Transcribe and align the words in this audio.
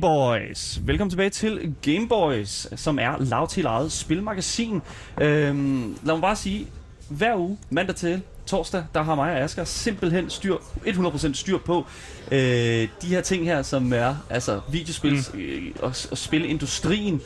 Gameboys. 0.00 0.80
Velkommen 0.86 1.10
tilbage 1.10 1.30
til 1.30 1.74
Gameboys, 1.82 2.66
som 2.76 2.98
er 2.98 3.16
lav 3.18 3.48
til 3.48 3.66
eget 3.66 3.92
spilmagasin. 3.92 4.80
Øhm, 5.20 5.96
lad 6.02 6.14
mig 6.14 6.20
bare 6.20 6.36
sige, 6.36 6.66
hver 7.08 7.36
uge, 7.36 7.58
mandag 7.70 7.96
til 7.96 8.22
torsdag, 8.46 8.84
der 8.94 9.02
har 9.02 9.14
mig 9.14 9.32
og 9.32 9.38
Asger 9.38 9.64
simpelthen 9.64 10.30
styr, 10.30 10.56
100% 10.86 11.34
styr 11.34 11.58
på 11.58 11.86
øh, 12.32 12.88
de 13.02 13.06
her 13.06 13.20
ting 13.20 13.44
her, 13.44 13.62
som 13.62 13.92
er 13.92 14.14
altså 14.30 14.60
videospil 14.72 15.12
mm. 15.34 15.40
øh, 15.40 15.72
og, 15.82 15.94
og 16.10 16.18
spilindustrien. 16.18 17.20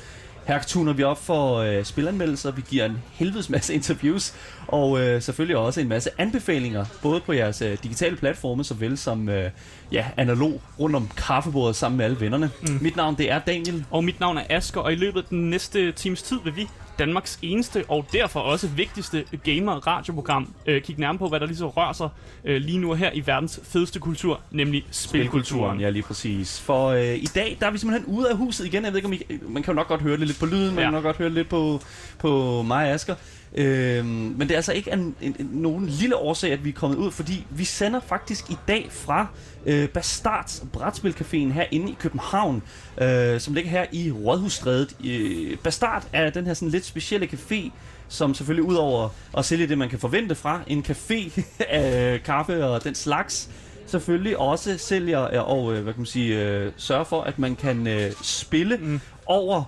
Her 0.44 0.62
tuner 0.62 0.92
vi 0.92 1.02
op 1.02 1.24
for 1.24 1.56
øh, 1.56 1.84
spilanmeldelser, 1.84 2.50
vi 2.50 2.62
giver 2.68 2.84
en 2.84 3.02
helvedes 3.12 3.50
masse 3.50 3.74
interviews, 3.74 4.34
og 4.68 5.00
øh, 5.00 5.22
selvfølgelig 5.22 5.56
også 5.56 5.80
en 5.80 5.88
masse 5.88 6.10
anbefalinger, 6.18 6.84
både 7.02 7.20
på 7.20 7.32
jeres 7.32 7.62
øh, 7.62 7.78
digitale 7.82 8.16
platforme, 8.16 8.64
såvel 8.64 8.98
som 8.98 9.28
øh, 9.28 9.50
ja, 9.92 10.06
analog 10.16 10.60
rundt 10.80 10.96
om 10.96 11.08
kaffebordet 11.16 11.76
sammen 11.76 11.96
med 11.96 12.04
alle 12.04 12.20
vennerne. 12.20 12.50
Mm. 12.62 12.78
Mit 12.80 12.96
navn 12.96 13.14
det 13.18 13.30
er 13.30 13.38
Daniel. 13.38 13.84
Og 13.90 14.04
mit 14.04 14.20
navn 14.20 14.38
er 14.38 14.42
Asker, 14.50 14.80
og 14.80 14.92
i 14.92 14.96
løbet 14.96 15.22
af 15.22 15.28
den 15.30 15.50
næste 15.50 15.92
times 15.92 16.22
tid 16.22 16.38
vil 16.44 16.56
vi 16.56 16.68
Danmarks 16.98 17.38
eneste 17.42 17.84
og 17.88 18.06
derfor 18.12 18.40
også 18.40 18.68
vigtigste 18.68 19.24
gamer-radioprogram 19.44 20.54
øh, 20.66 20.82
kigge 20.82 21.00
nærmere 21.00 21.18
på, 21.18 21.28
hvad 21.28 21.40
der 21.40 21.46
lige 21.46 21.56
så 21.56 21.68
rører 21.68 21.92
sig 21.92 22.08
øh, 22.44 22.60
lige 22.60 22.78
nu 22.78 22.94
her 22.94 23.10
i 23.14 23.26
verdens 23.26 23.60
fedeste 23.62 23.98
kultur, 23.98 24.40
nemlig 24.50 24.84
spilkulturen. 24.90 25.80
Ja, 25.80 25.90
lige 25.90 26.02
præcis. 26.02 26.60
For 26.60 26.88
øh, 26.88 27.14
i 27.14 27.28
dag, 27.34 27.56
der 27.60 27.66
er 27.66 27.70
vi 27.70 27.78
simpelthen 27.78 28.14
ude 28.14 28.30
af 28.30 28.36
huset 28.36 28.66
igen. 28.66 28.84
Jeg 28.84 28.92
ved 28.92 28.98
ikke, 28.98 29.06
om 29.06 29.12
I, 29.12 29.22
man 29.48 29.62
kan 29.62 29.72
jo 29.72 29.76
nok 29.76 29.88
godt 29.88 30.00
høre 30.00 30.16
det 30.16 30.26
lidt 30.26 30.38
på 30.38 30.46
lyden, 30.46 30.74
man 30.74 30.78
ja. 30.78 30.82
kan 30.84 30.92
nok 30.92 31.02
godt 31.02 31.16
høre 31.16 31.28
det 31.28 31.34
lidt 31.34 31.48
på, 31.48 31.80
på 32.18 32.62
mig 32.62 32.86
og 32.86 32.92
Asger. 32.94 33.14
Øhm, 33.54 34.06
men 34.06 34.40
det 34.40 34.50
er 34.50 34.56
altså 34.56 34.72
ikke 34.72 34.92
en, 34.92 35.14
en, 35.20 35.36
en, 35.38 35.48
nogen 35.52 35.86
lille 35.86 36.16
årsag, 36.16 36.52
at 36.52 36.64
vi 36.64 36.68
er 36.68 36.72
kommet 36.72 36.96
ud, 36.96 37.10
fordi 37.10 37.46
vi 37.50 37.64
sender 37.64 38.00
faktisk 38.00 38.50
i 38.50 38.56
dag 38.68 38.86
fra 38.90 39.26
øh, 39.66 39.88
Bastards 39.88 40.64
Brætspilcaféen 40.76 41.52
herinde 41.52 41.90
i 41.90 41.96
København, 41.98 42.62
øh, 42.98 43.40
som 43.40 43.54
ligger 43.54 43.70
her 43.70 43.86
i 43.92 44.10
Rådhusstrædet. 44.10 44.96
Øh, 45.04 45.58
Bastard 45.58 46.06
er 46.12 46.30
den 46.30 46.46
her 46.46 46.54
sådan 46.54 46.68
lidt 46.68 46.84
specielle 46.84 47.26
café, 47.26 47.70
som 48.08 48.34
selvfølgelig 48.34 48.70
udover 48.70 49.08
at 49.38 49.44
sælge 49.44 49.66
det, 49.66 49.78
man 49.78 49.88
kan 49.88 49.98
forvente 49.98 50.34
fra 50.34 50.60
en 50.66 50.84
café 50.88 51.40
af 51.68 52.20
kaffe 52.24 52.66
og 52.66 52.84
den 52.84 52.94
slags, 52.94 53.50
selvfølgelig 53.86 54.38
også 54.38 54.78
sælger 54.78 55.18
og 55.18 55.74
øh, 55.74 55.82
hvad 55.82 55.92
kan 55.92 56.00
man 56.00 56.06
sige, 56.06 56.42
øh, 56.42 56.72
sørger 56.76 57.04
for, 57.04 57.22
at 57.22 57.38
man 57.38 57.56
kan 57.56 57.86
øh, 57.86 58.12
spille 58.22 58.76
mm. 58.76 59.00
over 59.26 59.64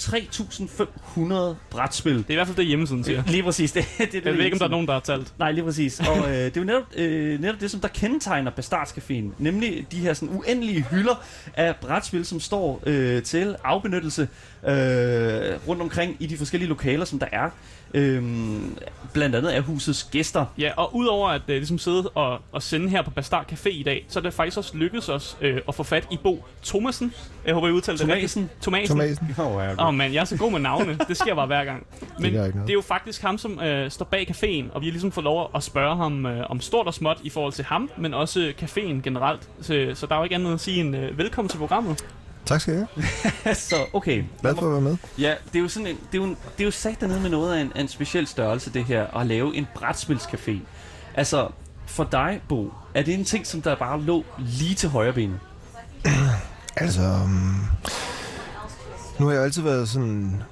3.500 0.00 1.54
brætspil. 1.70 2.16
Det 2.16 2.24
er 2.26 2.30
i 2.30 2.34
hvert 2.34 2.46
fald 2.46 2.56
det 2.56 2.66
hjemmesiden 2.66 3.04
siger. 3.04 3.22
Lige 3.26 3.42
præcis. 3.42 3.72
Det, 3.80 3.84
det, 3.98 4.12
det, 4.12 4.24
jeg 4.24 4.34
ved 4.34 4.44
ikke, 4.44 4.54
om 4.54 4.58
der 4.58 4.66
er 4.66 4.70
nogen, 4.70 4.86
der 4.86 4.92
har 4.92 5.00
talt. 5.00 5.32
Nej, 5.38 5.52
lige 5.52 5.64
præcis. 5.64 6.00
Og 6.00 6.18
øh, 6.18 6.34
det 6.34 6.56
er 6.56 6.60
jo 6.60 6.64
netop, 6.64 6.82
øh, 6.96 7.40
netop 7.40 7.60
det, 7.60 7.70
som 7.70 7.80
der 7.80 7.88
kendetegner 7.88 8.50
Bastardscaféen. 8.50 9.34
Nemlig 9.38 9.86
de 9.92 9.98
her 9.98 10.14
sådan 10.14 10.36
uendelige 10.36 10.82
hylder 10.90 11.22
af 11.54 11.76
brætspil, 11.76 12.24
som 12.24 12.40
står 12.40 12.82
øh, 12.86 13.22
til 13.22 13.56
afbenyttelse 13.64 14.28
øh, 14.66 15.68
rundt 15.68 15.82
omkring 15.82 16.16
i 16.20 16.26
de 16.26 16.36
forskellige 16.36 16.68
lokaler, 16.68 17.04
som 17.04 17.18
der 17.18 17.26
er. 17.32 17.50
Øhm, 17.94 18.78
blandt 19.12 19.36
andet 19.36 19.48
af 19.48 19.62
husets 19.62 20.08
gæster. 20.10 20.46
Ja, 20.58 20.72
og 20.76 20.96
udover 20.96 21.28
at 21.28 21.42
øh, 21.48 21.56
ligesom 21.56 21.78
sidde 21.78 22.08
og, 22.08 22.40
og 22.52 22.62
sende 22.62 22.88
her 22.88 23.02
på 23.02 23.10
Bastard 23.10 23.52
Café 23.52 23.68
i 23.68 23.82
dag, 23.82 24.06
så 24.08 24.18
er 24.18 24.22
det 24.22 24.34
faktisk 24.34 24.58
også 24.58 24.76
lykkedes 24.76 25.08
os 25.08 25.36
øh, 25.40 25.60
at 25.68 25.74
få 25.74 25.82
fat 25.82 26.06
i 26.10 26.18
Bo 26.22 26.44
Thomasen. 26.64 27.14
Jeg 27.46 27.54
håber, 27.54 27.68
I 27.68 27.70
udtaler 27.70 27.98
det 27.98 28.06
Tomasen. 28.06 28.50
Tomasen. 28.60 28.96
Tomasen. 28.96 29.34
Åh 29.38 29.46
oh, 29.46 29.86
oh, 29.86 29.94
man, 29.94 30.14
jeg 30.14 30.20
er 30.20 30.24
så 30.24 30.36
god 30.36 30.52
med 30.52 30.60
navne. 30.60 30.98
det 31.08 31.16
sker 31.16 31.34
bare 31.34 31.46
hver 31.46 31.64
gang. 31.64 31.86
Men 32.18 32.34
det, 32.34 32.54
det 32.54 32.70
er 32.70 32.74
jo 32.74 32.80
faktisk 32.80 33.22
ham, 33.22 33.38
som 33.38 33.60
øh, 33.60 33.90
står 33.90 34.04
bag 34.04 34.30
caféen, 34.30 34.74
og 34.74 34.80
vi 34.80 34.86
har 34.86 34.92
ligesom 34.92 35.12
fået 35.12 35.24
lov 35.24 35.50
at 35.54 35.62
spørge 35.62 35.96
ham 35.96 36.26
øh, 36.26 36.50
om 36.50 36.60
stort 36.60 36.86
og 36.86 36.94
småt 36.94 37.18
i 37.22 37.30
forhold 37.30 37.52
til 37.52 37.64
ham, 37.64 37.90
men 37.98 38.14
også 38.14 38.52
caféen 38.62 39.02
generelt. 39.02 39.48
Så, 39.60 39.90
så 39.94 40.06
der 40.06 40.14
er 40.14 40.18
jo 40.18 40.24
ikke 40.24 40.34
andet 40.34 40.54
at 40.54 40.60
sige 40.60 40.80
end 40.80 40.96
øh, 40.96 41.18
velkommen 41.18 41.48
til 41.48 41.58
programmet. 41.58 42.04
Tak 42.50 42.60
skal 42.60 42.74
jeg 42.74 42.86
have. 43.44 43.54
så, 43.70 43.76
okay. 43.92 44.24
Glad 44.40 44.54
for 44.54 44.66
at 44.66 44.72
være 44.72 44.80
med. 44.80 44.96
Ja, 45.18 45.34
det 45.52 45.58
er 45.58 45.62
jo 45.62 45.68
sådan 45.68 45.86
en, 45.86 45.98
det 46.12 46.18
er 46.20 46.22
jo, 46.22 46.28
det 46.28 46.60
er 46.60 46.64
jo 46.64 46.70
sat 46.70 47.00
dernede 47.00 47.20
med 47.20 47.30
noget 47.30 47.56
af 47.56 47.60
en, 47.60 47.72
en 47.76 47.88
speciel 47.88 48.26
størrelse, 48.26 48.72
det 48.72 48.84
her, 48.84 49.18
at 49.20 49.26
lave 49.26 49.56
en 49.56 49.66
brætspilscafé. 49.74 50.58
Altså, 51.14 51.48
for 51.86 52.08
dig, 52.12 52.40
Bo, 52.48 52.72
er 52.94 53.02
det 53.02 53.14
en 53.14 53.24
ting, 53.24 53.46
som 53.46 53.62
der 53.62 53.74
bare 53.76 54.00
lå 54.00 54.24
lige 54.38 54.74
til 54.74 54.88
højre 54.88 55.12
ben? 55.12 55.40
altså, 56.76 57.02
um, 57.24 57.66
nu 59.18 59.26
har 59.26 59.32
jeg 59.32 59.42
altid 59.42 59.62
været 59.62 59.88
sådan 59.88 60.42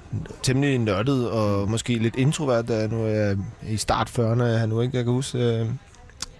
temmelig 0.43 0.79
nørdet 0.79 1.29
og 1.29 1.69
måske 1.69 1.95
lidt 1.97 2.15
introvert, 2.15 2.67
da 2.67 2.87
nu 2.87 3.03
er 3.03 3.09
jeg 3.09 3.37
i 3.67 3.77
start 3.77 4.09
40'erne, 4.19 4.43
jeg 4.43 4.67
nu 4.67 4.81
ikke, 4.81 4.97
jeg 4.97 5.03
kan 5.03 5.13
huske, 5.13 5.37
øh, 5.37 5.67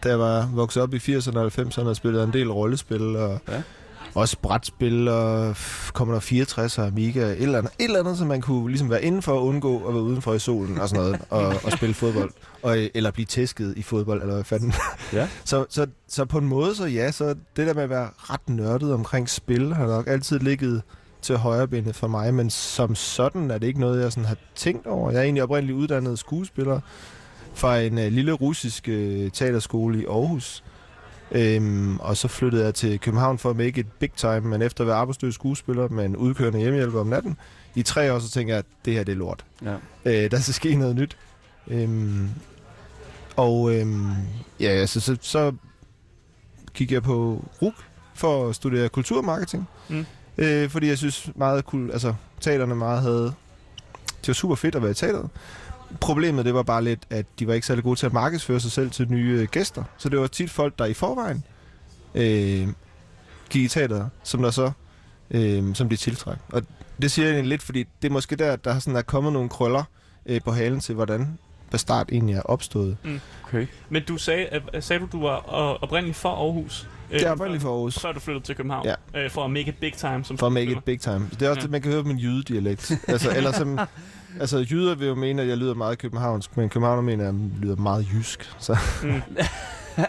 da 0.03 0.09
jeg 0.09 0.19
var 0.19 0.49
vokset 0.53 0.83
op 0.83 0.93
i 0.93 0.97
80'erne 0.97 1.37
og 1.37 1.51
90'erne 1.57 1.87
og 1.87 1.95
spillede 1.95 2.23
en 2.23 2.33
del 2.33 2.51
rollespil 2.51 3.15
og 3.15 3.39
ja 3.47 3.61
også 4.15 4.37
brætspil 4.41 5.07
og 5.07 5.55
kommer 5.93 6.13
der 6.13 6.21
64 6.21 6.77
og 6.77 6.87
Amiga, 6.87 7.19
et 7.19 7.41
eller, 7.41 7.57
andet, 7.57 7.71
et 7.79 7.85
eller 7.85 7.99
andet, 7.99 8.17
som 8.17 8.27
man 8.27 8.41
kunne 8.41 8.67
ligesom 8.67 8.89
være 8.89 9.03
inden 9.03 9.21
for 9.21 9.37
at 9.37 9.41
undgå 9.41 9.87
at 9.87 9.93
være 9.93 10.03
udenfor 10.03 10.33
i 10.33 10.39
solen 10.39 10.79
og 10.79 10.89
sådan 10.89 11.03
noget, 11.03 11.21
og, 11.29 11.55
og 11.63 11.71
spille 11.71 11.95
fodbold, 11.95 12.31
og, 12.63 12.77
eller 12.93 13.11
blive 13.11 13.25
tæsket 13.25 13.73
i 13.77 13.81
fodbold, 13.81 14.21
eller 14.21 14.33
hvad 14.33 14.43
fanden. 14.43 14.73
Ja. 15.13 15.27
så, 15.45 15.65
så, 15.69 15.87
så 16.07 16.25
på 16.25 16.37
en 16.37 16.47
måde, 16.47 16.75
så 16.75 16.85
ja, 16.85 17.11
så 17.11 17.35
det 17.55 17.67
der 17.67 17.73
med 17.73 17.83
at 17.83 17.89
være 17.89 18.09
ret 18.17 18.49
nørdet 18.49 18.93
omkring 18.93 19.29
spil, 19.29 19.73
har 19.73 19.87
nok 19.87 20.07
altid 20.07 20.39
ligget 20.39 20.81
til 21.21 21.37
højrebenet 21.37 21.95
for 21.95 22.07
mig, 22.07 22.33
men 22.33 22.49
som 22.49 22.95
sådan 22.95 23.51
er 23.51 23.57
det 23.57 23.67
ikke 23.67 23.79
noget, 23.79 24.03
jeg 24.03 24.11
sådan 24.11 24.25
har 24.25 24.37
tænkt 24.55 24.87
over. 24.87 25.11
Jeg 25.11 25.19
er 25.19 25.23
egentlig 25.23 25.43
oprindeligt 25.43 25.77
uddannet 25.77 26.19
skuespiller 26.19 26.79
fra 27.53 27.79
en 27.79 27.97
uh, 27.97 28.03
lille 28.03 28.31
russisk 28.31 28.87
uh, 28.87 29.31
teaterskole 29.33 30.01
i 30.01 30.05
Aarhus, 30.05 30.63
Øhm, 31.31 31.99
og 31.99 32.17
så 32.17 32.27
flyttede 32.27 32.65
jeg 32.65 32.75
til 32.75 32.99
København 32.99 33.37
for 33.37 33.49
at 33.49 33.55
make 33.55 33.79
it 33.79 33.87
big 33.99 34.11
time, 34.11 34.41
men 34.41 34.61
efter 34.61 34.83
at 34.83 34.87
være 34.87 34.95
arbejdsløs 34.95 35.33
skuespiller 35.33 35.87
med 35.87 36.05
en 36.05 36.15
udkørende 36.15 36.59
hjemmehjælper 36.59 36.99
om 36.99 37.07
natten, 37.07 37.37
i 37.75 37.83
tre 37.83 38.13
år, 38.13 38.19
så 38.19 38.29
tænker 38.29 38.53
jeg, 38.53 38.59
at 38.59 38.65
det 38.85 38.93
her 38.93 39.03
det 39.03 39.11
er 39.11 39.15
lort. 39.15 39.45
Ja. 39.63 39.75
Øh, 40.05 40.31
der 40.31 40.39
skal 40.39 40.53
ske 40.53 40.75
noget 40.75 40.95
nyt. 40.95 41.17
Øhm, 41.67 42.29
og 43.35 43.75
øhm, 43.75 44.11
ja, 44.59 44.67
altså, 44.69 44.99
så, 44.99 45.17
så 45.21 45.53
gik 46.73 46.91
jeg 46.91 47.03
på 47.03 47.45
RUK 47.61 47.73
for 48.13 48.49
at 48.49 48.55
studere 48.55 48.89
kulturmarketing. 48.89 49.67
Mm. 49.89 50.05
Øh, 50.37 50.69
fordi 50.69 50.87
jeg 50.87 50.97
synes 50.97 51.31
meget 51.35 51.63
cool, 51.63 51.91
altså 51.91 52.13
teaterne 52.41 52.75
meget 52.75 53.01
havde, 53.01 53.33
det 54.21 54.27
var 54.27 54.33
super 54.33 54.55
fedt 54.55 54.75
at 54.75 54.81
være 54.81 54.91
i 54.91 54.93
teateret. 54.93 55.29
Problemet 56.01 56.45
det 56.45 56.53
var 56.53 56.63
bare 56.63 56.83
lidt, 56.83 56.99
at 57.09 57.25
de 57.39 57.47
var 57.47 57.53
ikke 57.53 57.67
særlig 57.67 57.83
gode 57.83 57.99
til 57.99 58.05
at 58.05 58.13
markedsføre 58.13 58.59
sig 58.59 58.71
selv 58.71 58.91
til 58.91 59.11
nye 59.11 59.39
øh, 59.41 59.47
gæster. 59.47 59.83
Så 59.97 60.09
det 60.09 60.19
var 60.19 60.27
tit 60.27 60.49
folk, 60.51 60.79
der 60.79 60.85
i 60.85 60.93
forvejen 60.93 61.43
øh, 62.15 62.67
gik 63.49 63.63
i 63.63 63.67
teateret, 63.67 64.09
som 64.23 64.41
der 64.41 64.51
så 64.51 64.71
øh, 65.31 65.75
som 65.75 65.89
de 65.89 65.95
tiltræk. 65.95 66.37
Og 66.49 66.63
det 67.01 67.11
siger 67.11 67.25
jeg 67.25 67.33
egentlig 67.33 67.49
lidt, 67.49 67.61
fordi 67.61 67.85
det 68.01 68.07
er 68.07 68.13
måske 68.13 68.35
der, 68.35 68.55
der 68.55 68.79
sådan 68.79 68.97
er 68.97 69.01
kommet 69.01 69.33
nogle 69.33 69.49
krøller 69.49 69.83
øh, 70.25 70.41
på 70.41 70.51
halen 70.51 70.79
til, 70.79 70.95
hvordan 70.95 71.37
Bastard 71.71 72.09
egentlig 72.11 72.35
er 72.35 72.41
opstået. 72.41 72.97
Mm. 73.03 73.19
Okay. 73.47 73.67
Men 73.89 74.03
du 74.03 74.17
sagde, 74.17 74.45
at, 74.45 74.83
sagde 74.83 74.99
du, 74.99 75.07
du 75.11 75.21
var 75.21 75.35
oprindeligt 75.81 76.17
for 76.17 76.29
Aarhus? 76.29 76.87
Det 77.11 77.23
er 77.23 77.31
oprindeligt 77.31 77.61
for 77.61 77.69
Aarhus. 77.69 77.99
Før 77.99 78.11
du 78.11 78.19
flyttede 78.19 78.45
til 78.45 78.55
København. 78.55 78.85
Ja. 78.85 79.23
Øh, 79.23 79.31
for 79.31 79.45
at 79.45 79.51
make 79.51 79.69
it 79.69 79.75
big 79.75 79.93
time. 79.93 80.23
Som 80.23 80.37
for 80.37 80.47
at 80.47 80.53
make 80.53 80.71
it 80.71 80.83
big 80.83 81.01
time. 81.01 81.29
Det 81.31 81.41
er 81.41 81.49
også 81.49 81.59
ja. 81.59 81.61
det, 81.61 81.71
man 81.71 81.81
kan 81.81 81.91
høre 81.91 82.03
på 82.03 82.07
min 82.07 82.17
jydedialekt. 82.17 82.91
altså, 83.07 83.33
eller 83.35 83.51
som, 83.51 83.79
altså, 84.39 84.65
jyder 84.71 84.95
vil 84.95 85.07
jo 85.07 85.15
mene, 85.15 85.41
at 85.41 85.47
jeg 85.47 85.57
lyder 85.57 85.73
meget 85.73 85.97
københavnsk, 85.97 86.57
men 86.57 86.69
københavner 86.69 87.01
mener, 87.01 87.29
at 87.29 87.33
jeg 87.33 87.41
lyder 87.61 87.75
meget 87.75 88.07
jysk. 88.13 88.55
Så. 88.59 88.77
Mm. 89.03 89.21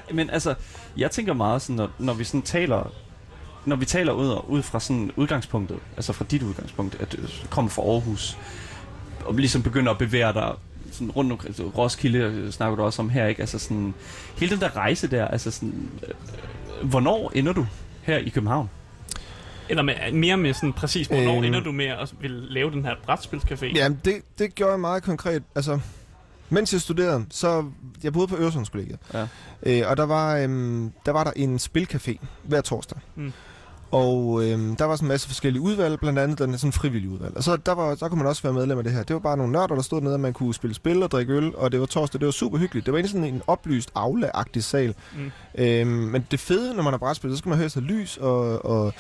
men 0.16 0.30
altså, 0.30 0.54
jeg 0.96 1.10
tænker 1.10 1.32
meget 1.32 1.62
sådan, 1.62 1.76
når, 1.76 1.90
når 1.98 2.14
vi 2.14 2.24
sådan 2.24 2.42
taler 2.42 2.92
når 3.64 3.76
vi 3.76 3.84
taler 3.84 4.12
ud, 4.12 4.44
ud 4.48 4.62
fra 4.62 4.80
sådan 4.80 5.10
udgangspunktet, 5.16 5.78
altså 5.96 6.12
fra 6.12 6.24
dit 6.30 6.42
udgangspunkt, 6.42 7.00
at 7.00 7.12
du 7.12 7.16
kommer 7.50 7.70
fra 7.70 7.82
Aarhus, 7.82 8.38
og 9.24 9.34
ligesom 9.34 9.62
begynder 9.62 9.92
at 9.92 9.98
bevæge 9.98 10.32
dig 10.32 10.52
sådan 10.92 11.10
rundt 11.10 11.32
omkring, 11.32 11.48
altså 11.48 11.62
Roskilde 11.78 12.52
snakker 12.52 12.76
du 12.76 12.82
også 12.82 13.02
om 13.02 13.08
her, 13.08 13.26
ikke? 13.26 13.40
Altså 13.40 13.58
sådan, 13.58 13.94
hele 14.36 14.52
den 14.52 14.60
der 14.60 14.76
rejse 14.76 15.06
der, 15.06 15.28
altså 15.28 15.50
sådan, 15.50 15.88
øh, 16.08 16.88
hvornår 16.88 17.32
ender 17.34 17.52
du 17.52 17.66
her 18.02 18.18
i 18.18 18.28
København? 18.28 18.70
Eller 19.70 19.82
med, 19.82 19.94
mere 20.12 20.36
med 20.36 20.54
sådan 20.54 20.72
præcis, 20.72 21.06
hvornår 21.06 21.36
øhm, 21.36 21.44
ender 21.44 21.60
du 21.60 21.72
med 21.72 21.86
at 21.86 22.14
vil 22.20 22.30
lave 22.30 22.70
den 22.70 22.84
her 22.84 22.94
brætspilscafé? 23.08 23.66
Ja, 23.74 23.88
det, 24.04 24.14
det 24.38 24.54
gjorde 24.54 24.72
jeg 24.72 24.80
meget 24.80 25.02
konkret. 25.02 25.42
Altså, 25.54 25.80
mens 26.48 26.72
jeg 26.72 26.80
studerede, 26.80 27.26
så 27.30 27.64
jeg 28.02 28.12
boede 28.12 28.28
på 28.28 28.36
Øresundskollegiet. 28.36 28.98
Ja. 29.14 29.26
Øh, 29.62 29.82
og 29.90 29.96
der 29.96 30.06
var, 30.06 30.36
øhm, 30.36 30.92
der 31.06 31.12
var 31.12 31.24
der 31.24 31.32
en 31.36 31.56
spilcafé 31.56 32.26
hver 32.44 32.60
torsdag. 32.60 32.98
Mm. 33.16 33.32
Og 33.90 34.44
øhm, 34.44 34.76
der 34.76 34.84
var 34.84 34.96
sådan 34.96 35.06
en 35.06 35.08
masse 35.08 35.28
forskellige 35.28 35.62
udvalg, 35.62 36.00
blandt 36.00 36.18
andet 36.18 36.38
den 36.38 36.58
sådan 36.58 36.72
frivillige 36.72 37.10
udvalg. 37.10 37.36
Og 37.36 37.42
så 37.42 37.56
der, 37.56 37.72
var, 37.72 37.94
der 37.94 38.08
kunne 38.08 38.18
man 38.18 38.26
også 38.26 38.42
være 38.42 38.52
medlem 38.52 38.78
af 38.78 38.84
det 38.84 38.92
her. 38.92 39.02
Det 39.02 39.14
var 39.14 39.20
bare 39.20 39.36
nogle 39.36 39.52
nørder, 39.52 39.74
der 39.74 39.82
stod 39.82 40.00
nede, 40.00 40.14
og 40.14 40.20
man 40.20 40.32
kunne 40.32 40.54
spille 40.54 40.74
spil 40.74 41.02
og 41.02 41.10
drikke 41.10 41.32
øl, 41.32 41.56
og 41.56 41.72
det 41.72 41.80
var 41.80 41.86
torsdag. 41.86 42.20
Det 42.20 42.26
var 42.26 42.32
super 42.32 42.58
hyggeligt. 42.58 42.86
Det 42.86 42.92
var 42.92 42.98
egentlig 42.98 43.10
sådan 43.10 43.34
en 43.34 43.42
oplyst, 43.46 43.90
aula 43.94 44.30
sal. 44.60 44.94
Mm. 45.16 45.30
Øhm, 45.54 45.88
men 45.88 46.26
det 46.30 46.40
fede, 46.40 46.74
når 46.74 46.82
man 46.82 46.92
har 46.92 46.98
brætspil, 46.98 47.30
så 47.30 47.36
skal 47.36 47.48
man 47.48 47.58
høre 47.58 47.68
sig 47.68 47.82
lys 47.82 48.16
og, 48.16 48.64
og 48.64 48.94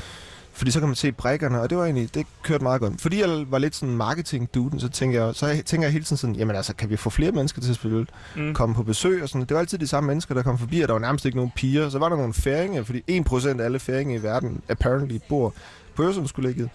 fordi 0.60 0.70
så 0.70 0.78
kan 0.78 0.88
man 0.88 0.96
se 0.96 1.12
brækkerne, 1.12 1.60
og 1.60 1.70
det 1.70 1.78
var 1.78 1.84
egentlig, 1.84 2.14
det 2.14 2.26
kørte 2.42 2.62
meget 2.62 2.80
godt. 2.80 3.00
Fordi 3.00 3.20
jeg 3.20 3.46
var 3.50 3.58
lidt 3.58 3.76
sådan 3.76 3.96
marketing 3.96 4.54
duden 4.54 4.80
så 4.80 4.88
tænker 4.88 5.24
jeg, 5.24 5.34
så 5.34 5.62
tænker 5.66 5.86
jeg 5.86 5.92
hele 5.92 6.04
tiden 6.04 6.16
sådan, 6.16 6.36
jamen 6.36 6.56
altså, 6.56 6.74
kan 6.74 6.90
vi 6.90 6.96
få 6.96 7.10
flere 7.10 7.32
mennesker 7.32 7.62
til 7.62 7.70
at 7.70 7.76
spille 7.76 8.06
mm. 8.36 8.54
komme 8.54 8.74
på 8.74 8.82
besøg 8.82 9.22
og 9.22 9.28
sådan. 9.28 9.40
Det 9.40 9.54
var 9.54 9.60
altid 9.60 9.78
de 9.78 9.86
samme 9.86 10.06
mennesker, 10.06 10.34
der 10.34 10.42
kom 10.42 10.58
forbi, 10.58 10.80
og 10.80 10.88
der 10.88 10.94
var 10.94 11.00
nærmest 11.00 11.24
ikke 11.24 11.36
nogen 11.36 11.52
piger. 11.56 11.88
Så 11.88 11.98
var 11.98 12.08
der 12.08 12.16
nogle 12.16 12.34
færinger, 12.34 12.84
fordi 12.84 13.20
1% 13.28 13.60
af 13.60 13.64
alle 13.64 13.78
færinger 13.78 14.18
i 14.18 14.22
verden 14.22 14.62
apparently 14.68 15.18
bor 15.28 15.54
Børsumskollegiet. 15.96 16.70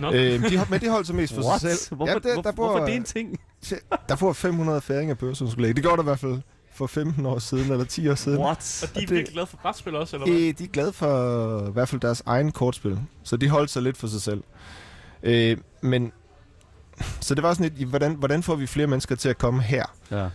No. 0.00 0.12
Øh, 0.12 0.50
de, 0.50 0.60
men 0.70 0.80
de 0.80 0.88
holdt 0.88 1.06
sig 1.06 1.16
mest 1.16 1.34
for 1.34 1.42
What? 1.42 1.60
sig 1.60 1.70
selv. 1.70 1.96
Hvorfor, 1.96 2.12
ja, 2.12 2.34
der, 2.34 2.42
der 2.42 2.52
bor, 2.52 2.70
hvorfor 2.70 2.86
det 2.86 2.96
en 2.96 3.04
ting? 3.04 3.40
Der 4.08 4.16
bor 4.16 4.32
500 4.32 4.80
færinger 4.80 5.14
på 5.14 5.26
Børsumskollegiet. 5.26 5.76
Det 5.76 5.84
gjorde 5.84 5.96
der 5.96 6.02
i 6.02 6.04
hvert 6.04 6.18
fald 6.18 6.40
for 6.74 6.86
15 6.86 7.26
år 7.26 7.38
siden, 7.38 7.72
eller 7.72 7.84
10 7.84 8.08
år 8.08 8.14
siden. 8.14 8.38
What? 8.38 8.80
Og 8.82 8.94
de 8.94 9.02
er 9.02 9.06
virkelig 9.08 9.32
glade 9.32 9.46
for 9.46 9.56
brætspil 9.56 9.96
også, 9.96 10.16
eller 10.16 10.26
hvad? 10.26 10.36
Øh, 10.36 10.54
de 10.58 10.64
er 10.64 10.68
glade 10.68 10.92
for 10.92 11.68
i 11.68 11.72
hvert 11.72 11.88
fald 11.88 12.00
deres 12.00 12.22
egen 12.26 12.52
kortspil. 12.52 12.98
Så 13.22 13.36
de 13.36 13.48
holdt 13.48 13.70
sig 13.70 13.82
lidt 13.82 13.96
for 13.96 14.06
sig 14.06 14.22
selv. 14.22 14.42
Øh, 15.22 15.56
men 15.80 16.12
så 17.20 17.34
det 17.34 17.42
var 17.42 17.54
sådan 17.54 17.72
lidt, 17.76 17.88
hvordan, 17.88 18.14
hvordan 18.14 18.42
får 18.42 18.54
vi 18.54 18.66
flere 18.66 18.86
mennesker 18.86 19.16
til 19.16 19.28
at 19.28 19.38
komme 19.38 19.62
her? 19.62 19.84
Ja. 20.10 20.28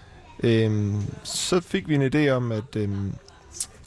Øhm, 0.43 1.01
så 1.23 1.59
fik 1.61 1.89
vi 1.89 1.95
en 1.95 2.13
idé 2.15 2.29
om, 2.29 2.51
at 2.51 2.75
øhm, 2.75 3.13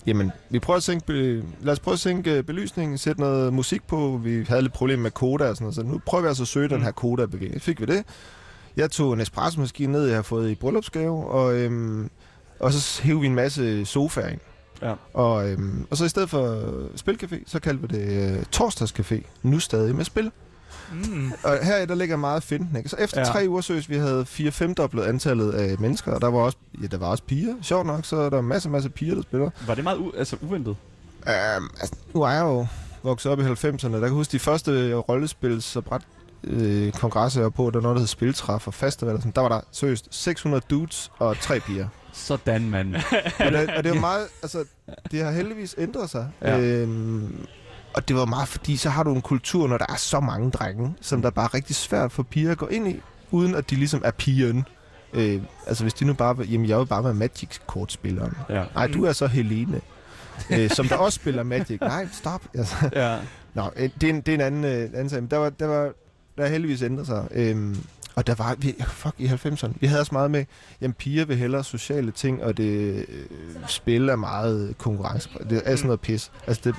jamen, 0.06 0.32
vi 0.50 0.58
prøver 0.58 0.76
at 0.76 0.82
sænke, 0.82 1.06
be, 1.06 1.44
lad 1.60 1.72
os 1.72 1.80
prøve 1.80 1.92
at 1.92 1.98
sænke 1.98 2.42
belysningen, 2.42 2.98
sætte 2.98 3.20
noget 3.20 3.52
musik 3.52 3.82
på. 3.86 4.20
Vi 4.24 4.44
havde 4.48 4.62
lidt 4.62 4.72
problemer 4.72 5.02
med 5.02 5.10
koda 5.10 5.48
og 5.48 5.56
sådan 5.56 5.64
noget, 5.64 5.74
så 5.74 5.82
nu 5.82 6.00
prøver 6.06 6.22
vi 6.22 6.28
altså 6.28 6.42
at 6.42 6.48
søge 6.48 6.66
mm. 6.66 6.74
den 6.74 6.82
her 6.82 6.90
koda-bevægning. 6.90 7.62
Fik 7.62 7.80
vi 7.80 7.86
det. 7.86 8.04
Jeg 8.76 8.90
tog 8.90 9.12
en 9.12 9.20
espresso-maskine 9.20 9.92
ned, 9.92 10.06
jeg 10.06 10.14
har 10.14 10.22
fået 10.22 10.50
i 10.50 10.54
bryllupsgave, 10.54 11.26
og, 11.26 11.54
øhm, 11.54 12.10
og 12.62 12.72
så 12.72 13.02
hævde 13.02 13.20
vi 13.20 13.26
en 13.26 13.34
masse 13.34 13.84
sofaer 13.86 14.28
ind. 14.28 14.40
Ja. 14.82 14.94
Og, 15.14 15.50
øhm, 15.50 15.86
og 15.90 15.96
så 15.96 16.04
i 16.04 16.08
stedet 16.08 16.30
for 16.30 16.62
spilcafé, 16.96 17.36
så 17.46 17.60
kaldte 17.60 17.88
vi 17.88 17.98
det 17.98 18.32
øh, 18.36 18.44
torsdagscafé, 18.56 19.22
nu 19.42 19.58
stadig 19.58 19.94
med 19.96 20.04
spil. 20.04 20.30
Mm. 20.92 21.32
Og 21.44 21.58
her 21.64 21.86
der 21.86 21.94
ligger 21.94 22.16
meget 22.16 22.42
finten, 22.42 22.76
ikke? 22.76 22.88
Så 22.88 22.96
efter 22.96 23.20
ja. 23.20 23.26
tre 23.26 23.44
uger 23.48 23.60
søs, 23.60 23.88
vi 23.90 23.96
havde 23.96 24.26
4-5 24.28 24.74
dobblet 24.74 25.02
antallet 25.02 25.52
af 25.52 25.78
mennesker, 25.78 26.12
og 26.12 26.20
der 26.20 26.28
var 26.28 26.38
også, 26.38 26.58
ja, 26.82 26.86
der 26.86 26.98
var 26.98 27.06
også 27.06 27.22
piger. 27.24 27.54
Sjovt 27.62 27.86
nok, 27.86 28.04
så 28.04 28.16
er 28.16 28.30
der 28.30 28.40
masser, 28.40 28.70
masser 28.70 28.90
af 28.90 28.94
piger, 28.94 29.14
der 29.14 29.22
spiller. 29.22 29.50
Var 29.66 29.74
det 29.74 29.84
meget 29.84 29.96
u- 29.98 30.18
altså, 30.18 30.36
uventet? 30.42 30.76
Um, 31.26 31.70
altså, 31.80 31.94
nu 32.14 32.22
er 32.22 32.30
jeg 32.30 32.42
jo 32.42 32.66
vokset 33.02 33.32
op 33.32 33.38
i 33.40 33.42
90'erne. 33.42 33.92
Der 33.92 34.00
kan 34.00 34.10
huske 34.10 34.32
de 34.32 34.38
første 34.38 34.94
rollespils 34.94 35.76
og 35.76 35.84
bræt 35.84 36.02
øh, 36.44 36.92
kongresser 36.92 37.48
på, 37.48 37.70
der 37.70 37.80
noget, 37.80 37.94
der 37.94 38.00
hed 38.00 38.06
Spiltræf 38.06 38.66
og 38.66 38.74
festival. 38.74 39.16
Sådan. 39.16 39.32
Der 39.34 39.40
var 39.40 39.48
der 39.48 39.60
seriøst 39.72 40.08
600 40.10 40.62
dudes 40.70 41.10
og 41.18 41.36
tre 41.40 41.60
piger. 41.60 41.88
Sådan, 42.12 42.70
mand. 42.70 42.94
og, 43.46 43.52
det, 43.52 43.70
og 43.70 43.84
det 43.84 43.96
er 43.96 44.00
meget, 44.00 44.26
altså, 44.42 44.64
det 45.10 45.24
har 45.24 45.30
heldigvis 45.30 45.74
ændret 45.78 46.10
sig. 46.10 46.28
Ja. 46.42 46.60
Øhm, 46.60 47.46
og 47.94 48.08
det 48.08 48.16
var 48.16 48.24
meget 48.24 48.48
fordi, 48.48 48.76
så 48.76 48.90
har 48.90 49.02
du 49.02 49.14
en 49.14 49.22
kultur, 49.22 49.68
når 49.68 49.78
der 49.78 49.86
er 49.88 49.96
så 49.96 50.20
mange 50.20 50.50
drenge, 50.50 50.94
som 51.00 51.22
der 51.22 51.30
bare 51.30 51.44
er 51.44 51.54
rigtig 51.54 51.76
svært 51.76 52.12
for 52.12 52.22
piger 52.22 52.50
at 52.50 52.58
gå 52.58 52.66
ind 52.66 52.88
i, 52.88 53.00
uden 53.30 53.54
at 53.54 53.70
de 53.70 53.76
ligesom 53.76 54.02
er 54.04 54.10
pigen. 54.10 54.64
Øh, 55.12 55.42
altså 55.66 55.84
hvis 55.84 55.94
de 55.94 56.04
nu 56.04 56.12
bare, 56.12 56.36
jamen 56.42 56.68
jeg 56.68 56.78
vil 56.78 56.86
bare 56.86 57.04
være 57.04 57.14
Magic-kortspilleren. 57.14 58.36
Ja. 58.48 58.64
Nej, 58.74 58.86
du 58.86 59.04
er 59.04 59.12
så 59.12 59.26
Helene, 59.26 59.80
øh, 60.50 60.70
som 60.70 60.88
der 60.88 60.96
også 60.96 61.16
spiller 61.16 61.42
Magic. 61.42 61.80
Nej, 61.80 62.08
stop. 62.12 62.42
Altså. 62.58 62.76
Ja. 62.92 63.18
Nå, 63.54 63.70
øh, 63.76 63.90
det 64.00 64.10
er 64.10 64.14
en, 64.14 64.20
det 64.20 64.28
er 64.28 64.34
en 64.34 64.40
anden, 64.40 64.64
øh, 64.64 64.82
anden 64.82 65.08
sag. 65.08 65.22
Men 65.22 65.30
der 65.30 65.36
var, 65.36 65.50
der 65.50 65.66
var 65.66 65.92
der 66.38 66.46
heldigvis 66.46 66.82
ændret 66.82 67.06
sig. 67.06 67.28
Øhm, 67.30 67.76
og 68.14 68.26
der 68.26 68.34
var, 68.34 68.54
vi, 68.58 68.74
fuck, 68.88 69.14
i 69.18 69.26
90'erne, 69.26 69.72
vi 69.80 69.86
havde 69.86 70.00
også 70.00 70.14
meget 70.14 70.30
med, 70.30 70.44
jamen 70.80 70.94
piger 70.94 71.24
vil 71.24 71.36
hellere 71.36 71.64
sociale 71.64 72.10
ting, 72.10 72.44
og 72.44 72.56
det 72.56 73.06
øh, 73.08 73.26
spil 73.66 74.08
er 74.08 74.16
meget 74.16 74.74
konkurrence. 74.78 75.28
Det 75.50 75.62
er 75.64 75.76
sådan 75.76 75.86
noget 75.86 76.00
pis. 76.00 76.32
Altså 76.46 76.62
det, 76.64 76.74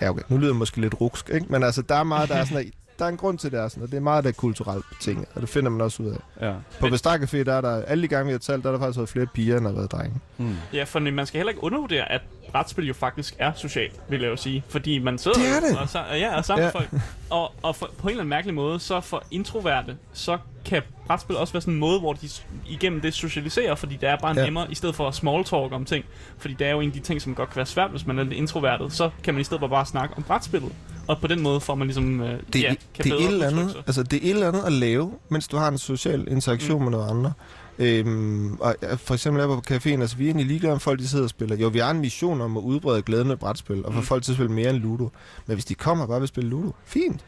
Ja, 0.00 0.10
okay. 0.10 0.22
Nu 0.28 0.36
lyder 0.36 0.48
det 0.48 0.56
måske 0.56 0.80
lidt 0.80 1.00
ruksk, 1.00 1.30
ikke? 1.30 1.46
Men 1.48 1.62
altså, 1.62 1.82
der 1.82 1.94
er 1.94 2.02
meget, 2.04 2.28
der 2.28 2.34
er 2.34 2.44
sådan, 2.44 2.72
der 3.00 3.06
er 3.06 3.10
en 3.10 3.16
grund 3.16 3.38
til 3.38 3.52
det, 3.52 3.60
er 3.60 3.68
sådan, 3.68 3.82
og 3.82 3.90
det 3.90 3.96
er 3.96 4.00
meget, 4.00 4.24
der 4.24 4.30
er 4.30 4.34
kulturelt 4.34 4.84
betinget, 4.88 5.26
og 5.34 5.40
det 5.40 5.48
finder 5.48 5.70
man 5.70 5.80
også 5.80 6.02
ud 6.02 6.08
af. 6.08 6.46
Ja. 6.46 6.54
På 6.80 6.88
Vestar 6.88 7.16
Café, 7.16 7.36
der 7.36 7.54
er 7.54 7.60
der, 7.60 7.82
alle 7.82 8.02
de 8.02 8.08
gange, 8.08 8.26
vi 8.26 8.32
har 8.32 8.38
talt, 8.38 8.64
der 8.64 8.70
er 8.70 8.72
der 8.72 8.80
faktisk 8.80 8.98
været 8.98 9.08
flere 9.08 9.26
piger, 9.26 9.56
end 9.56 9.64
der 9.64 9.70
har 9.70 9.76
været 9.76 9.92
drenge. 9.92 10.20
Mm. 10.38 10.56
Ja, 10.72 10.84
for 10.84 11.00
man 11.00 11.26
skal 11.26 11.38
heller 11.38 11.50
ikke 11.50 11.64
undervurdere, 11.64 12.12
at 12.12 12.20
brætspil 12.50 12.86
jo 12.86 12.94
faktisk 12.94 13.34
er 13.38 13.52
socialt, 13.56 14.00
vil 14.08 14.20
jeg 14.20 14.30
jo 14.30 14.36
sige. 14.36 14.64
Fordi 14.68 14.98
man 14.98 15.18
sidder 15.18 15.38
det 15.38 15.48
er 15.48 15.60
det. 15.60 15.78
Og, 15.78 15.88
så, 15.88 15.98
ja, 16.12 16.36
og 16.36 16.44
sammen 16.44 16.64
ja. 16.64 16.70
folk. 16.70 16.88
Og, 17.30 17.52
og 17.62 17.76
for, 17.76 17.90
på 17.98 18.02
en 18.02 18.10
eller 18.10 18.20
anden 18.20 18.28
mærkelig 18.28 18.54
måde, 18.54 18.80
så 18.80 19.00
for 19.00 19.24
introverte, 19.30 19.96
så 20.12 20.38
kan 20.64 20.82
brætspil 21.06 21.36
også 21.36 21.52
være 21.52 21.60
sådan 21.60 21.74
en 21.74 21.80
måde, 21.80 22.00
hvor 22.00 22.12
de 22.12 22.28
igennem 22.66 23.00
det 23.00 23.14
socialiserer, 23.14 23.74
fordi 23.74 23.96
det 23.96 24.08
er 24.08 24.16
bare 24.16 24.38
ja. 24.38 24.44
nemmere, 24.44 24.70
i 24.70 24.74
stedet 24.74 24.94
for 24.94 25.10
small 25.10 25.44
talk 25.44 25.72
om 25.72 25.84
ting. 25.84 26.04
Fordi 26.38 26.54
det 26.54 26.66
er 26.66 26.70
jo 26.70 26.80
en 26.80 26.88
af 26.88 26.92
de 26.92 27.00
ting, 27.00 27.22
som 27.22 27.34
godt 27.34 27.48
kan 27.48 27.56
være 27.56 27.66
svært, 27.66 27.90
hvis 27.90 28.06
man 28.06 28.18
er 28.18 28.22
lidt 28.22 28.34
introvertet. 28.34 28.92
Så 28.92 29.10
kan 29.22 29.34
man 29.34 29.40
i 29.40 29.44
stedet 29.44 29.60
for 29.60 29.68
bare 29.68 29.86
snakke 29.86 30.16
om 30.16 30.22
brætspillet. 30.22 30.72
Og 31.10 31.18
på 31.20 31.26
den 31.26 31.42
måde 31.42 31.60
får 31.60 31.74
man 31.74 31.86
ligesom, 31.86 32.20
øh, 32.20 32.40
det, 32.52 32.62
ja, 32.62 32.74
kan 32.94 33.04
det 33.04 33.12
er 33.12 33.16
et 33.16 33.26
eller 33.26 33.46
andet, 33.46 33.76
altså 33.86 34.02
det 34.02 34.16
er 34.16 34.22
et 34.22 34.30
eller 34.30 34.48
andet 34.48 34.62
at 34.62 34.72
lave, 34.72 35.12
mens 35.28 35.48
du 35.48 35.56
har 35.56 35.68
en 35.68 35.78
social 35.78 36.28
interaktion 36.30 36.78
mm. 36.78 36.84
med 36.84 36.90
noget 36.90 37.10
andre. 37.10 37.32
Øhm, 37.78 38.56
og 38.60 38.76
for 38.96 39.14
eksempel 39.14 39.42
er 39.42 39.46
på 39.46 39.62
caféen, 39.70 40.00
altså 40.00 40.16
vi 40.16 40.24
er 40.24 40.28
egentlig 40.28 40.46
ligeglade 40.46 40.72
om 40.72 40.80
folk, 40.80 40.98
de 40.98 41.08
sidder 41.08 41.24
og 41.24 41.30
spiller. 41.30 41.56
Jo, 41.56 41.68
vi 41.68 41.78
har 41.78 41.90
en 41.90 42.00
mission 42.00 42.40
om 42.40 42.56
at 42.56 42.60
udbrede 42.60 43.02
glæden 43.02 43.28
med 43.28 43.36
brætspil, 43.36 43.86
og 43.86 43.92
få 43.92 44.00
mm. 44.00 44.06
folk 44.06 44.22
til 44.22 44.32
at 44.32 44.36
spille 44.36 44.52
mere 44.52 44.70
end 44.70 44.78
Ludo. 44.78 45.08
Men 45.46 45.54
hvis 45.54 45.64
de 45.64 45.74
kommer 45.74 46.04
og 46.04 46.08
bare 46.08 46.20
vil 46.20 46.28
spille 46.28 46.50
Ludo, 46.50 46.70
fint. 46.84 47.24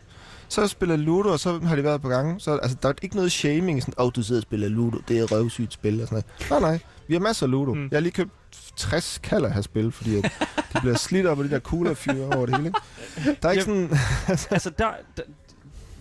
Så 0.49 0.67
spiller 0.67 0.97
Ludo, 0.97 1.29
og 1.29 1.41
så 1.41 1.59
har 1.59 1.77
de 1.77 1.85
været 1.85 2.03
på 2.03 2.09
gang. 2.09 2.41
Så 2.41 2.57
altså, 2.57 2.77
der 2.83 2.89
er 2.89 2.93
ikke 3.03 3.17
noget 3.17 3.33
shaming, 3.33 3.83
sådan, 3.83 3.95
åh, 3.99 4.07
oh, 4.07 4.13
du 4.17 4.23
sidder 4.23 4.41
og 4.41 4.43
spiller 4.43 4.69
Ludo, 4.69 4.99
det 5.09 5.19
er 5.19 5.33
røvsygt 5.33 5.73
spil, 5.73 6.01
og 6.03 6.09
sådan 6.09 6.23
noget. 6.51 6.63
Nej, 6.63 6.71
nej, 6.71 6.81
vi 7.09 7.15
har 7.15 7.21
masser 7.21 7.47
af 7.47 7.51
Ludo. 7.51 7.75
Mm. 7.75 7.89
Jeg 7.91 7.97
har 7.97 8.01
lige 8.01 8.13
købt 8.13 8.31
60 8.77 9.19
kalder 9.23 9.49
her 9.49 9.61
spil, 9.61 9.93
fordi 9.93 10.17
at 10.17 10.33
de 10.75 10.81
bliver 10.81 10.97
slidt 10.97 11.27
op 11.27 11.39
af 11.39 11.45
de 11.45 11.51
der 11.51 11.59
kuglerfyre 11.59 12.37
over 12.37 12.47
det 12.47 12.57
hele. 12.57 12.69
Ikke? 12.69 13.39
Der 13.43 13.49
er 13.49 13.53
ikke 13.53 13.65
sådan... 13.65 13.91
altså, 14.55 14.71
der, 14.71 14.91
der, 15.17 15.23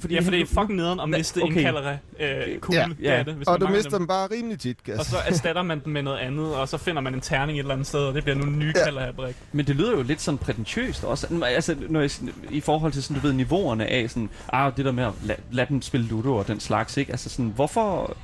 fordi, 0.02 0.14
ja, 0.14 0.20
for 0.22 0.32
det 0.32 0.42
er 0.42 0.46
fucking 0.46 0.76
nederen 0.76 1.00
at 1.00 1.10
miste 1.10 1.42
okay. 1.44 1.58
en 1.58 1.64
kalere 1.64 1.98
øh, 2.20 2.60
kugle. 2.60 2.96
Ja, 3.02 3.18
ja. 3.18 3.24
Det, 3.24 3.34
hvis 3.34 3.48
og 3.48 3.62
du 3.62 3.68
mister 3.68 3.90
dem. 3.90 4.00
dem 4.00 4.08
bare 4.08 4.28
rimelig 4.32 4.60
tit, 4.60 4.84
gas. 4.84 5.00
Og 5.00 5.06
så 5.06 5.18
erstatter 5.28 5.62
man 5.62 5.80
den 5.84 5.94
med 5.94 6.04
noget 6.04 6.18
andet, 6.18 6.56
og 6.56 6.70
så 6.70 6.78
finder 6.78 7.02
man 7.02 7.14
en 7.14 7.22
terning 7.22 7.58
et 7.58 7.62
eller 7.62 7.74
andet 7.74 7.88
sted, 7.88 8.00
og 8.00 8.14
det 8.14 8.24
bliver 8.24 8.38
nogle 8.38 8.58
nye 8.58 8.74
ja. 8.76 8.84
kalere 8.84 9.14
brik. 9.14 9.36
Men 9.52 9.68
det 9.68 9.76
lyder 9.76 9.92
jo 9.92 10.02
lidt 10.02 10.22
sådan 10.22 10.38
prætentiøst 10.38 11.04
også. 11.04 11.42
Altså, 11.46 11.76
når 11.90 12.02
jeg, 12.02 12.12
i 12.50 12.60
forhold 12.60 12.92
til 12.92 13.04
sådan, 13.04 13.22
du 13.22 13.28
ved, 13.28 13.34
niveauerne 13.34 13.88
af 13.88 14.10
sådan, 14.10 14.30
ah, 14.54 14.78
det 14.78 14.86
der 14.86 14.92
med 14.92 15.04
at 15.04 15.14
lade 15.24 15.40
lad 15.52 15.66
dem 15.66 15.82
spille 15.82 16.08
Ludo 16.08 16.36
og 16.36 16.48
den 16.48 16.60
slags, 16.60 16.98
ikke? 16.98 17.12
Altså 17.12 17.30
sådan, 17.30 17.52
hvorfor... 17.56 18.18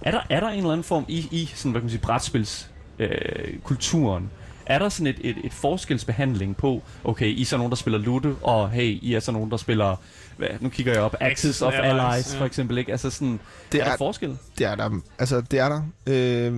Er 0.00 0.10
der, 0.10 0.20
er 0.30 0.40
der 0.40 0.48
en 0.48 0.58
eller 0.58 0.70
anden 0.70 0.84
form 0.84 1.04
i, 1.08 1.28
i 1.30 1.52
sådan, 1.54 1.70
hvad 1.70 1.80
kan 1.80 1.84
man 1.84 1.90
sige, 1.90 2.00
brætspils 2.00 2.70
øh, 2.98 3.58
kulturen, 3.64 4.30
er 4.66 4.78
der 4.78 4.88
sådan 4.88 5.06
et, 5.06 5.16
et, 5.20 5.36
et 5.44 5.52
forskelsbehandling 5.52 6.56
på, 6.56 6.82
okay, 7.04 7.26
I 7.26 7.40
er 7.40 7.44
så 7.44 7.56
nogen, 7.56 7.70
der 7.70 7.76
spiller 7.76 7.98
Ludo, 7.98 8.34
og 8.42 8.70
hey, 8.70 8.98
I 9.02 9.14
er 9.14 9.20
så 9.20 9.32
nogen, 9.32 9.50
der 9.50 9.56
spiller, 9.56 9.96
hvad, 10.36 10.48
nu 10.60 10.68
kigger 10.68 10.92
jeg 10.92 11.02
op, 11.02 11.16
Axis 11.20 11.62
of 11.62 11.72
Allies, 11.74 12.02
Allies 12.02 12.34
ja. 12.34 12.40
for 12.40 12.46
eksempel, 12.46 12.78
ikke? 12.78 12.92
Altså 12.92 13.10
sådan, 13.10 13.40
det 13.72 13.80
er, 13.80 13.84
er 13.84 13.88
der 13.88 13.96
forskel? 13.96 14.38
Det 14.58 14.66
er 14.66 14.74
der, 14.74 14.90
altså 15.18 15.40
det 15.40 15.58
er 15.58 15.68
der, 15.68 15.82
øh, 16.06 16.54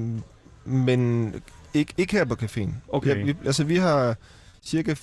men 0.64 1.35
ikke, 1.75 1.95
ikke 1.97 2.12
her 2.12 2.25
på 2.25 2.35
caféen. 2.42 2.71
Okay. 2.88 3.18
Ja, 3.18 3.25
vi, 3.25 3.35
altså 3.47 3.64
vi 3.64 3.76
har 3.76 4.16
cirka 4.62 4.92
80-100 4.92 4.97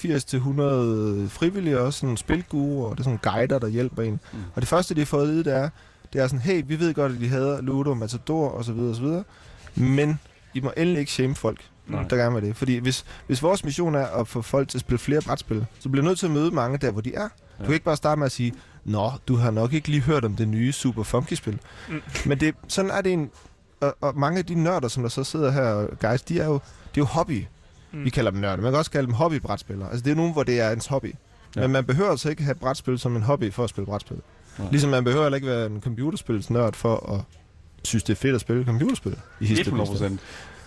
frivillige 1.30 1.80
også, 1.80 2.00
sådan 2.00 2.18
spilgure, 2.18 2.90
og 2.90 2.98
det 2.98 3.00
er 3.00 3.04
sådan 3.04 3.34
guider, 3.34 3.60
der 3.60 3.68
hjælper 3.68 4.04
en. 4.04 4.20
Mm. 4.34 4.40
Og 4.56 4.62
det 4.62 4.68
første, 4.70 4.96
de 4.96 5.00
har 5.00 5.06
fået 5.06 5.24
at 5.24 5.30
vide, 5.30 5.44
det 5.44 5.54
er, 5.54 5.70
det 6.14 6.22
er 6.22 6.28
sådan, 6.28 6.40
hey, 6.40 6.64
vi 6.68 6.80
ved 6.80 6.94
godt, 6.94 7.12
at 7.12 7.20
de 7.20 7.28
hader 7.28 7.62
Ludo, 7.62 7.94
Matador 7.94 8.50
og 8.50 8.66
så 8.66 8.74
videre 8.74 8.90
og 8.90 8.96
så 8.96 9.02
videre, 9.02 9.24
men 9.76 10.20
I 10.56 10.62
må 10.62 10.72
endelig 10.78 11.00
ikke 11.00 11.12
shame 11.12 11.36
folk. 11.36 11.66
Nej. 11.88 12.04
der 12.04 12.16
gerne 12.16 12.36
vil 12.36 12.44
det. 12.44 12.56
Fordi 12.56 12.78
hvis, 12.78 13.06
hvis 13.28 13.44
vores 13.44 13.64
mission 13.64 13.96
er 13.96 14.06
at 14.06 14.28
få 14.28 14.42
folk 14.42 14.70
til 14.70 14.78
at 14.78 14.82
spille 14.82 15.00
flere 15.00 15.22
brætspil, 15.22 15.66
så 15.80 15.90
bliver 15.90 16.02
du 16.02 16.08
nødt 16.08 16.20
til 16.20 16.26
at 16.26 16.32
møde 16.32 16.52
mange 16.52 16.78
der, 16.78 16.92
hvor 16.92 17.02
de 17.02 17.16
er. 17.16 17.30
Du 17.60 17.64
kan 17.64 17.74
ikke 17.74 17.86
bare 17.86 17.96
starte 17.96 18.20
med 18.20 18.26
at 18.26 18.32
sige, 18.32 18.54
Nå, 18.86 19.12
du 19.28 19.36
har 19.36 19.52
nok 19.52 19.74
ikke 19.74 19.88
lige 19.88 20.02
hørt 20.02 20.26
om 20.26 20.36
det 20.36 20.48
nye 20.48 20.72
Super 20.72 21.04
Funky-spil. 21.04 21.60
Mm. 21.90 22.02
Men 22.26 22.40
det, 22.40 22.56
sådan 22.68 22.92
er 22.92 23.02
det 23.02 23.14
en... 23.14 23.30
Og, 23.80 23.96
og 24.02 24.18
mange 24.18 24.40
af 24.40 24.46
de 24.46 24.64
nørder, 24.64 24.88
som 24.88 25.04
der 25.04 25.10
så 25.10 25.24
sidder 25.24 25.52
her, 25.52 25.88
guys, 26.10 26.22
de 26.22 26.40
er 26.40 26.46
jo, 26.46 26.54
det 26.54 26.62
er 26.62 26.98
jo 26.98 27.06
hobby. 27.06 27.46
Mm. 27.92 28.04
Vi 28.04 28.10
kalder 28.10 28.32
dem 28.32 28.40
nørder. 28.40 28.64
Man 28.64 28.72
kan 28.72 28.80
også 28.80 28.92
kalde 28.92 29.06
dem 29.06 29.14
hobbybrætspillere. 29.14 29.90
Altså, 29.90 30.04
det 30.04 30.12
er 30.12 30.16
nogen, 30.16 30.34
hvor 30.34 30.44
det 30.44 30.60
er 30.60 30.72
ens 30.72 30.88
hobby. 30.88 31.16
Ja. 31.56 31.62
Men 31.62 31.72
man 31.72 31.86
behøver 31.86 32.10
altså 32.10 32.30
ikke 32.30 32.44
have 32.44 32.56
brætspil 32.56 33.00
som 33.00 33.16
en 33.16 33.22
hobby 33.22 33.54
for 33.54 33.64
at 33.64 33.70
spille 33.70 33.86
brætspil. 33.86 34.18
Ja. 34.60 34.64
Ligesom 34.72 34.90
man 34.90 35.04
behøver 35.04 35.36
ikke 35.36 35.48
være 35.48 35.66
en 35.66 35.82
computerspilsnørd 35.82 36.74
for 36.74 37.14
at 37.14 37.22
synes, 37.86 38.04
det 38.04 38.14
er 38.14 38.18
fedt 38.18 38.36
at 38.36 38.42
spille 38.42 38.66
computerspil. 38.66 39.18
I 39.40 39.46
100%. 39.46 40.18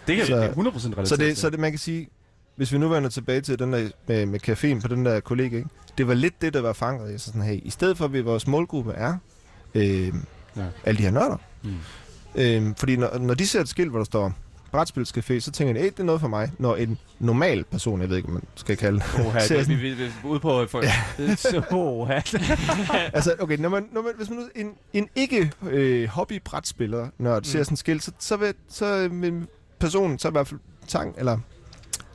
Det 0.06 0.20
er 0.20 0.24
så, 0.24 0.48
100% 0.48 0.58
relateret 0.58 1.08
så 1.08 1.16
det, 1.16 1.38
så 1.38 1.50
det, 1.50 1.58
man 1.58 1.72
kan 1.72 1.78
sige, 1.78 2.08
hvis 2.56 2.72
vi 2.72 2.78
nu 2.78 2.88
vender 2.88 3.10
tilbage 3.10 3.40
til 3.40 3.58
den 3.58 3.72
der 3.72 3.88
med, 4.06 4.26
med 4.26 4.48
caféen 4.48 4.80
på 4.80 4.88
den 4.88 5.06
der 5.06 5.20
kollega, 5.20 5.56
ikke? 5.56 5.68
det 5.98 6.08
var 6.08 6.14
lidt 6.14 6.42
det, 6.42 6.54
der 6.54 6.60
var 6.60 6.72
fanget 6.72 7.14
i. 7.14 7.18
Så 7.18 7.24
sådan, 7.24 7.42
hey, 7.42 7.60
i 7.62 7.70
stedet 7.70 7.98
for, 7.98 8.04
at 8.04 8.24
vores 8.24 8.46
målgruppe 8.46 8.92
er 8.92 9.16
øh, 9.74 10.12
ja. 10.56 10.64
alle 10.84 10.98
de 10.98 11.02
her 11.02 11.10
nørder. 11.10 11.36
Mm. 11.62 11.74
Øh, 12.34 12.74
fordi 12.76 12.96
når, 12.96 13.18
når 13.18 13.34
de 13.34 13.46
ser 13.46 13.60
et 13.60 13.68
skilt, 13.68 13.90
hvor 13.90 13.98
der 13.98 14.04
står 14.04 14.32
brætspilscafé, 14.76 15.40
så 15.40 15.50
tænker 15.52 15.74
de, 15.74 15.80
hey, 15.80 15.86
det 15.86 16.00
er 16.00 16.04
noget 16.04 16.20
for 16.20 16.28
mig. 16.28 16.52
Når 16.58 16.76
en 16.76 16.98
normal 17.18 17.64
person, 17.64 18.00
jeg 18.00 18.08
ved 18.08 18.16
ikke, 18.16 18.28
om 18.28 18.34
man 18.34 18.42
skal 18.54 18.76
kalde 18.76 18.98
det. 18.98 19.26
Oh, 19.26 19.32
her, 19.32 19.64
vi, 19.64 19.74
vi, 19.74 19.90
vi, 19.92 20.10
ude 20.24 20.40
på... 20.40 20.66
For, 20.66 20.82
ja. 20.82 21.36
så, 21.36 21.62
oh, 21.70 22.10
altså, 23.16 23.34
okay, 23.40 23.58
når 23.58 23.68
man, 23.68 23.88
når 23.92 24.02
man, 24.02 24.12
hvis 24.16 24.30
man 24.30 24.38
nu, 24.38 24.44
en, 24.56 24.72
en 24.92 25.08
ikke 25.14 25.52
øh, 25.62 26.08
hobby-brætspiller, 26.08 27.08
når 27.18 27.38
mm. 27.38 27.44
ser 27.44 27.62
sådan 27.62 27.74
et 27.74 27.78
skilt, 27.78 28.02
så, 28.02 28.12
så, 28.18 28.36
vil, 28.36 28.54
så 28.68 29.08
vil 29.08 29.46
personen 29.78 30.18
så 30.18 30.28
i 30.28 30.32
hvert 30.32 30.48
fald 30.48 30.60
tang, 30.88 31.14
eller 31.18 31.38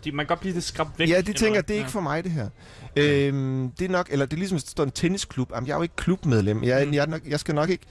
de, 0.03 0.11
man 0.11 0.25
kan 0.25 0.27
godt 0.27 0.39
blive 0.39 0.55
det 0.55 0.63
skræbt 0.63 0.99
væk. 0.99 1.09
Ja, 1.09 1.21
de 1.21 1.33
tænker, 1.33 1.61
det 1.61 1.69
er 1.69 1.77
ikke 1.77 1.83
ja. 1.83 1.89
for 1.89 2.01
mig, 2.01 2.23
det 2.23 2.31
her. 2.31 2.49
Okay. 2.91 3.27
Øhm, 3.27 3.71
det 3.79 3.85
er 3.85 3.89
nok, 3.89 4.07
eller 4.11 4.25
det 4.25 4.33
er 4.33 4.37
ligesom, 4.37 4.55
hvis 4.55 4.63
der 4.63 4.69
står 4.69 4.83
en 4.83 4.91
tennisklub. 4.91 5.51
Jamen, 5.55 5.67
jeg 5.67 5.73
er 5.73 5.77
jo 5.77 5.81
ikke 5.81 5.95
klubmedlem. 5.95 6.63
Jeg, 6.63 6.87
mm. 6.87 6.93
jeg, 6.93 7.07
nok, 7.07 7.21
jeg 7.27 7.39
skal 7.39 7.55
nok 7.55 7.69
ikke... 7.69 7.85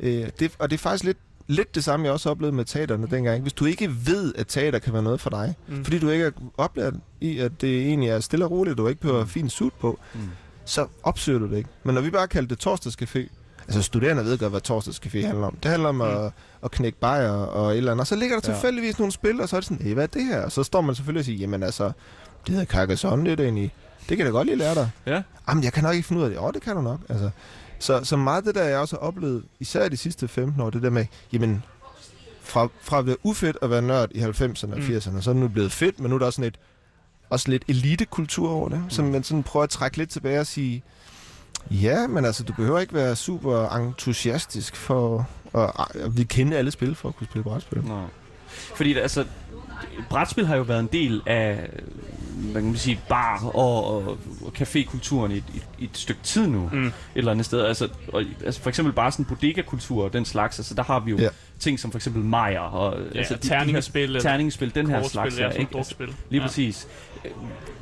Øh, 0.00 0.28
det, 0.40 0.52
og 0.58 0.70
det 0.70 0.76
er 0.76 0.82
faktisk 0.82 1.04
lidt, 1.04 1.18
lidt 1.46 1.74
det 1.74 1.84
samme, 1.84 2.04
jeg 2.04 2.12
også 2.12 2.30
oplevede 2.30 2.56
med 2.56 2.64
teaterne 2.64 3.06
dengang. 3.10 3.42
Hvis 3.42 3.52
du 3.52 3.64
ikke 3.64 3.90
ved, 4.06 4.34
at 4.34 4.46
teater 4.46 4.78
kan 4.78 4.92
være 4.92 5.02
noget 5.02 5.20
for 5.20 5.30
dig, 5.30 5.54
mm. 5.68 5.84
fordi 5.84 5.98
du 5.98 6.10
ikke 6.10 6.24
er 6.24 6.30
oplært 6.56 6.94
i, 7.20 7.38
at 7.38 7.60
det 7.60 7.80
egentlig 7.80 8.10
er 8.10 8.20
stille 8.20 8.44
og 8.44 8.50
roligt, 8.50 8.78
du 8.78 8.88
ikke 8.88 9.00
behøver 9.00 9.22
mm. 9.22 9.28
fin 9.28 9.50
suit 9.50 9.72
på, 9.80 9.98
mm. 10.14 10.20
så 10.64 10.86
opsøger 11.02 11.38
du 11.38 11.48
det 11.50 11.56
ikke. 11.56 11.68
Men 11.84 11.94
når 11.94 12.02
vi 12.02 12.10
bare 12.10 12.28
kaldte 12.28 12.54
det 12.54 12.66
torsdagscafé, 12.66 13.28
altså 13.66 13.82
studerende 13.82 14.24
ved 14.24 14.38
godt, 14.38 14.52
hvad 14.52 14.70
torsdagscafé 14.70 15.26
handler 15.26 15.46
om. 15.46 15.56
Det 15.62 15.70
handler 15.70 15.88
om 15.88 15.94
mm. 15.94 16.00
at, 16.00 16.32
at 16.62 16.70
knække 16.70 16.98
bajer 16.98 17.30
og 17.30 17.70
et 17.70 17.76
eller 17.76 17.92
andet. 17.92 18.00
Og 18.00 18.06
så 18.06 18.16
ligger 18.16 18.36
der 18.36 18.40
tilfældigvis 18.40 18.98
ja. 18.98 19.02
nogle 19.02 19.12
spil, 19.12 19.40
og 19.40 19.48
så 19.48 19.56
er 19.56 19.60
det 19.60 19.68
sådan, 19.68 19.86
hey, 19.86 19.94
hvad 19.94 20.02
er 20.02 20.06
det 20.06 20.24
her? 20.24 20.42
Og 20.42 20.52
så 20.52 20.62
står 20.62 20.80
man 20.80 20.94
selvfølgelig 20.94 21.20
og 21.20 21.24
siger, 21.24 21.38
jamen 21.38 21.62
altså, 21.62 21.84
det 22.46 22.54
hedder 22.54 22.64
Carcassonne, 22.64 23.24
det 23.24 23.32
er 23.32 23.36
det 23.36 23.44
egentlig. 23.44 23.72
Det 23.98 24.16
kan 24.16 24.18
jeg 24.18 24.26
da 24.26 24.30
godt 24.30 24.46
lige 24.46 24.56
lære 24.56 24.74
dig. 24.74 24.90
Ja. 25.06 25.22
Jamen, 25.48 25.64
jeg 25.64 25.72
kan 25.72 25.82
nok 25.82 25.94
ikke 25.94 26.08
finde 26.08 26.20
ud 26.20 26.24
af 26.24 26.30
det. 26.30 26.38
Åh, 26.38 26.52
det 26.52 26.62
kan 26.62 26.76
du 26.76 26.82
nok. 26.82 27.00
Altså, 27.08 27.30
så, 27.78 28.04
så 28.04 28.16
meget 28.16 28.44
det 28.44 28.54
der, 28.54 28.64
jeg 28.64 28.78
også 28.78 28.96
har 28.96 29.00
oplevet, 29.00 29.44
især 29.60 29.88
de 29.88 29.96
sidste 29.96 30.28
15 30.28 30.60
år, 30.60 30.70
det 30.70 30.82
der 30.82 30.90
med, 30.90 31.06
jamen, 31.32 31.62
fra, 32.42 32.68
fra 32.80 32.98
at 32.98 33.06
være 33.06 33.16
ufedt 33.22 33.58
at 33.62 33.70
være 33.70 33.82
nørd 33.82 34.08
i 34.14 34.20
90'erne 34.20 34.72
og 34.72 34.78
80'erne, 34.78 35.10
mm. 35.10 35.22
så 35.22 35.30
er 35.30 35.34
det 35.34 35.36
nu 35.36 35.48
blevet 35.48 35.72
fedt, 35.72 36.00
men 36.00 36.08
nu 36.10 36.14
er 36.14 36.18
der 36.18 36.26
også 36.26 36.36
sådan 36.36 36.48
et, 36.48 36.58
også 37.30 37.50
lidt 37.50 37.64
elitekultur 37.68 38.50
over 38.50 38.68
det, 38.68 38.78
mm. 38.78 38.90
som 38.90 39.04
man 39.04 39.22
sådan 39.22 39.42
prøver 39.42 39.64
at 39.64 39.70
trække 39.70 39.96
lidt 39.96 40.10
tilbage 40.10 40.40
og 40.40 40.46
sige, 40.46 40.82
ja, 41.70 42.06
men 42.06 42.24
altså, 42.24 42.42
du 42.42 42.52
behøver 42.52 42.78
ikke 42.78 42.94
være 42.94 43.16
super 43.16 43.68
entusiastisk 43.68 44.76
for 44.76 45.28
at, 45.54 45.70
at 45.94 46.16
vi 46.16 46.24
kende 46.24 46.56
alle 46.56 46.70
spil 46.70 46.94
for 46.94 47.08
at 47.08 47.16
kunne 47.16 47.26
spille 47.26 47.44
brætspil. 47.44 47.84
Nej. 47.84 48.04
Fordi 48.74 48.94
altså, 48.94 49.24
brætspil 50.10 50.46
har 50.46 50.56
jo 50.56 50.62
været 50.62 50.80
en 50.80 50.88
del 50.92 51.22
af 51.26 51.68
hvad 52.36 52.62
kan 52.62 52.70
man 52.70 52.76
sige, 52.76 53.00
bar 53.08 53.44
og, 53.54 53.94
og, 53.94 54.18
og 54.44 54.52
cafékulturen 54.58 55.32
i, 55.32 55.36
i, 55.36 55.62
i 55.78 55.84
et 55.84 55.90
stykke 55.92 56.22
tid 56.22 56.46
nu, 56.46 56.70
mm. 56.72 56.86
et 56.86 56.92
eller 57.14 57.30
andet 57.30 57.46
sted. 57.46 57.60
Altså, 57.60 57.88
og, 58.12 58.22
altså 58.44 58.60
for 58.60 58.68
eksempel 58.68 58.94
bare 58.94 59.12
sådan 59.12 59.24
bodega-kultur 59.24 60.04
og 60.04 60.12
den 60.12 60.24
slags, 60.24 60.58
altså 60.58 60.74
der 60.74 60.82
har 60.82 61.00
vi 61.00 61.10
jo 61.10 61.16
ja. 61.16 61.28
ting 61.58 61.80
som 61.80 61.90
for 61.90 61.98
eksempel 61.98 62.22
Majer 62.22 62.60
og 62.60 62.98
ja, 63.14 63.18
altså, 63.18 63.34
de, 63.34 63.48
terningsspil, 63.48 64.14
de 64.14 64.20
terningsspil, 64.20 64.74
den 64.74 64.86
her 64.86 65.08
slags. 65.08 65.38
Ja, 65.38 65.48
ikke? 65.48 65.78
Altså, 65.78 65.94
lige 65.98 66.40
ja. 66.40 66.46
præcis. 66.46 66.88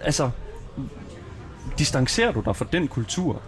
Altså, 0.02 0.30
distancerer 1.78 2.32
du 2.32 2.42
dig 2.44 2.56
fra 2.56 2.66
den 2.72 2.88
kultur, 2.88 3.42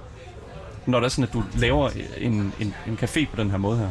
når 0.86 1.00
det 1.00 1.04
er 1.04 1.08
sådan, 1.08 1.24
at 1.24 1.32
du 1.32 1.42
laver 1.58 1.90
en, 2.18 2.52
en, 2.60 2.74
en 2.86 2.98
café 3.02 3.26
på 3.30 3.36
den 3.36 3.50
her 3.50 3.58
måde 3.58 3.78
her? 3.78 3.88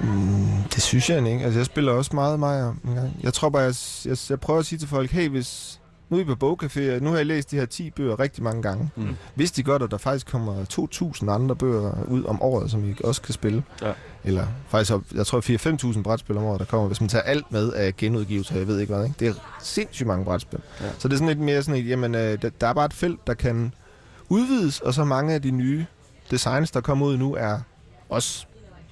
Mm, 0.00 0.46
det 0.74 0.82
synes 0.82 1.10
jeg 1.10 1.28
ikke. 1.32 1.44
Altså, 1.44 1.58
jeg 1.58 1.66
spiller 1.66 1.92
også 1.92 2.10
meget 2.14 2.40
Maja 2.40 2.68
en 2.84 2.94
gang. 2.94 3.20
Jeg 3.22 3.32
tror 3.34 3.48
bare, 3.48 3.62
jeg, 3.62 3.74
jeg, 4.04 4.16
jeg 4.30 4.40
prøver 4.40 4.60
at 4.60 4.66
sige 4.66 4.78
til 4.78 4.88
folk, 4.88 5.10
hey, 5.10 5.28
hvis... 5.28 5.80
Nu 6.08 6.18
er 6.18 6.24
vi 6.24 6.34
på 6.34 6.56
bogcafé, 6.56 6.80
nu 6.80 7.10
har 7.10 7.16
jeg 7.16 7.26
læst 7.26 7.50
de 7.50 7.56
her 7.56 7.66
10 7.66 7.90
bøger 7.90 8.20
rigtig 8.20 8.42
mange 8.42 8.62
gange. 8.62 8.90
Mm. 8.96 9.16
Hvis 9.34 9.52
de 9.52 9.62
godt, 9.62 9.82
at 9.82 9.90
der 9.90 9.96
faktisk 9.96 10.26
kommer 10.26 10.64
2.000 11.24 11.30
andre 11.30 11.56
bøger 11.56 12.04
ud 12.08 12.24
om 12.24 12.42
året, 12.42 12.70
som 12.70 12.90
I 12.90 12.94
også 13.04 13.22
kan 13.22 13.34
spille. 13.34 13.62
Ja. 13.82 13.92
Eller 14.24 14.46
faktisk, 14.68 14.92
jeg 15.14 15.26
tror 15.26 15.92
4-5.000 15.96 16.02
brætspil 16.02 16.36
om 16.36 16.44
året, 16.44 16.60
der 16.60 16.66
kommer, 16.66 16.86
hvis 16.86 17.00
man 17.00 17.08
tager 17.08 17.22
alt 17.22 17.52
med 17.52 17.72
af 17.72 17.96
genudgivelser, 17.96 18.56
jeg 18.56 18.66
ved 18.66 18.80
ikke 18.80 18.94
hvad. 18.94 19.04
Ikke? 19.04 19.16
Det 19.20 19.28
er 19.28 19.34
sindssygt 19.62 20.06
mange 20.06 20.24
brætspil. 20.24 20.60
Ja. 20.80 20.86
Så 20.98 21.08
det 21.08 21.14
er 21.14 21.18
sådan 21.18 21.28
lidt 21.28 21.40
mere 21.40 21.62
sådan 21.62 21.80
et, 21.80 21.88
jamen, 21.88 22.14
øh, 22.14 22.42
der, 22.42 22.50
der 22.60 22.66
er 22.66 22.72
bare 22.72 22.86
et 22.86 22.94
felt, 22.94 23.26
der 23.26 23.34
kan 23.34 23.74
udvides, 24.28 24.80
og 24.80 24.94
så 24.94 25.04
mange 25.04 25.34
af 25.34 25.42
de 25.42 25.50
nye 25.50 25.86
designs, 26.30 26.70
der 26.70 26.80
kommer 26.80 27.06
ud 27.06 27.16
nu, 27.16 27.34
er 27.34 27.58
også 28.08 28.46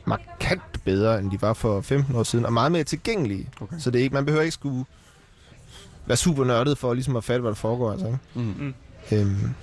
markant 0.04 0.84
bedre, 0.84 1.18
end 1.18 1.30
de 1.30 1.42
var 1.42 1.52
for 1.52 1.80
15 1.80 2.16
år 2.16 2.22
siden, 2.22 2.46
og 2.46 2.52
meget 2.52 2.72
mere 2.72 2.84
tilgængelige. 2.84 3.48
Okay. 3.60 3.76
Så 3.78 3.90
det 3.90 3.98
er 3.98 4.02
ikke, 4.02 4.14
man 4.14 4.24
behøver 4.24 4.42
ikke 4.42 4.54
skulle 4.54 4.84
være 6.06 6.16
super 6.16 6.44
nørdet 6.44 6.78
for 6.78 6.94
ligesom 6.94 7.16
at 7.16 7.24
fatte, 7.24 7.40
hvad 7.40 7.50
der 7.50 7.56
foregår. 7.56 7.92
Altså, 7.92 8.06
ikke? 8.06 8.18
Mm. 8.34 8.54
mm. 8.58 8.74
Øhm, 9.12 9.54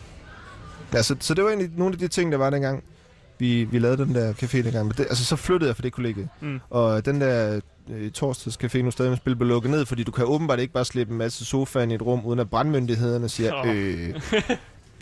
ja, 0.93 1.01
så, 1.01 1.15
så 1.19 1.33
det 1.33 1.43
var 1.43 1.49
egentlig 1.49 1.71
nogle 1.75 1.93
af 1.93 1.99
de 1.99 2.07
ting, 2.07 2.31
der 2.31 2.37
var 2.37 2.49
dengang, 2.49 2.83
vi, 3.39 3.63
vi 3.63 3.79
lavede 3.79 4.05
den 4.05 4.15
der 4.15 4.33
café 4.33 4.57
dengang. 4.57 4.85
Men 4.87 4.93
det, 4.97 4.99
altså, 4.99 5.25
så 5.25 5.35
flyttede 5.35 5.67
jeg 5.67 5.75
fra 5.75 5.83
det 5.83 5.93
kollegie. 5.93 6.29
Mm. 6.41 6.59
Og 6.69 7.05
den 7.05 7.21
der 7.21 7.59
øh, 7.89 8.11
torsdagscafé 8.17 8.81
nu 8.81 8.91
stadig 8.91 9.11
med 9.11 9.17
spil 9.17 9.35
blev 9.35 9.47
lukket 9.47 9.71
ned, 9.71 9.85
fordi 9.85 10.03
du 10.03 10.11
kan 10.11 10.25
åbenbart 10.25 10.59
ikke 10.59 10.73
bare 10.73 10.85
slippe 10.85 11.11
en 11.11 11.17
masse 11.17 11.45
sofaen 11.45 11.91
i 11.91 11.95
et 11.95 12.01
rum, 12.01 12.25
uden 12.25 12.39
at 12.39 12.49
brandmyndighederne 12.49 13.29
siger, 13.29 13.53
oh. 13.53 13.67
øh... 13.67 14.13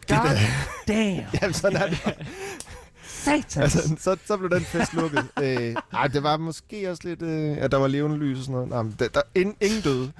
God 0.09 0.37
damn! 0.87 1.25
Jamen, 1.41 1.53
sådan 1.53 1.81
er 1.81 1.87
det. 1.87 1.99
Satans. 3.19 3.57
Altså, 3.57 3.95
så, 3.99 4.17
så 4.25 4.37
blev 4.37 4.49
den 4.49 4.61
fest 4.61 4.93
lukket. 4.93 5.25
øh, 5.43 5.75
ej, 5.93 6.07
det 6.07 6.23
var 6.23 6.37
måske 6.37 6.91
også 6.91 7.01
lidt, 7.07 7.21
øh, 7.21 7.57
at 7.57 7.71
der 7.71 7.77
var 7.77 7.87
levende 7.87 8.17
lys 8.17 8.37
og 8.37 8.43
sådan 8.43 8.53
noget. 8.53 8.69
Nej, 8.69 8.81
men 8.81 8.95
der, 8.99 9.07
der 9.07 9.21
ingen, 9.35 9.55
ingen 9.61 9.81
døde. 9.81 10.11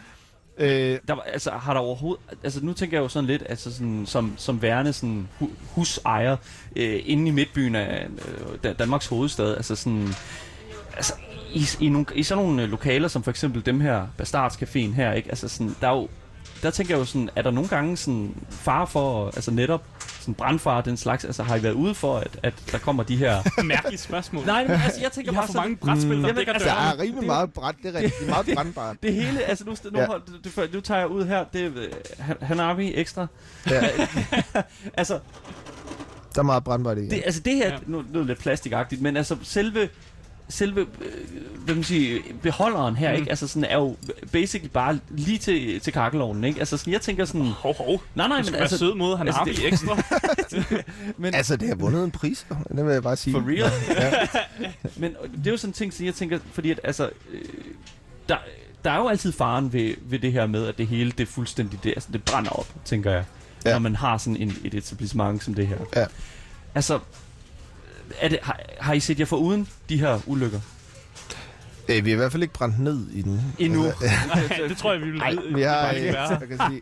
Øh, 0.58 1.00
der 1.08 1.14
var, 1.14 1.22
altså, 1.22 1.52
har 1.52 1.74
der 1.74 1.82
overhovedet... 1.82 2.24
Altså, 2.44 2.66
nu 2.66 2.74
tænker 2.74 2.98
jeg 2.98 3.04
jo 3.04 3.08
sådan 3.08 3.28
lidt, 3.28 3.44
altså 3.50 3.74
sådan, 3.74 4.06
som, 4.06 4.34
som 4.38 4.62
værende 4.62 4.94
sådan 4.94 5.28
hu, 5.40 5.50
husejer 5.76 6.38
øh, 6.76 7.02
inde 7.06 7.28
i 7.28 7.32
midtbyen 7.32 7.76
af 7.76 8.08
øh, 8.64 8.76
Danmarks 8.80 9.08
hovedstad. 9.08 9.56
Altså 9.56 9.76
sådan... 9.76 10.08
Altså, 10.96 11.14
i, 11.54 11.66
i, 11.80 11.90
nogle, 11.90 12.06
i 12.16 12.24
sådan 12.24 12.44
nogle 12.44 12.66
lokaler, 12.66 13.08
som 13.08 13.24
for 13.24 13.32
eksempel 13.32 13.66
dem 13.66 13.82
her, 13.82 14.08
Bastardscaféen 14.22 14.94
her, 14.94 15.14
ikke? 15.14 15.30
Altså 15.30 15.48
sådan, 15.48 15.76
der 15.82 15.88
er 15.88 15.96
jo 15.96 16.08
der 16.64 16.70
tænker 16.72 16.94
jeg 16.94 17.00
jo 17.00 17.06
sådan, 17.06 17.30
er 17.36 17.42
der 17.42 17.52
nogle 17.52 17.70
gange 17.70 17.98
sådan 17.98 18.36
far 18.50 18.86
for, 18.86 19.26
altså 19.26 19.52
netop 19.52 19.84
sådan 20.30 20.36
brandfar 20.36 20.82
den 20.82 20.98
slags, 20.98 21.26
altså 21.26 21.44
har 21.44 21.56
I 21.56 21.64
været 21.64 21.74
ude 21.74 21.96
for, 21.96 22.18
at, 22.18 22.40
at 22.44 22.54
der 22.72 22.78
kommer 22.78 23.04
de 23.04 23.18
her... 23.18 23.44
Mærkelige 23.64 23.98
spørgsmål. 23.98 24.46
Nej, 24.46 24.68
men 24.68 24.72
altså 24.72 25.02
jeg 25.02 25.12
tænker 25.12 25.32
I 25.32 25.36
bare 25.36 25.46
har 25.46 25.54
for 25.54 25.62
mange 25.62 25.76
brætspil, 25.76 26.18
mm, 26.18 26.24
der 26.24 26.34
dækker 26.34 26.54
altså, 26.54 26.70
Der 26.70 26.76
er 26.76 27.00
rimelig 27.00 27.26
meget 27.26 27.54
brand, 27.54 27.76
det 27.84 27.96
er 27.96 28.00
rigtig 28.00 28.28
meget 28.30 28.46
brandbart. 28.56 28.96
det 29.04 29.14
hele, 29.14 29.44
altså 29.44 29.66
nu, 29.66 29.76
nu, 29.92 30.00
ja. 30.00 30.08
nu, 30.08 30.64
nu 30.74 30.82
tager 30.82 31.00
jeg 31.00 31.08
ud 31.08 31.26
her, 31.26 31.46
det 31.54 31.66
er 31.66 32.46
Hanabi 32.46 32.94
ekstra. 32.96 33.28
Ja. 33.70 33.82
altså, 34.94 35.20
der 36.36 36.40
er 36.40 36.44
meget 36.44 36.64
brandbart 36.64 36.98
i. 36.98 37.10
Det, 37.10 37.22
altså 37.26 37.42
det 37.42 37.56
her, 37.56 37.68
ja. 37.74 37.78
nu, 37.86 37.98
nu 37.98 38.20
er 38.20 38.24
det 38.24 38.26
lidt 38.26 38.40
plastikagtigt, 38.40 39.02
men 39.02 39.18
altså 39.18 39.38
selve 39.44 39.90
selve 40.50 40.82
øh, 40.82 41.40
hvad 41.66 41.76
man 41.76 41.84
sige, 41.84 42.22
beholderen 42.42 42.96
her, 42.96 43.12
mm. 43.12 43.18
ikke? 43.18 43.30
Altså 43.30 43.48
sådan 43.48 43.64
er 43.64 43.78
jo 43.78 43.96
basically 44.32 44.70
bare 44.74 45.00
lige 45.10 45.38
til, 45.38 45.80
til 45.80 45.94
kakkelovnen, 45.94 46.44
ikke? 46.44 46.60
Altså 46.60 46.78
sådan, 46.78 46.94
jeg 46.94 47.02
tænker 47.02 47.26
sådan... 47.26 47.48
Hov, 47.48 47.78
hov. 47.78 48.02
Nej, 48.16 48.28
nej, 48.28 48.42
men 48.42 48.56
altså... 48.56 48.78
sød 48.78 48.96
måde, 48.96 49.18
han 49.18 49.28
altså, 49.28 49.40
har 49.40 49.46
det, 49.46 49.68
ekstra. 49.68 49.98
men, 51.22 51.34
altså, 51.34 51.56
det 51.56 51.68
har 51.68 51.76
vundet 51.76 52.04
en 52.04 52.12
pris, 52.12 52.46
det 52.76 52.86
vil 52.86 52.94
jeg 52.94 53.04
bare 53.04 53.16
sige. 53.16 53.34
For 53.34 53.44
real? 53.48 53.72
ja. 53.90 54.72
men 55.02 55.16
det 55.38 55.48
er 55.48 55.52
jo 55.52 55.58
sådan 55.58 55.70
en 55.70 55.74
ting, 55.74 55.94
som 55.94 56.06
jeg 56.06 56.14
tænker, 56.14 56.40
fordi 56.52 56.72
at, 56.72 56.80
altså... 56.84 57.10
Øh, 57.32 57.42
der, 58.30 58.38
der 58.84 58.92
er 58.92 58.98
jo 58.98 59.08
altid 59.08 59.32
faren 59.32 59.74
ved, 59.74 59.96
ved 60.02 60.20
det 60.20 60.32
her 60.32 60.48
med, 60.48 60.68
at 60.68 60.78
det 60.78 60.88
hele, 60.88 61.12
det 61.12 61.20
er 61.20 61.32
fuldstændig, 61.32 61.84
det, 61.84 61.90
altså, 61.90 62.10
det 62.14 62.24
brænder 62.24 62.52
op, 62.52 62.68
tænker 62.86 63.12
jeg. 63.12 63.24
Ja. 63.66 63.72
Når 63.72 63.80
man 63.80 63.96
har 63.96 64.18
sådan 64.18 64.38
en, 64.38 64.58
et 64.64 64.74
etablissement 64.74 65.44
som 65.44 65.54
det 65.54 65.68
her. 65.68 65.78
Ja. 65.96 66.06
Altså, 66.76 67.00
er 68.20 68.28
det, 68.28 68.40
har, 68.42 68.60
har 68.80 68.94
I 68.94 69.00
set 69.00 69.20
jer 69.20 69.26
for 69.26 69.38
uden 69.38 69.68
de 69.90 70.00
her 70.00 70.20
ulykker? 70.26 70.60
Øh, 71.90 72.06
vi 72.06 72.10
er 72.10 72.14
i 72.14 72.18
hvert 72.18 72.32
fald 72.32 72.44
ikke 72.44 72.54
brændt 72.54 72.80
ned 72.80 73.08
i 73.14 73.22
den. 73.22 73.42
Endnu? 73.60 73.84
Nej, 74.36 74.60
det 74.68 74.78
tror 74.78 74.94
jeg, 74.94 75.02
vi 75.02 75.10
vil 75.10 75.20
Nej, 75.20 75.36
vi 75.56 75.62
har, 75.62 75.94
øh, 75.94 76.06
jeg 76.06 76.40
kan 76.50 76.60
sige, 76.70 76.82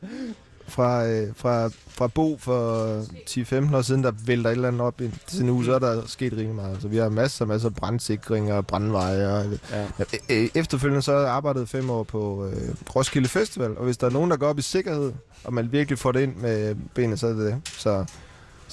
fra, 0.68 1.08
øh, 1.08 1.28
fra, 1.36 1.70
fra 1.88 2.08
Bo 2.08 2.38
for 2.40 3.02
10-15 3.30 3.76
år 3.76 3.82
siden, 3.82 4.04
der 4.04 4.12
vælter 4.26 4.50
et 4.50 4.56
eller 4.56 4.68
andet 4.68 4.82
op 4.82 5.02
til 5.28 5.46
nu, 5.46 5.64
så 5.64 5.74
er 5.76 5.80
der 5.80 6.02
sket 6.08 6.34
rimelig 6.34 6.56
meget. 6.56 6.82
Så 6.82 6.88
vi 6.88 6.98
har 6.98 7.10
masser 7.10 7.46
og 7.46 7.50
masser 7.50 7.70
af 7.70 7.76
brandsikring 7.76 8.54
og 8.54 8.68
brandveje. 8.68 9.28
Og, 9.28 9.46
ja. 9.72 10.04
Øh, 10.30 10.50
efterfølgende 10.56 11.02
så 11.02 11.14
har 11.14 11.20
jeg 11.20 11.30
arbejdet 11.30 11.70
fem 11.70 11.90
år 11.90 12.04
på 12.04 12.46
øh, 12.46 12.76
Roskilde 12.96 13.30
Festival, 13.30 13.78
og 13.78 13.86
hvis 13.86 13.98
der 13.98 14.08
er 14.08 14.12
nogen, 14.12 14.32
der 14.32 14.38
går 14.38 14.48
op 14.48 14.60
i 14.60 14.62
sikkerhed, 14.62 15.14
og 15.44 15.54
man 15.54 15.72
virkelig 15.72 16.00
får 16.00 16.12
det 16.12 16.22
ind 16.22 16.36
med 16.36 16.76
benene, 16.94 17.18
så 17.18 17.28
er 17.28 17.34
det 17.34 17.46
det. 17.46 17.62
Så 17.78 18.06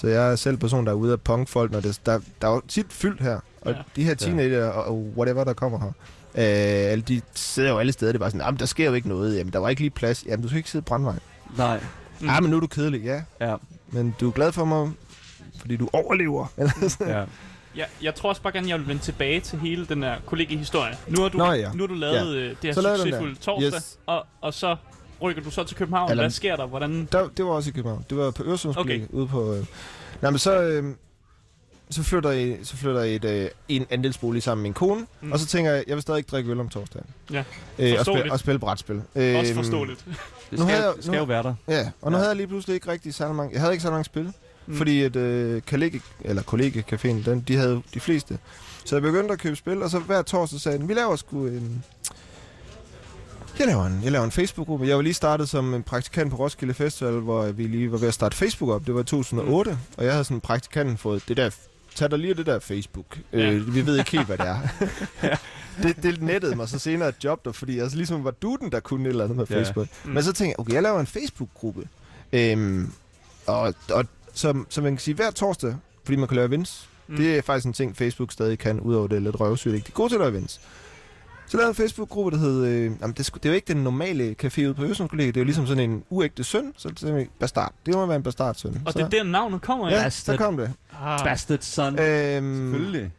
så 0.04 0.10
jeg 0.10 0.32
er 0.32 0.36
selv 0.36 0.56
person, 0.56 0.86
der 0.86 0.92
er 0.92 0.96
ude 0.96 1.12
af 1.12 1.20
punkfolk, 1.20 1.72
når 1.72 1.80
det, 1.80 2.00
der, 2.06 2.20
der 2.42 2.48
er 2.48 2.52
jo 2.52 2.62
tit 2.68 2.86
fyldt 2.90 3.20
her. 3.20 3.40
Og 3.60 3.72
ja. 3.72 3.78
de 3.96 4.04
her 4.04 4.14
teenager 4.14 4.66
og 4.66 5.12
whatever, 5.16 5.44
der 5.44 5.52
kommer 5.52 5.78
her, 5.78 5.86
øh, 6.34 6.92
alle, 6.92 7.02
de 7.02 7.20
sidder 7.34 7.70
jo 7.70 7.78
alle 7.78 7.92
steder, 7.92 8.12
det 8.12 8.18
er 8.18 8.20
bare 8.20 8.30
sådan, 8.30 8.46
jamen, 8.46 8.60
der 8.60 8.66
sker 8.66 8.86
jo 8.86 8.92
ikke 8.92 9.08
noget, 9.08 9.38
jamen, 9.38 9.52
der 9.52 9.58
var 9.58 9.68
ikke 9.68 9.80
lige 9.80 9.90
plads, 9.90 10.24
jamen, 10.26 10.42
du 10.42 10.48
skal 10.48 10.56
ikke 10.56 10.70
sidde 10.70 10.84
brandvej. 10.84 11.14
Nej. 11.56 11.80
Mm. 12.20 12.28
Ah, 12.28 12.42
men 12.42 12.50
nu 12.50 12.56
er 12.56 12.60
du 12.60 12.66
kedelig, 12.66 13.02
ja. 13.04 13.22
ja. 13.40 13.56
Men 13.90 14.14
du 14.20 14.28
er 14.28 14.32
glad 14.32 14.52
for 14.52 14.64
mig, 14.64 14.92
fordi 15.60 15.76
du 15.76 15.88
overlever. 15.92 16.46
ja. 17.00 17.24
Ja, 17.76 17.84
jeg 18.02 18.14
tror 18.14 18.28
også 18.28 18.42
bare 18.42 18.52
gerne, 18.52 18.68
jeg 18.68 18.78
vil 18.78 18.88
vende 18.88 19.02
tilbage 19.02 19.40
til 19.40 19.58
hele 19.58 19.86
den 19.86 20.02
der 20.02 20.14
kollegiehistorie. 20.26 20.96
Nu 21.08 21.22
har 21.22 21.28
du, 21.28 21.38
Nå, 21.38 21.52
ja. 21.52 21.72
nu 21.72 21.82
har 21.82 21.86
du 21.86 21.94
lavet 21.94 22.34
ja. 22.34 22.40
Øh, 22.40 22.56
det 22.62 22.74
her 22.74 22.96
succesfulde 22.96 23.34
torsdag, 23.34 23.74
yes. 23.74 23.98
og, 24.06 24.26
og 24.40 24.54
så 24.54 24.76
rykker 25.22 25.42
du 25.42 25.50
så 25.50 25.64
til 25.64 25.76
København. 25.76 26.10
Eller, 26.10 26.22
Hvad 26.22 26.30
sker 26.30 26.56
der? 26.56 26.66
Hvordan? 26.66 27.08
Der, 27.12 27.28
det 27.36 27.44
var 27.44 27.50
også 27.50 27.70
i 27.70 27.72
København. 27.72 28.04
Det 28.10 28.18
var 28.18 28.30
på 28.30 28.44
Øresundskollegiet, 28.44 29.08
okay. 29.08 29.18
ude 29.18 29.26
på... 29.26 29.54
Øh, 29.54 29.64
nej, 30.22 30.30
men 30.30 30.38
så... 30.38 30.62
Øh, 30.62 30.94
så 31.90 32.02
flytter 32.02 32.30
jeg, 32.30 32.58
så 32.62 32.76
flytter 32.76 33.00
jeg 33.00 33.14
et, 33.14 33.24
øh, 33.24 33.48
en 33.68 33.86
andelsbolig 33.90 34.42
sammen 34.42 34.62
med 34.62 34.68
min 34.68 34.74
kone, 34.74 35.06
mm. 35.20 35.32
og 35.32 35.38
så 35.38 35.46
tænker 35.46 35.70
jeg, 35.70 35.84
jeg 35.86 35.96
vil 35.96 36.02
stadig 36.02 36.18
ikke 36.18 36.28
drikke 36.30 36.50
øl 36.50 36.60
om 36.60 36.68
torsdagen. 36.68 37.06
Ja, 37.32 37.44
øh, 37.78 37.94
og, 37.98 38.06
spille, 38.06 38.32
og 38.32 38.38
spille 38.38 38.58
brætspil. 38.58 39.02
Øh, 39.14 39.38
også 39.38 39.54
forståeligt. 39.54 40.04
det 40.50 40.58
skal, 40.58 40.70
jeg, 40.70 40.92
skal 41.00 41.16
jo 41.16 41.24
være 41.24 41.42
der. 41.42 41.54
Ja, 41.68 41.90
og 42.02 42.10
nu 42.10 42.16
ja. 42.16 42.20
havde 42.20 42.28
jeg 42.28 42.36
lige 42.36 42.46
pludselig 42.46 42.74
ikke 42.74 42.92
rigtig 42.92 43.14
så 43.14 43.32
mange, 43.32 43.52
jeg 43.52 43.60
havde 43.60 43.72
ikke 43.72 43.82
så 43.82 43.90
mange 43.90 44.04
spil, 44.04 44.32
mm. 44.66 44.76
fordi 44.76 45.02
at 45.02 45.16
øh, 45.16 45.62
kollege, 45.62 46.00
eller 46.20 46.42
kollegecaféen, 46.42 47.30
den, 47.30 47.44
de 47.48 47.56
havde 47.56 47.82
de 47.94 48.00
fleste. 48.00 48.38
Så 48.84 48.94
jeg 48.96 49.02
begyndte 49.02 49.32
at 49.32 49.38
købe 49.38 49.56
spil, 49.56 49.82
og 49.82 49.90
så 49.90 49.98
hver 49.98 50.22
torsdag 50.22 50.60
sagde 50.60 50.78
den, 50.78 50.88
vi 50.88 50.94
laver 50.94 51.16
sgu 51.16 51.46
en, 51.46 51.84
jeg 53.58 53.66
laver 53.66 53.86
en, 53.86 54.00
jeg 54.02 54.12
laver 54.12 54.24
en 54.24 54.30
Facebook-gruppe. 54.30 54.86
Jeg 54.86 54.96
var 54.96 55.02
lige 55.02 55.14
startet 55.14 55.48
som 55.48 55.74
en 55.74 55.82
praktikant 55.82 56.30
på 56.30 56.36
Roskilde 56.36 56.74
Festival, 56.74 57.12
hvor 57.12 57.44
vi 57.52 57.66
lige 57.66 57.92
var 57.92 57.98
ved 57.98 58.08
at 58.08 58.14
starte 58.14 58.36
Facebook 58.36 58.70
op. 58.70 58.86
Det 58.86 58.94
var 58.94 59.00
i 59.00 59.04
2008, 59.04 59.70
mm. 59.70 59.76
og 59.96 60.04
jeg 60.04 60.12
havde 60.12 60.24
sådan 60.24 60.36
en 60.36 60.40
praktikant 60.40 61.00
fået 61.00 61.28
det 61.28 61.36
der 61.36 61.50
tag 61.94 62.10
dig 62.10 62.18
lige 62.18 62.34
det 62.34 62.46
der 62.46 62.58
Facebook. 62.58 63.18
Ja. 63.32 63.50
Øh, 63.50 63.74
vi 63.74 63.86
ved 63.86 63.98
ikke 63.98 64.10
helt, 64.10 64.26
hvad 64.26 64.38
det 64.38 64.46
er. 64.46 64.58
ja. 65.28 65.36
det, 65.82 66.02
det 66.02 66.22
nettede 66.22 66.56
mig 66.56 66.68
så 66.68 66.78
senere 66.78 67.08
et 67.08 67.24
job 67.24 67.44
der, 67.44 67.52
fordi 67.52 67.78
altså, 67.78 67.96
ligesom 67.96 68.24
var 68.24 68.30
du 68.30 68.56
den, 68.60 68.72
der 68.72 68.80
kunne 68.80 69.04
et 69.04 69.10
eller 69.10 69.24
andet 69.24 69.36
med 69.36 69.46
Facebook. 69.46 69.86
Ja. 69.86 70.08
Mm. 70.08 70.14
Men 70.14 70.22
så 70.22 70.32
tænkte 70.32 70.48
jeg, 70.48 70.60
okay, 70.60 70.72
jeg 70.72 70.82
laver 70.82 71.00
en 71.00 71.06
Facebook-gruppe. 71.06 71.88
Øhm, 72.32 72.92
og, 73.46 73.74
og, 73.90 74.04
så, 74.34 74.64
så 74.68 74.80
man 74.80 74.92
kan 74.92 75.00
sige, 75.00 75.14
hver 75.14 75.30
torsdag, 75.30 75.76
fordi 76.04 76.16
man 76.16 76.28
kan 76.28 76.34
lave 76.34 76.48
events, 76.48 76.88
mm. 77.08 77.16
det 77.16 77.38
er 77.38 77.42
faktisk 77.42 77.66
en 77.66 77.72
ting, 77.72 77.96
Facebook 77.96 78.32
stadig 78.32 78.58
kan, 78.58 78.80
udover 78.80 79.06
det 79.06 79.16
er 79.16 79.20
lidt 79.20 79.40
røvsygt, 79.40 79.74
ikke? 79.74 79.84
De 79.84 79.90
er 79.90 79.94
gode 79.94 80.08
til 80.08 80.16
at 80.16 80.20
lave 80.20 80.30
events. 80.30 80.60
Så 81.46 81.56
lavede 81.56 81.68
en 81.68 81.74
Facebook-gruppe, 81.74 82.30
der 82.30 82.36
hed... 82.38 82.64
Øh, 82.64 82.84
jamen 83.00 83.14
det, 83.16 83.30
det 83.34 83.44
er 83.44 83.48
jo 83.48 83.54
ikke 83.54 83.72
den 83.74 83.84
normale 83.84 84.36
café 84.44 84.60
ude 84.64 84.74
på 84.74 84.84
Østenskollegiet. 84.84 85.34
Det 85.34 85.40
er 85.40 85.42
jo 85.42 85.44
ligesom 85.44 85.66
sådan 85.66 85.90
en 85.90 86.04
uægte 86.10 86.44
søn. 86.44 86.72
Så 86.76 86.88
det 86.88 87.02
er 87.22 87.24
Bastard. 87.40 87.72
Det 87.86 87.94
må 87.94 88.06
være 88.06 88.16
en 88.16 88.22
Bastard-søn. 88.22 88.82
Og 88.86 88.92
så, 88.92 88.98
det 88.98 89.04
er 89.04 89.08
der 89.08 89.22
navnet 89.22 89.62
kommer 89.62 89.90
Ja, 89.90 90.04
af? 90.04 90.12
så 90.12 90.36
kom 90.36 90.56
det. 90.56 90.72
Ah. 91.02 91.24
Bastard 91.24 91.58
son. 91.60 91.98
Øhm, 91.98 92.72
Selvfølgelig. 92.72 93.12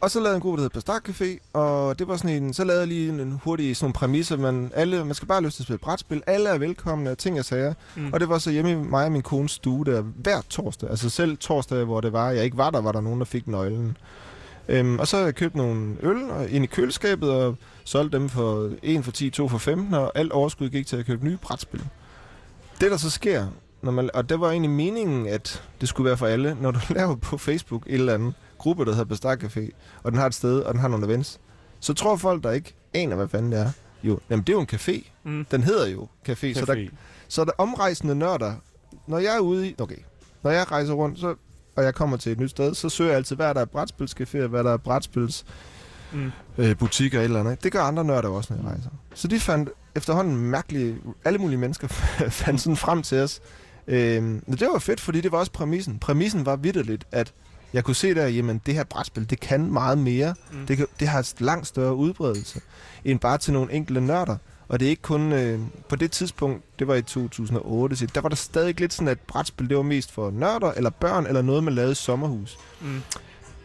og 0.00 0.10
så 0.10 0.18
lavede 0.18 0.30
jeg 0.30 0.34
en 0.36 0.40
gruppe, 0.40 0.56
der 0.56 0.62
hed 0.62 0.70
Bastard 0.70 1.08
Café, 1.08 1.50
og 1.52 1.98
det 1.98 2.08
var 2.08 2.16
sådan 2.16 2.42
en, 2.42 2.54
så 2.54 2.64
lavede 2.64 2.80
jeg 2.80 2.88
lige 2.88 3.08
en, 3.08 3.20
en 3.20 3.40
hurtig 3.44 3.76
sådan 3.76 3.84
nogle 3.84 3.92
præmisser, 3.94 4.36
man, 4.36 4.70
alle, 4.74 5.04
man 5.04 5.14
skal 5.14 5.28
bare 5.28 5.36
have 5.40 5.46
lyst 5.46 5.56
til 5.56 5.62
at 5.62 5.66
spille 5.66 5.78
brætspil, 5.78 6.22
alle 6.26 6.48
er 6.48 6.58
velkomne, 6.58 7.10
og 7.10 7.18
ting 7.18 7.38
og 7.38 7.44
sager. 7.44 7.74
Mm. 7.96 8.12
Og 8.12 8.20
det 8.20 8.28
var 8.28 8.38
så 8.38 8.50
hjemme 8.50 8.70
i 8.72 8.74
mig 8.74 9.04
og 9.04 9.12
min 9.12 9.22
kones 9.22 9.50
stue 9.52 9.84
der 9.84 10.00
hver 10.02 10.40
torsdag, 10.50 10.90
altså 10.90 11.10
selv 11.10 11.36
torsdag, 11.36 11.84
hvor 11.84 12.00
det 12.00 12.12
var, 12.12 12.30
jeg 12.30 12.44
ikke 12.44 12.56
var 12.56 12.70
der, 12.70 12.80
var 12.80 12.92
der 12.92 13.00
nogen, 13.00 13.18
der 13.18 13.24
fik 13.26 13.46
nøglen. 13.46 13.96
Øhm, 14.68 14.98
og 14.98 15.08
så 15.08 15.16
havde 15.16 15.26
jeg 15.26 15.34
købt 15.34 15.54
nogle 15.54 15.96
øl 16.02 16.30
og, 16.30 16.50
ind 16.50 16.64
i 16.64 16.66
køleskabet, 16.66 17.30
og 17.30 17.56
solgte 17.84 18.18
dem 18.18 18.28
for 18.28 18.70
1 18.82 19.04
for 19.04 19.12
10, 19.12 19.30
2 19.30 19.48
for 19.48 19.58
15, 19.58 19.94
og 19.94 20.12
alt 20.14 20.32
overskud 20.32 20.68
gik 20.68 20.86
til 20.86 20.96
at 20.96 21.06
købe 21.06 21.24
nye 21.24 21.36
brætspil. 21.36 21.84
Det 22.80 22.90
der 22.90 22.96
så 22.96 23.10
sker, 23.10 23.46
når 23.82 23.92
man, 23.92 24.10
og 24.14 24.28
det 24.28 24.40
var 24.40 24.50
egentlig 24.50 24.70
meningen, 24.70 25.26
at 25.26 25.62
det 25.80 25.88
skulle 25.88 26.06
være 26.08 26.16
for 26.16 26.26
alle, 26.26 26.56
når 26.60 26.70
du 26.70 26.78
laver 26.94 27.14
på 27.14 27.38
Facebook 27.38 27.86
et 27.86 27.94
eller 27.94 28.14
andet 28.14 28.34
gruppe, 28.58 28.84
der 28.84 28.90
hedder 28.90 29.04
Bastard 29.04 29.44
Café, 29.44 29.70
og 30.02 30.12
den 30.12 30.18
har 30.18 30.26
et 30.26 30.34
sted, 30.34 30.60
og 30.60 30.74
den 30.74 30.80
har 30.80 30.88
nogle 30.88 31.06
events, 31.06 31.40
så 31.80 31.94
tror 31.94 32.16
folk, 32.16 32.42
der 32.42 32.50
ikke 32.50 32.74
aner, 32.94 33.16
hvad 33.16 33.28
fanden 33.28 33.52
det 33.52 33.60
er, 33.60 33.70
jo, 34.02 34.20
jamen 34.30 34.42
det 34.42 34.52
er 34.52 34.56
jo 34.56 34.60
en 34.60 34.68
café. 34.72 35.10
Mm. 35.24 35.46
Den 35.50 35.62
hedder 35.62 35.86
jo 35.88 36.08
café, 36.28 36.54
så 36.54 36.64
der, 36.66 36.74
Café. 36.74 36.94
så 37.28 37.40
er 37.40 37.44
der 37.44 37.52
omrejsende 37.58 38.14
nørder. 38.14 38.54
Når 39.06 39.18
jeg 39.18 39.36
er 39.36 39.40
ude 39.40 39.68
i... 39.68 39.74
Okay. 39.78 39.96
Når 40.42 40.50
jeg 40.50 40.70
rejser 40.70 40.94
rundt, 40.94 41.18
så, 41.18 41.34
og 41.76 41.84
jeg 41.84 41.94
kommer 41.94 42.16
til 42.16 42.32
et 42.32 42.40
nyt 42.40 42.50
sted, 42.50 42.74
så 42.74 42.88
søger 42.88 43.10
jeg 43.10 43.16
altid, 43.16 43.36
hvad 43.36 43.54
der 43.54 43.60
er 43.60 43.64
brætspilscaféer, 43.64 44.46
hvad 44.46 44.64
der 44.64 44.72
er 44.72 44.76
brætspils 44.76 45.44
Mm. 46.12 46.30
øh, 46.58 46.76
butikker 46.76 47.20
eller 47.20 47.40
andet. 47.40 47.64
Det 47.64 47.72
gør 47.72 47.82
andre 47.82 48.04
nørder 48.04 48.28
også, 48.28 48.54
når 48.54 48.62
jeg 48.62 48.70
rejser. 48.70 48.90
Så 49.14 49.28
de 49.28 49.40
fandt 49.40 49.70
efterhånden 49.96 50.36
mærkelige... 50.36 50.96
Alle 51.24 51.38
mulige 51.38 51.58
mennesker 51.58 51.88
fandt 52.44 52.60
sådan 52.60 52.76
frem 52.76 53.02
til 53.02 53.18
os. 53.20 53.40
Øh, 53.86 54.22
men 54.22 54.42
det 54.48 54.68
var 54.72 54.78
fedt, 54.78 55.00
fordi 55.00 55.20
det 55.20 55.32
var 55.32 55.38
også 55.38 55.52
præmissen. 55.52 55.98
Præmissen 55.98 56.46
var 56.46 56.56
vidderligt, 56.56 57.04
at 57.12 57.32
jeg 57.72 57.84
kunne 57.84 57.94
se 57.94 58.14
der, 58.14 58.26
jamen 58.26 58.60
det 58.66 58.74
her 58.74 58.84
brætspil, 58.84 59.30
det 59.30 59.40
kan 59.40 59.72
meget 59.72 59.98
mere. 59.98 60.34
Mm. 60.52 60.58
Mm. 60.58 60.66
Det, 60.66 60.76
kan, 60.76 60.86
det 61.00 61.08
har 61.08 61.18
et 61.18 61.34
langt 61.38 61.66
større 61.66 61.94
udbredelse, 61.94 62.60
end 63.04 63.20
bare 63.20 63.38
til 63.38 63.52
nogle 63.52 63.72
enkelte 63.72 64.00
nørder. 64.00 64.36
Og 64.68 64.80
det 64.80 64.86
er 64.86 64.90
ikke 64.90 65.02
kun... 65.02 65.32
Øh, 65.32 65.58
på 65.88 65.96
det 65.96 66.10
tidspunkt, 66.12 66.62
det 66.78 66.88
var 66.88 66.94
i 66.94 67.02
2008, 67.02 67.96
så 67.96 68.06
der 68.14 68.20
var 68.20 68.28
der 68.28 68.36
stadig 68.36 68.80
lidt 68.80 68.92
sådan, 68.92 69.08
at 69.08 69.20
brætspil, 69.20 69.68
det 69.68 69.76
var 69.76 69.82
mest 69.82 70.12
for 70.12 70.30
nørder, 70.30 70.72
eller 70.72 70.90
børn, 70.90 71.26
eller 71.26 71.42
noget, 71.42 71.64
man 71.64 71.74
lavede 71.74 71.92
i 71.92 71.94
sommerhus, 71.94 72.58
Mm. 72.80 73.00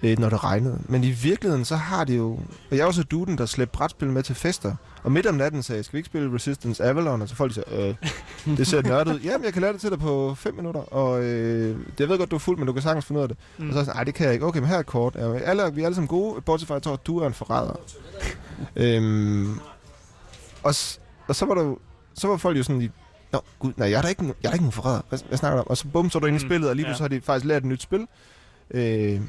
øh, 0.04 0.20
når 0.20 0.30
det 0.30 0.44
regnede. 0.44 0.80
Men 0.86 1.04
i 1.04 1.10
virkeligheden, 1.10 1.66
så 1.66 1.76
har 1.76 2.04
det 2.04 2.18
jo... 2.18 2.40
Og 2.72 2.78
jeg 2.78 2.86
var 2.86 2.92
så 2.92 3.04
duden, 3.04 3.38
der 3.38 3.46
slæbte 3.46 3.72
brætspil 3.72 4.10
med 4.10 4.24
til 4.24 4.36
fester. 4.36 4.76
Og 5.04 5.12
midt 5.12 5.26
om 5.26 5.36
natten 5.36 5.64
sagde 5.64 5.78
jeg, 5.78 5.86
skal 5.86 5.94
vi 5.94 6.00
ikke 6.00 6.08
spille 6.08 6.36
Resistance 6.36 6.84
Avalon? 6.84 7.22
Og 7.22 7.30
så 7.30 7.36
folk 7.36 7.54
sagde, 7.54 7.96
øh, 8.46 8.58
det 8.58 8.68
ser 8.68 8.82
nørdet 8.82 9.14
ud. 9.14 9.20
Jamen, 9.20 9.46
jeg 9.46 9.54
kan 9.54 9.62
lære 9.62 9.74
det 9.74 9.82
til 9.82 9.90
dig 9.90 10.00
på 10.00 10.36
5 10.36 10.56
minutter. 10.56 10.82
Og 10.82 11.24
øh, 11.24 11.76
jeg 12.00 12.10
ved 12.10 12.18
godt, 12.18 12.32
du 12.32 12.36
er 12.36 12.40
fuld, 12.40 12.58
men 12.58 12.68
du 12.68 12.74
kan 12.74 12.82
sagtens 12.82 13.06
finde 13.06 13.20
ud 13.20 13.24
af 13.24 13.30
det. 13.30 13.38
Mm. 13.58 13.68
Og 13.68 13.74
så 13.74 13.78
er 13.78 13.82
jeg 13.82 13.86
sådan, 13.86 13.98
nej, 13.98 14.04
det 14.04 14.14
kan 14.14 14.26
jeg 14.26 14.34
ikke. 14.34 14.46
Okay, 14.46 14.60
men 14.60 14.70
her 14.70 14.76
er 14.76 14.80
et 14.80 14.86
kort. 14.86 15.16
Alle, 15.16 15.64
vi 15.74 15.82
er 15.82 15.86
alle 15.86 15.96
sammen 15.96 16.08
gode, 16.08 16.42
bortset 16.42 16.68
fra, 16.68 16.76
at 16.76 16.80
jeg 16.80 16.84
tror, 16.84 16.96
du 16.96 17.18
er 17.20 17.28
en 17.28 17.34
forræder. 17.34 17.76
øhm, 18.76 19.60
og, 20.64 20.76
og 21.28 21.36
så 21.36 21.46
var 21.46 21.54
der 21.56 21.76
så 22.14 22.28
var 22.28 22.38
folk 22.38 22.58
jo 22.58 22.64
sådan 22.64 22.80
lige, 22.80 22.92
Nå, 23.32 23.42
gud, 23.60 23.74
nej, 23.78 23.90
jeg 23.90 23.98
er 23.98 24.02
da 24.02 24.08
ikke, 24.08 24.24
jeg 24.24 24.30
er 24.48 24.50
da 24.50 24.54
ikke 24.54 24.64
nogen 24.64 24.72
forræder. 24.72 25.02
Hvad, 25.10 25.20
hvad 25.28 25.38
snakker 25.38 25.56
du 25.58 25.62
om? 25.62 25.68
Og 25.68 25.78
så 25.78 25.88
bum, 25.88 26.10
så 26.10 26.18
er 26.18 26.20
du 26.20 26.26
inde 26.26 26.40
i 26.40 26.44
Mm, 26.44 26.48
spillet, 26.50 26.70
og 26.70 26.76
lige 26.76 26.86
ja. 26.86 26.90
pludselig 26.90 27.04
har 27.04 27.20
de 27.20 27.22
faktisk 27.26 27.46
lært 27.46 27.62
et 27.64 27.68
nyt 27.68 27.82
spil. 27.82 28.08
Øh, 28.72 29.22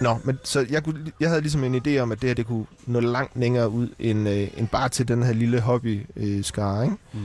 nå, 0.00 0.18
men 0.24 0.38
så 0.44 0.66
jeg, 0.70 0.84
kunne, 0.84 1.12
jeg 1.20 1.28
havde 1.28 1.40
ligesom 1.40 1.64
en 1.64 1.74
idé 1.86 1.98
om, 1.98 2.12
at 2.12 2.20
det 2.22 2.28
her, 2.30 2.34
det 2.34 2.46
kunne 2.46 2.66
nå 2.86 3.00
langt 3.00 3.36
længere 3.36 3.68
ud, 3.68 3.88
end, 3.98 4.28
øh, 4.28 4.48
end 4.56 4.68
bare 4.68 4.88
til 4.88 5.08
den 5.08 5.22
her 5.22 5.32
lille 5.32 5.60
hobby 5.60 6.06
øh, 6.16 6.44
skare, 6.44 6.84
ikke? 6.84 6.96
Mm. 7.12 7.20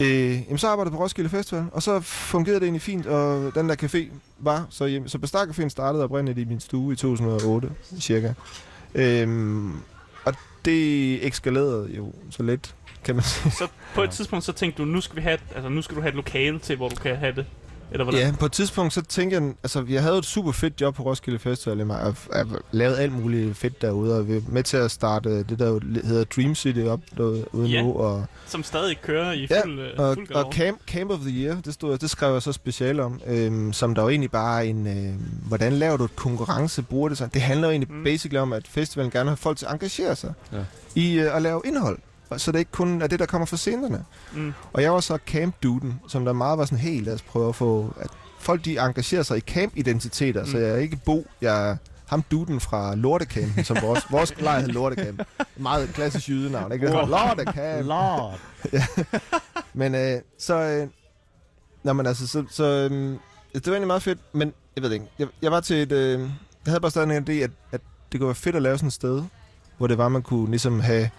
Øh, 0.00 0.42
jamen, 0.46 0.58
så 0.58 0.68
arbejdede 0.68 0.92
jeg 0.92 0.98
på 0.98 1.04
Roskilde 1.04 1.30
Festival, 1.30 1.64
og 1.72 1.82
så 1.82 2.00
fungerede 2.00 2.60
det 2.60 2.64
egentlig 2.66 2.82
fint, 2.82 3.06
og 3.06 3.54
den 3.54 3.68
der 3.68 3.76
café 3.82 4.12
var, 4.38 4.66
så, 4.70 4.86
hjem, 4.86 5.08
så 5.08 5.18
Bastard 5.18 5.48
Caféen 5.48 5.68
startede 5.68 6.04
oprindeligt 6.04 6.38
i 6.38 6.44
min 6.44 6.60
stue 6.60 6.92
i 6.92 6.96
2008, 6.96 7.70
cirka. 8.00 8.32
Øhm, 8.94 9.72
og 10.28 10.34
det 10.64 11.26
eskalerede 11.26 11.88
jo 11.96 12.12
så 12.30 12.42
lidt, 12.42 12.74
kan 13.04 13.14
man 13.14 13.24
sige. 13.24 13.50
Så 13.50 13.68
på 13.94 14.02
et 14.02 14.10
tidspunkt, 14.10 14.44
så 14.44 14.52
tænkte 14.52 14.82
du, 14.82 14.88
nu 14.88 15.00
skal, 15.00 15.16
vi 15.16 15.20
have, 15.20 15.38
altså, 15.54 15.68
nu 15.68 15.82
skal 15.82 15.96
du 15.96 16.00
have 16.00 16.08
et 16.08 16.14
lokale 16.14 16.58
til, 16.58 16.76
hvor 16.76 16.88
du 16.88 16.96
kan 16.96 17.16
have 17.16 17.34
det. 17.34 17.46
Eller 17.92 18.04
hvordan? 18.04 18.20
Ja, 18.20 18.32
på 18.40 18.46
et 18.46 18.52
tidspunkt, 18.52 18.92
så 18.92 19.02
tænkte 19.02 19.36
jeg, 19.40 19.52
altså, 19.62 19.84
jeg 19.88 20.02
havde 20.02 20.18
et 20.18 20.24
super 20.24 20.52
fedt 20.52 20.80
job 20.80 20.94
på 20.94 21.02
Roskilde 21.02 21.38
Festival, 21.38 21.90
og 21.90 22.14
jeg 22.34 22.46
lavede 22.72 22.98
alt 23.00 23.12
muligt 23.12 23.56
fedt 23.56 23.82
derude, 23.82 24.16
og 24.18 24.28
vi 24.28 24.34
var 24.34 24.42
med 24.48 24.62
til 24.62 24.76
at 24.76 24.90
starte 24.90 25.38
det, 25.38 25.58
der 25.58 25.80
hedder 26.04 26.24
Dream 26.24 26.54
City 26.54 26.80
op 26.80 27.00
derude 27.16 27.44
ude 27.54 27.68
Ja. 27.68 27.82
nu, 27.82 27.92
og 27.94 28.24
Som 28.46 28.62
stadig 28.62 29.00
kører 29.02 29.32
i 29.32 29.46
Ja, 29.50 29.62
fuld, 29.64 29.80
øh, 29.80 29.88
Og, 29.98 30.14
fuld 30.14 30.30
og 30.30 30.52
camp, 30.52 30.78
camp 30.86 31.10
of 31.10 31.18
the 31.20 31.30
Year, 31.30 31.60
det, 31.60 31.74
stod, 31.74 31.98
det 31.98 32.10
skrev 32.10 32.32
jeg 32.32 32.42
så 32.42 32.52
special 32.52 33.00
om, 33.00 33.20
øhm, 33.26 33.72
som 33.72 33.94
der 33.94 34.02
jo 34.02 34.08
egentlig 34.08 34.30
bare 34.30 34.64
er 34.66 34.70
en, 34.70 34.86
øh, 34.86 35.14
hvordan 35.48 35.72
laver 35.72 35.96
du 35.96 36.04
et 36.04 36.16
konkurrence, 36.16 36.82
bruger 36.82 37.08
det 37.08 37.18
så? 37.18 37.28
Det 37.34 37.42
handler 37.42 37.66
jo 37.68 37.70
egentlig 37.70 37.92
mm. 37.96 38.04
basically 38.04 38.38
om, 38.38 38.52
at 38.52 38.68
festivalen 38.68 39.10
gerne 39.10 39.24
vil 39.24 39.30
have 39.30 39.36
folk 39.36 39.58
til 39.58 39.66
at 39.66 39.72
engagere 39.72 40.16
sig 40.16 40.32
Ja. 40.52 40.58
i 40.94 41.18
øh, 41.18 41.36
at 41.36 41.42
lave 41.42 41.62
indhold. 41.64 41.98
Så 42.36 42.52
det 42.52 42.58
ikke 42.58 42.70
kun 42.70 43.02
er 43.02 43.06
det, 43.06 43.18
der 43.18 43.26
kommer 43.26 43.46
fra 43.46 43.56
scenerne. 43.56 44.04
Mm. 44.32 44.54
Og 44.72 44.82
jeg 44.82 44.92
var 44.92 45.00
så 45.00 45.18
camp-duden, 45.26 46.00
som 46.08 46.24
der 46.24 46.32
meget 46.32 46.58
var 46.58 46.64
sådan, 46.64 46.78
hey, 46.78 47.04
lad 47.04 47.14
os 47.14 47.22
prøve 47.22 47.48
at 47.48 47.54
få, 47.54 47.94
at 48.00 48.10
folk 48.38 48.64
de 48.64 48.78
engagerer 48.78 49.22
sig 49.22 49.36
i 49.36 49.40
camp-identiteter, 49.40 50.44
mm. 50.44 50.50
så 50.50 50.58
jeg 50.58 50.70
er 50.70 50.76
ikke 50.76 50.96
Bo, 51.04 51.26
jeg 51.40 51.70
er 51.70 51.76
ham 52.06 52.24
duden 52.30 52.60
fra 52.60 52.94
Lortekampen, 52.94 53.64
som 53.64 53.76
vores, 53.82 54.04
vores 54.10 54.40
lejr 54.40 54.58
hedder 54.58 54.74
Lortekamp. 54.74 55.22
Meget 55.56 55.88
klassisk 55.88 56.28
jydenavn, 56.28 56.72
ikke? 56.72 56.86
Wow. 56.86 57.06
Lortekamp. 57.06 57.86
Lord. 57.86 58.40
Men 59.74 59.94
øh, 59.94 60.20
så... 60.38 60.54
Øh, 60.54 60.88
nå, 61.82 61.92
men 61.92 62.06
altså, 62.06 62.26
så... 62.26 62.44
så 62.50 62.64
øh, 62.64 63.18
det 63.54 63.66
var 63.66 63.72
egentlig 63.72 63.86
meget 63.86 64.02
fedt, 64.02 64.18
men 64.32 64.52
jeg 64.76 64.82
ved 64.82 64.92
ikke. 64.92 65.06
Jeg, 65.18 65.28
jeg 65.42 65.50
var 65.52 65.60
til 65.60 65.76
et... 65.76 65.92
Øh, 65.92 66.20
jeg 66.20 66.28
havde 66.66 66.80
bare 66.80 66.90
stadig 66.90 67.16
en 67.16 67.28
idé, 67.28 67.32
at, 67.32 67.50
at 67.72 67.80
det 68.12 68.20
kunne 68.20 68.28
være 68.28 68.34
fedt 68.34 68.56
at 68.56 68.62
lave 68.62 68.78
sådan 68.78 68.86
et 68.86 68.92
sted, 68.92 69.22
hvor 69.78 69.86
det 69.86 69.98
var, 69.98 70.08
man 70.08 70.22
kunne 70.22 70.50
ligesom 70.50 70.80
have 70.80 71.10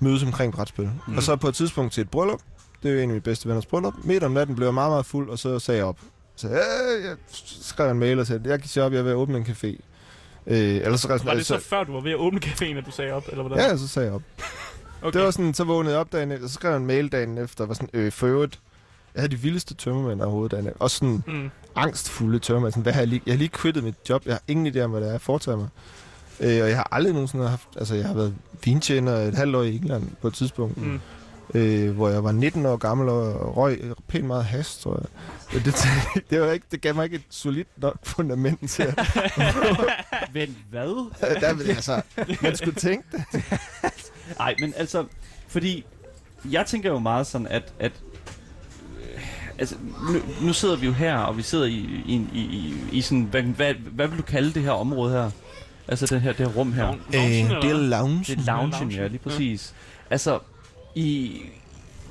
mødes 0.00 0.22
omkring 0.22 0.52
brætspil. 0.52 0.90
Mm. 1.08 1.16
Og 1.16 1.22
så 1.22 1.36
på 1.36 1.48
et 1.48 1.54
tidspunkt 1.54 1.92
til 1.92 2.00
et 2.00 2.10
bryllup, 2.10 2.40
det 2.82 2.88
er 2.88 2.92
jo 2.92 2.98
en 2.98 3.02
af 3.02 3.08
mine 3.08 3.20
bedste 3.20 3.48
venners 3.48 3.66
bryllup, 3.66 3.94
midt 4.04 4.24
om 4.24 4.32
natten 4.32 4.56
blev 4.56 4.66
jeg 4.66 4.74
meget, 4.74 4.90
meget 4.90 5.06
fuld, 5.06 5.30
og 5.30 5.38
så 5.38 5.58
sagde 5.58 5.78
jeg 5.78 5.86
op. 5.86 5.98
Så 6.36 6.48
øh, 6.48 6.54
jeg 7.04 7.16
skrev 7.62 7.90
en 7.90 7.98
mail 7.98 8.18
og 8.18 8.26
sagde, 8.26 8.42
jeg 8.50 8.60
kan 8.60 8.68
sige 8.68 8.82
op, 8.84 8.92
jeg 8.92 9.04
vil 9.04 9.14
åbne 9.14 9.38
en 9.38 9.44
café. 9.46 9.66
Øh, 10.46 10.58
eller 10.58 10.96
så, 10.96 11.20
Var 11.24 11.34
det 11.34 11.46
så 11.46 11.58
før, 11.58 11.84
du 11.84 11.92
var 11.92 12.00
ved 12.00 12.10
at 12.10 12.16
åbne 12.16 12.40
caféen, 12.44 12.76
at 12.78 12.86
du 12.86 12.90
sagde 12.90 13.12
op? 13.12 13.24
Eller 13.30 13.42
hvordan? 13.48 13.70
Ja, 13.70 13.76
så 13.76 13.88
sagde 13.88 14.06
jeg 14.06 14.14
op. 14.14 14.22
okay. 15.02 15.18
Det 15.18 15.24
var 15.24 15.30
sådan, 15.30 15.54
så 15.54 15.64
vågnede 15.64 15.92
jeg 15.94 16.00
op 16.00 16.12
dagen 16.12 16.30
efter, 16.32 16.44
og 16.44 16.48
så 16.50 16.54
skrev 16.54 16.70
jeg 16.70 16.76
en 16.76 16.86
mail 16.86 17.08
dagen 17.12 17.38
efter, 17.38 17.64
og 17.64 17.68
var 17.68 17.74
sådan, 17.74 17.88
øh, 17.92 18.12
for 18.12 18.26
øvrigt, 18.26 18.60
jeg 19.14 19.20
havde 19.20 19.30
de 19.36 19.40
vildeste 19.40 19.74
tømmermænd 19.74 20.22
overhovedet 20.22 20.50
dagen 20.52 20.66
efter. 20.66 20.80
Også 20.80 20.96
sådan 20.96 21.22
Mm. 21.26 21.50
angstfulde 21.76 22.38
tømmermænd. 22.38 22.72
Sådan, 22.72 22.82
hvad 22.82 22.92
har 22.92 23.00
jeg, 23.00 23.08
lige, 23.08 23.22
jeg 23.26 23.32
har 23.34 23.38
lige 23.38 23.48
quittet 23.48 23.84
mit 23.84 23.94
job, 24.08 24.26
jeg 24.26 24.34
har 24.34 24.42
ingen 24.48 24.66
idé 24.76 24.80
om, 24.80 24.90
hvad 24.90 25.00
det 25.00 25.06
er, 25.08 25.12
jeg 25.12 25.20
foretager 25.20 25.56
mig. 25.56 25.68
Øh, 26.40 26.62
og 26.62 26.68
jeg 26.68 26.76
har 26.76 26.88
aldrig 26.92 27.12
nogensinde 27.12 27.48
haft, 27.48 27.68
altså 27.76 27.94
jeg 27.94 28.06
har 28.06 28.14
været 28.14 28.34
vintjener 28.64 29.12
et 29.12 29.34
halvt 29.34 29.56
år 29.56 29.62
i 29.62 29.76
England 29.76 30.10
på 30.22 30.28
et 30.28 30.34
tidspunkt, 30.34 30.76
mm. 30.76 31.00
Øh, 31.54 31.90
hvor 31.90 32.08
jeg 32.08 32.24
var 32.24 32.32
19 32.32 32.66
år 32.66 32.76
gammel 32.76 33.08
og 33.08 33.56
røg 33.56 33.80
pænt 34.08 34.24
meget 34.24 34.44
has, 34.44 34.78
tror 34.78 34.94
jeg. 35.00 35.06
Men 35.52 35.62
Det, 35.62 35.74
det, 36.30 36.40
var 36.40 36.50
ikke, 36.52 36.66
det 36.70 36.80
gav 36.80 36.94
mig 36.94 37.04
ikke 37.04 37.16
et 37.16 37.22
solidt 37.30 37.68
nok 37.76 37.96
fundament 38.02 38.70
til 38.70 38.82
at... 38.82 38.98
Vent, 40.32 40.56
hvad? 40.70 41.10
der, 41.40 41.74
altså, 41.74 42.02
man 42.42 42.56
skulle 42.56 42.74
tænke 42.80 43.04
det. 43.12 43.44
Nej, 44.38 44.54
men 44.60 44.74
altså, 44.76 45.04
fordi 45.48 45.84
jeg 46.50 46.66
tænker 46.66 46.90
jo 46.90 46.98
meget 46.98 47.26
sådan, 47.26 47.46
at, 47.46 47.72
at 47.78 47.92
øh, 49.14 49.20
altså, 49.58 49.74
nu, 50.12 50.46
nu 50.46 50.52
sidder 50.52 50.76
vi 50.76 50.86
jo 50.86 50.92
her, 50.92 51.16
og 51.18 51.36
vi 51.36 51.42
sidder 51.42 51.64
i, 51.66 52.02
i, 52.06 52.26
i, 52.32 52.38
i, 52.40 52.74
i 52.92 53.00
sådan, 53.00 53.22
hvad, 53.22 53.42
hvad, 53.42 53.74
hvad 53.74 54.08
vil 54.08 54.18
du 54.18 54.22
kalde 54.22 54.54
det 54.54 54.62
her 54.62 54.70
område 54.70 55.12
her? 55.12 55.30
Altså 55.88 56.06
den 56.06 56.20
her, 56.20 56.32
det 56.32 56.46
her 56.46 56.54
rum 56.54 56.72
her. 56.72 56.82
Loungen, 56.82 57.02
Øh, 57.14 57.62
det 57.62 57.70
er 57.70 57.74
hvad? 57.76 57.88
lounge. 57.88 58.24
Det 58.26 58.38
er 58.38 58.42
loungen, 58.46 58.70
loungen, 58.70 58.90
ja, 58.90 59.06
lige 59.06 59.20
ja. 59.24 59.30
præcis. 59.30 59.74
Altså, 60.10 60.38
i, 60.94 61.40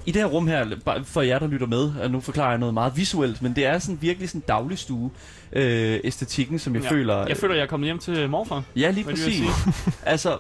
i 0.06 0.12
det 0.12 0.22
her 0.22 0.26
rum 0.26 0.48
her, 0.48 0.66
for 1.04 1.22
jer, 1.22 1.40
der 1.40 1.48
lytter 1.48 1.68
med, 1.68 1.92
og 2.04 2.12
nu 2.12 2.20
forklarer 2.20 2.50
jeg 2.50 2.58
noget 2.58 2.74
meget 2.74 2.98
visuelt, 2.98 3.42
men 3.42 3.56
det 3.56 3.66
er 3.66 3.80
sådan 3.80 3.98
virkelig 4.02 4.30
sådan 4.30 4.44
dagligstue 4.48 5.12
øh, 5.54 6.00
æstetikken, 6.04 6.60
som 6.60 6.76
jeg 6.76 6.84
Ja. 6.84 6.90
føler... 6.92 7.28
Jeg 7.28 7.38
føler, 7.38 7.56
jeg 7.56 7.64
er 7.64 7.68
kommet 7.68 7.88
hjem 7.88 8.00
til 8.00 8.30
morfar. 8.30 8.64
Ja, 8.76 8.90
lige 8.92 9.04
præcis. 9.04 9.44
altså, 10.06 10.38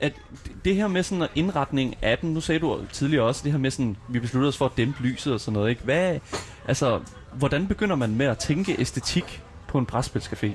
at 0.00 0.12
det 0.64 0.74
her 0.74 0.88
med 0.88 1.02
sådan 1.02 1.26
indretning 1.34 1.94
af 2.02 2.18
den, 2.18 2.34
nu 2.34 2.40
sagde 2.40 2.58
du 2.58 2.78
tidligere 2.92 3.24
også, 3.24 3.40
det 3.44 3.52
her 3.52 3.58
med 3.58 3.70
sådan, 3.70 3.96
vi 4.08 4.18
besluttede 4.20 4.48
os 4.48 4.56
for 4.56 4.64
at 4.66 4.72
dæmpe 4.76 5.02
lyset 5.02 5.32
og 5.32 5.40
sådan 5.40 5.52
noget, 5.52 5.70
ikke? 5.70 5.82
Hvad, 5.84 6.18
altså, 6.68 7.00
hvordan 7.32 7.66
begynder 7.66 7.96
man 7.96 8.14
med 8.14 8.26
at 8.26 8.38
tænke 8.38 8.76
æstetik 8.80 9.42
på 9.68 9.78
en 9.78 9.86
brætspilscafé? 9.92 10.48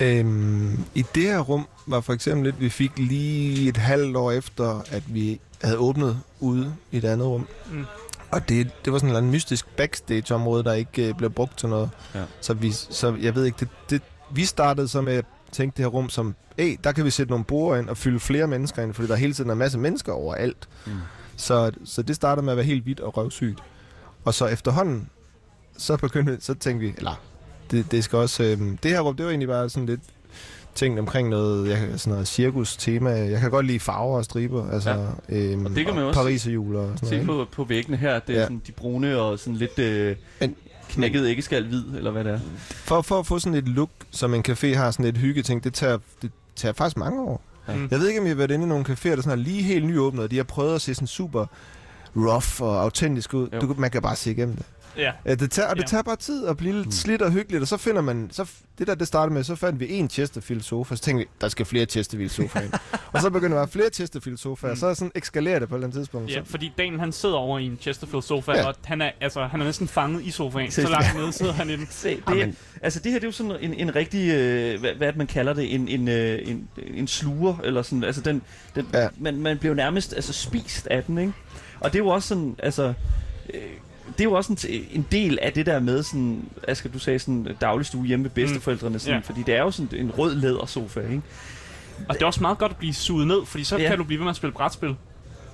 Øhm, 0.00 0.84
I 0.94 1.04
det 1.14 1.22
her 1.22 1.40
rum 1.40 1.66
var 1.86 2.00
for 2.00 2.12
eksempel 2.12 2.44
lidt, 2.44 2.60
vi 2.60 2.68
fik 2.68 2.98
lige 2.98 3.68
et 3.68 3.76
halvt 3.76 4.16
år 4.16 4.32
efter, 4.32 4.82
at 4.90 5.14
vi 5.14 5.40
havde 5.62 5.78
åbnet 5.78 6.20
ude 6.40 6.74
i 6.92 6.96
et 6.96 7.04
andet 7.04 7.26
rum. 7.26 7.46
Mm. 7.72 7.84
Og 8.30 8.48
det, 8.48 8.70
det 8.84 8.92
var 8.92 8.98
sådan 8.98 9.10
en 9.10 9.16
eller 9.16 9.30
mystisk 9.30 9.76
backstage-område, 9.76 10.64
der 10.64 10.72
ikke 10.72 11.08
øh, 11.08 11.14
blev 11.14 11.30
brugt 11.30 11.58
til 11.58 11.68
noget. 11.68 11.90
Ja. 12.14 12.22
Så, 12.40 12.54
vi, 12.54 12.72
så 12.72 13.16
jeg 13.20 13.34
ved 13.34 13.44
ikke, 13.44 13.56
det, 13.60 13.68
det, 13.90 14.02
vi 14.30 14.44
startede 14.44 14.88
så 14.88 15.00
med 15.00 15.12
at 15.12 15.24
tænke 15.52 15.76
det 15.76 15.84
her 15.84 15.90
rum 15.90 16.08
som, 16.08 16.34
hey, 16.58 16.78
der 16.84 16.92
kan 16.92 17.04
vi 17.04 17.10
sætte 17.10 17.30
nogle 17.30 17.44
borde 17.44 17.80
ind 17.80 17.88
og 17.88 17.96
fylde 17.96 18.20
flere 18.20 18.46
mennesker 18.46 18.82
ind, 18.82 18.94
fordi 18.94 19.08
der 19.08 19.16
hele 19.16 19.34
tiden 19.34 19.50
er 19.50 19.52
en 19.54 19.58
masse 19.58 19.78
mennesker 19.78 20.12
overalt. 20.12 20.68
Mm. 20.86 20.92
Så, 21.36 21.70
så 21.84 22.02
det 22.02 22.16
startede 22.16 22.44
med 22.44 22.52
at 22.52 22.56
være 22.56 22.66
helt 22.66 22.82
hvidt 22.82 23.00
og 23.00 23.16
røvsygt. 23.16 23.58
Og 24.24 24.34
så 24.34 24.46
efterhånden, 24.46 25.10
så 25.76 25.96
begyndte 25.96 26.36
så 26.40 26.54
tænkte 26.54 26.86
vi, 26.86 26.94
eller 26.96 27.20
det, 27.70 27.90
det 27.90 28.04
skal 28.04 28.18
også, 28.18 28.42
øh, 28.42 28.58
det 28.82 28.90
her 28.90 29.00
rum, 29.00 29.16
det 29.16 29.24
var 29.24 29.30
egentlig 29.30 29.48
bare 29.48 29.68
sådan 29.68 29.86
lidt 29.86 30.00
ting 30.74 30.98
omkring 30.98 31.28
noget, 31.28 31.70
jeg, 31.70 31.78
sådan 31.96 32.12
noget 32.12 32.28
cirkus-tema. 32.28 33.10
Jeg 33.10 33.40
kan 33.40 33.50
godt 33.50 33.66
lide 33.66 33.80
farver 33.80 34.16
og 34.16 34.24
striber, 34.24 34.70
altså 34.70 34.90
ja. 34.90 35.36
øhm, 35.36 35.66
og 35.66 35.70
det 35.74 35.86
kan 35.86 35.94
man 35.94 36.04
også 36.04 36.20
Paris 36.20 36.46
og 36.46 36.54
jul 36.54 36.76
og 36.76 36.90
sådan 36.96 37.08
se 37.08 37.24
noget. 37.24 37.48
på, 37.48 37.62
på 37.62 37.68
væggene 37.68 37.96
her, 37.96 38.18
det 38.18 38.34
er 38.34 38.38
ja. 38.38 38.44
sådan 38.44 38.62
de 38.66 38.72
brune 38.72 39.16
og 39.16 39.38
sådan 39.38 39.56
lidt 39.56 39.78
øh, 39.78 40.16
en, 40.40 40.56
knækket 40.88 41.28
ikke 41.28 41.42
skal 41.42 41.66
hvid, 41.66 41.84
eller 41.96 42.10
hvad 42.10 42.24
det 42.24 42.32
er. 42.32 42.40
For, 42.68 43.02
for 43.02 43.18
at 43.18 43.26
få 43.26 43.38
sådan 43.38 43.58
et 43.58 43.68
look, 43.68 43.90
som 44.10 44.34
en 44.34 44.44
café 44.48 44.74
har, 44.74 44.90
sådan 44.90 45.06
et 45.06 45.16
hyggeting, 45.16 45.64
det 45.64 45.74
tager, 45.74 45.98
det 46.22 46.30
tager 46.56 46.72
faktisk 46.72 46.96
mange 46.96 47.22
år. 47.22 47.42
Ja. 47.68 47.72
Jeg 47.90 48.00
ved 48.00 48.08
ikke, 48.08 48.20
om 48.20 48.26
I 48.26 48.28
har 48.28 48.36
været 48.36 48.50
inde 48.50 48.64
i 48.64 48.68
nogle 48.68 48.84
caféer, 48.88 49.14
der 49.14 49.22
sådan 49.22 49.38
er 49.38 49.42
lige 49.42 49.62
helt 49.62 49.86
nyåbnet, 49.86 50.30
de 50.30 50.36
har 50.36 50.44
prøvet 50.44 50.74
at 50.74 50.80
se 50.80 50.94
sådan 50.94 51.06
super 51.06 51.46
rough 52.16 52.62
og 52.62 52.82
autentisk 52.82 53.34
ud. 53.34 53.48
Du, 53.60 53.74
man 53.78 53.90
kan 53.90 54.02
bare 54.02 54.16
se 54.16 54.30
igennem 54.30 54.56
det. 54.56 54.66
Ja. 54.98 55.34
det 55.34 55.50
tager, 55.50 55.68
og 55.68 55.76
det 55.76 55.82
ja. 55.82 55.86
tager 55.86 56.02
bare 56.02 56.16
tid 56.16 56.46
at 56.46 56.56
blive 56.56 56.74
lidt 56.74 56.86
mm. 56.86 56.92
slidt 56.92 57.22
og 57.22 57.32
hyggeligt, 57.32 57.62
og 57.62 57.68
så 57.68 57.76
finder 57.76 58.00
man, 58.02 58.28
så 58.32 58.50
det 58.78 58.86
der 58.86 58.94
det 58.94 59.06
startede 59.06 59.34
med, 59.34 59.44
så 59.44 59.54
fandt 59.54 59.80
vi 59.80 59.92
en 59.92 60.10
Chesterfield 60.10 60.62
sofa, 60.62 60.96
så 60.96 61.02
tænkte 61.02 61.24
vi, 61.24 61.28
der 61.40 61.48
skal 61.48 61.66
flere 61.66 61.84
Chesterfield 61.84 62.30
sofaer 62.30 62.62
ind. 62.64 62.72
og 63.12 63.20
så 63.20 63.30
begynder 63.30 63.56
der 63.56 63.62
at 63.62 63.70
flere 63.70 63.90
Chesterfield 63.90 64.38
sofaer, 64.38 64.68
mm. 64.68 64.72
og 64.72 64.78
så 64.78 64.94
sådan 64.94 65.12
ekskalerer 65.14 65.58
det 65.58 65.68
på 65.68 65.74
et 65.74 65.78
eller 65.78 65.86
andet 65.86 66.00
tidspunkt. 66.00 66.30
Ja, 66.30 66.44
så. 66.44 66.50
fordi 66.50 66.72
Daniel 66.78 67.00
han 67.00 67.12
sidder 67.12 67.36
over 67.36 67.58
i 67.58 67.64
en 67.64 67.78
Chesterfield 67.80 68.22
sofa, 68.22 68.52
ja. 68.52 68.66
og 68.66 68.74
han 68.84 69.02
er, 69.02 69.10
altså, 69.20 69.44
han 69.44 69.60
er 69.60 69.64
næsten 69.64 69.88
fanget 69.88 70.22
i 70.24 70.30
sofaen, 70.30 70.70
så 70.70 70.88
langt 70.88 71.14
nede 71.16 71.32
sidder 71.32 71.52
han 71.52 71.70
i 71.70 71.76
den. 71.76 71.88
Se, 71.90 72.20
det 72.28 72.42
er, 72.42 72.52
altså 72.82 73.00
det 73.00 73.12
her 73.12 73.18
det 73.18 73.24
er 73.24 73.28
jo 73.28 73.32
sådan 73.32 73.52
en, 73.60 73.74
en 73.74 73.94
rigtig, 73.94 74.34
øh, 74.34 74.80
hvad, 74.80 74.94
hvad 74.94 75.12
man 75.12 75.26
kalder 75.26 75.52
det, 75.52 75.74
en, 75.74 75.88
en, 75.88 76.08
øh, 76.08 76.48
en, 76.48 76.68
en 76.94 77.06
sluger, 77.06 77.56
eller 77.64 77.82
sådan, 77.82 78.04
altså 78.04 78.20
den, 78.20 78.42
den 78.74 78.86
ja. 78.94 79.08
man, 79.18 79.40
man 79.40 79.58
bliver 79.58 79.74
nærmest 79.74 80.12
altså, 80.12 80.32
spist 80.32 80.86
af 80.86 81.04
den, 81.04 81.18
ikke? 81.18 81.32
Og 81.80 81.92
det 81.92 81.98
er 81.98 82.04
jo 82.04 82.08
også 82.08 82.28
sådan, 82.28 82.56
altså... 82.58 82.94
Øh, 83.54 83.60
det 84.12 84.20
er 84.20 84.24
jo 84.24 84.32
også 84.32 84.52
en, 84.68 84.86
en 84.90 85.06
del 85.12 85.38
af 85.42 85.52
det 85.52 85.66
der 85.66 85.80
med 85.80 86.02
sådan, 86.02 86.48
Asger, 86.68 86.90
du 86.90 86.98
sagde 86.98 87.18
sådan 87.18 87.56
dagligstue 87.60 88.06
hjemme 88.06 88.22
med 88.22 88.30
bedsteforældrene, 88.30 88.98
sådan, 88.98 89.14
mm. 89.14 89.22
ja. 89.22 89.26
fordi 89.26 89.42
det 89.42 89.54
er 89.54 89.62
jo 89.62 89.70
sådan 89.70 90.00
en 90.00 90.10
rød 90.10 90.34
lædersofa, 90.34 91.00
ikke? 91.00 91.22
Og 92.08 92.14
det 92.14 92.22
er 92.22 92.26
også 92.26 92.40
meget 92.40 92.58
godt 92.58 92.72
at 92.72 92.78
blive 92.78 92.94
suget 92.94 93.26
ned, 93.26 93.46
fordi 93.46 93.64
så 93.64 93.76
ja. 93.76 93.88
kan 93.88 93.98
du 93.98 94.04
blive 94.04 94.18
ved 94.18 94.24
med 94.24 94.30
at 94.30 94.36
spille 94.36 94.52
brætspil. 94.52 94.96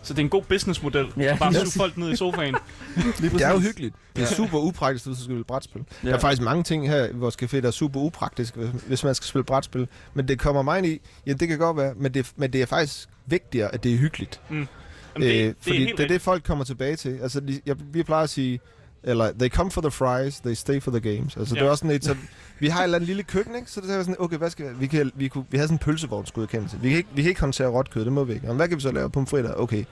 Så 0.02 0.14
det 0.14 0.18
er 0.18 0.24
en 0.24 0.28
god 0.28 0.42
businessmodel. 0.42 1.06
Ja. 1.16 1.36
Bare 1.38 1.54
suge 1.54 1.70
folk 1.76 1.96
ned 1.96 2.10
i 2.10 2.16
sofaen. 2.16 2.54
det 3.20 3.42
er 3.42 3.52
jo 3.52 3.58
hyggeligt. 3.58 3.94
Det 4.16 4.22
er 4.22 4.26
super 4.26 4.58
upraktisk, 4.58 5.06
hvis 5.06 5.16
du 5.16 5.22
skal 5.22 5.24
spille 5.24 5.44
brætspil. 5.44 5.82
Ja. 6.04 6.08
Der 6.08 6.14
er 6.14 6.18
faktisk 6.18 6.42
mange 6.42 6.62
ting 6.62 6.88
her 6.88 7.06
i 7.06 7.12
vores 7.14 7.36
café, 7.42 7.60
der 7.60 7.66
er 7.66 7.70
super 7.70 8.00
upraktisk, 8.00 8.56
hvis 8.86 9.04
man 9.04 9.14
skal 9.14 9.26
spille 9.26 9.44
brætspil. 9.44 9.88
Men 10.14 10.28
det 10.28 10.38
kommer 10.38 10.62
mig 10.62 10.78
ind 10.78 10.86
i, 10.86 11.00
ja, 11.26 11.32
det 11.32 11.48
kan 11.48 11.58
godt 11.58 11.76
være, 11.76 11.94
men 11.96 12.14
det, 12.14 12.32
men 12.36 12.52
det 12.52 12.62
er 12.62 12.66
faktisk 12.66 13.08
vigtigere, 13.26 13.74
at 13.74 13.84
det 13.84 13.94
er 13.94 13.96
hyggeligt. 13.96 14.40
Mm. 14.50 14.68
Jamen, 15.14 15.28
det, 15.28 15.48
øh, 15.48 15.54
fordi 15.60 15.78
det 15.78 15.90
er, 15.90 15.96
det, 15.96 16.04
er 16.04 16.08
det, 16.08 16.20
folk 16.20 16.44
kommer 16.44 16.64
tilbage 16.64 16.96
til. 16.96 17.18
Altså, 17.22 17.40
de, 17.40 17.60
jeg, 17.66 17.76
vi 17.92 18.02
plejer 18.02 18.24
at 18.24 18.30
sige, 18.30 18.60
eller 19.04 19.32
they 19.38 19.48
come 19.48 19.70
for 19.70 19.80
the 19.80 19.90
fries, 19.90 20.40
they 20.40 20.54
stay 20.54 20.80
for 20.80 20.90
the 20.90 21.00
games. 21.00 21.36
Altså, 21.36 21.54
ja. 21.54 21.60
det 21.60 21.66
er 21.66 21.70
også 21.70 21.82
sådan 21.82 21.96
et, 21.96 22.04
så, 22.04 22.16
vi 22.58 22.68
har 22.68 22.80
et 22.80 22.84
eller 22.84 22.96
andet 22.96 23.06
lille 23.06 23.22
køkken, 23.22 23.54
ikke? 23.56 23.70
Så 23.70 23.80
det 23.80 23.90
er 23.90 24.02
sådan, 24.02 24.16
okay, 24.18 24.36
hvad 24.36 24.50
skal 24.50 24.70
vi, 24.70 24.74
vi, 24.78 24.86
kan, 24.86 25.12
vi, 25.14 25.28
kunne, 25.28 25.44
vi 25.50 25.56
havde 25.56 25.68
sådan 25.68 25.74
en 25.74 25.78
pølsevognsgodkendelse. 25.78 26.78
Vi 26.80 26.88
kan 26.88 26.98
ikke, 26.98 27.08
vi 27.14 27.22
kan 27.22 27.28
ikke 27.28 27.40
håndtere 27.40 27.68
råt 27.68 27.90
kød, 27.90 28.04
det 28.04 28.12
må 28.12 28.24
vi 28.24 28.32
ikke. 28.32 28.46
Men 28.46 28.56
hvad 28.56 28.68
kan 28.68 28.76
vi 28.76 28.82
så 28.82 28.92
lave? 28.92 29.10
Pomfritter, 29.10 29.54
okay. 29.54 29.84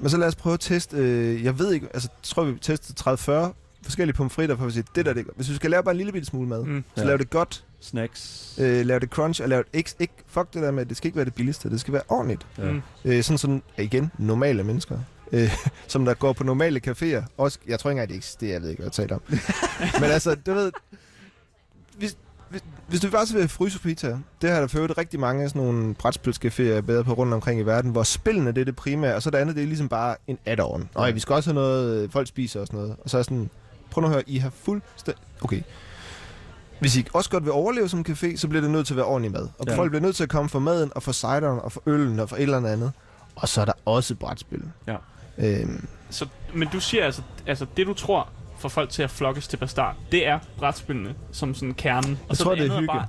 Men 0.00 0.10
så 0.10 0.16
lad 0.16 0.28
os 0.28 0.34
prøve 0.34 0.54
at 0.54 0.60
teste, 0.60 0.96
øh, 0.96 1.44
jeg 1.44 1.58
ved 1.58 1.72
ikke, 1.72 1.86
altså 1.94 2.08
tror 2.22 2.44
vi 2.44 2.58
tester 2.60 3.16
30-40 3.50 3.54
forskellige 3.84 4.16
pomfritter, 4.16 4.56
for 4.56 4.66
at 4.66 4.72
sige, 4.72 4.84
det 4.94 5.06
der, 5.06 5.12
det, 5.12 5.26
hvis 5.36 5.50
vi 5.50 5.54
skal 5.54 5.70
lave 5.70 5.82
bare 5.82 5.92
en 5.92 5.96
lille 5.96 6.12
bitte 6.12 6.26
smule 6.26 6.48
mad, 6.48 6.64
mm. 6.64 6.84
så 6.96 7.02
ja. 7.02 7.08
lav 7.08 7.18
det 7.18 7.30
godt. 7.30 7.64
Snacks. 7.84 8.54
Øh, 8.58 8.86
lav 8.86 8.98
det 8.98 9.10
crunch, 9.10 9.42
og 9.42 9.48
lav 9.48 9.58
det 9.58 9.66
ikke, 9.72 9.90
ikke, 9.98 10.14
fuck 10.26 10.54
det 10.54 10.62
der 10.62 10.70
med, 10.70 10.86
det 10.86 10.96
skal 10.96 11.08
ikke 11.08 11.16
være 11.16 11.24
det 11.24 11.34
billigste, 11.34 11.70
det 11.70 11.80
skal 11.80 11.92
være 11.92 12.02
ordentligt. 12.08 12.46
Ja. 12.58 12.70
Mm. 12.70 12.82
Øh, 13.04 13.22
sådan 13.22 13.38
sådan, 13.38 13.62
igen, 13.78 14.10
normale 14.18 14.64
mennesker. 14.64 14.98
Øh, 15.32 15.50
som 15.88 16.04
der 16.04 16.14
går 16.14 16.32
på 16.32 16.44
normale 16.44 16.80
caféer. 16.86 17.22
Også, 17.38 17.58
jeg 17.66 17.80
tror 17.80 17.90
ikke 17.90 17.96
engang, 17.96 18.08
det 18.08 18.16
eksisterer, 18.16 18.52
jeg 18.52 18.62
ved 18.62 18.68
ikke, 18.70 18.82
hvad 18.82 18.86
jeg 18.86 18.92
taler 18.92 19.14
om. 19.16 19.22
Men 20.00 20.10
altså, 20.10 20.34
du 20.34 20.54
ved, 20.54 20.72
hvis, 21.98 22.16
hvis, 22.50 22.62
hvis 22.88 23.00
du 23.00 23.10
bare 23.10 23.26
så 23.26 23.34
vil 23.34 23.48
fryse 23.48 23.80
pizza, 23.80 24.18
det 24.42 24.50
har 24.50 24.60
der 24.60 24.66
ført 24.66 24.98
rigtig 24.98 25.20
mange 25.20 25.42
af 25.42 25.48
sådan 25.48 25.62
nogle 25.62 25.94
brætspilscaféer 26.04 26.80
bedre 26.80 27.04
på 27.04 27.12
rundt 27.12 27.34
omkring 27.34 27.60
i 27.60 27.62
verden, 27.62 27.90
hvor 27.90 28.02
spillene 28.02 28.52
det 28.52 28.60
er 28.60 28.64
det 28.64 28.76
primære, 28.76 29.14
og 29.14 29.22
så 29.22 29.30
det 29.30 29.38
andet, 29.38 29.56
det 29.56 29.62
er 29.62 29.66
ligesom 29.66 29.88
bare 29.88 30.16
en 30.26 30.38
add-on. 30.46 30.86
Nej, 30.94 31.10
vi 31.10 31.20
skal 31.20 31.34
også 31.34 31.50
have 31.50 31.54
noget, 31.54 32.12
folk 32.12 32.28
spiser 32.28 32.60
og 32.60 32.66
sådan 32.66 32.80
noget. 32.80 32.96
Og 33.04 33.10
så 33.10 33.18
er 33.18 33.22
sådan, 33.22 33.50
prøv 33.90 34.00
nu 34.00 34.06
at 34.06 34.12
høre, 34.12 34.22
I 34.26 34.38
har 34.38 34.50
fuldstændig... 34.50 35.22
Okay. 35.40 35.62
Hvis 36.84 36.96
I 36.96 37.06
også 37.12 37.30
godt 37.30 37.44
vil 37.44 37.52
overleve 37.52 37.88
som 37.88 38.04
café, 38.08 38.36
så 38.36 38.48
bliver 38.48 38.62
det 38.62 38.70
nødt 38.70 38.86
til 38.86 38.94
at 38.94 38.96
være 38.96 39.06
ordentlig 39.06 39.32
mad. 39.32 39.48
Og 39.58 39.66
ja. 39.66 39.76
folk 39.76 39.90
bliver 39.90 40.02
nødt 40.02 40.16
til 40.16 40.22
at 40.22 40.28
komme 40.28 40.48
for 40.48 40.58
maden, 40.58 40.92
og 40.94 41.02
for 41.02 41.12
cideren, 41.12 41.60
og 41.60 41.72
for 41.72 41.82
øllen, 41.86 42.20
og 42.20 42.28
for 42.28 42.36
et 42.36 42.42
eller 42.42 42.56
andet. 42.56 42.92
Og 43.36 43.48
så 43.48 43.60
er 43.60 43.64
der 43.64 43.72
også 43.84 44.14
brætspil. 44.14 44.62
Ja. 44.86 44.96
Øhm. 45.38 45.86
Så, 46.10 46.26
men 46.54 46.68
du 46.68 46.80
siger 46.80 47.04
altså, 47.04 47.22
altså, 47.46 47.66
det 47.76 47.86
du 47.86 47.94
tror 47.94 48.28
får 48.58 48.68
folk 48.68 48.90
til 48.90 49.02
at 49.02 49.10
flokkes 49.10 49.48
til 49.48 49.56
Bastard, 49.56 49.96
det 50.12 50.26
er 50.26 50.38
brætspillene 50.58 51.14
som 51.32 51.54
sådan 51.54 51.74
kernen. 51.74 52.10
Og 52.22 52.28
jeg 52.28 52.36
så 52.36 52.44
tror, 52.44 52.54
det, 52.54 52.62
det 52.62 52.70
er 52.70 52.80
hygge. 52.80 52.86
bare 52.86 53.06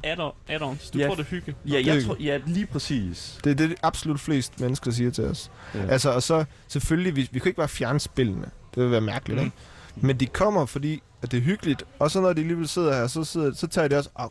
add-ons. 0.48 0.92
Du 0.94 0.98
ja. 0.98 1.08
tror, 1.08 1.16
det 1.16 1.22
er 1.22 1.30
hygge? 1.30 1.56
Ja, 1.66 1.82
jeg 1.86 2.04
tror, 2.04 2.18
ja, 2.20 2.40
lige 2.46 2.66
præcis. 2.66 3.40
Det 3.44 3.52
er 3.52 3.68
det, 3.68 3.76
absolut 3.84 4.20
flest 4.20 4.60
mennesker 4.60 4.92
siger 4.92 5.12
til 5.12 5.24
os. 5.24 5.52
Ja. 5.76 5.86
Altså, 5.86 6.12
og 6.12 6.24
så 6.24 6.46
selvfølgelig, 6.68 7.16
vi, 7.16 7.30
vi 7.32 7.40
kan 7.40 7.50
ikke 7.50 7.58
bare 7.58 7.68
fjerne 7.68 8.00
spillene. 8.00 8.46
Det 8.76 8.84
vil 8.84 8.92
være 8.92 9.02
mærkeligt, 9.02 9.40
mm. 9.40 9.46
ikke? 9.46 9.58
Men 9.96 10.20
de 10.20 10.26
kommer, 10.26 10.66
fordi 10.66 11.04
at 11.22 11.32
det 11.32 11.38
er 11.38 11.42
hyggeligt. 11.42 11.84
Og 12.00 12.12
så 12.12 12.22
når 12.22 12.34
de 12.34 12.42
alligevel 12.42 12.68
sidder 12.68 12.96
her, 12.96 13.08
så, 13.08 13.24
sidder, 13.24 13.54
så 13.54 13.68
tager 13.68 13.88
de 13.88 13.98
også... 13.98 14.10
Au, 14.16 14.30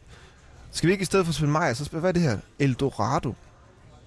skal 0.71 0.87
vi 0.87 0.93
ikke 0.93 1.03
i 1.03 1.05
stedet 1.05 1.27
for 1.27 1.31
at 1.31 1.35
spille 1.35 1.53
mig, 1.53 1.77
så 1.77 1.85
spille, 1.85 2.01
hvad 2.01 2.11
er 2.11 2.13
det 2.13 2.23
her? 2.23 2.39
Eldorado. 2.59 3.35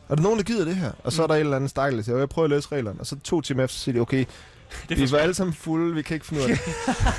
Er 0.10 0.16
der 0.16 0.24
nogen, 0.24 0.38
der 0.38 0.44
gider 0.44 0.66
det 0.66 0.76
her? 0.76 0.92
Og 1.04 1.12
så 1.12 1.22
mm. 1.22 1.24
er 1.24 1.28
der 1.28 1.36
en 1.36 1.40
eller 1.40 1.56
anden 1.56 1.70
stejl, 1.70 1.98
der 1.98 2.04
siger, 2.04 2.18
jeg 2.18 2.30
prøver 2.30 2.44
at 2.44 2.50
læse 2.50 2.70
reglerne. 2.72 3.00
Og 3.00 3.06
så 3.06 3.20
to 3.24 3.42
timer 3.42 3.64
efter, 3.64 3.78
så 3.78 3.84
siger 3.84 3.94
de, 3.94 4.00
okay, 4.00 4.26
det 4.90 4.98
vi 4.98 5.12
var 5.12 5.18
alle 5.18 5.34
sammen 5.34 5.54
fulde, 5.54 5.96
vi 5.96 6.02
kan 6.02 6.14
ikke 6.14 6.26
finde 6.26 6.44
ud 6.44 6.50
af 6.50 6.58
det. 6.58 6.74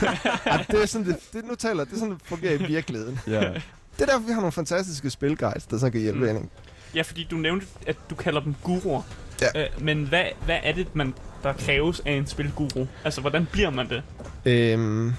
ja, 0.46 0.64
det 0.70 0.82
er 0.82 0.86
sådan, 0.86 1.06
det, 1.06 1.16
det, 1.32 1.44
nu 1.44 1.54
taler, 1.54 1.84
det 1.84 1.92
er 1.92 1.98
sådan, 1.98 2.14
det 2.14 2.20
fungerer 2.24 2.52
i 2.52 2.66
virkeligheden. 2.66 3.18
ja. 3.26 3.40
Det 3.98 4.08
er 4.08 4.12
derfor, 4.12 4.26
vi 4.26 4.32
har 4.32 4.40
nogle 4.40 4.52
fantastiske 4.52 5.10
spilguides, 5.10 5.66
der 5.66 5.78
så 5.78 5.90
kan 5.90 6.00
hjælpe 6.00 6.32
mm. 6.32 6.48
Ja, 6.94 7.02
fordi 7.02 7.24
du 7.30 7.36
nævnte, 7.36 7.66
at 7.86 7.96
du 8.10 8.14
kalder 8.14 8.40
dem 8.40 8.54
guruer. 8.62 9.02
Ja. 9.40 9.62
Øh, 9.62 9.68
men 9.78 10.04
hvad, 10.04 10.24
hvad 10.44 10.58
er 10.62 10.72
det, 10.72 10.96
man, 10.96 11.14
der 11.42 11.52
kræves 11.52 12.02
af 12.06 12.12
en 12.12 12.26
spilguru? 12.26 12.86
Altså, 13.04 13.20
hvordan 13.20 13.48
bliver 13.52 13.70
man 13.70 13.88
det? 13.88 14.02
Øhm, 14.44 15.12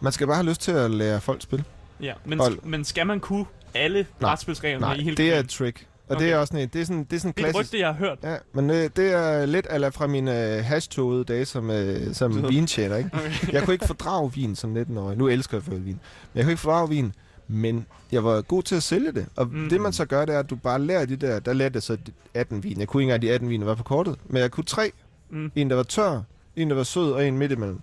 man 0.00 0.12
skal 0.12 0.26
bare 0.26 0.36
have 0.36 0.48
lyst 0.48 0.60
til 0.60 0.72
at 0.72 0.90
lære 0.90 1.20
folk 1.20 1.42
spil. 1.42 1.64
Ja, 2.00 2.12
men, 2.24 2.38
Hold. 2.38 2.58
men 2.62 2.84
skal 2.84 3.06
man 3.06 3.20
kunne 3.20 3.44
alle 3.74 4.06
brætspilsreglerne 4.20 4.98
i 5.00 5.02
hele 5.02 5.16
det 5.16 5.34
er 5.34 5.40
et 5.40 5.48
trick. 5.48 5.86
Og 6.08 6.16
okay. 6.16 6.24
det 6.24 6.32
er 6.32 6.36
også 6.38 6.52
sådan, 6.52 6.68
det 6.68 6.80
er 6.80 6.84
sådan, 6.84 7.04
det 7.04 7.16
er 7.16 7.20
sådan 7.20 7.32
klassisk. 7.32 7.72
Det 7.72 7.80
er 7.80 7.86
jeg 7.86 7.94
har 7.94 7.98
hørt. 7.98 8.18
Ja, 8.22 8.36
men 8.54 8.70
øh, 8.70 8.90
det 8.96 9.12
er 9.12 9.46
lidt 9.46 9.66
ala 9.70 9.88
fra 9.88 10.06
mine 10.06 10.56
øh, 10.56 10.64
hashtogede 10.64 11.24
dage 11.24 11.44
som, 11.44 11.70
øh, 11.70 12.14
som 12.14 12.48
vintjener, 12.48 12.96
ikke? 12.96 13.10
Okay. 13.18 13.52
jeg 13.52 13.62
kunne 13.62 13.74
ikke 13.74 13.86
fordrage 13.86 14.32
vin 14.32 14.56
som 14.56 14.76
19-årig. 14.76 15.18
Nu 15.18 15.28
elsker 15.28 15.56
jeg 15.56 15.64
for 15.64 15.70
vin. 15.70 15.82
Men 15.84 15.98
jeg 16.34 16.44
kunne 16.44 16.52
ikke 16.52 16.60
fordrage 16.60 16.88
vin, 16.88 17.14
men 17.48 17.86
jeg 18.12 18.24
var 18.24 18.42
god 18.42 18.62
til 18.62 18.74
at 18.74 18.82
sælge 18.82 19.12
det. 19.12 19.26
Og 19.36 19.46
mm. 19.46 19.68
det 19.68 19.80
man 19.80 19.92
så 19.92 20.04
gør, 20.04 20.24
det 20.24 20.34
er, 20.34 20.38
at 20.38 20.50
du 20.50 20.56
bare 20.56 20.80
lærer 20.80 21.06
de 21.06 21.16
der, 21.16 21.40
der 21.40 21.52
lærte 21.52 21.74
jeg 21.74 21.82
så 21.82 21.96
18 22.34 22.62
vin. 22.62 22.80
Jeg 22.80 22.88
kunne 22.88 23.02
ikke 23.02 23.08
engang 23.08 23.22
de 23.22 23.32
18 23.32 23.48
vine, 23.48 23.60
der 23.60 23.66
var 23.66 23.74
på 23.74 23.82
kortet, 23.82 24.16
men 24.26 24.42
jeg 24.42 24.50
kunne 24.50 24.64
tre. 24.64 24.92
Mm. 25.30 25.52
En, 25.54 25.70
der 25.70 25.76
var 25.76 25.82
tør, 25.82 26.20
en, 26.56 26.70
der 26.70 26.76
var 26.76 26.82
sød, 26.82 27.12
og 27.12 27.28
en 27.28 27.38
midt 27.38 27.52
imellem. 27.52 27.80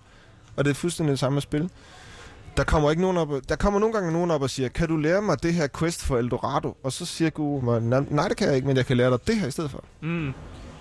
Og 0.55 0.65
det 0.65 0.71
er 0.71 0.75
fuldstændig 0.75 1.11
det 1.11 1.19
samme 1.19 1.41
spil. 1.41 1.69
Der 2.57 2.63
kommer 2.63 2.89
ikke 2.89 3.01
nogen 3.01 3.17
op, 3.17 3.29
der 3.49 3.55
kommer 3.55 3.79
nogle 3.79 3.93
gange 3.93 4.11
nogen 4.11 4.31
op 4.31 4.41
og 4.41 4.49
siger, 4.49 4.69
kan 4.69 4.87
du 4.87 4.97
lære 4.97 5.21
mig 5.21 5.43
det 5.43 5.53
her 5.53 5.67
quest 5.79 6.03
for 6.03 6.17
Eldorado? 6.17 6.77
Og 6.83 6.91
så 6.91 7.05
siger 7.05 7.29
Guru 7.29 7.61
mig, 7.61 8.05
nej 8.09 8.27
det 8.27 8.37
kan 8.37 8.47
jeg 8.47 8.55
ikke, 8.55 8.67
men 8.67 8.77
jeg 8.77 8.85
kan 8.85 8.97
lære 8.97 9.11
dig 9.11 9.27
det 9.27 9.35
her 9.35 9.47
i 9.47 9.51
stedet 9.51 9.71
for. 9.71 9.83
Mm. 10.01 10.27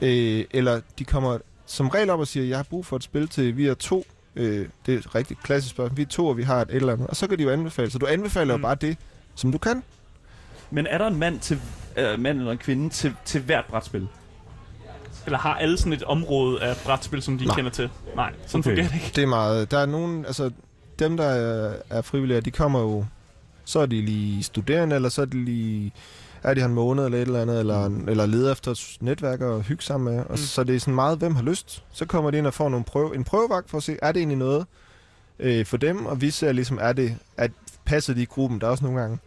Øh, 0.03 0.45
eller 0.51 0.81
de 0.99 1.05
kommer 1.05 1.38
som 1.66 1.88
regel 1.88 2.11
op 2.11 2.21
og 2.21 2.29
siger, 2.29 2.47
jeg 2.47 2.59
har 2.59 2.66
brug 2.71 2.87
for 2.87 2.97
et 2.97 3.03
spil 3.03 3.29
til, 3.29 3.57
vi 3.57 3.66
er 3.66 3.75
to. 3.75 4.05
Øh, 4.37 4.69
det 4.87 4.95
er 4.95 4.99
et 4.99 5.14
rigtig 5.14 5.37
klassisk 5.43 5.75
spørgsmål. 5.75 5.97
Vi 5.97 6.03
er 6.03 6.07
to, 6.07 6.27
og 6.27 6.37
vi 6.37 6.43
har 6.43 6.61
et 6.61 6.71
eller 6.71 6.93
andet. 6.93 7.07
Og 7.07 7.16
så 7.16 7.27
kan 7.27 7.38
de 7.38 7.43
jo 7.43 7.51
anbefale. 7.51 7.90
Så 7.90 7.99
du 7.99 8.07
anbefaler 8.07 8.57
mm. 8.57 8.62
jo 8.62 8.66
bare 8.66 8.75
det, 8.75 8.97
som 9.35 9.53
du 9.53 9.59
kan. 9.59 9.83
Men 10.71 10.87
er 10.87 10.99
der 10.99 11.07
en 11.07 11.16
mand, 11.16 11.40
til, 11.40 11.61
øh, 11.97 12.21
mand 12.21 12.38
eller 12.38 12.53
en 12.53 12.59
kvinde 12.59 12.90
til, 12.90 13.14
til 13.25 13.40
hvert 13.40 13.64
brætspil? 13.64 14.09
Eller 15.27 15.38
har 15.38 15.55
alle 15.55 15.79
sådan 15.79 15.93
et 15.93 16.03
område 16.03 16.62
af 16.62 16.77
brætspil, 16.85 17.23
som 17.23 17.38
de 17.38 17.45
Nej. 17.45 17.57
kender 17.57 17.71
til? 17.71 17.90
Nej, 18.16 18.33
sådan 18.47 18.59
okay. 18.59 18.69
fungerer 18.69 18.88
det 18.88 18.95
ikke. 18.95 19.12
Det 19.16 19.23
er 19.23 19.29
meget. 19.29 19.71
Der 19.71 19.79
er 19.79 19.87
nogen, 19.87 20.25
altså 20.25 20.51
dem, 20.99 21.16
der 21.16 21.25
er, 21.25 21.75
er 21.90 22.03
frivillige, 22.03 22.40
de 22.40 22.51
kommer 22.51 22.81
jo... 22.81 23.05
Så 23.64 23.81
er 23.81 23.87
de 23.87 24.01
lige 24.01 24.43
studerende, 24.43 24.97
eller 24.97 25.09
så 25.09 25.21
er 25.21 25.27
de 25.27 25.45
lige... 25.45 25.93
Er 26.42 26.55
de 26.55 26.61
her 26.61 26.68
en 26.68 26.74
måned 26.74 27.05
eller 27.05 27.18
et 27.18 27.22
eller 27.22 27.42
andet, 27.42 27.61
eller, 27.61 27.88
mm. 27.88 28.09
eller 28.09 28.26
leder 28.26 28.53
efter 28.53 28.96
netværk 29.00 29.40
og 29.40 29.62
hygge 29.62 29.83
sammen 29.83 30.14
med. 30.14 30.22
Og 30.22 30.31
mm. 30.31 30.37
så 30.37 30.64
det 30.64 30.76
er 30.76 30.81
sådan 30.81 30.94
meget, 30.94 31.18
hvem 31.18 31.35
har 31.35 31.42
lyst. 31.42 31.85
Så 31.92 32.07
kommer 32.07 32.31
de 32.31 32.38
ind 32.38 32.46
og 32.46 32.55
får 32.55 32.68
nogle 32.68 32.85
prøve, 32.85 33.14
en 33.14 33.24
prøvevagt 33.24 33.70
for 33.70 33.76
at 33.76 33.83
se, 33.83 33.98
er 34.03 34.12
det 34.12 34.20
egentlig 34.20 34.38
noget 34.38 34.66
øh, 35.38 35.66
for 35.66 35.76
dem? 35.76 36.07
Og 36.07 36.20
vi 36.20 36.31
ser 36.31 36.53
ligesom, 36.53 36.79
er 36.81 36.92
det, 36.92 37.16
at 37.37 37.50
passer 37.85 38.14
de 38.14 38.22
i 38.22 38.24
gruppen? 38.24 38.61
Der 38.61 38.66
er 38.66 38.70
også 38.70 38.85
nogle 38.85 39.00
gange, 39.00 39.18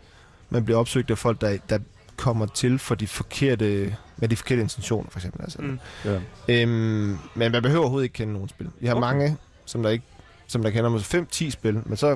man 0.49 0.65
bliver 0.65 0.80
opsøgt 0.80 1.12
af 1.12 1.17
folk, 1.17 1.41
der, 1.41 1.58
der 1.69 1.80
kommer 2.17 2.45
til 2.45 2.80
for 2.80 2.95
de 2.95 3.08
forkerte, 3.08 3.95
med 4.17 4.30
de 4.30 4.36
forkerte 4.36 4.62
intentioner, 4.62 5.10
for 5.10 5.19
eksempel. 5.19 5.41
Altså. 5.41 5.62
Mm. 5.62 5.80
Ja. 6.06 6.19
Øhm, 6.47 7.17
men 7.36 7.52
man 7.52 7.62
behøver 7.62 7.82
overhovedet 7.82 8.04
ikke 8.04 8.13
kende 8.13 8.34
nogen 8.34 8.49
spil. 8.49 8.69
Vi 8.80 8.88
har 8.88 8.95
okay. 8.95 9.02
mange, 9.02 9.38
som 9.65 9.84
der 9.84 9.89
ikke 9.89 10.06
som 10.47 10.63
der 10.63 10.69
kender 10.69 10.89
måske 10.89 11.26
5-10 11.32 11.49
spil, 11.49 11.82
men 11.86 11.97
så 11.97 12.15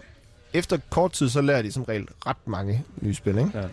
efter 0.53 0.77
kort 0.89 1.11
tid, 1.11 1.29
så 1.29 1.41
lærer 1.41 1.61
de 1.61 1.71
som 1.71 1.83
regel 1.83 2.07
ret 2.25 2.47
mange 2.47 2.83
nye 3.01 3.13
spil, 3.13 3.37
ikke? 3.37 3.51
Ja. 3.53 3.63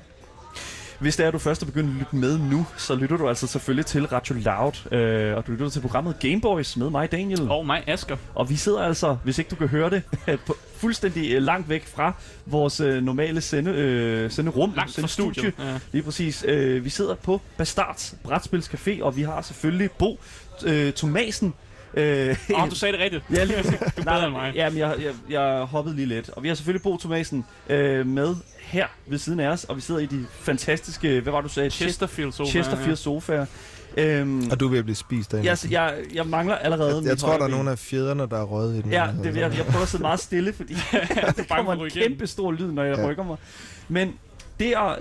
Hvis 1.01 1.17
det 1.17 1.25
er, 1.25 1.29
at 1.29 1.35
du 1.35 1.39
først 1.39 1.63
er 1.63 1.67
begyndt 1.67 1.91
at 1.91 1.97
lytte 1.97 2.17
med 2.17 2.39
nu, 2.39 2.67
så 2.77 2.95
lytter 2.95 3.17
du 3.17 3.29
altså 3.29 3.47
selvfølgelig 3.47 3.87
til 3.87 4.07
Radio 4.07 4.35
Loud, 4.35 4.93
øh, 4.93 5.37
og 5.37 5.47
du 5.47 5.53
lytter 5.53 5.69
til 5.69 5.81
programmet 5.81 6.19
Gameboys 6.21 6.77
med 6.77 6.91
mig, 6.91 7.13
Daniel. 7.13 7.51
Og 7.51 7.67
mig, 7.67 7.85
Asker. 7.87 8.17
Og 8.35 8.51
vi 8.51 8.57
sidder 8.57 8.83
altså, 8.83 9.17
hvis 9.25 9.39
ikke 9.39 9.49
du 9.49 9.57
kan 9.57 9.69
høre 9.69 9.91
det, 9.91 10.03
på, 10.47 10.57
fuldstændig 10.77 11.33
øh, 11.33 11.43
langt 11.43 11.69
væk 11.69 11.87
fra 11.87 12.13
vores 12.47 12.81
øh, 12.81 13.03
normale 13.03 13.41
sende, 13.41 13.71
øh, 13.71 14.31
senderum. 14.31 14.73
Langt 14.77 14.93
sende 14.93 15.09
fra 15.09 15.13
studiet. 15.13 15.55
Ja. 15.59 15.79
Lige 15.93 16.03
præcis. 16.03 16.45
Øh, 16.49 16.85
vi 16.85 16.91
sidder 16.91 17.15
på 17.15 17.41
Bastards 17.57 18.15
Brætspilscafé, 18.29 19.03
og 19.03 19.17
vi 19.17 19.23
har 19.23 19.43
selvfølgelig 19.43 19.91
Bo 19.91 20.21
øh, 20.67 20.93
Thomasen, 20.93 21.55
Øh, 21.97 22.37
oh, 22.55 22.71
du 22.71 22.75
sagde 22.75 22.93
det 22.93 23.01
rigtigt. 23.01 23.25
ja, 23.31 23.45
lige 23.45 23.57
præcis. 23.57 23.79
du 23.97 24.03
bedre 24.03 24.25
end 24.25 24.33
mig. 24.33 24.53
Jamen, 24.55 24.79
jeg, 24.79 24.95
jeg, 25.03 25.13
jeg 25.31 25.65
hoppede 25.65 25.97
lige 25.97 26.07
lidt. 26.07 26.29
Og 26.29 26.43
vi 26.43 26.49
har 26.49 26.55
selvfølgelig 26.55 26.83
Bo 26.83 26.97
Thomasen 26.97 27.45
øh, 27.69 28.07
med 28.07 28.35
her 28.61 28.87
ved 29.07 29.19
siden 29.19 29.41
af 29.41 29.49
os, 29.49 29.65
og 29.65 29.77
vi 29.77 29.81
sidder 29.81 30.01
i 30.01 30.07
de 30.07 30.27
fantastiske, 30.41 31.21
hvad 31.21 31.33
var 31.33 31.41
du 31.41 31.49
sagde? 31.49 31.71
Chesterfield 31.71 32.33
sofaer. 32.33 32.51
Chesterfield 32.51 32.97
sofaer. 32.97 33.47
Øhm, 33.97 34.51
og 34.51 34.61
du 34.61 34.67
er 34.67 34.71
ved 34.71 34.79
at 34.79 34.85
blive 34.85 34.97
spist 34.97 35.33
derinde. 35.33 35.49
Jeg, 35.51 35.59
jeg, 35.71 35.95
jeg 36.15 36.27
mangler 36.27 36.55
allerede 36.55 36.97
Jeg, 36.97 37.05
jeg 37.05 37.19
tror, 37.19 37.37
der 37.37 37.45
er 37.45 37.49
nogle 37.49 37.71
af 37.71 37.79
fjederne, 37.79 38.23
der 38.31 38.39
er 38.39 38.45
røget 38.45 38.77
i 38.77 38.83
den. 38.83 38.91
Ja, 38.91 39.09
det, 39.23 39.37
jeg, 39.37 39.57
jeg 39.57 39.67
prøver 39.67 39.83
at 39.83 39.89
sidde 39.89 40.03
meget 40.03 40.21
stille, 40.21 40.53
fordi 40.53 40.75
det 41.37 41.49
kommer 41.49 41.73
en 41.85 41.91
kæmpe 41.91 42.27
stor 42.27 42.53
lyd, 42.53 42.73
når 42.73 42.83
jeg 42.83 42.99
ja. 42.99 43.07
rykker 43.07 43.25
mig. 43.25 43.37
Men 43.89 44.13
det 44.59 44.69
er, 44.69 44.97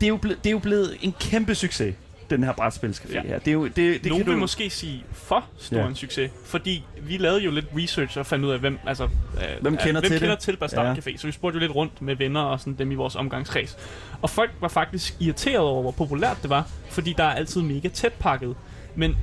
det, 0.00 0.06
er 0.06 0.08
jo 0.08 0.16
blevet, 0.16 0.38
det 0.44 0.46
er 0.46 0.52
jo 0.52 0.58
blevet 0.58 0.96
en 1.00 1.14
kæmpe 1.20 1.54
succes 1.54 1.94
den 2.36 2.44
her 2.44 2.52
brætspilscafé 2.52 3.14
ja. 3.14 3.22
her. 3.22 3.38
Det 3.38 3.48
er 3.48 3.52
jo, 3.52 3.66
det, 3.66 3.76
det 3.76 4.06
Nogle 4.06 4.24
vil 4.24 4.34
du... 4.34 4.38
måske 4.38 4.70
sige 4.70 5.04
for 5.12 5.44
stor 5.58 5.76
ja. 5.76 5.86
en 5.86 5.94
succes, 5.94 6.30
fordi 6.44 6.84
vi 7.02 7.16
lavede 7.16 7.40
jo 7.40 7.50
lidt 7.50 7.66
research 7.76 8.18
og 8.18 8.26
fandt 8.26 8.44
ud 8.44 8.50
af, 8.50 8.58
hvem, 8.58 8.78
altså, 8.86 9.08
hvem 9.60 9.76
kender, 9.76 10.00
hvem 10.00 10.10
til, 10.10 10.18
kender 10.18 10.34
det? 10.34 10.44
til 10.44 10.56
Bastard 10.56 10.86
ja. 10.86 10.94
Café, 10.94 11.16
så 11.16 11.26
vi 11.26 11.32
spurgte 11.32 11.56
jo 11.56 11.60
lidt 11.60 11.74
rundt 11.74 12.02
med 12.02 12.16
venner 12.16 12.40
og 12.40 12.60
sådan 12.60 12.74
dem 12.74 12.92
i 12.92 12.94
vores 12.94 13.16
omgangskreds. 13.16 13.78
Og 14.22 14.30
folk 14.30 14.50
var 14.60 14.68
faktisk 14.68 15.16
irriteret 15.20 15.58
over, 15.58 15.82
hvor 15.82 15.90
populært 15.90 16.38
det 16.42 16.50
var, 16.50 16.68
fordi 16.90 17.14
der 17.18 17.24
er 17.24 17.34
altid 17.34 17.62
mega 17.62 17.88
tæt 17.88 18.12
pakket. 18.12 18.56
Men 18.96 19.16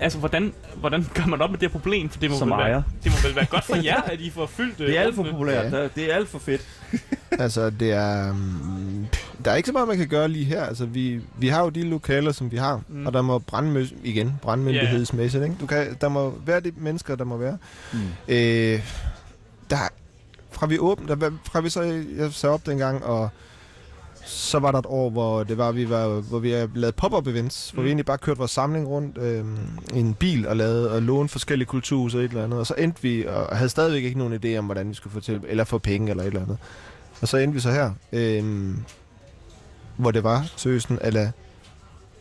altså, 0.00 0.18
hvordan, 0.18 0.52
hvordan 0.76 1.06
gør 1.14 1.26
man 1.26 1.42
op 1.42 1.50
med 1.50 1.58
det 1.58 1.68
her 1.68 1.72
problem? 1.72 2.08
For 2.08 2.20
det 2.20 2.30
må, 2.30 2.38
Som 2.38 2.50
vel 2.50 2.58
være, 2.58 2.82
det 3.04 3.12
må 3.12 3.28
vel 3.28 3.36
være 3.36 3.46
godt 3.46 3.64
for 3.64 3.76
jer, 3.76 4.00
at 4.02 4.20
I 4.20 4.30
får 4.30 4.46
fyldt 4.46 4.78
Det 4.78 4.98
er 4.98 5.02
alt 5.02 5.14
for 5.14 5.22
populært. 5.22 5.72
Ja. 5.72 5.88
Det 5.96 6.10
er 6.10 6.14
alt 6.14 6.28
for 6.28 6.38
fedt. 6.38 6.68
altså, 7.44 7.70
det 7.70 7.92
er... 7.92 8.30
Um, 8.30 9.06
der 9.44 9.50
er 9.50 9.56
ikke 9.56 9.66
så 9.66 9.72
meget, 9.72 9.88
man 9.88 9.96
kan 9.96 10.08
gøre 10.08 10.28
lige 10.28 10.44
her. 10.44 10.64
Altså, 10.64 10.86
vi, 10.86 11.20
vi 11.38 11.48
har 11.48 11.62
jo 11.62 11.68
de 11.68 11.82
lokaler, 11.82 12.32
som 12.32 12.52
vi 12.52 12.56
har, 12.56 12.80
mm. 12.88 13.06
og 13.06 13.12
der 13.12 13.22
må 13.22 13.38
brandmøs 13.38 13.94
igen, 14.04 14.38
brandmyndighedsmæssigt, 14.42 15.44
ikke? 15.44 15.56
Du 15.60 15.66
kan, 15.66 15.96
der 16.00 16.08
må 16.08 16.34
være 16.46 16.60
de 16.60 16.72
mennesker, 16.76 17.16
der 17.16 17.24
må 17.24 17.36
være. 17.36 17.58
Mm. 17.92 17.98
Øh, 18.28 18.80
der, 19.70 19.76
fra 20.50 20.66
vi 20.66 20.78
åbne, 20.78 21.08
der, 21.08 21.30
fra 21.44 21.60
vi 21.60 21.68
så, 21.68 21.82
jeg 22.16 22.32
så 22.32 22.48
op 22.48 22.66
dengang, 22.66 23.04
og 23.04 23.28
så 24.26 24.58
var 24.58 24.72
der 24.72 24.78
et 24.78 24.86
år, 24.86 25.10
hvor 25.10 25.44
det 25.44 25.58
var, 25.58 25.72
vi 25.72 25.90
var, 25.90 26.08
hvor 26.08 26.38
vi 26.38 26.48
lavede 26.48 26.92
pop-up 26.92 27.26
events, 27.26 27.70
hvor 27.70 27.80
mm. 27.80 27.84
vi 27.84 27.88
egentlig 27.88 28.06
bare 28.06 28.18
kørte 28.18 28.38
vores 28.38 28.50
samling 28.50 28.88
rundt 28.88 29.18
øh, 29.18 29.44
i 29.94 29.98
en 29.98 30.14
bil 30.14 30.48
og 30.48 30.56
lavede 30.56 30.92
og 30.92 31.02
låne 31.02 31.28
forskellige 31.28 31.66
kulturer 31.66 32.14
og 32.14 32.20
et 32.20 32.28
eller 32.28 32.44
andet. 32.44 32.58
Og 32.58 32.66
så 32.66 32.74
endte 32.78 33.02
vi 33.02 33.26
og 33.26 33.56
havde 33.56 33.68
stadigvæk 33.68 34.04
ikke 34.04 34.18
nogen 34.18 34.40
idé 34.44 34.58
om, 34.58 34.64
hvordan 34.64 34.88
vi 34.88 34.94
skulle 34.94 35.12
få 35.12 35.20
til, 35.20 35.40
eller 35.48 35.64
få 35.64 35.78
penge 35.78 36.10
eller 36.10 36.22
et 36.22 36.26
eller 36.26 36.42
andet. 36.42 36.58
Og 37.20 37.28
så 37.28 37.36
endte 37.36 37.54
vi 37.54 37.60
så 37.60 37.70
her, 37.70 37.90
øh, 38.12 38.74
hvor 39.96 40.10
det 40.10 40.24
var 40.24 40.46
søsen, 40.56 40.98
eller 41.02 41.30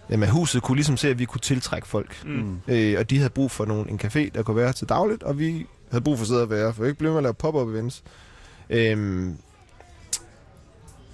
Jamen, 0.10 0.30
huset 0.30 0.62
kunne 0.62 0.76
ligesom 0.76 0.98
se, 0.98 1.10
at 1.10 1.20
vi 1.20 1.26
kunne 1.26 1.42
tiltrække 1.42 1.88
folk. 1.88 2.26
Mm. 2.26 2.58
Øh, 2.68 2.96
og 3.00 3.10
de 3.10 3.18
havde 3.18 3.30
brug 3.30 3.52
for 3.52 3.66
nogen, 3.66 3.90
en 3.90 4.00
café, 4.04 4.30
der 4.34 4.44
kunne 4.44 4.58
være 4.58 4.74
til 4.74 4.90
dagligt, 4.90 5.24
og 5.24 5.40
vi 5.40 5.66
havde 5.92 6.04
brug 6.04 6.18
for 6.18 6.24
at 6.24 6.28
sidde 6.28 6.42
og 6.42 6.50
være, 6.50 6.74
for 6.74 6.82
vi 6.82 6.88
ikke 6.88 7.00
blev 7.00 7.12
med 7.12 7.18
at 7.18 7.24
lave 7.24 7.34
pop-up 7.34 7.68
events. 7.68 8.04
Øh, 8.70 9.30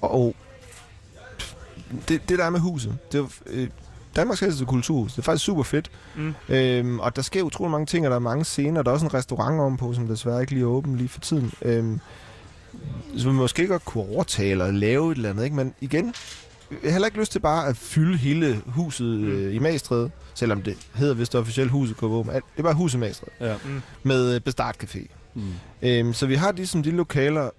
og 0.01 0.36
det, 2.08 2.30
det 2.30 2.39
der 2.39 2.45
er 2.45 2.49
med 2.49 2.60
huset, 2.60 2.97
det 3.12 3.19
er 3.19 3.25
øh, 3.47 3.67
Danmarks 4.15 4.43
ældste 4.43 4.65
kulturhus. 4.65 5.12
Det 5.13 5.19
er 5.19 5.23
faktisk 5.23 5.45
super 5.45 5.63
fedt. 5.63 5.91
Mm. 6.15 6.34
Øhm, 6.49 6.99
og 6.99 7.15
der 7.15 7.21
sker 7.21 7.43
utrolig 7.43 7.71
mange 7.71 7.86
ting, 7.86 8.06
og 8.06 8.10
der 8.10 8.15
er 8.15 8.19
mange 8.19 8.45
scener. 8.45 8.82
Der 8.82 8.89
er 8.89 8.93
også 8.93 9.06
en 9.06 9.13
restaurant 9.13 9.60
ovenpå, 9.60 9.93
som 9.93 10.08
desværre 10.08 10.41
ikke 10.41 10.54
lige 10.54 10.63
er 10.63 10.67
åben 10.67 10.97
lige 10.97 11.10
for 11.10 11.19
tiden. 11.19 11.51
Øhm, 11.62 11.99
så 13.17 13.30
vi 13.30 13.36
måske 13.36 13.67
godt 13.67 13.86
kunne 13.86 14.04
overtale 14.04 14.51
eller 14.51 14.71
lave 14.71 15.12
et 15.12 15.15
eller 15.15 15.30
andet. 15.30 15.43
Ikke? 15.43 15.56
Men 15.56 15.73
igen, 15.82 16.13
jeg 16.71 16.77
har 16.84 16.91
heller 16.91 17.08
ikke 17.08 17.19
lyst 17.19 17.32
til 17.32 17.39
bare 17.39 17.67
at 17.67 17.77
fylde 17.77 18.17
hele 18.17 18.62
huset 18.65 19.19
mm. 19.19 19.27
øh, 19.27 19.56
i 19.56 19.60
Magstræde, 19.60 20.12
selvom 20.34 20.62
det 20.62 20.77
hedder 20.95 21.13
vist 21.13 21.36
officielt 21.36 21.71
huset 21.71 21.97
KV, 21.97 22.04
men 22.04 22.27
det 22.27 22.41
er 22.58 22.63
bare 22.63 22.73
huset 22.73 22.99
Magstræde, 22.99 23.32
ja. 23.39 23.56
mm. 23.65 23.82
med 24.04 24.36
øh, 24.36 24.41
Bestart 24.41 24.84
Café. 24.84 25.08
Mm. 25.34 25.54
Øhm, 25.82 26.13
så 26.13 26.25
vi 26.25 26.36
har 26.36 26.51
de, 26.51 26.67
som 26.67 26.84
de 26.84 26.91
lokaler, 26.91 27.49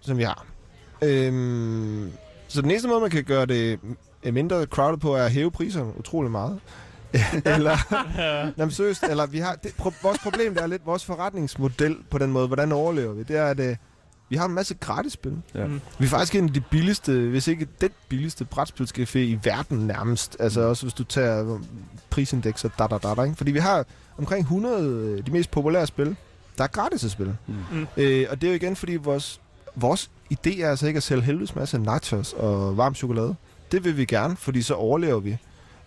som 0.00 0.18
vi 0.18 0.22
har. 0.22 0.46
Øhm, 1.02 2.12
så 2.52 2.62
den 2.62 2.70
eneste 2.70 2.88
måde, 2.88 3.00
man 3.00 3.10
kan 3.10 3.24
gøre 3.24 3.46
det 3.46 3.80
mindre 4.32 4.64
crowded 4.64 4.98
på, 4.98 5.14
er 5.14 5.24
at 5.24 5.32
hæve 5.32 5.50
priserne 5.50 5.98
utrolig 5.98 6.30
meget. 6.30 6.60
eller, 7.44 7.76
jamen, 8.58 8.70
seriøst, 8.70 9.02
eller 9.02 9.26
vi 9.26 9.38
har, 9.38 9.54
det, 9.54 9.74
pro, 9.78 9.92
vores 10.02 10.18
problem 10.18 10.54
det 10.54 10.62
er 10.62 10.66
lidt 10.66 10.86
vores 10.86 11.04
forretningsmodel 11.04 11.96
på 12.10 12.18
den 12.18 12.32
måde, 12.32 12.46
hvordan 12.46 12.72
overlever 12.72 13.12
vi, 13.12 13.22
det 13.22 13.36
er, 13.36 13.46
at 13.46 13.60
uh, 13.60 13.76
vi 14.28 14.36
har 14.36 14.46
en 14.46 14.54
masse 14.54 14.74
gratis 14.74 15.12
spil. 15.12 15.42
Ja. 15.54 15.66
Mm. 15.66 15.80
Vi 15.98 16.04
er 16.04 16.08
faktisk 16.08 16.34
en 16.34 16.44
af 16.44 16.52
de 16.52 16.60
billigste, 16.60 17.28
hvis 17.28 17.48
ikke 17.48 17.68
den 17.80 17.90
billigste 18.08 18.44
brætspilscafé 18.44 19.18
i 19.18 19.38
verden 19.42 19.78
nærmest. 19.86 20.36
Altså 20.40 20.60
mm. 20.60 20.66
også 20.66 20.82
hvis 20.82 20.94
du 20.94 21.04
tager 21.04 21.58
prisindekser, 22.10 22.68
da, 22.78 22.86
da, 22.86 22.98
da, 22.98 23.14
da, 23.14 23.22
ikke? 23.22 23.36
Fordi 23.36 23.50
vi 23.50 23.58
har 23.58 23.84
omkring 24.18 24.40
100 24.40 24.84
øh, 24.84 25.26
de 25.26 25.30
mest 25.30 25.50
populære 25.50 25.86
spil, 25.86 26.16
der 26.58 26.64
er 26.64 26.68
gratis 26.68 27.04
at 27.04 27.10
spille. 27.10 27.36
Mm. 27.46 27.54
mm. 27.72 27.86
Øh, 27.96 28.26
og 28.30 28.40
det 28.40 28.46
er 28.46 28.52
jo 28.52 28.56
igen, 28.56 28.76
fordi 28.76 28.96
vores, 28.96 29.40
vores 29.76 30.10
idé 30.32 30.62
er 30.62 30.70
altså 30.70 30.86
ikke 30.86 30.96
at 30.96 31.02
sælge 31.02 31.22
helvedes 31.22 31.54
masse 31.54 31.78
nachos 31.78 32.32
og 32.32 32.76
varm 32.76 32.94
chokolade. 32.94 33.34
Det 33.72 33.84
vil 33.84 33.96
vi 33.96 34.04
gerne, 34.04 34.36
fordi 34.36 34.62
så 34.62 34.74
overlever 34.74 35.20
vi. 35.20 35.36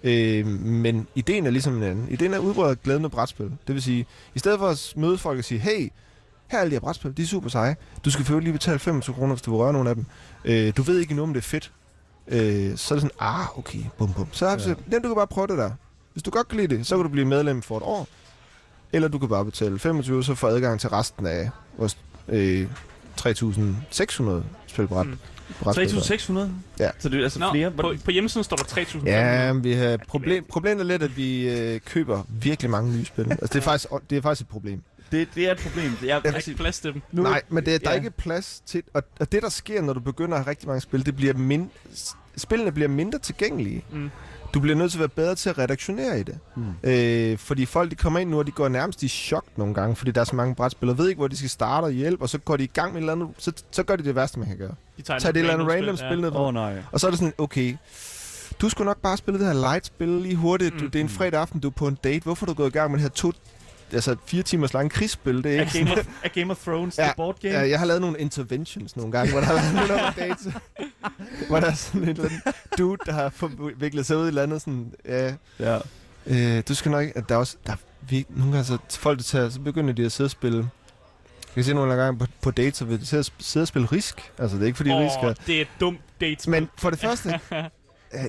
Øh, 0.04 0.48
men 0.62 1.08
ideen 1.16 1.46
er 1.46 1.52
ligesom 1.52 1.78
en 1.78 1.84
anden. 1.84 2.08
Ideen 2.10 2.34
er 2.34 2.38
at 2.38 2.44
udbrede 2.44 2.76
glæden 2.76 3.02
med 3.02 3.10
brætspil. 3.10 3.52
Det 3.68 3.76
vil 3.76 3.82
sige, 3.82 4.06
i 4.36 4.40
stedet 4.40 4.60
for 4.60 4.68
at 4.68 4.94
møde 4.96 5.18
folk 5.18 5.38
og 5.38 5.44
sige, 5.44 5.60
hey, 5.60 5.92
her 6.48 6.58
er 6.58 6.62
alle 6.62 6.72
de 6.72 6.76
her 6.76 6.80
brætspil, 6.80 7.18
de 7.18 7.22
er 7.22 7.26
super 7.28 7.50
seje. 7.50 7.76
Du 8.06 8.12
skal 8.12 8.20
selvfølgelig 8.26 8.44
lige 8.44 8.54
betale 8.54 8.80
25 8.80 9.16
kroner, 9.16 9.34
hvis 9.34 9.42
du 9.42 9.52
vil 9.52 9.58
røre 9.58 9.74
nogle 9.74 9.90
af 9.90 9.96
dem. 9.96 10.06
Øh, 10.46 10.74
du 10.78 10.82
ved 10.82 11.00
ikke 11.00 11.12
endnu, 11.12 11.24
om 11.24 11.34
det 11.34 11.40
er 11.40 11.44
fedt. 11.44 11.72
Øh, 12.28 12.78
så 12.78 12.94
er 12.94 13.00
det 13.00 13.02
sådan, 13.02 13.12
ah, 13.20 13.60
okay, 13.60 13.80
bum 13.98 14.14
bum. 14.14 14.28
Så 14.32 14.48
ja. 14.50 14.74
den, 14.92 15.02
du 15.02 15.08
kan 15.08 15.16
bare 15.16 15.28
prøve 15.28 15.48
det 15.48 15.58
der. 15.58 15.72
Hvis 16.14 16.24
du 16.24 16.32
godt 16.32 16.48
kan 16.48 16.60
lide 16.60 16.78
det, 16.78 16.88
så 16.88 16.96
kan 16.96 17.04
du 17.04 17.10
blive 17.10 17.26
medlem 17.26 17.62
for 17.62 17.78
et 17.78 17.84
år. 17.84 18.08
Eller 18.94 19.08
du 19.08 19.20
kan 19.20 19.30
bare 19.30 19.46
betale 19.46 19.80
25, 19.80 20.24
så 20.24 20.36
få 20.36 20.48
adgang 20.48 20.80
til 20.80 20.90
resten 20.90 21.26
af 21.26 21.50
vores 21.78 21.98
øh, 22.28 22.68
3.600 23.22 24.44
spilbræt. 24.68 25.06
Mm. 25.06 25.18
3.600? 25.66 26.40
Ja. 26.80 26.90
Så 27.00 27.10
det 27.10 27.20
er 27.20 27.24
altså 27.24 27.40
Nå, 27.40 27.52
flere? 27.52 27.72
På, 27.72 27.96
på 28.06 28.12
hjemmesiden 28.12 28.44
står 28.44 28.56
der 28.56 28.64
3.000. 28.64 29.06
Ja, 29.06 29.54
vi 29.54 29.74
har 29.74 30.00
problem, 30.08 30.46
problemet 30.50 30.82
er 30.82 30.86
lidt, 30.86 31.04
at 31.04 31.18
vi 31.18 31.50
øh, 31.50 31.80
køber 31.86 32.24
virkelig 32.30 32.72
mange 32.72 32.98
nye 32.98 33.06
spil. 33.06 33.32
Altså, 33.32 33.48
det 33.48 33.56
er 33.56 33.62
faktisk, 33.62 33.88
det 34.10 34.18
er 34.18 34.22
faktisk 34.22 34.42
et 34.42 34.48
problem. 34.48 34.84
Det, 35.12 35.28
det 35.36 35.48
er 35.48 35.52
et 35.52 35.58
problem. 35.58 35.92
Det 36.02 36.12
er, 36.12 36.20
der 36.20 36.32
er 36.32 36.38
ikke 36.38 36.54
plads 36.54 36.80
til 36.80 36.94
dem. 36.94 37.02
Nu, 37.12 37.24
Nej, 37.24 37.42
men 37.50 37.66
det, 37.66 37.82
der 37.84 37.90
ja. 37.90 37.96
er 37.96 38.00
ikke 38.00 38.12
plads 38.12 38.62
til... 38.66 38.84
Og, 38.94 39.04
og 39.20 39.32
det, 39.32 39.42
der 39.42 39.50
sker, 39.50 39.82
når 39.82 39.94
du 39.94 40.00
begynder 40.00 40.38
at 40.38 40.44
have 40.44 40.50
rigtig 40.50 40.68
mange 40.68 40.82
spil, 40.82 41.06
det 41.06 41.16
bliver 41.16 41.34
mind, 41.34 41.70
spillene 42.38 42.72
bliver 42.72 42.88
mindre 42.88 43.20
tilgængelige. 43.20 43.86
Mm. 43.92 44.10
Du 44.56 44.60
bliver 44.60 44.76
nødt 44.76 44.92
til 44.92 44.98
at 44.98 45.00
være 45.00 45.10
bedre 45.10 45.36
til 45.36 45.50
at 45.50 45.58
redaktionere 45.58 46.20
i 46.20 46.24
det. 46.24 46.38
Mm. 46.56 46.64
Øh, 46.84 47.38
fordi 47.38 47.66
folk 47.66 47.92
de 47.92 47.96
kommer 47.96 48.20
ind 48.20 48.30
nu, 48.30 48.40
og 48.40 48.48
de 48.48 48.52
går 48.52 48.68
nærmest 48.68 49.04
i 49.04 49.08
chok 49.08 49.46
nogle 49.56 49.74
gange, 49.74 49.96
fordi 49.96 50.12
der 50.12 50.22
er 50.22 50.26
så 50.26 50.36
mange 50.36 50.56
brætspillere, 50.56 50.98
ved 50.98 51.08
ikke, 51.10 51.20
hvor 51.20 51.28
de 51.28 51.38
skal 51.38 51.50
starte 51.50 51.86
og 51.86 51.92
hjælpe, 51.92 52.24
og 52.24 52.30
så 52.30 52.38
går 52.38 52.58
de 52.58 52.64
i 52.64 52.72
gang 52.74 52.94
med 52.94 53.02
et 53.02 53.04
eller 53.04 53.14
andet, 53.14 53.28
så, 53.38 53.52
så 53.72 53.84
gør 53.84 53.96
de 53.96 54.04
det 54.04 54.16
værste, 54.16 54.40
man 54.40 54.48
kan 54.48 54.58
gøre. 54.58 54.76
De 54.98 55.02
tager, 55.02 55.20
tager 55.20 55.32
det 55.32 55.40
et 55.40 55.42
eller 55.42 55.54
andet 55.54 55.68
random 55.68 55.98
spil, 55.98 56.08
spil 56.08 56.20
ja. 56.20 56.30
ned 56.30 56.32
oh, 56.36 56.54
nej. 56.54 56.84
Og 56.92 57.00
så 57.00 57.08
er 57.08 57.12
det 57.12 57.20
sådan, 57.20 57.34
okay, 57.38 57.76
du 58.62 58.70
skulle 58.70 58.86
nok 58.86 58.98
bare 58.98 59.18
spille 59.18 59.40
det 59.40 59.48
her 59.48 59.54
light-spil 59.54 60.08
lige 60.08 60.36
hurtigt. 60.36 60.74
Mm. 60.74 60.80
Du, 60.80 60.86
det 60.86 60.96
er 60.96 61.04
en 61.04 61.10
fredag 61.10 61.42
aften, 61.42 61.60
du 61.60 61.68
er 61.68 61.72
på 61.72 61.88
en 61.88 61.98
date. 62.04 62.24
Hvorfor 62.24 62.46
er 62.46 62.48
du 62.48 62.54
gået 62.54 62.68
i 62.68 62.72
gang 62.72 62.92
med 62.92 63.00
det 63.00 63.02
her 63.02 63.10
to 63.10 63.32
altså 63.92 64.16
fire 64.26 64.44
timers 64.44 64.74
lang 64.74 64.92
krigsspil. 64.92 65.44
Det 65.44 65.56
er 65.56 65.62
ikke 65.62 65.80
Game 65.80 65.92
of, 65.92 66.08
a 66.24 66.28
Game 66.28 66.52
of 66.52 66.64
Thrones, 66.64 66.98
ja, 66.98 67.12
board 67.18 67.40
game. 67.40 67.54
Ja, 67.54 67.70
jeg 67.70 67.80
har 67.80 67.86
lavet 67.86 68.02
nogle 68.02 68.20
interventions 68.20 68.96
nogle 68.96 69.12
gange, 69.12 69.32
hvor 69.32 69.40
der 69.40 69.48
har 69.48 69.54
været 69.54 69.88
nogle 69.88 70.14
dates, 70.18 70.48
hvor 71.50 71.60
der 71.60 71.68
er 71.68 71.74
sådan 71.74 72.02
en 72.02 72.10
eller 72.10 72.24
anden 72.24 72.42
dude, 72.78 72.98
der 73.06 73.12
har 73.12 73.30
forviklet 73.30 74.06
sig 74.06 74.18
ud 74.18 74.28
i 74.28 74.32
landet 74.32 74.62
sådan, 74.62 74.92
ja, 75.06 75.34
ja. 75.60 75.80
Øh, 76.28 76.64
du 76.68 76.76
skal 76.76 76.92
nok, 76.92 77.06
at 77.16 77.30
der 77.30 77.36
er 77.36 77.40
også, 77.40 77.58
der, 77.68 77.76
vi, 78.10 78.26
nogle 78.30 78.52
gange 78.52 78.66
så 78.66 78.78
folk, 78.90 79.18
der 79.18 79.24
tager, 79.24 79.50
så 79.50 79.60
begynder 79.60 79.94
de 79.94 80.06
at 80.06 80.12
sidde 80.12 80.28
og 80.28 80.32
spille 80.32 80.70
jeg 81.56 81.64
kan 81.64 81.70
se 81.70 81.74
nogle 81.74 81.96
gange 81.96 82.20
på, 82.20 82.26
på 82.42 82.52
dates, 82.52 82.78
så 82.78 82.86
vil 82.86 83.00
de 83.00 83.06
sidde 83.40 83.64
og 83.64 83.68
spille 83.68 83.88
risk. 83.92 84.32
Altså, 84.38 84.58
det 84.58 84.64
er 84.64 84.68
ikke 84.68 84.78
fordi, 84.78 84.90
oh, 84.90 85.02
risk 85.02 85.16
er... 85.16 85.34
det 85.48 85.58
er 85.58 85.62
et 85.62 85.68
dumt 85.80 86.00
date. 86.22 86.50
Men 86.50 86.70
for 86.78 86.90
det 86.90 87.00
første, 87.00 87.40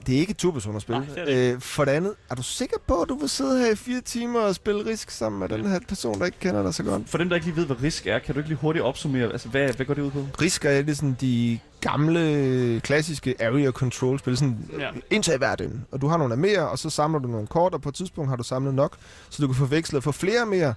det 0.07 0.17
er 0.17 0.19
ikke 0.19 0.35
to 0.35 0.51
personer 0.51 0.79
spil. 0.79 0.95
Nej, 0.95 1.25
det 1.27 1.55
øh, 1.55 1.61
for 1.61 1.85
det 1.85 1.93
andet, 1.93 2.15
er 2.31 2.35
du 2.35 2.43
sikker 2.43 2.77
på, 2.87 3.03
at 3.03 3.09
du 3.09 3.19
vil 3.19 3.29
sidde 3.29 3.59
her 3.59 3.73
i 3.73 3.77
fire 3.77 4.01
timer 4.01 4.41
og 4.41 4.55
spille 4.55 4.87
Risk 4.87 5.11
sammen 5.11 5.41
med 5.41 5.49
den 5.49 5.67
her 5.67 5.81
person, 5.89 6.19
der 6.19 6.27
ikke 6.27 6.39
kender 6.41 6.63
dig 6.63 6.75
så 6.75 6.83
godt? 6.83 7.09
For 7.09 7.19
dem, 7.19 7.29
der 7.29 7.37
ikke 7.37 7.47
lige 7.47 7.57
ved, 7.57 7.67
hvad 7.67 7.83
Risk 7.83 8.07
er, 8.07 8.19
kan 8.19 8.35
du 8.35 8.41
ikke 8.41 8.49
lige 8.51 8.59
hurtigt 8.59 8.85
opsummere, 8.85 9.33
altså 9.33 9.49
hvad, 9.49 9.73
hvad 9.73 9.87
går 9.87 9.95
det 9.95 10.03
ud 10.03 10.11
på? 10.11 10.27
Risk 10.41 10.65
er 10.65 10.83
ligesom 10.83 11.15
de 11.15 11.59
gamle, 11.81 12.81
klassiske 12.81 13.35
area 13.41 13.71
control 13.71 14.19
spil, 14.19 14.37
sådan 14.37 14.71
ja. 14.79 14.89
indtag 15.11 15.39
hver 15.39 15.55
den. 15.55 15.87
Og 15.93 16.01
du 16.01 16.07
har 16.09 16.17
nogle 16.17 16.35
af 16.35 16.39
mere, 16.39 16.69
og 16.69 16.79
så 16.79 16.91
samler 16.91 17.19
du 17.19 17.29
nogle 17.29 17.47
kort, 17.47 17.75
og 17.75 17.83
på 17.83 17.89
et 17.89 17.95
tidspunkt 17.95 18.29
har 18.29 18.37
du 18.37 18.43
samlet 18.43 18.75
nok, 18.75 18.97
så 19.31 19.43
du 19.43 19.49
kan 19.49 19.57
forveksle 19.57 19.99
og 19.99 20.03
få 20.03 20.13
flere 20.13 20.47
mere. 20.47 20.75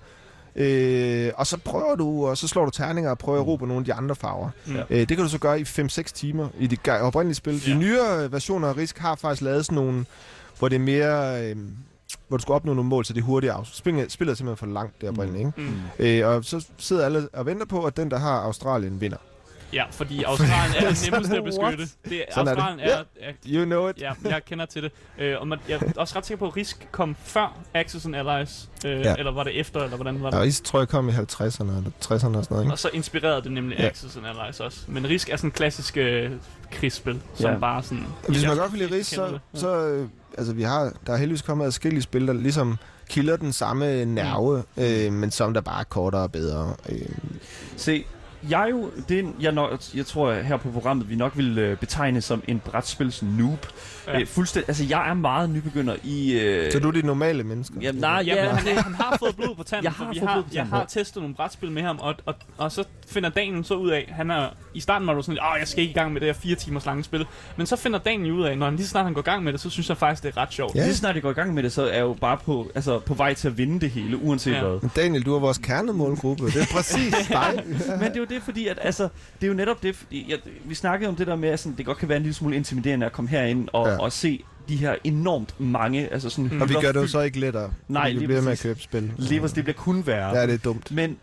Øh, 0.55 1.31
og 1.35 1.47
så 1.47 1.57
prøver 1.57 1.95
du, 1.95 2.27
og 2.27 2.37
så 2.37 2.47
slår 2.47 2.65
du 2.65 2.71
terninger 2.71 3.11
og 3.11 3.17
prøver 3.17 3.39
at 3.39 3.47
ro 3.47 3.55
på 3.55 3.65
nogle 3.65 3.79
af 3.79 3.85
de 3.85 3.93
andre 3.93 4.15
farver. 4.15 4.49
Ja. 4.67 4.83
Øh, 4.89 4.99
det 4.99 5.07
kan 5.07 5.17
du 5.17 5.27
så 5.27 5.39
gøre 5.39 5.59
i 5.59 5.63
5-6 5.63 6.01
timer 6.01 6.47
i 6.59 6.67
det 6.67 6.87
oprindelige 6.87 7.35
spil. 7.35 7.67
Ja. 7.67 7.73
De 7.73 7.79
nyere 7.79 8.31
versioner 8.31 8.67
af 8.67 8.77
Risk 8.77 8.97
har 8.97 9.15
faktisk 9.15 9.41
lavet 9.41 9.65
sådan 9.65 9.75
nogle, 9.75 10.05
hvor 10.59 10.69
det 10.69 10.75
er 10.75 10.79
mere... 10.79 11.43
Øh, 11.49 11.55
hvor 12.27 12.37
du 12.37 12.41
skal 12.41 12.53
opnå 12.53 12.73
nogle 12.73 12.89
mål, 12.89 13.05
så 13.05 13.13
det 13.13 13.21
er 13.21 13.25
hurtigt 13.25 13.53
af. 13.53 13.65
Spillet, 13.65 14.11
spillet 14.11 14.31
er 14.31 14.35
simpelthen 14.35 14.57
for 14.57 14.73
langt, 14.73 15.01
det 15.01 15.09
oprindelige. 15.09 15.39
Ikke? 15.39 15.61
Mm. 15.61 16.05
Øh, 16.05 16.27
og 16.27 16.45
så 16.45 16.65
sidder 16.77 17.05
alle 17.05 17.27
og 17.33 17.45
venter 17.45 17.65
på, 17.65 17.83
at 17.85 17.97
den, 17.97 18.11
der 18.11 18.17
har 18.17 18.39
Australien, 18.41 19.01
vinder. 19.01 19.17
Ja, 19.73 19.85
fordi 19.91 20.23
Australien 20.27 20.75
er 20.75 20.89
den 20.89 20.97
nemmeste 21.11 21.37
at 21.37 21.43
beskytte. 21.43 21.95
Det, 22.09 22.23
Sådan 22.33 22.47
Australien 22.47 22.79
er, 22.79 22.97
det. 22.97 23.05
er, 23.19 23.29
er... 23.29 23.33
You 23.47 23.65
know 23.65 23.89
it. 23.89 24.01
Ja, 24.01 24.13
jeg 24.23 24.45
kender 24.45 24.65
til 24.65 24.83
det. 24.83 24.91
Øh, 25.17 25.35
og 25.39 25.47
man, 25.47 25.59
jeg 25.69 25.79
er 25.81 25.91
også 25.97 26.17
ret 26.17 26.25
sikker 26.25 26.39
på, 26.39 26.47
at 26.47 26.57
Risk 26.57 26.87
kom 26.91 27.15
før 27.23 27.57
Axis 27.73 28.05
and 28.05 28.15
Allies. 28.15 28.69
Øh, 28.85 28.91
ja. 28.91 29.15
Eller 29.15 29.31
var 29.31 29.43
det 29.43 29.59
efter, 29.59 29.83
eller 29.83 29.95
hvordan 29.95 30.23
var 30.23 30.29
det? 30.29 30.37
Ja, 30.37 30.41
Risk 30.43 30.63
tror 30.63 30.79
jeg 30.79 30.87
kom 30.87 31.09
i 31.09 31.11
50'erne 31.11 31.61
eller 31.61 31.91
60'erne 32.05 32.13
og 32.13 32.19
sådan 32.19 32.45
noget. 32.49 32.63
Ikke? 32.63 32.73
Og 32.73 32.79
så 32.79 32.89
inspirerede 32.93 33.41
det 33.41 33.51
nemlig 33.51 33.79
ja. 33.79 33.87
Axis 33.87 34.15
and 34.15 34.27
Allies 34.27 34.59
også. 34.59 34.79
Men 34.87 35.09
Risk 35.09 35.29
er 35.29 35.35
sådan 35.37 35.47
en 35.47 35.51
klassisk 35.51 35.97
øh, 35.97 36.31
krigsspil, 36.71 37.21
som 37.35 37.51
ja. 37.51 37.57
bare 37.57 37.83
sådan... 37.83 38.05
Hvis 38.27 38.45
man 38.45 38.57
godt 38.57 38.69
kan 38.69 38.79
lide 38.79 38.95
Risk, 38.95 39.13
så... 39.13 39.39
så 39.53 39.87
øh, 39.87 40.07
altså, 40.37 40.53
vi 40.53 40.63
har, 40.63 40.93
der 41.07 41.13
er 41.13 41.17
heldigvis 41.17 41.41
kommet 41.41 41.65
adskillige 41.65 42.01
spil, 42.01 42.27
der 42.27 42.33
ligesom 42.33 42.77
kilder 43.09 43.37
den 43.37 43.53
samme 43.53 44.05
nerve, 44.05 44.63
mm. 44.75 44.83
øh, 44.83 45.13
men 45.13 45.31
som 45.31 45.53
der 45.53 45.61
bare 45.61 45.79
er 45.79 45.83
kortere 45.83 46.21
og 46.21 46.31
bedre. 46.31 46.75
Øh. 46.89 47.01
Se, 47.77 48.05
jeg 48.49 48.63
er 48.63 48.67
jo, 48.67 48.91
det 49.09 49.19
er, 49.19 49.23
jeg, 49.41 49.51
nok, 49.51 49.81
jeg 49.95 50.05
tror 50.05 50.33
her 50.33 50.57
på 50.57 50.71
programmet, 50.71 51.09
vi 51.09 51.15
nok 51.15 51.37
vil 51.37 51.57
øh, 51.57 51.77
betegne 51.77 52.21
som 52.21 52.43
en 52.47 52.59
brætspils 52.59 53.23
noob. 53.23 53.65
Ja. 54.07 54.19
Øh, 54.19 54.27
fuldstændig, 54.27 54.69
altså 54.69 54.85
jeg 54.89 55.09
er 55.09 55.13
meget 55.13 55.49
nybegynder 55.49 55.95
i... 56.03 56.39
Øh, 56.39 56.71
så 56.71 56.79
du 56.79 56.87
er 56.87 56.91
de 56.91 57.01
normale 57.01 57.43
mennesker? 57.43 57.75
Jamen, 57.81 58.01
nej, 58.01 58.23
ja, 58.25 58.35
ja, 58.35 58.49
han, 58.49 58.77
han 58.77 58.93
har 58.93 59.17
fået 59.19 59.35
blod 59.35 59.55
på 59.55 59.63
tanden, 59.63 59.83
jeg 59.83 59.91
har, 59.91 60.13
vi 60.13 60.19
har, 60.19 60.43
jeg 60.53 60.65
har 60.65 60.85
testet 60.85 61.21
nogle 61.21 61.35
brætspil 61.35 61.71
med 61.71 61.81
ham, 61.81 61.99
og, 61.99 62.15
og, 62.25 62.35
og 62.57 62.71
så 62.71 62.83
finder 63.07 63.29
Daniel 63.29 63.65
så 63.65 63.73
ud 63.73 63.89
af, 63.89 64.09
han 64.11 64.31
er, 64.31 64.47
i 64.73 64.79
starten 64.79 65.07
var 65.07 65.13
du 65.13 65.21
sådan, 65.21 65.39
åh, 65.39 65.59
jeg 65.59 65.67
skal 65.67 65.81
ikke 65.81 65.91
i 65.91 65.93
gang 65.93 66.13
med 66.13 66.21
det 66.21 66.27
her 66.27 66.33
fire 66.33 66.55
timers 66.55 66.85
lange 66.85 67.03
spil, 67.03 67.25
men 67.57 67.67
så 67.67 67.75
finder 67.75 67.99
Daniel 67.99 68.31
ud 68.31 68.43
af, 68.43 68.57
når 68.57 68.65
han 68.65 68.75
lige 68.75 68.87
snart 68.87 69.05
han 69.05 69.13
går 69.13 69.21
i 69.21 69.23
gang 69.23 69.43
med 69.43 69.53
det, 69.53 69.61
så 69.61 69.69
synes 69.69 69.89
jeg 69.89 69.97
faktisk, 69.97 70.23
det 70.23 70.35
er 70.35 70.41
ret 70.41 70.53
sjovt. 70.53 70.75
Ja. 70.75 70.83
Lige 70.83 70.95
snart 70.95 71.15
jeg 71.15 71.21
går 71.21 71.29
i 71.29 71.33
gang 71.33 71.53
med 71.53 71.63
det, 71.63 71.71
så 71.71 71.83
er 71.83 71.93
jeg 71.93 72.01
jo 72.01 72.13
bare 72.13 72.37
på, 72.37 72.71
altså, 72.75 72.99
på 72.99 73.13
vej 73.13 73.33
til 73.33 73.47
at 73.47 73.57
vinde 73.57 73.79
det 73.79 73.89
hele, 73.89 74.17
uanset 74.17 74.53
ja. 74.53 74.63
hvad. 74.63 74.89
Daniel, 74.95 75.25
du 75.25 75.35
er 75.35 75.39
vores 75.39 75.57
kernemålgruppe, 75.57 76.45
det 76.45 76.61
er 76.61 76.67
præcis 76.73 77.13
dig. 77.27 77.63
men 77.99 78.13
det 78.13 78.17
er 78.17 78.25
jo 78.29 78.35
det, 78.35 78.43
fordi 78.43 78.67
at, 78.67 78.79
altså, 78.81 79.03
det 79.41 79.43
er 79.43 79.47
jo 79.47 79.53
netop 79.53 79.83
det, 79.83 79.95
fordi 79.95 80.25
jeg, 80.29 80.37
vi 80.65 80.75
snakkede 80.75 81.09
om 81.09 81.15
det 81.15 81.27
der 81.27 81.35
med, 81.35 81.49
at 81.49 81.59
sådan, 81.59 81.77
det 81.77 81.85
godt 81.85 81.97
kan 81.97 82.09
være 82.09 82.17
en 82.17 82.23
lille 82.23 82.35
smule 82.35 82.55
intimiderende 82.55 83.05
at 83.05 83.11
komme 83.11 83.29
herind 83.29 83.69
og, 83.73 83.87
ja. 83.87 83.97
og 83.97 84.11
se 84.11 84.43
de 84.69 84.75
her 84.75 84.95
enormt 85.03 85.59
mange... 85.59 86.13
Altså 86.13 86.29
sådan 86.29 86.49
mm. 86.51 86.61
Og 86.61 86.69
vi 86.69 86.73
gør 86.81 86.91
det 86.91 87.01
jo 87.01 87.07
så 87.07 87.21
ikke 87.21 87.39
lettere. 87.39 87.71
Nej, 87.87 88.13
vi 88.13 88.25
bliver 88.25 88.41
med 88.41 88.51
at 88.51 88.59
købe 88.59 88.79
spil. 88.79 89.11
Lige 89.17 89.41
det 89.41 89.63
bliver 89.63 89.73
kun 89.73 90.07
værre. 90.07 90.37
Ja, 90.37 90.47
det 90.47 90.53
er 90.53 90.57
dumt. 90.57 90.91
Men 90.91 91.17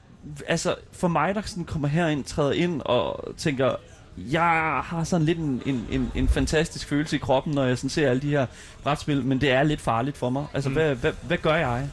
altså, 0.46 0.74
for 0.92 1.08
mig, 1.08 1.34
der 1.34 1.42
sådan 1.44 1.64
kommer 1.64 1.88
herind, 1.88 2.24
træder 2.24 2.52
ind 2.52 2.82
og 2.84 3.34
tænker, 3.36 3.74
jeg 4.18 4.80
har 4.84 5.04
sådan 5.04 5.26
lidt 5.26 5.38
en, 5.38 5.62
en, 5.66 5.86
en, 5.90 6.10
en 6.14 6.28
fantastisk 6.28 6.88
følelse 6.88 7.16
i 7.16 7.18
kroppen, 7.18 7.54
når 7.54 7.64
jeg 7.64 7.78
sådan 7.78 7.90
ser 7.90 8.10
alle 8.10 8.22
de 8.22 8.30
her 8.30 8.46
brætspil, 8.82 9.24
men 9.24 9.40
det 9.40 9.50
er 9.50 9.62
lidt 9.62 9.80
farligt 9.80 10.16
for 10.16 10.30
mig. 10.30 10.46
Altså, 10.54 10.68
mm. 10.68 10.74
hvad, 10.74 10.94
hvad, 10.94 11.12
hvad 11.22 11.38
gør 11.38 11.54
jeg? 11.54 11.88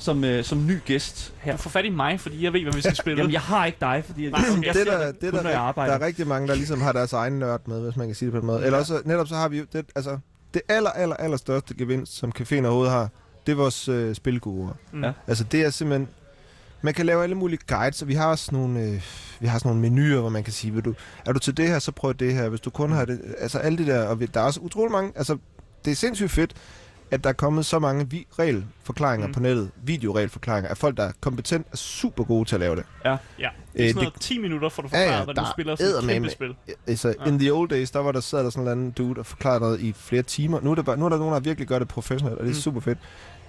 Som, 0.00 0.24
øh, 0.24 0.44
som 0.44 0.66
ny 0.66 0.78
gæst 0.84 1.34
her. 1.40 1.52
Du 1.52 1.58
får 1.58 1.70
fat 1.70 1.84
i 1.84 1.88
mig, 1.88 2.20
fordi 2.20 2.44
jeg 2.44 2.52
ved, 2.52 2.62
hvad 2.62 2.72
vi 2.72 2.80
skal 2.80 2.96
spille. 3.04 3.18
Jamen, 3.18 3.32
jeg 3.32 3.40
har 3.40 3.66
ikke 3.66 3.78
dig, 3.80 4.02
fordi 4.06 4.22
jeg, 4.22 4.30
Nej, 4.30 4.40
okay. 4.50 4.66
jeg 4.66 4.74
det, 4.74 4.86
der, 4.86 5.06
det, 5.06 5.20
det, 5.20 5.30
kun, 5.30 5.44
der, 5.44 5.50
jeg 5.50 5.72
Der 5.76 5.82
er 5.82 6.00
rigtig 6.00 6.26
mange, 6.26 6.48
der 6.48 6.54
ligesom 6.54 6.80
har 6.80 6.92
deres 6.92 7.12
egen 7.12 7.38
nørd 7.38 7.60
med, 7.66 7.80
hvis 7.80 7.96
man 7.96 8.06
kan 8.06 8.14
sige 8.14 8.26
det 8.26 8.32
på 8.32 8.40
en 8.40 8.46
måde. 8.46 8.58
Ja. 8.58 8.66
Eller 8.66 8.78
også, 8.78 9.02
netop 9.04 9.28
så 9.28 9.34
har 9.34 9.48
vi 9.48 9.58
jo, 9.58 9.64
det, 9.72 9.86
altså, 9.94 10.18
det 10.54 10.62
aller, 10.68 10.90
aller, 10.90 11.16
aller 11.16 11.36
største 11.36 11.74
gevinst, 11.74 12.16
som 12.16 12.32
caféen 12.38 12.64
overhovedet 12.64 12.92
har, 12.92 13.08
det 13.46 13.52
er 13.52 13.56
vores 13.56 13.88
øh, 13.88 14.14
spilgurer. 14.14 14.72
Mm. 14.92 15.04
Ja. 15.04 15.12
Altså, 15.26 15.44
det 15.44 15.62
er 15.62 15.70
simpelthen... 15.70 16.08
Man 16.82 16.94
kan 16.94 17.06
lave 17.06 17.22
alle 17.22 17.34
mulige 17.34 17.60
guides, 17.66 18.02
og 18.02 18.08
vi 18.08 18.14
har 18.14 18.26
også 18.26 18.48
nogle, 18.52 18.80
øh, 18.80 19.02
vi 19.40 19.46
har 19.46 19.58
sådan 19.58 19.68
nogle 19.68 19.90
menuer, 19.90 20.20
hvor 20.20 20.30
man 20.30 20.44
kan 20.44 20.52
sige, 20.52 20.72
vil 20.72 20.84
du, 20.84 20.94
er 21.26 21.32
du 21.32 21.38
til 21.38 21.56
det 21.56 21.68
her, 21.68 21.78
så 21.78 21.92
prøv 21.92 22.14
det 22.14 22.34
her. 22.34 22.48
Hvis 22.48 22.60
du 22.60 22.70
kun 22.70 22.92
har 22.92 23.04
det... 23.04 23.20
Altså, 23.38 23.58
alle 23.58 23.78
det 23.78 23.86
der... 23.86 24.06
Og 24.06 24.20
vi, 24.20 24.26
der 24.26 24.40
er 24.40 24.44
også 24.44 24.60
utrolig 24.60 24.92
mange... 24.92 25.12
Altså, 25.16 25.36
det 25.84 25.90
er 25.90 25.94
sindssygt 25.94 26.30
fedt 26.30 26.54
at 27.10 27.24
der 27.24 27.30
er 27.30 27.34
kommet 27.34 27.66
så 27.66 27.78
mange 27.78 28.10
vi- 28.10 28.26
regelforklaringer 28.38 29.26
mm. 29.26 29.32
på 29.32 29.40
nettet, 29.40 29.70
videoregelforklaringer, 29.82 30.70
af 30.70 30.76
folk, 30.76 30.96
der 30.96 31.02
er 31.02 31.12
kompetent 31.20 31.66
og 31.72 31.78
super 31.78 32.24
gode 32.24 32.48
til 32.48 32.56
at 32.56 32.60
lave 32.60 32.76
det. 32.76 32.84
Ja, 33.04 33.10
ja. 33.10 33.16
Det 33.72 33.84
er 33.84 33.88
sådan 33.88 33.88
øh, 33.88 33.94
noget 33.94 34.14
det, 34.14 34.22
10 34.22 34.38
minutter, 34.38 34.68
for 34.68 34.82
du 34.82 34.88
forklarer, 34.88 35.10
ja, 35.12 35.18
ja, 35.18 35.24
hvad 35.24 35.34
du 35.34 35.44
spiller 35.52 35.76
sådan 35.76 36.04
et 36.04 36.10
kæmpe 36.10 36.30
spil. 36.30 36.54
Altså, 36.86 37.14
ja. 37.20 37.30
in 37.30 37.38
the 37.38 37.52
old 37.52 37.68
days, 37.68 37.90
der 37.90 37.98
var 37.98 38.12
der 38.12 38.20
sad 38.20 38.44
der 38.44 38.50
sådan 38.50 38.62
en 38.62 38.72
anden 38.72 38.90
dude 38.90 39.18
og 39.20 39.26
forklarede 39.26 39.60
noget 39.60 39.80
i 39.80 39.92
flere 39.92 40.22
timer. 40.22 40.60
Nu 40.60 40.70
er, 40.70 40.74
der 40.74 40.82
bare, 40.82 40.96
nu 40.96 41.04
er 41.04 41.08
der 41.08 41.18
nogen, 41.18 41.34
der 41.34 41.40
virkelig 41.40 41.68
gør 41.68 41.78
det 41.78 41.88
professionelt, 41.88 42.38
og 42.38 42.44
det 42.44 42.50
er 42.50 42.54
mm. 42.54 42.60
super 42.60 42.80
fedt. 42.80 42.98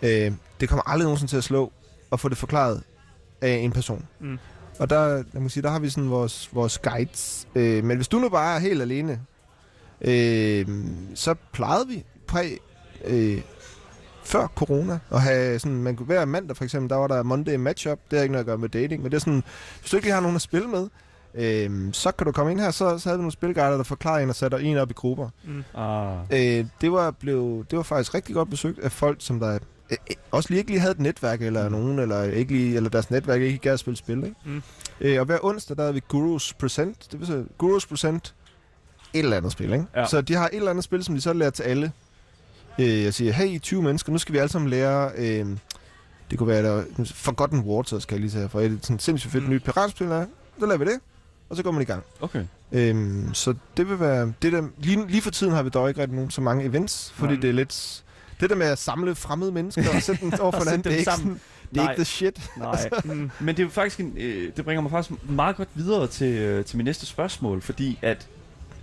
Øh, 0.02 0.32
det 0.60 0.69
kommer 0.69 0.89
aldrig 0.89 1.04
nogensinde 1.06 1.32
til 1.32 1.38
at 1.38 1.43
slå 1.43 1.71
og 2.12 2.19
få 2.19 2.30
det 2.30 2.38
forklaret 2.38 2.84
af 3.41 3.54
en 3.56 3.71
person. 3.71 4.06
Mm. 4.19 4.39
Og 4.80 4.89
der, 4.89 5.24
jeg 5.34 5.41
må 5.41 5.50
sige, 5.50 5.63
der 5.63 5.69
har 5.69 5.80
vi 5.80 5.89
sådan 5.89 6.10
vores, 6.10 6.50
vores 6.54 6.78
guides. 6.78 7.47
Øh, 7.56 7.84
men 7.84 7.97
hvis 7.97 8.08
du 8.08 8.19
nu 8.19 8.30
bare 8.30 8.56
er 8.56 8.60
helt 8.60 8.82
alene, 8.82 9.19
øh, 10.02 10.67
så 11.15 11.36
plejede 11.54 11.88
vi 11.88 12.04
præ 12.28 12.58
øh, 13.05 13.41
før 14.23 14.47
corona, 14.47 14.99
og 15.09 15.21
have 15.21 15.59
sådan, 15.59 15.83
man 15.83 15.95
kunne 15.95 16.09
være 16.09 16.25
mandag 16.25 16.57
for 16.57 16.63
eksempel, 16.63 16.89
der 16.89 16.95
var 16.95 17.07
der 17.07 17.23
Monday 17.23 17.55
Matchup, 17.55 17.99
det 18.11 18.19
har 18.19 18.23
ikke 18.23 18.31
noget 18.31 18.43
at 18.43 18.47
gøre 18.47 18.57
med 18.57 18.69
dating, 18.69 19.03
men 19.03 19.11
det 19.11 19.17
er 19.17 19.19
sådan, 19.19 19.43
hvis 19.79 19.91
du 19.91 19.97
ikke 19.97 20.11
har 20.11 20.21
nogen 20.21 20.35
at 20.35 20.41
spille 20.41 20.67
med, 20.67 20.87
øh, 21.35 21.93
så 21.93 22.11
kan 22.11 22.25
du 22.25 22.31
komme 22.31 22.51
ind 22.51 22.59
her, 22.59 22.71
så, 22.71 22.97
så 22.97 23.09
havde 23.09 23.19
vi 23.19 23.21
nogle 23.21 23.31
spilguider, 23.31 23.77
der 23.77 23.83
forklarer 23.83 24.19
en 24.19 24.29
og 24.29 24.35
sætter 24.35 24.57
en 24.57 24.77
op 24.77 24.89
i 24.89 24.93
grupper. 24.93 25.29
Mm. 25.43 25.63
Ah. 25.75 26.17
Øh, 26.31 26.65
det, 26.81 26.91
var 26.91 27.11
blev, 27.11 27.65
det 27.71 27.77
var 27.77 27.83
faktisk 27.83 28.13
rigtig 28.13 28.35
godt 28.35 28.49
besøgt 28.49 28.79
af 28.79 28.91
folk, 28.91 29.17
som 29.19 29.39
der 29.39 29.53
øh, 29.53 29.59
øh, 29.91 30.15
også 30.31 30.49
lige 30.49 30.59
ikke 30.59 30.71
lige 30.71 30.79
havde 30.79 30.91
et 30.91 30.99
netværk 30.99 31.41
eller 31.41 31.69
nogen, 31.69 31.99
eller, 31.99 32.23
ikke 32.23 32.53
lige, 32.53 32.75
eller 32.75 32.89
deres 32.89 33.11
netværk 33.11 33.41
ikke 33.41 33.57
gad 33.57 33.73
at 33.73 33.79
spille 33.79 33.97
spil. 33.97 34.17
Ikke? 34.17 34.35
Mm. 34.45 34.61
Øh, 35.01 35.19
og 35.19 35.25
hver 35.25 35.37
onsdag, 35.41 35.77
der 35.77 35.83
havde 35.83 35.93
vi 35.93 36.01
Gurus 36.07 36.53
Present, 36.53 37.07
det 37.11 37.19
vil 37.19 37.27
sige 37.27 37.45
Gurus 37.57 37.85
Present 37.85 38.35
et 39.13 39.19
eller 39.19 39.37
andet 39.37 39.51
spil. 39.51 39.73
Ikke? 39.73 39.85
Ja. 39.95 40.05
Så 40.05 40.21
de 40.21 40.33
har 40.33 40.47
et 40.47 40.55
eller 40.55 40.71
andet 40.71 40.83
spil, 40.83 41.03
som 41.03 41.15
de 41.15 41.21
så 41.21 41.33
lærer 41.33 41.49
til 41.49 41.63
alle 41.63 41.91
Øh, 42.79 43.03
jeg 43.03 43.13
siger, 43.13 43.34
hey 43.34 43.60
20 43.60 43.81
mennesker, 43.81 44.12
nu 44.12 44.17
skal 44.17 44.34
vi 44.34 44.38
alle 44.38 44.51
sammen 44.51 44.69
lære... 44.69 45.12
Øh, 45.17 45.45
det 46.31 46.39
kunne 46.39 46.47
være 46.47 46.63
der, 46.63 46.84
Forgotten 47.05 47.60
Waters, 47.60 48.05
kan 48.05 48.15
jeg 48.15 48.21
lige 48.21 48.31
sige 48.31 48.49
for 48.49 48.62
et 48.62 48.79
sådan 48.81 48.99
sindssygt 48.99 49.31
fedt 49.31 49.43
mm. 49.43 49.49
nyt 49.49 49.63
piratspil. 49.63 50.07
Så 50.60 50.65
laver 50.65 50.77
vi 50.77 50.86
det, 50.86 50.99
og 51.49 51.55
så 51.55 51.63
går 51.63 51.71
man 51.71 51.81
i 51.81 51.86
gang. 51.86 52.03
Okay. 52.21 52.45
Øhm, 52.71 53.34
så 53.34 53.53
det 53.77 53.89
vil 53.89 53.99
være... 53.99 54.34
Det 54.41 54.51
der, 54.53 54.67
lige, 54.77 55.07
lige 55.07 55.21
for 55.21 55.31
tiden 55.31 55.53
har 55.53 55.63
vi 55.63 55.69
dog 55.69 55.89
ikke 55.89 56.01
rigtig 56.01 56.15
nogen 56.15 56.31
så 56.31 56.41
mange 56.41 56.65
events, 56.65 57.12
fordi 57.15 57.34
Nej. 57.34 57.41
det 57.41 57.49
er 57.49 57.53
lidt... 57.53 58.03
Det 58.39 58.49
der 58.49 58.55
med 58.55 58.65
at 58.65 58.77
samle 58.77 59.15
fremmede 59.15 59.51
mennesker 59.51 59.95
og 59.95 60.01
sætte 60.01 60.21
dem 60.21 60.34
over 60.41 60.51
for 60.51 60.60
hinanden, 60.60 60.84
det 60.84 60.93
er 60.93 60.97
ikke 60.97 61.12
sådan, 61.12 61.39
det 61.69 61.77
er 61.77 61.89
ikke 61.89 61.99
the 61.99 62.05
shit. 62.05 62.51
Nej, 62.57 62.71
altså. 62.93 63.01
mm. 63.03 63.31
men 63.39 63.57
det 63.57 63.65
er 63.65 63.69
faktisk 63.69 63.99
en, 63.99 64.13
øh, 64.17 64.51
det 64.57 64.65
bringer 64.65 64.81
mig 64.81 64.91
faktisk 64.91 65.29
meget 65.29 65.55
godt 65.55 65.69
videre 65.73 66.07
til, 66.07 66.34
øh, 66.38 66.65
til 66.65 66.77
min 66.77 66.86
næste 66.86 67.05
spørgsmål, 67.05 67.62
fordi 67.62 67.99
at 68.01 68.27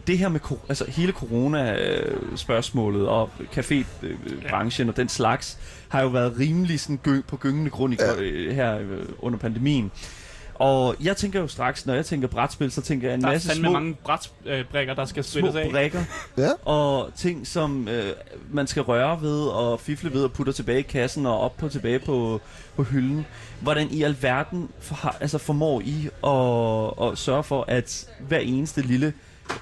det 0.09 0.19
her 0.19 0.29
med 0.29 0.41
altså 0.69 0.85
hele 0.89 1.13
corona-spørgsmålet 1.13 3.09
og 3.09 3.31
cafébranchen 3.57 4.89
og 4.89 4.97
den 4.97 5.09
slags, 5.09 5.59
har 5.89 6.03
jo 6.03 6.09
været 6.09 6.39
rimelig 6.39 6.81
sådan 6.81 7.01
gyng, 7.03 7.25
på 7.25 7.37
gyngende 7.37 7.71
grund 7.71 7.95
i, 7.95 7.97
ja. 8.01 8.21
Øh, 8.21 8.55
her 8.55 8.79
øh, 8.79 9.05
under 9.19 9.39
pandemien. 9.39 9.91
Og 10.55 10.97
jeg 11.03 11.17
tænker 11.17 11.41
jo 11.41 11.47
straks, 11.47 11.87
når 11.87 11.95
jeg 11.95 12.07
tænker 12.07 12.29
brætspil, 12.29 12.71
så 12.71 12.83
tænker 12.83 13.09
jeg 13.09 13.15
en 13.15 13.21
der 13.21 13.29
masse 13.29 13.49
små... 13.55 13.63
Der 13.63 13.69
er 13.69 13.73
mange 13.73 13.95
brætbrikker, 13.95 14.95
der 14.95 15.05
skal 15.05 15.25
spilles 15.25 15.55
af. 15.55 15.71
brækker. 15.71 16.05
ja. 16.39 16.51
Og 16.65 17.11
ting, 17.17 17.47
som 17.47 17.89
øh, 17.89 18.13
man 18.51 18.67
skal 18.67 18.83
røre 18.83 19.23
ved 19.23 19.41
og 19.41 19.81
fifle 19.81 20.13
ved 20.13 20.25
og 20.25 20.33
putte 20.33 20.53
tilbage 20.53 20.79
i 20.79 20.83
kassen 20.83 21.27
og 21.27 21.41
op 21.41 21.57
på 21.57 21.69
tilbage 21.69 21.99
på, 21.99 22.41
på 22.77 22.83
hylden. 22.83 23.27
Hvordan 23.61 23.91
i 23.91 24.03
alverden 24.03 24.69
for, 24.81 25.17
altså 25.21 25.39
formår 25.39 25.81
I 25.81 26.09
at, 26.25 27.09
at 27.09 27.19
sørge 27.19 27.43
for, 27.43 27.65
at 27.69 28.09
hver 28.21 28.39
eneste 28.39 28.83
lille 28.83 29.13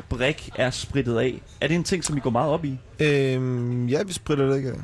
brik 0.08 0.50
er 0.56 0.70
spritet 0.70 1.18
af. 1.18 1.42
Er 1.60 1.68
det 1.68 1.74
en 1.74 1.84
ting, 1.84 2.04
som 2.04 2.16
I 2.16 2.20
går 2.20 2.30
meget 2.30 2.50
op 2.50 2.64
i? 2.64 2.78
Øhm, 3.00 3.86
ja, 3.88 4.02
vi 4.02 4.12
spritter 4.12 4.46
det 4.46 4.56
ikke 4.56 4.68
af. 4.68 4.76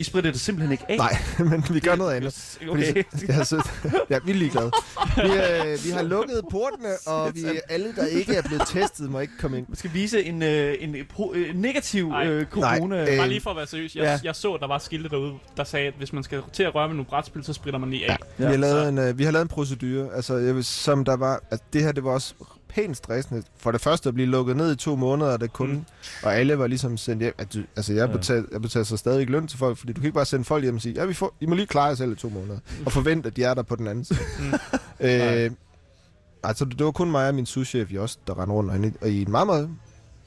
I 0.00 0.04
spritter 0.04 0.30
det 0.30 0.40
simpelthen 0.40 0.72
ikke 0.72 0.84
af? 0.88 0.96
Nej, 0.96 1.16
men 1.50 1.64
vi 1.70 1.80
gør 1.80 1.96
noget 1.96 2.14
andet. 2.14 2.58
Okay. 2.70 3.04
Fordi, 3.10 3.26
ja, 3.28 3.44
så, 3.44 3.68
ja, 4.10 4.18
vi 4.24 4.30
er 4.30 4.34
ligeglade. 4.34 4.70
Vi, 5.16 5.22
øh, 5.22 5.84
vi 5.84 5.90
har 5.90 6.02
lukket 6.02 6.42
portene, 6.50 6.88
og 7.06 7.34
vi, 7.34 7.40
alle, 7.68 7.94
der 7.96 8.06
ikke 8.06 8.34
er 8.34 8.42
blevet 8.42 8.62
testet, 8.66 9.10
må 9.10 9.20
ikke 9.20 9.32
komme 9.40 9.58
ind. 9.58 9.66
Vi 9.68 9.76
skal 9.76 9.90
vise 9.94 10.24
en, 10.24 10.42
øh, 10.42 10.74
en, 10.80 10.96
pro, 11.14 11.32
øh, 11.34 11.54
negativ 11.56 12.12
øh, 12.24 12.46
corona. 12.46 12.96
Nej, 12.96 13.10
øh, 13.10 13.18
Bare 13.18 13.28
lige 13.28 13.40
for 13.40 13.50
at 13.50 13.56
være 13.56 13.66
seriøs. 13.66 13.96
Jeg, 13.96 14.02
ja. 14.02 14.18
jeg 14.24 14.36
så, 14.36 14.52
at 14.52 14.60
der 14.60 14.66
var 14.66 14.78
skilte 14.78 15.08
derude, 15.08 15.32
der 15.56 15.64
sagde, 15.64 15.86
at 15.86 15.94
hvis 15.98 16.12
man 16.12 16.22
skal 16.22 16.42
til 16.52 16.62
at 16.62 16.74
røre 16.74 16.88
med 16.88 16.96
nogle 16.96 17.06
brætspil, 17.06 17.44
så 17.44 17.52
spritter 17.52 17.80
man 17.80 17.90
lige 17.90 18.10
af. 18.10 18.16
Ja. 18.38 18.46
Vi, 18.46 18.50
har 18.52 18.56
lavet 18.56 18.88
en, 18.88 18.98
øh, 18.98 19.18
vi 19.18 19.24
har 19.24 19.30
lavet 19.30 19.44
en 19.44 19.48
procedure, 19.48 20.14
altså, 20.14 20.36
jeg 20.36 20.54
vil, 20.54 20.64
som 20.64 21.04
der 21.04 21.16
var... 21.16 21.40
Altså, 21.50 21.64
det 21.72 21.82
her, 21.82 21.92
det 21.92 22.04
var 22.04 22.10
også 22.10 22.34
pænt 22.74 22.96
stressende. 22.96 23.42
For 23.56 23.72
det 23.72 23.80
første 23.80 24.08
at 24.08 24.14
blive 24.14 24.28
lukket 24.28 24.56
ned 24.56 24.72
i 24.72 24.76
to 24.76 24.96
måneder, 24.96 25.36
det 25.36 25.52
kun, 25.52 25.70
mm. 25.70 25.84
og 26.22 26.36
alle 26.36 26.58
var 26.58 26.66
ligesom 26.66 26.96
sendt 26.96 27.22
hjem. 27.22 27.34
At 27.38 27.54
du, 27.54 27.58
altså, 27.76 27.92
jeg, 27.92 28.08
ja. 28.08 28.16
betaler, 28.16 28.44
jeg 28.52 28.62
betaler 28.62 28.84
så 28.84 28.96
stadig 28.96 29.30
løn 29.30 29.48
til 29.48 29.58
folk, 29.58 29.78
fordi 29.78 29.92
du 29.92 30.00
kan 30.00 30.06
ikke 30.06 30.14
bare 30.14 30.24
sende 30.24 30.44
folk 30.44 30.62
hjem 30.62 30.74
og 30.74 30.82
sige, 30.82 30.94
ja, 30.94 31.04
vi 31.04 31.14
får, 31.14 31.36
I 31.40 31.46
må 31.46 31.54
lige 31.54 31.66
klare 31.66 31.84
jer 31.86 31.94
selv 31.94 32.12
i 32.12 32.14
to 32.14 32.28
måneder, 32.28 32.58
og 32.86 32.92
forvente, 32.92 33.26
at 33.26 33.36
de 33.36 33.44
er 33.44 33.54
der 33.54 33.62
på 33.62 33.76
den 33.76 33.86
anden 33.86 34.04
side. 34.04 34.18
Mm. 34.38 34.52
øh, 35.06 35.50
altså, 36.42 36.64
det 36.64 36.84
var 36.84 36.90
kun 36.90 37.10
mig 37.10 37.28
og 37.28 37.34
min 37.34 37.46
souschef 37.46 37.92
i 37.92 37.98
os, 37.98 38.16
der 38.26 38.40
rendte 38.40 38.54
rundt, 38.54 38.96
og 39.02 39.08
i 39.08 39.22
en 39.22 39.30
meget, 39.30 39.46
meget 39.46 39.70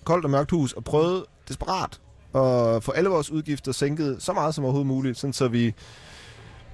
koldt 0.04 0.26
og 0.26 0.32
mørkt 0.32 0.52
hus 0.52 0.74
og 0.74 0.84
prøvede 0.84 1.26
desperat 1.48 2.00
at 2.36 2.84
få 2.84 2.92
alle 2.92 3.10
vores 3.10 3.32
udgifter 3.32 3.72
sænket 3.72 4.18
så 4.20 4.34
meget 4.34 4.56
som 4.56 4.64
overhovedet 4.64 4.88
muligt, 4.88 5.18
sådan 5.18 5.34
så 5.34 5.48
vi 5.48 5.74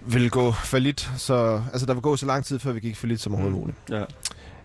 ville 0.08 0.30
gå 0.30 0.52
for 0.52 0.78
lidt. 0.78 1.12
Så, 1.18 1.62
altså, 1.72 1.86
der 1.86 1.94
vil 1.94 2.02
gå 2.02 2.16
så 2.16 2.26
lang 2.26 2.46
tid, 2.46 2.60
før 2.60 2.72
vi 2.72 2.80
gik 2.80 2.96
for 2.96 3.08
lidt 3.08 3.22
som 3.22 3.34
overhovedet 3.34 3.58
mm. 3.58 3.62
muligt. 3.62 3.78
Ja. 3.90 4.04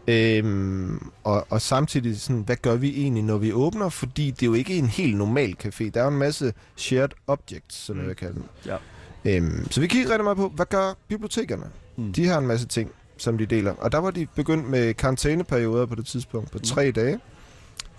Øhm, 0.09 1.11
og, 1.25 1.47
og 1.51 1.61
samtidig, 1.61 2.21
sådan, 2.21 2.43
hvad 2.43 2.57
gør 2.57 2.77
vi 2.77 3.01
egentlig, 3.01 3.25
når 3.25 3.39
vi 3.39 3.53
åbner? 3.53 3.89
Fordi 3.89 4.31
det 4.31 4.43
er 4.43 4.47
jo 4.47 4.55
ikke 4.55 4.77
en 4.77 4.87
helt 4.87 5.17
normal 5.17 5.57
café. 5.65 5.91
Der 5.91 6.01
er 6.01 6.05
jo 6.05 6.11
en 6.11 6.19
masse 6.19 6.53
shared 6.77 7.09
objects, 7.27 7.77
som 7.77 7.97
mm. 7.97 8.01
jeg 8.01 8.09
vil 8.09 8.17
kalde 8.17 8.35
dem. 8.35 8.45
Ja. 8.67 8.77
Øhm, 9.25 9.71
så 9.71 9.81
vi 9.81 9.87
kigger 9.87 10.11
rigtig 10.11 10.25
meget 10.25 10.37
på, 10.37 10.49
hvad 10.49 10.67
gør 10.67 10.95
bibliotekerne? 11.09 11.65
Mm. 11.97 12.13
De 12.13 12.27
har 12.27 12.39
en 12.39 12.47
masse 12.47 12.67
ting, 12.67 12.91
som 13.17 13.39
de 13.39 13.47
deler. 13.47 13.73
Og 13.73 13.93
der 13.93 13.99
var 13.99 14.11
de 14.11 14.27
begyndt 14.35 14.69
med 14.69 14.95
karantæneperioder 14.95 15.87
på 15.87 15.95
det 15.95 16.07
tidspunkt, 16.07 16.51
på 16.51 16.59
tre 16.59 16.87
mm. 16.87 16.93
dage. 16.93 17.21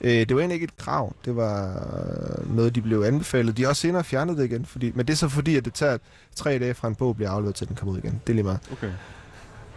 Øh, 0.02 0.12
det 0.12 0.36
var 0.36 0.42
egentlig 0.42 0.56
ikke 0.56 0.64
et 0.64 0.78
krav. 0.78 1.16
Det 1.26 1.36
var 1.36 1.84
noget, 2.46 2.76
de 2.76 2.82
blev 2.82 3.02
anbefalet. 3.02 3.58
De 3.58 3.62
har 3.62 3.70
også 3.70 3.82
senere 3.82 4.04
fjernet 4.04 4.38
det 4.38 4.46
igen. 4.46 4.66
Fordi, 4.66 4.92
men 4.96 5.08
det 5.08 5.14
er 5.14 5.18
så 5.18 5.30
fordi, 5.30 5.56
at 5.56 5.66
det 5.66 5.74
tager 5.74 5.98
tre 6.36 6.60
dage 6.60 6.74
fra 6.74 6.88
en 6.88 6.96
bog 6.96 7.16
bliver 7.16 7.32
afleveret 7.32 7.56
til 7.56 7.68
den 7.68 7.76
kommer 7.76 7.94
ud 7.94 7.98
igen. 7.98 8.22
Det 8.28 8.34
er 8.34 8.36
lige 8.36 8.44
meget. 8.44 8.60
Okay. 8.72 8.92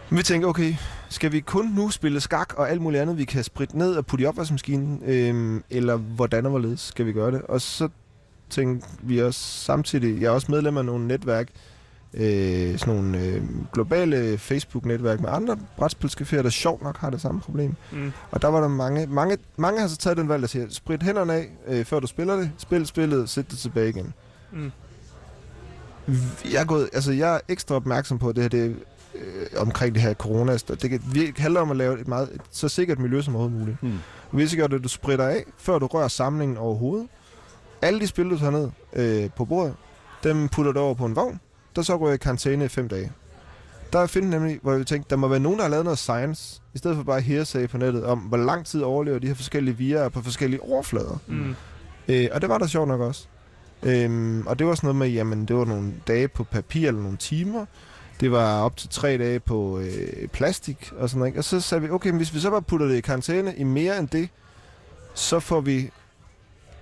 Men 0.09 0.17
vi 0.17 0.23
tænker, 0.23 0.47
okay, 0.47 0.75
skal 1.09 1.31
vi 1.31 1.39
kun 1.39 1.65
nu 1.65 1.89
spille 1.89 2.19
skak 2.19 2.53
og 2.57 2.69
alt 2.69 2.81
muligt 2.81 3.01
andet, 3.01 3.17
vi 3.17 3.25
kan 3.25 3.43
spritte 3.43 3.77
ned 3.77 3.95
og 3.95 4.05
putte 4.05 4.23
i 4.23 4.25
opvaskemaskinen? 4.25 5.01
Øhm, 5.05 5.63
eller 5.69 5.95
hvordan 5.95 6.45
og 6.45 6.49
hvorledes 6.49 6.79
skal 6.79 7.05
vi 7.05 7.13
gøre 7.13 7.31
det? 7.31 7.41
Og 7.41 7.61
så 7.61 7.89
tænkte 8.49 8.87
vi 9.01 9.21
også 9.21 9.39
samtidig, 9.39 10.21
jeg 10.21 10.27
er 10.27 10.31
også 10.31 10.51
medlem 10.51 10.77
af 10.77 10.85
nogle 10.85 11.07
netværk, 11.07 11.47
øh, 12.13 12.77
sådan 12.77 12.95
nogle 12.95 13.19
øh, 13.19 13.43
globale 13.73 14.37
Facebook-netværk 14.37 15.19
med 15.21 15.29
andre 15.31 15.57
brætspilscaféer, 15.81 16.41
der 16.41 16.49
sjovt 16.49 16.83
nok 16.83 16.97
har 16.97 17.09
det 17.09 17.21
samme 17.21 17.41
problem. 17.41 17.75
Mm. 17.91 18.11
Og 18.31 18.41
der 18.41 18.47
var 18.47 18.61
der 18.61 18.67
mange, 18.67 19.07
mange, 19.07 19.37
mange 19.57 19.81
har 19.81 19.87
så 19.87 19.97
taget 19.97 20.17
den 20.17 20.29
valg, 20.29 20.41
der 20.41 20.47
siger, 20.47 20.65
sprit 20.69 21.03
hænderne 21.03 21.33
af, 21.33 21.49
øh, 21.67 21.85
før 21.85 21.99
du 21.99 22.07
spiller 22.07 22.35
det, 22.35 22.51
spil 22.57 22.85
spillet, 22.85 23.29
sæt 23.29 23.51
det 23.51 23.59
tilbage 23.59 23.89
igen. 23.89 24.13
Mm. 24.51 24.71
Jeg 26.51 26.61
er, 26.61 26.65
gået, 26.65 26.89
altså 26.93 27.11
jeg 27.11 27.35
er 27.35 27.39
ekstra 27.47 27.75
opmærksom 27.75 28.19
på, 28.19 28.29
at 28.29 28.35
det 28.35 28.43
her 28.43 28.49
det 28.49 28.75
øh, 29.19 29.47
omkring 29.57 29.95
det 29.95 30.03
her 30.03 30.13
corona. 30.13 30.53
Det 30.53 30.89
kan 30.89 31.01
virkelig 31.13 31.43
handler 31.43 31.61
om 31.61 31.71
at 31.71 31.77
lave 31.77 31.99
et, 31.99 32.07
meget, 32.07 32.29
et 32.33 32.41
så 32.51 32.69
sikkert 32.69 32.99
miljø 32.99 33.21
som 33.21 33.35
overhovedet 33.35 33.59
muligt. 33.59 33.83
Mm. 33.83 33.99
Hvis 34.31 34.53
ikke 34.53 34.67
det, 34.67 34.83
du 34.83 34.89
spritter 34.89 35.27
af, 35.27 35.43
før 35.57 35.79
du 35.79 35.85
rører 35.85 36.07
samlingen 36.07 36.57
overhovedet. 36.57 37.07
Alle 37.81 37.99
de 37.99 38.07
spil, 38.07 38.29
du 38.29 38.37
tager 38.39 38.51
ned 38.51 38.69
øh, 38.93 39.29
på 39.35 39.45
bordet, 39.45 39.75
dem 40.23 40.49
putter 40.49 40.71
du 40.71 40.79
over 40.79 40.93
på 40.93 41.05
en 41.05 41.15
vogn, 41.15 41.39
der 41.75 41.81
så 41.81 41.97
går 41.97 42.11
i 42.11 42.17
karantæne 42.17 42.65
i 42.65 42.67
fem 42.67 42.87
dage. 42.87 43.11
Der 43.93 44.07
findes 44.07 44.29
nemlig, 44.31 44.59
hvor 44.61 44.77
vi 44.77 44.83
tænkte, 44.83 45.09
der 45.09 45.15
må 45.15 45.27
være 45.27 45.39
nogen, 45.39 45.57
der 45.57 45.63
har 45.63 45.69
lavet 45.69 45.85
noget 45.85 45.99
science, 45.99 46.61
i 46.73 46.77
stedet 46.77 46.97
for 46.97 47.03
bare 47.03 47.21
hearsay 47.21 47.67
på 47.67 47.77
nettet, 47.77 48.05
om 48.05 48.19
hvor 48.19 48.37
lang 48.37 48.65
tid 48.65 48.81
overlever 48.81 49.19
de 49.19 49.27
her 49.27 49.33
forskellige 49.33 49.77
virer 49.77 50.09
på 50.09 50.21
forskellige 50.21 50.63
overflader. 50.63 51.17
Mm. 51.27 51.55
Øh, 52.07 52.27
og 52.31 52.41
det 52.41 52.49
var 52.49 52.57
der 52.57 52.67
sjovt 52.67 52.87
nok 52.87 53.01
også. 53.01 53.27
Øhm, 53.83 54.47
og 54.47 54.59
det 54.59 54.67
var 54.67 54.75
sådan 54.75 54.87
noget 54.87 54.95
med, 54.95 55.07
jamen 55.07 55.45
det 55.45 55.55
var 55.55 55.65
nogle 55.65 55.93
dage 56.07 56.27
på 56.27 56.43
papir 56.43 56.87
eller 56.87 57.01
nogle 57.01 57.17
timer. 57.17 57.65
Det 58.19 58.31
var 58.31 58.61
op 58.61 58.77
til 58.77 58.89
tre 58.89 59.17
dage 59.17 59.39
på 59.39 59.79
øh, 59.79 60.27
plastik 60.27 60.91
og 60.97 61.09
sådan 61.09 61.19
noget. 61.19 61.37
Og 61.37 61.43
så 61.43 61.61
sagde 61.61 61.81
vi, 61.81 61.89
okay, 61.89 62.09
men 62.09 62.17
hvis 62.17 62.33
vi 62.33 62.39
så 62.39 62.49
bare 62.49 62.61
putter 62.61 62.87
det 62.87 62.95
i 62.95 63.01
karantæne 63.01 63.55
i 63.55 63.63
mere 63.63 63.99
end 63.99 64.07
det, 64.07 64.29
så 65.13 65.39
får 65.39 65.61
vi 65.61 65.91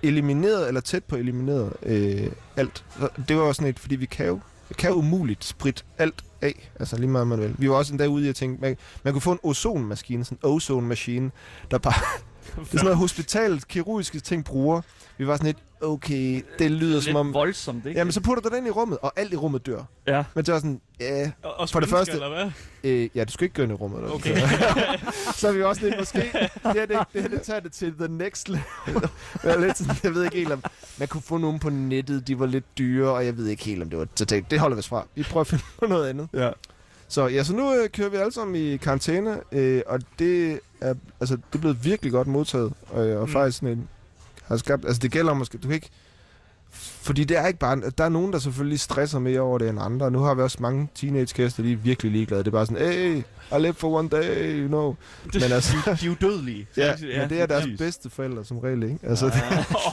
elimineret, 0.02 0.68
eller 0.68 0.80
tæt 0.80 1.04
på 1.04 1.16
elimineret 1.16 1.72
øh, 1.82 2.30
alt. 2.56 2.84
Så 3.00 3.08
det 3.28 3.36
var 3.36 3.42
også 3.42 3.58
sådan 3.58 3.70
et, 3.70 3.78
fordi 3.78 3.96
vi 3.96 4.06
kan 4.06 4.26
jo, 4.26 4.40
vi 4.68 4.74
kan 4.78 4.90
jo 4.90 4.96
umuligt 4.96 5.44
sprit 5.44 5.84
alt 5.98 6.24
af, 6.42 6.70
altså 6.80 6.96
lige 6.96 7.08
meget 7.08 7.26
man 7.26 7.40
vil. 7.40 7.54
Vi 7.58 7.70
var 7.70 7.76
også 7.76 7.92
en 7.92 7.98
dag 7.98 8.08
ude 8.08 8.26
i 8.26 8.28
at 8.28 8.36
tænke, 8.36 8.60
man, 8.60 8.76
man 9.02 9.12
kunne 9.12 9.22
få 9.22 9.32
en 9.32 9.38
ozonmaskine, 9.42 10.24
sådan 10.24 10.38
en 10.44 10.50
ozone-maskine, 10.50 11.30
der 11.70 11.78
bare 11.78 11.94
det 12.64 12.66
er 12.66 12.70
sådan 12.78 12.84
noget 12.84 12.96
hospital, 12.98 13.62
kirurgiske 13.68 14.20
ting 14.20 14.44
bruger. 14.44 14.80
Vi 15.18 15.26
var 15.26 15.36
sådan 15.36 15.46
lidt, 15.46 15.58
okay, 15.82 16.42
det 16.58 16.70
lyder 16.70 16.92
Lidt 16.94 17.04
som 17.04 17.16
om... 17.16 17.34
voldsomt, 17.34 17.86
ikke? 17.86 17.98
Jamen, 17.98 18.12
så 18.12 18.20
putter 18.20 18.42
du 18.42 18.48
den 18.48 18.56
ind 18.58 18.66
i 18.66 18.70
rummet, 18.70 18.98
og 19.02 19.12
alt 19.16 19.32
i 19.32 19.36
rummet 19.36 19.66
dør. 19.66 19.82
Ja. 20.06 20.24
Men 20.34 20.44
det 20.44 20.54
var 20.54 20.58
sådan, 20.60 20.80
ja... 21.00 21.30
Og, 21.42 21.60
og 21.60 21.68
For 21.68 21.80
det 21.80 21.88
første- 21.88 22.12
eller 22.12 22.28
hvad? 22.28 22.50
Øh, 22.84 23.08
ja, 23.14 23.24
du 23.24 23.32
skal 23.32 23.44
ikke 23.44 23.54
gå 23.54 23.62
ind 23.62 23.72
i 23.72 23.74
rummet. 23.74 23.98
eller 23.98 24.14
Okay. 24.14 24.36
så 25.38 25.48
er 25.48 25.52
vi 25.52 25.62
også 25.62 25.82
lidt 25.84 25.94
måske... 25.98 26.18
Det 26.18 26.50
her, 26.62 26.86
det, 26.86 26.98
det, 27.12 27.22
her, 27.22 27.28
det 27.28 27.42
tager 27.42 27.60
det 27.60 27.72
til 27.72 27.94
the 27.98 28.08
next 28.08 28.48
level. 28.48 28.62
jeg, 29.44 29.60
lidt 29.60 29.78
sådan, 29.78 29.96
jeg 30.02 30.14
ved 30.14 30.24
ikke 30.24 30.36
helt 30.36 30.52
om... 30.52 30.62
Man 30.98 31.08
kunne 31.08 31.22
få 31.22 31.36
nogen 31.38 31.58
på 31.58 31.70
nettet, 31.70 32.28
de 32.28 32.38
var 32.38 32.46
lidt 32.46 32.78
dyre, 32.78 33.10
og 33.10 33.26
jeg 33.26 33.36
ved 33.36 33.46
ikke 33.46 33.64
helt 33.64 33.82
om 33.82 33.90
det 33.90 33.98
var... 33.98 34.06
Så 34.14 34.24
tænkte, 34.24 34.50
det 34.50 34.60
holder 34.60 34.74
vi 34.76 34.78
os 34.78 34.88
fra. 34.88 35.06
Vi 35.14 35.22
prøver 35.22 35.40
at 35.40 35.46
finde 35.46 35.64
på 35.78 35.86
noget 35.86 36.08
andet. 36.08 36.28
Ja. 36.34 36.50
Så 37.08 37.26
ja, 37.26 37.44
så 37.44 37.52
nu 37.52 37.74
øh, 37.74 37.88
kører 37.88 38.08
vi 38.08 38.16
alle 38.16 38.32
sammen 38.32 38.56
i 38.56 38.76
karantæne, 38.76 39.40
øh, 39.52 39.82
og 39.86 40.00
det 40.18 40.60
er, 40.80 40.94
altså, 41.20 41.36
det 41.36 41.54
er 41.54 41.58
blevet 41.58 41.84
virkelig 41.84 42.12
godt 42.12 42.28
modtaget. 42.28 42.72
Og, 42.90 43.06
og 43.06 43.26
mm. 43.26 43.32
faktisk 43.32 43.58
sådan 43.58 43.78
en, 43.78 43.88
har 44.44 44.56
skabt, 44.56 44.84
altså 44.84 45.00
det 45.00 45.12
gælder 45.12 45.34
måske, 45.34 45.58
du 45.58 45.68
kan 45.68 45.74
ikke, 45.74 45.90
fordi 46.72 47.24
det 47.24 47.38
er 47.38 47.46
ikke 47.46 47.58
bare, 47.58 47.80
der 47.98 48.04
er 48.04 48.08
nogen, 48.08 48.32
der 48.32 48.38
selvfølgelig 48.38 48.80
stresser 48.80 49.18
mere 49.18 49.40
over 49.40 49.58
det 49.58 49.68
end 49.68 49.78
andre. 49.82 50.10
Nu 50.10 50.18
har 50.18 50.34
vi 50.34 50.42
også 50.42 50.58
mange 50.60 50.88
teenage-kæster, 50.94 51.62
de 51.62 51.72
er 51.72 51.76
virkelig 51.76 52.12
ligeglade. 52.12 52.42
Det 52.42 52.48
er 52.48 52.52
bare 52.52 52.66
sådan, 52.66 52.86
hey, 52.92 53.16
I 53.58 53.60
live 53.62 53.74
for 53.74 53.98
one 53.98 54.08
day, 54.08 54.60
you 54.62 54.66
know. 54.68 54.96
Men 55.34 55.42
altså, 55.52 55.76
De 56.00 56.06
er 56.06 56.10
udødelige. 56.10 56.66
ja, 56.76 56.94
men 57.20 57.30
det 57.30 57.40
er 57.40 57.46
deres 57.46 57.62
præcis. 57.62 57.78
bedste 57.78 58.10
forældre 58.10 58.44
som 58.44 58.58
regel, 58.58 58.82
ikke? 58.82 58.98
Altså, 59.02 59.26
det, 59.26 59.34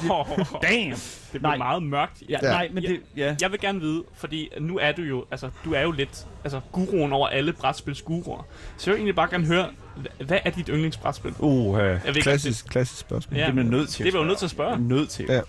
Oh, 0.10 0.28
Damn! 0.70 0.92
det 0.92 1.30
bliver 1.32 1.42
Nej. 1.42 1.58
meget 1.58 1.84
mørkt. 1.84 2.24
Ja, 2.30 2.38
Ja. 2.44 2.50
nej, 2.52 2.70
men 2.74 2.84
det... 2.84 3.00
Ja. 3.18 3.36
Jeg 3.42 3.52
vil 3.52 3.60
gerne 3.60 3.80
vide, 3.80 4.04
fordi 4.18 4.50
nu 4.60 4.78
er 4.78 4.92
du 4.92 5.02
jo, 5.02 5.26
altså, 5.32 5.50
du 5.66 5.74
er 5.74 5.82
jo 5.82 5.92
lidt, 5.92 6.26
altså, 6.44 6.60
guruen 6.72 7.14
over 7.14 7.28
alle 7.28 7.54
brætspilsguruer. 7.54 8.46
Så 8.78 8.90
jeg 8.92 8.94
vil 8.94 9.00
egentlig 9.00 9.16
bare 9.16 9.30
gerne 9.30 9.46
høre, 9.46 9.66
hva- 9.98 10.24
hvad 10.26 10.38
er 10.46 10.50
dit 10.50 10.68
yndlingsbrætspil? 10.68 11.34
Uh, 11.40 11.80
ikke, 12.08 12.22
klassisk, 12.22 12.68
klassisk 12.70 13.00
spørgsmål. 13.00 13.40
Ja, 13.40 13.46
det 13.46 13.54
bliver 13.54 13.70
nødt 13.70 13.90
til 13.90 14.06
det 14.06 14.12
bliver 14.14 14.24
jo 14.24 14.28
nødt 14.28 14.38
til 14.40 14.46
at 14.46 14.52
spørge. 14.52 14.80
Nødt 14.82 15.10
til. 15.10 15.26
Ja. 15.30 15.42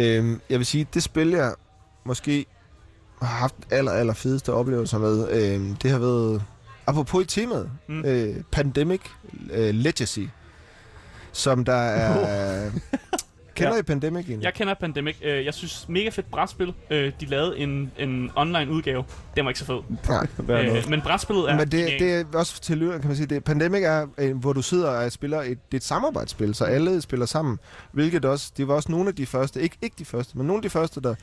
Øhm, 0.00 0.40
jeg 0.50 0.58
vil 0.58 0.66
sige, 0.66 0.86
det 0.94 1.02
spil, 1.02 1.28
jeg 1.30 1.54
måske 2.04 2.46
har 3.22 3.26
haft 3.28 3.54
aller, 3.70 3.92
aller 3.92 4.14
fedeste 4.14 4.52
oplevelser 4.52 4.98
med, 4.98 5.28
øhm, 5.30 5.74
det 5.76 5.90
har 5.90 5.98
været, 5.98 6.42
apropos 6.86 7.24
i 7.24 7.26
temaet, 7.26 7.70
Mm. 7.88 8.04
øh, 8.04 8.36
Pandemic 8.52 9.00
øh, 9.52 9.74
Legacy, 9.74 10.26
som 11.32 11.64
der 11.64 11.74
er... 11.74 12.70
Kender 13.60 13.74
Ja. 13.74 13.80
I 13.80 13.82
Pandemic 13.82 14.24
egentlig? 14.26 14.44
Jeg 14.44 14.54
kender 14.54 14.74
Pandemic. 14.74 15.16
Øh, 15.24 15.44
Jeg 15.44 15.54
synes, 15.54 15.86
mega 15.88 16.08
fedt 16.08 16.30
brætspil. 16.30 16.74
Øh, 16.90 17.12
De 17.20 17.26
lavede 17.26 17.58
en, 17.58 17.90
en 17.98 18.30
online 18.36 18.72
udgave. 18.72 19.04
Den 19.36 19.44
var 19.44 19.50
ikke 19.50 19.58
så 19.60 19.66
fed. 19.66 19.80
Nej. 20.08 20.26
Øh, 20.76 20.90
Men 20.90 21.00
brætspillet 21.00 21.50
er 21.50 21.56
Men 21.56 21.68
det, 21.68 21.88
det 21.98 22.14
er 22.14 22.24
også 22.34 22.60
til 22.60 22.78
lytteren, 22.78 23.00
kan 23.00 23.08
man 23.08 23.16
sige. 23.16 23.26
Det, 23.26 23.44
Pandemic 23.44 23.82
er, 23.82 24.06
øh, 24.18 24.36
hvor 24.36 24.52
du 24.52 24.62
sidder 24.62 24.88
og 24.90 25.12
spiller 25.12 25.40
et, 25.42 25.48
det 25.48 25.56
er 25.72 25.76
et 25.76 25.84
samarbejdsspil, 25.84 26.54
så 26.54 26.64
alle 26.64 27.00
spiller 27.00 27.26
sammen. 27.26 27.58
Hvilket 27.92 28.24
også, 28.24 28.52
det 28.56 28.68
var 28.68 28.74
også 28.74 28.92
nogle 28.92 29.08
af 29.08 29.14
de 29.14 29.26
første, 29.26 29.62
ikke, 29.62 29.76
ikke 29.82 29.96
de 29.98 30.04
første, 30.04 30.38
men 30.38 30.46
nogle 30.46 30.58
af 30.58 30.62
de 30.62 30.70
første, 30.70 31.00
der 31.00 31.14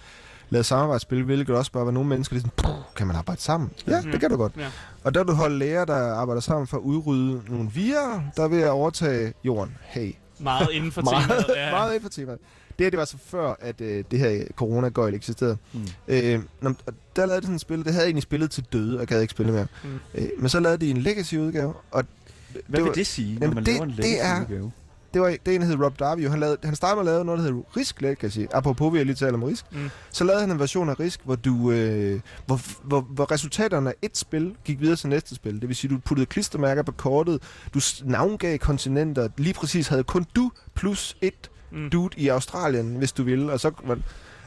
lavede 0.49 0.63
samarbejdsspil, 0.63 1.23
hvilket 1.23 1.55
også 1.55 1.71
bare 1.71 1.85
var 1.85 1.91
nogle 1.91 2.09
mennesker, 2.09 2.33
der 2.35 2.39
sådan, 2.41 2.51
"Puh, 2.57 2.71
kan 2.95 3.07
man 3.07 3.15
arbejde 3.15 3.41
sammen? 3.41 3.71
Ja, 3.87 4.01
Mhm. 4.01 4.11
det 4.11 4.19
kan 4.19 4.29
du 4.29 4.37
godt. 4.37 4.53
Ja. 4.57 4.67
Og 5.03 5.13
der 5.13 5.19
er 5.19 5.23
du 5.23 5.33
holdt 5.33 5.55
læger, 5.59 5.85
der 5.85 6.13
arbejder 6.13 6.41
sammen 6.41 6.67
for 6.67 6.77
at 6.77 6.81
udrydde 6.81 7.41
nogle 7.49 7.69
virer, 7.73 8.21
der 8.37 8.47
vil 8.47 8.67
overtage 8.69 9.33
jorden. 9.43 9.77
Hey, 9.81 10.11
Meget 10.39 10.67
inden 10.71 10.91
for 10.91 11.01
meget, 11.11 11.23
temaet. 11.27 11.45
Ja. 11.55 11.71
meget 11.71 11.89
inden 11.89 12.01
for 12.01 12.09
temaet. 12.09 12.39
Det 12.79 12.85
her, 12.85 12.89
det 12.89 12.99
var 12.99 13.05
så 13.05 13.17
før, 13.25 13.53
at 13.59 13.81
øh, 13.81 14.03
det 14.11 14.19
her 14.19 14.43
corona-gøjl 14.55 15.13
eksisterede. 15.13 15.57
Mm. 15.73 15.79
Øh, 16.07 16.39
nå, 16.61 16.69
og 16.85 16.93
der 17.15 17.25
lavede 17.25 17.41
de 17.41 17.45
sådan 17.45 17.55
et 17.55 17.61
spil, 17.61 17.77
det 17.77 17.85
havde 17.85 17.97
jeg 17.97 18.05
egentlig 18.05 18.23
spillet 18.23 18.51
til 18.51 18.65
døde, 18.73 18.99
og 18.99 19.07
gad 19.07 19.21
ikke 19.21 19.31
spille 19.31 19.51
mere. 19.51 19.67
Mm. 19.83 19.89
Øh, 20.15 20.29
men 20.39 20.49
så 20.49 20.59
lavede 20.59 20.85
de 20.85 20.89
en 20.91 20.97
legacy-udgave, 20.97 21.73
og 21.91 22.05
Hvad 22.51 22.61
det 22.61 22.73
vil 22.73 22.83
var- 22.83 22.93
det 22.93 23.07
sige, 23.07 23.33
når 23.33 23.41
Jamen, 23.41 23.55
man 23.55 23.65
det- 23.65 23.73
laver 23.73 23.85
en 23.85 23.91
er- 23.91 23.95
legacy-udgave? 23.95 24.71
Det 25.13 25.21
var 25.21 25.27
det 25.27 25.39
er 25.45 25.55
en, 25.55 25.61
der 25.61 25.67
hed 25.67 25.83
Rob 25.83 25.99
Darby, 25.99 26.29
han, 26.29 26.39
lavede, 26.39 26.57
han 26.63 26.75
startede 26.75 27.03
med 27.03 27.11
at 27.11 27.15
lave 27.15 27.25
noget, 27.25 27.39
der 27.39 27.45
hedder 27.45 27.77
Risk 27.77 28.01
Legacy. 28.01 28.39
Apropos, 28.53 28.93
vi 28.93 28.97
har 28.97 29.05
lige 29.05 29.15
talt 29.15 29.33
om 29.33 29.43
Risk. 29.43 29.65
Mm. 29.71 29.89
Så 30.11 30.23
lavede 30.23 30.41
han 30.41 30.51
en 30.51 30.59
version 30.59 30.89
af 30.89 30.99
Risk, 30.99 31.19
hvor, 31.23 31.35
du, 31.35 31.71
øh, 31.71 32.19
hvor, 32.45 32.59
hvor, 32.83 33.01
hvor 33.01 33.31
resultaterne 33.31 33.89
af 33.89 33.93
et 34.01 34.17
spil 34.17 34.55
gik 34.65 34.79
videre 34.81 34.95
til 34.95 35.09
næste 35.09 35.35
spil. 35.35 35.61
Det 35.61 35.67
vil 35.67 35.75
sige, 35.75 35.93
du 35.93 35.99
puttede 36.05 36.25
klistermærker 36.25 36.83
på 36.83 36.91
kortet, 36.91 37.41
du 37.73 37.79
navngav 38.03 38.57
kontinenter, 38.57 39.27
lige 39.37 39.53
præcis 39.53 39.87
havde 39.87 40.03
kun 40.03 40.25
du 40.35 40.51
plus 40.75 41.17
et 41.21 41.49
Mm. 41.71 41.89
dude 41.89 42.09
i 42.17 42.27
Australien, 42.27 42.95
hvis 42.95 43.11
du 43.11 43.23
ville. 43.23 43.51
Og 43.51 43.59
så, 43.59 43.71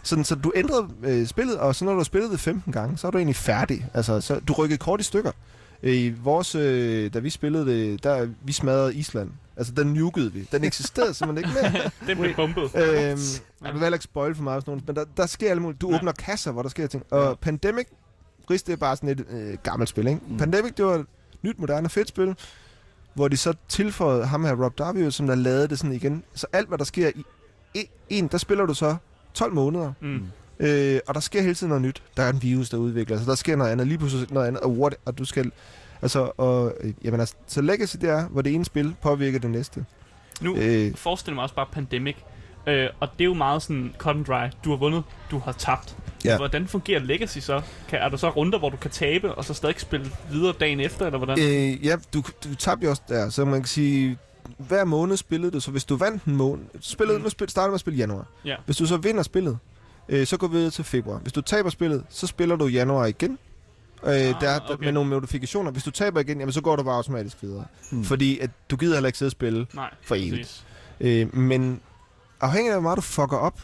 sådan, 0.03 0.25
så 0.25 0.35
du 0.35 0.53
ændrede 0.55 0.89
øh, 1.03 1.27
spillet, 1.27 1.57
og 1.59 1.75
så 1.75 1.85
når 1.85 1.93
du 1.93 1.99
har 1.99 2.05
spillet 2.05 2.31
det 2.31 2.41
15 2.41 2.73
gange, 2.73 2.99
så 2.99 3.07
er 3.07 3.11
du 3.11 3.19
egentlig 3.19 3.37
færdig. 3.37 3.87
Altså, 3.95 4.21
så, 4.21 4.41
du 4.49 4.53
rykkede 4.53 4.79
kort 4.79 5.01
i 5.01 5.05
stykker. 5.05 5.31
I 5.83 6.15
vores, 6.23 6.55
øh, 6.55 7.15
da 7.15 7.19
vi 7.19 7.31
spillede 7.31 7.67
det, 7.67 8.05
der 8.05 8.29
vi 8.45 8.53
smadrede 8.53 8.95
Island. 8.95 9.31
Altså, 9.61 9.73
den 9.77 9.87
nukede 9.95 10.33
vi. 10.33 10.49
Den 10.53 10.65
eksisterede 10.65 11.15
simpelthen 11.15 11.51
ikke 11.51 11.61
mere. 11.73 11.91
Den 12.15 12.19
blev 12.23 12.35
bumpet. 12.37 12.63
øhm, 12.63 13.19
jeg 13.65 13.73
vil 13.73 13.81
heller 13.81 13.93
ikke 13.93 14.05
spoil 14.05 14.35
for 14.35 14.43
meget, 14.43 14.57
af 14.57 14.63
sådan 14.63 14.71
nogle, 14.73 14.83
men 14.87 14.97
der, 14.97 15.05
der 15.17 15.27
sker 15.27 15.51
alle 15.51 15.63
mulige. 15.63 15.79
Du 15.79 15.91
Ja. 15.91 15.97
åbner 15.97 16.13
kasser, 16.13 16.53
hvor 16.53 16.63
der 16.63 16.69
sker 16.69 16.87
ting. 16.87 17.03
Og 17.11 17.29
Ja. 17.29 17.35
Pandemic, 17.35 17.87
Risk, 18.51 18.67
det 18.67 18.73
er 18.73 18.77
bare 18.77 18.97
sådan 18.97 19.09
et 19.09 19.25
øh, 19.31 19.59
gammelt 19.63 19.89
spil, 19.89 20.07
ikke? 20.07 20.21
Mm. 20.27 20.33
Mm. 20.33 20.39
Pandemic, 20.39 20.73
det 20.75 20.85
var 20.85 20.95
et 20.95 21.07
nyt, 21.43 21.59
moderne, 21.59 21.89
fedt 21.89 22.09
spil, 22.09 22.35
hvor 23.15 23.29
de 23.29 23.37
så 23.37 23.55
tilføjede 23.69 24.27
ham 24.27 24.45
her, 24.45 24.65
Rob 24.65 24.79
Darby, 24.79 25.11
som 25.11 25.27
der 25.27 25.35
lavede 25.35 25.69
det 25.69 25.79
sådan 25.79 25.93
igen. 25.97 26.23
Så 26.35 26.47
alt, 26.53 26.69
hvad 26.69 26.79
der 26.79 26.85
sker 26.85 27.11
i 27.15 27.25
e- 27.79 28.07
en, 28.09 28.29
der 28.29 28.39
spiller 28.39 28.67
du 28.67 28.75
så 28.75 28.97
12 29.35 29.53
måneder. 29.55 29.93
Mm. 30.01 30.23
Øh, 30.61 31.01
og 31.09 31.15
der 31.15 31.21
sker 31.21 31.43
hele 31.43 31.55
tiden 31.55 31.69
noget 31.69 31.83
nyt. 31.83 32.03
Der 32.17 32.23
er 32.23 32.31
en 32.33 32.43
virus, 32.43 32.71
der 32.71 32.77
udvikler 32.77 33.19
sig. 33.19 33.27
Der 33.27 33.35
sker 33.35 33.57
noget 33.57 33.71
andet. 33.71 33.87
Lige 33.87 33.99
pludselig 33.99 34.33
noget 34.33 34.47
andet. 34.47 34.63
Og, 34.63 34.71
what, 34.79 34.95
og 35.05 35.19
du 35.19 35.25
skal... 35.25 35.53
Altså, 36.03 36.33
og, 36.37 36.75
øh, 36.81 36.93
jamen, 37.05 37.21
altså, 37.21 37.35
så 37.47 37.61
Legacy 37.61 37.97
det 38.01 38.11
er, 38.11 38.29
hvor 38.29 38.43
det 38.43 38.55
ene 38.55 38.65
spil 38.65 38.95
påvirker 39.03 39.39
det 39.39 39.51
næste. 39.51 39.85
Nu 40.41 40.57
øh, 40.57 40.95
forestiller 40.95 41.35
mig 41.35 41.43
også 41.43 41.55
bare 41.55 41.67
Pandemic, 41.73 42.17
øh, 42.67 42.89
og 43.01 43.09
det 43.13 43.25
er 43.25 43.29
jo 43.29 43.35
meget 43.35 43.63
sådan 43.63 43.95
cut 43.99 44.17
and 44.17 44.25
dry. 44.25 44.49
Du 44.65 44.71
har 44.71 44.77
vundet, 44.77 45.03
du 45.31 45.39
har 45.39 45.53
tabt. 45.53 45.97
Ja. 46.25 46.37
Hvordan 46.37 46.69
fungerer 46.69 47.01
Legacy 47.01 47.39
så? 47.39 47.63
Kan, 47.89 47.99
er 47.99 48.09
der 48.09 48.17
så 48.17 48.29
runder, 48.31 48.59
hvor 48.59 48.71
du 48.71 48.77
kan 48.77 48.91
tabe, 48.91 49.35
og 49.35 49.45
så 49.45 49.55
stadig 49.55 49.81
spille 49.81 50.11
videre 50.31 50.55
dagen 50.61 50.81
efter, 50.81 51.07
eller 51.07 51.19
hvordan? 51.19 51.39
Øh, 51.39 51.87
ja, 51.87 51.97
du, 52.15 52.23
du 52.45 52.55
tabte 52.55 52.85
jo 52.85 52.91
også 52.91 53.03
der, 53.09 53.29
så 53.29 53.45
man 53.45 53.61
kan 53.61 53.69
sige, 53.69 54.19
hver 54.59 54.85
måned 54.85 55.17
spillede 55.17 55.53
du, 55.53 55.61
så 55.61 55.71
hvis 55.71 55.85
du 55.85 55.97
vandt 55.97 56.25
en 56.25 56.37
måned, 56.37 56.65
spillede, 56.81 57.19
mm. 57.19 57.25
nu 57.25 57.31
spil, 57.31 57.49
starter 57.49 57.69
med 57.69 57.75
at 57.75 57.81
spille 57.81 57.99
januar. 57.99 58.27
Ja. 58.45 58.57
Hvis 58.65 58.77
du 58.77 58.87
så 58.87 58.97
vinder 58.97 59.23
spillet, 59.23 59.59
øh, 60.09 60.27
så 60.27 60.37
går 60.37 60.47
vi 60.47 60.57
videre 60.57 60.71
til 60.71 60.85
februar. 60.85 61.19
Hvis 61.19 61.33
du 61.33 61.41
taber 61.41 61.71
spillet, 61.71 62.05
så 62.09 62.27
spiller 62.27 62.57
du 62.57 62.67
januar 62.67 63.07
igen. 63.07 63.39
Øh, 64.05 64.13
ah, 64.13 64.35
der, 64.41 64.61
okay. 64.71 64.85
Med 64.85 64.93
nogle 64.93 65.11
modifikationer. 65.11 65.71
Hvis 65.71 65.83
du 65.83 65.91
taber 65.91 66.21
igen, 66.21 66.39
jamen, 66.39 66.53
så 66.53 66.61
går 66.61 66.77
du 66.77 66.83
bare 66.83 66.97
automatisk 66.97 67.37
videre. 67.43 67.65
Mm. 67.93 68.05
Fordi 68.05 68.39
at 68.39 68.51
du 68.71 68.77
gider 68.77 68.95
heller 68.95 69.07
ikke 69.07 69.19
sidde 69.19 69.29
og 69.29 69.33
spille 69.33 69.67
Nej, 69.75 69.95
for 70.03 70.15
evigt. 70.15 70.67
Øh, 71.01 71.37
men 71.37 71.81
afhængig 72.41 72.71
af, 72.71 72.75
hvor 72.75 72.83
meget 72.83 72.97
du 72.97 73.03
fucker 73.03 73.37
op, 73.37 73.61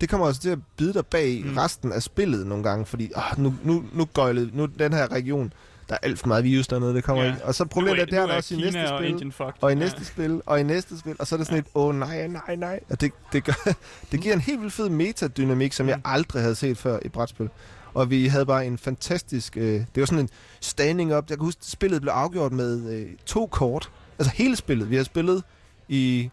det 0.00 0.08
kommer 0.08 0.26
også 0.26 0.40
til 0.40 0.50
at 0.50 0.58
bide 0.76 0.94
dig 0.94 1.06
bag 1.06 1.42
mm. 1.44 1.56
resten 1.56 1.92
af 1.92 2.02
spillet 2.02 2.46
nogle 2.46 2.64
gange, 2.64 2.86
fordi 2.86 3.10
ah, 3.14 3.40
nu, 3.40 3.54
nu, 3.64 3.84
nu 3.92 4.04
gøjlede, 4.04 4.50
nu 4.52 4.66
den 4.66 4.92
her 4.92 5.12
region, 5.12 5.52
der 5.88 5.94
er 5.94 5.98
alt 6.02 6.18
for 6.18 6.28
meget 6.28 6.44
virus 6.44 6.66
dernede, 6.66 6.94
det 6.94 7.04
kommer 7.04 7.24
ja. 7.24 7.30
ikke. 7.30 7.44
Og 7.44 7.54
så 7.54 7.64
problemet 7.64 8.00
er, 8.00 8.04
det 8.04 8.14
er 8.14 8.26
der 8.26 8.34
også 8.34 8.54
i 8.54 8.58
næste 8.58 8.92
og 8.92 8.98
spil, 8.98 9.32
fucked. 9.32 9.52
og 9.60 9.72
i 9.72 9.74
næste 9.74 9.98
ja. 9.98 10.04
spil, 10.04 10.42
og 10.46 10.60
i 10.60 10.62
næste 10.62 10.98
spil, 10.98 11.16
og 11.18 11.26
så 11.26 11.34
er 11.34 11.36
det 11.36 11.46
sådan 11.46 11.56
ja. 11.56 11.60
et, 11.60 11.66
åh 11.74 11.86
oh, 11.86 11.94
nej, 11.94 12.26
nej, 12.26 12.56
nej. 12.56 12.80
Og 12.90 13.00
det, 13.00 13.12
det, 13.32 13.44
gør, 13.44 13.72
det 14.12 14.20
giver 14.20 14.34
en 14.34 14.40
helt 14.40 14.60
vildt 14.60 14.74
fed 14.74 14.88
metadynamik, 14.88 15.72
som 15.72 15.86
mm. 15.86 15.90
jeg 15.90 16.00
aldrig 16.04 16.42
havde 16.42 16.54
set 16.54 16.78
før 16.78 16.98
i 17.02 17.08
brætspil. 17.08 17.48
Og 17.96 18.10
vi 18.10 18.26
havde 18.26 18.46
bare 18.46 18.66
en 18.66 18.78
fantastisk, 18.78 19.56
øh, 19.56 19.64
det 19.64 19.86
var 20.00 20.04
sådan 20.06 20.18
en 20.18 20.28
standing 20.60 21.16
up. 21.16 21.30
Jeg 21.30 21.38
kan 21.38 21.44
huske, 21.44 21.60
spillet 21.64 22.00
blev 22.00 22.12
afgjort 22.12 22.52
med 22.52 22.90
øh, 22.90 23.06
to 23.26 23.46
kort. 23.46 23.90
Altså 24.18 24.32
hele 24.34 24.56
spillet. 24.56 24.90
Vi 24.90 24.96
har 24.96 25.04
spillet 25.04 25.42
i 25.88 26.30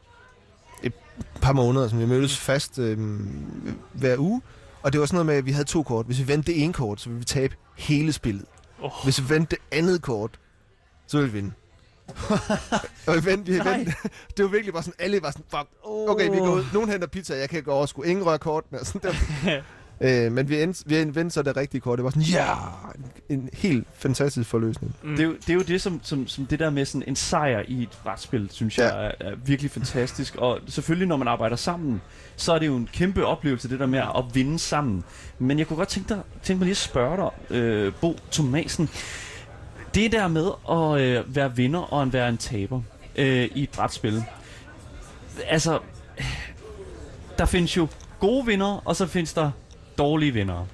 et 0.84 0.94
par 1.42 1.54
måneder, 1.54 1.88
som 1.88 2.00
vi 2.00 2.06
mødtes 2.06 2.38
fast 2.38 2.80
øh, 2.80 3.20
hver 3.94 4.18
uge. 4.18 4.42
Og 4.82 4.94
det 4.94 5.00
var 5.00 5.06
sådan 5.06 5.16
noget 5.16 5.26
med, 5.26 5.36
at 5.36 5.46
vi 5.46 5.52
havde 5.52 5.66
to 5.66 5.84
kort. 5.84 6.06
Hvis 6.06 6.20
vi 6.20 6.28
vendte 6.28 6.52
det 6.52 6.64
ene 6.64 6.74
kort, 6.74 7.02
så 7.02 7.10
ville 7.10 7.20
vi 7.20 7.26
tabe 7.26 7.56
hele 7.78 8.14
spillet. 8.14 8.46
Oh. 8.82 8.92
Hvis 9.04 9.22
vi 9.22 9.30
vendte 9.30 9.56
det 9.56 9.78
andet 9.78 10.02
kort, 10.02 10.40
så 11.08 11.18
ville 11.18 11.32
vi 11.32 11.38
vinde. 11.38 11.52
og 13.08 13.16
vi 13.16 13.26
vendte, 13.26 13.52
vi 13.52 13.60
vendte. 13.60 13.94
det 14.38 14.46
var 14.46 14.52
virkelig 14.52 14.74
bare 14.74 14.84
sådan, 14.84 15.06
alle 15.06 15.22
var 15.22 15.32
sådan, 15.32 15.46
fuck, 15.50 15.70
okay, 15.84 16.30
vi 16.30 16.38
går 16.38 16.54
ud. 16.56 16.66
Nogen 16.74 16.90
henter 16.90 17.08
pizza, 17.08 17.36
jeg 17.36 17.50
kan 17.50 17.58
ikke 17.58 17.72
overskue. 17.72 18.08
Ingen 18.08 18.26
rør 18.26 18.38
kortene. 18.38 18.86
Sådan 18.86 19.02
der. 19.02 19.62
Øh, 20.02 20.32
men 20.32 20.50
vi 20.50 20.62
endte, 20.62 20.84
vi 20.86 20.98
endte 20.98 21.30
så 21.30 21.42
det 21.42 21.58
rigtige 21.58 21.82
kort. 21.82 21.98
Det 21.98 22.04
var 22.04 22.10
sådan, 22.10 22.24
ja, 22.24 22.54
en, 23.30 23.40
en 23.40 23.50
helt 23.54 23.88
fantastisk 23.94 24.50
forløsning. 24.50 24.96
Mm. 25.04 25.10
Det, 25.10 25.20
er 25.20 25.24
jo, 25.24 25.34
det 25.34 25.50
er 25.50 25.54
jo 25.54 25.62
det, 25.62 25.82
som, 25.82 26.00
som, 26.04 26.28
som 26.28 26.46
det 26.46 26.60
der 26.60 26.70
med 26.70 26.86
sådan 26.86 27.04
en 27.08 27.16
sejr 27.16 27.64
i 27.68 27.84
et 27.84 28.00
retsspil, 28.06 28.50
synes 28.52 28.78
ja. 28.78 28.96
jeg 28.96 29.14
er, 29.20 29.30
er 29.30 29.36
virkelig 29.46 29.72
fantastisk. 29.72 30.36
Og 30.36 30.60
selvfølgelig, 30.68 31.08
når 31.08 31.18
man 31.18 31.28
arbejder 31.28 31.56
sammen, 31.56 32.02
så 32.36 32.54
er 32.54 32.60
det 32.60 32.68
jo 32.68 32.76
en 32.76 32.90
kæmpe 32.94 33.26
oplevelse, 33.26 33.70
det 33.70 33.80
der 33.80 33.86
med 33.86 34.00
at 34.00 34.24
vinde 34.34 34.60
sammen. 34.60 35.04
Men 35.40 35.60
jeg 35.60 35.68
kunne 35.68 35.78
godt 35.78 35.90
tænke, 35.90 36.10
dig, 36.10 36.22
tænke 36.44 36.60
mig 36.60 36.66
lige 36.66 36.72
at 36.72 36.78
spørge 36.78 37.18
dig, 37.18 37.58
øh, 37.58 37.94
Bo 38.02 38.20
Thomasen. 38.32 38.90
Det 39.96 40.12
der 40.12 40.28
med 40.28 40.52
at 40.70 41.02
øh, 41.02 41.36
være 41.36 41.56
vinder 41.56 41.80
og 41.80 42.02
at 42.02 42.14
være 42.14 42.30
en 42.30 42.38
taber 42.38 42.82
øh, 43.16 43.50
i 43.56 43.64
et 43.64 43.70
brætspil. 43.70 44.24
Altså, 45.48 45.80
der 47.38 47.46
findes 47.46 47.78
jo 47.78 47.88
gode 48.20 48.46
vinder, 48.46 48.82
og 48.86 48.96
så 48.96 49.08
findes 49.08 49.34
der 49.34 49.52
dårlige 49.98 50.34
venner. 50.34 50.66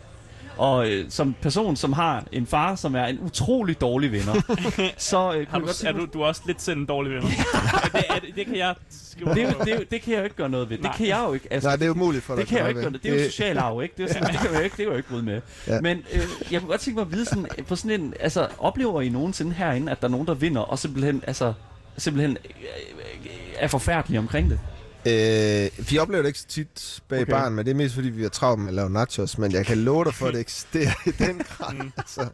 Og 0.58 0.90
øh, 0.90 1.06
som 1.10 1.36
person, 1.42 1.76
som 1.76 1.94
har 1.94 2.24
en 2.32 2.48
far, 2.48 2.76
som 2.76 2.96
er 2.96 3.06
en 3.06 3.20
utrolig 3.20 3.82
dårlig 3.82 4.12
venner, 4.12 4.34
så 4.98 5.34
øh, 5.34 5.48
har 5.50 5.60
du, 5.60 5.66
godt, 5.66 5.84
er 5.84 5.92
du, 5.92 6.08
du 6.14 6.22
er 6.22 6.26
også 6.26 6.42
lidt 6.46 6.62
selv 6.62 6.78
en 6.78 6.86
dårlig 6.86 7.12
venner. 7.12 7.28
det, 7.94 8.04
er, 8.10 8.20
det, 8.20 8.36
det 8.36 8.46
kan 8.46 8.56
jeg 8.56 8.76
det, 9.20 9.36
det, 9.36 9.56
det, 9.66 9.92
det 9.92 10.02
kan 10.02 10.14
jeg 10.14 10.20
jo 10.20 10.24
ikke 10.24 10.36
gøre 10.36 10.50
noget 10.50 10.70
ved. 10.70 10.78
Nej. 10.78 10.92
Det 10.92 10.98
kan 10.98 11.08
jeg 11.08 11.24
jo 11.28 11.34
ikke. 11.34 11.54
Altså, 11.54 11.70
Nej, 11.70 11.76
det 11.76 11.84
er 11.84 11.88
jo 11.88 11.94
muligt 11.94 12.24
for 12.24 12.36
dig. 12.36 12.42
Det 12.42 12.48
kan 12.48 12.58
jeg 12.58 12.64
jo 12.64 12.70
ikke 12.70 12.82
gøre 12.82 12.92
noget. 12.92 13.04
Det 13.04 13.20
er 13.20 13.24
jo 13.24 13.32
social 13.32 13.58
arv, 13.58 13.84
ikke? 13.84 13.94
Det, 13.98 14.10
er 14.10 14.14
sådan, 14.14 14.28
det 14.28 14.40
kan 14.40 14.52
jeg 14.52 14.60
jo 14.60 14.64
ikke, 14.64 14.78
det 14.78 14.78
kan 14.78 14.86
jeg 14.86 14.92
jo 14.92 14.98
ikke 14.98 15.10
bryde 15.10 15.24
med. 15.24 15.42
Ja. 15.68 15.82
Men 15.82 15.98
øh, 16.14 16.22
jeg 16.52 16.60
kunne 16.62 16.70
godt 16.70 16.82
tænke 16.82 16.96
mig 16.96 17.06
at 17.06 17.12
vide 17.12 17.26
sådan, 17.26 17.48
på 17.68 17.76
sådan 17.76 18.02
en, 18.02 18.14
altså, 18.20 18.48
oplever 18.58 19.02
I 19.02 19.10
nogensinde 19.10 19.54
herinde, 19.54 19.92
at 19.92 20.02
der 20.02 20.08
er 20.08 20.12
nogen, 20.12 20.28
der 20.28 20.34
vinder, 20.34 20.62
og 20.62 20.80
simpelthen, 20.80 21.24
altså, 21.28 21.54
simpelthen 21.98 22.38
øh, 22.46 23.30
er 23.60 23.68
forfærdelige 23.68 24.20
omkring 24.20 24.50
det? 24.50 24.60
Øh, 25.06 25.70
vi 25.90 25.98
oplever 25.98 26.22
det 26.22 26.30
ikke 26.30 26.40
så 26.40 26.48
tit 26.48 27.00
bag 27.08 27.22
okay. 27.22 27.32
barn, 27.32 27.54
men 27.54 27.66
det 27.66 27.72
er 27.72 27.76
mest 27.76 27.96
fordi, 27.96 28.10
vi 28.10 28.22
har 28.22 28.30
travlt 28.30 28.60
med 28.60 28.68
at 28.68 28.74
lave 28.74 28.90
nachos. 28.90 29.38
Men 29.38 29.52
jeg 29.52 29.66
kan 29.66 29.78
love 29.78 30.06
dig 30.06 30.14
for, 30.14 30.28
at 30.28 30.34
det 30.34 30.40
eksisterer 30.40 30.92
i 31.06 31.12
den 31.12 31.42
grad. 31.58 31.74
Mm. 31.74 31.92
Altså. 31.98 32.28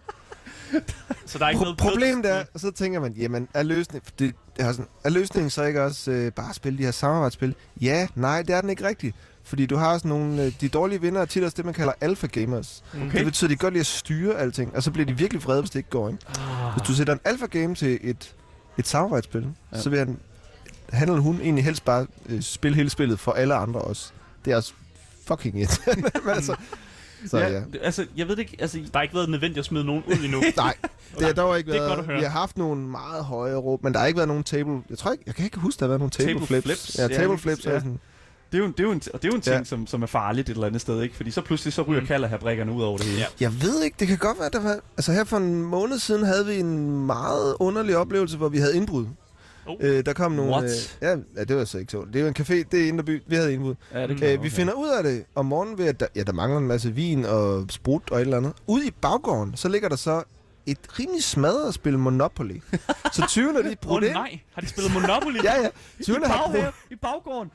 Så 1.26 1.38
der 1.38 1.46
er 1.46 1.50
ikke 1.50 1.60
Pro- 1.60 1.64
noget 1.64 1.78
Problemet 1.78 2.26
er, 2.26 2.44
og 2.54 2.60
så 2.60 2.72
tænker 2.72 3.00
man, 3.00 3.12
jamen, 3.12 3.48
er 3.54 3.64
løsningen, 3.64 4.12
det, 4.20 4.34
er, 4.60 4.72
sådan, 4.72 4.88
er 5.04 5.10
løsningen 5.10 5.50
så 5.50 5.64
ikke 5.64 5.84
også 5.84 6.12
øh, 6.12 6.32
bare 6.32 6.50
at 6.50 6.56
spille 6.56 6.78
de 6.78 6.84
her 6.84 6.92
samarbejdsspil? 6.92 7.56
Ja, 7.82 8.08
nej, 8.16 8.42
det 8.42 8.56
er 8.56 8.62
den 8.62 8.70
ikke 8.70 8.88
rigtigt. 8.88 9.16
Fordi 9.44 9.66
du 9.66 9.76
har 9.76 9.94
også 9.94 10.08
nogle, 10.08 10.44
øh, 10.44 10.52
de 10.62 10.70
dårlige 10.70 11.02
vinder 11.02 11.22
er 11.22 11.26
tit 11.26 11.44
også 11.44 11.56
det, 11.58 11.66
man 11.66 11.74
kalder 11.74 11.94
alpha 12.02 12.28
gamers. 12.28 12.84
Okay. 12.94 13.18
Det 13.18 13.26
betyder, 13.26 13.48
at 13.48 13.52
de 13.52 13.56
godt 13.56 13.74
lide 13.74 13.80
at 13.82 13.86
styre 13.86 14.40
alting, 14.40 14.76
og 14.76 14.84
så 14.84 14.92
bliver 14.92 15.06
de 15.06 15.18
virkelig 15.18 15.44
vrede, 15.44 15.62
hvis 15.62 15.70
det 15.70 15.80
ikke 15.80 15.90
går. 15.90 16.10
Ikke? 16.10 16.20
Ah. 16.40 16.74
Hvis 16.74 16.88
du 16.88 16.94
sætter 16.94 17.14
en 17.14 17.20
alpha 17.26 17.46
game 17.46 17.76
til 17.76 18.00
et, 18.02 18.36
et 18.78 18.88
samarbejdsspil, 18.88 19.48
ja. 19.74 19.82
så 19.82 19.90
vil 19.90 20.00
han 20.00 20.18
han 20.90 21.10
eller 21.10 21.22
hun 21.22 21.42
egentlig 21.42 21.64
helst 21.64 21.86
bare 21.86 22.08
øh, 22.26 22.42
spille 22.42 22.76
hele 22.76 22.90
spillet 22.90 23.20
for 23.20 23.32
alle 23.32 23.54
andre 23.54 23.82
også. 23.82 24.12
Det 24.46 24.54
er 24.54 24.58
også 24.58 24.74
fucking 25.28 25.60
irriterende. 25.60 26.10
altså, 26.36 26.56
så, 27.28 27.38
ja, 27.38 27.52
ja. 27.52 27.62
Altså, 27.82 28.06
jeg 28.18 28.28
ved 28.28 28.38
ikke, 28.38 28.58
altså... 28.60 28.78
Der 28.78 28.90
har 28.94 29.02
ikke 29.02 29.16
været 29.16 29.30
nødvendigt 29.30 29.60
at 29.60 29.66
smide 29.66 29.86
nogen 29.86 30.04
ud 30.08 30.24
endnu. 30.24 30.44
Nej, 30.58 30.76
det 31.18 31.26
har 31.26 31.34
dog 31.34 31.58
ikke 31.58 31.72
været... 31.72 31.98
Det 31.98 32.10
er 32.10 32.18
Vi 32.18 32.24
har 32.24 32.30
haft 32.30 32.58
nogle 32.58 32.82
meget 32.82 33.24
høje 33.24 33.56
råb, 33.56 33.84
men 33.84 33.94
der 33.94 34.00
har 34.00 34.08
ikke 34.08 34.18
været 34.18 34.28
nogen 34.28 34.44
table... 34.44 34.82
Jeg 34.90 34.98
tror 34.98 35.12
ikke, 35.12 35.24
jeg 35.28 35.36
kan 35.36 35.46
ikke 35.46 35.60
huske, 35.60 35.80
der 35.80 35.86
har 35.86 35.88
været 35.88 36.00
nogen 36.00 36.12
table, 36.12 36.34
table 36.34 36.46
flips. 36.46 36.66
flips. 36.66 36.98
Ja, 36.98 37.08
table 37.08 37.32
ja, 37.32 37.36
flips. 37.36 37.66
Ja. 37.66 37.80
Sådan. 37.80 38.00
Det 38.52 38.58
er 38.58 38.66
jo, 38.66 38.68
det 38.68 38.80
er 38.80 38.84
jo 38.84 38.92
en, 38.92 39.02
og 39.14 39.22
det 39.22 39.28
er 39.28 39.32
jo 39.32 39.36
en 39.36 39.42
ting, 39.42 39.58
ja. 39.58 39.64
som, 39.64 39.88
som 39.88 40.04
er 40.04 40.08
farligt 40.08 40.50
et 40.50 40.54
eller 40.54 40.68
andet 40.68 40.82
sted, 40.82 41.02
ikke? 41.02 41.16
Fordi 41.16 41.32
så 41.32 41.42
pludselig 41.42 41.74
så 41.74 41.82
ryger 41.82 42.02
mm. 42.02 42.08
kalderhabrikkerne 42.08 42.72
ud 42.72 42.84
over 42.84 42.98
det 42.98 43.06
hele. 43.06 43.20
Ja. 43.20 43.26
Jeg 43.40 43.62
ved 43.62 43.84
ikke, 43.84 43.96
det 44.00 44.08
kan 44.08 44.18
godt 44.18 44.40
være, 44.40 44.50
der 44.54 44.62
var... 44.62 44.80
Altså 44.98 45.12
her 45.12 45.24
for 45.24 45.38
en 45.38 45.62
måned 45.62 46.00
siden 46.00 46.26
havde 46.26 46.46
vi 46.46 46.60
en 46.60 47.06
meget 47.06 47.56
underlig 47.60 47.98
oplevelse, 47.98 48.38
hvor 48.38 48.50
vi 48.50 48.58
havde 48.58 48.76
indbrud. 48.76 49.06
Oh. 49.68 49.76
Øh, 49.80 50.06
der 50.06 50.14
kom 50.14 50.32
nogle... 50.32 50.52
What? 50.52 50.64
Øh, 50.64 51.08
ja, 51.08 51.16
ja, 51.38 51.44
det 51.44 51.56
var 51.56 51.66
så 51.66 51.78
ikke 51.78 51.92
så. 51.92 52.06
Det 52.14 52.16
er 52.16 52.22
jo 52.22 52.28
en 52.28 52.36
café, 52.40 52.54
det 52.72 52.84
er 52.84 52.88
Indreby. 52.88 53.24
Vi 53.28 53.36
havde 53.36 53.54
indbud. 53.54 53.76
Ja, 53.94 54.08
det 54.08 54.24
øh, 54.24 54.44
vi 54.44 54.50
finder 54.50 54.74
ud 54.74 54.90
af 54.90 55.04
det 55.04 55.26
om 55.36 55.46
morgenen 55.46 55.78
ved, 55.78 55.86
at 55.86 56.00
der, 56.00 56.08
ja, 56.16 56.24
der 56.24 56.34
mangler 56.34 56.58
en 56.60 56.68
masse 56.68 56.92
vin 56.92 57.26
og 57.26 57.66
sprut 57.70 58.12
og 58.12 58.18
et 58.18 58.22
eller 58.22 58.38
andet. 58.38 58.54
Ude 58.68 58.88
i 58.88 58.92
baggården, 59.02 59.58
så 59.58 59.70
ligger 59.70 59.90
der 59.90 59.96
så 59.96 60.24
et 60.66 61.00
rimelig 61.00 61.24
smadret 61.24 61.74
spil 61.74 62.00
Monopoly. 62.00 62.62
så 63.14 63.22
20'erne 63.22 63.70
de 63.70 63.76
brugt 63.82 64.04
oh, 64.04 64.08
ind. 64.08 64.14
nej, 64.14 64.40
har 64.54 64.62
de 64.62 64.68
spillet 64.68 64.94
Monopoly? 64.94 65.44
ja, 65.44 65.62
ja. 65.62 65.68
20'erne 66.02 66.28
har 66.28 66.46
brugt... 66.46 66.76
I 66.92 66.96
baggården. 66.96 67.52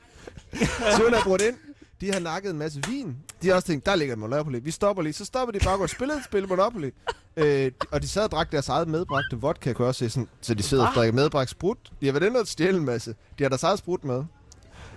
20'erne 0.97 1.15
har 1.15 1.23
brugt 1.23 1.41
ind. 1.41 1.55
De 2.01 2.11
har 2.13 2.19
nakket 2.19 2.51
en 2.51 2.57
masse 2.57 2.81
vin. 2.87 3.17
De 3.41 3.47
har 3.47 3.55
også 3.55 3.67
tænkt, 3.67 3.85
der 3.85 3.95
ligger 3.95 4.15
Monopoly. 4.15 4.59
Vi 4.63 4.71
stopper 4.71 5.03
lige. 5.03 5.13
Så 5.13 5.25
stopper 5.25 5.51
de 5.51 5.65
bare 5.65 5.77
og 5.79 5.89
spiller 5.89 6.15
et 6.15 6.23
spil 6.25 6.47
Monopoly. 6.47 6.89
Øh, 7.37 7.71
og 7.91 8.01
de 8.01 8.07
sad 8.07 8.23
og 8.23 8.31
drak 8.31 8.51
deres 8.51 8.69
eget 8.69 8.87
medbragte 8.87 9.35
vodka, 9.37 9.73
kan 9.73 9.85
også 9.85 9.99
se, 9.99 10.09
sådan, 10.09 10.27
så 10.41 10.53
de 10.53 10.63
sidder 10.63 10.87
og 10.87 10.93
drikker 10.95 11.13
medbragt 11.13 11.49
sprut. 11.49 11.77
De 12.01 12.05
har 12.05 12.13
været 12.13 12.25
inde 12.25 12.39
og 12.39 12.47
stjæle 12.47 12.77
en 12.77 12.85
masse. 12.85 13.15
De 13.39 13.43
har 13.43 13.49
deres 13.49 13.63
eget 13.63 13.79
sprut 13.79 14.03
med. 14.03 14.23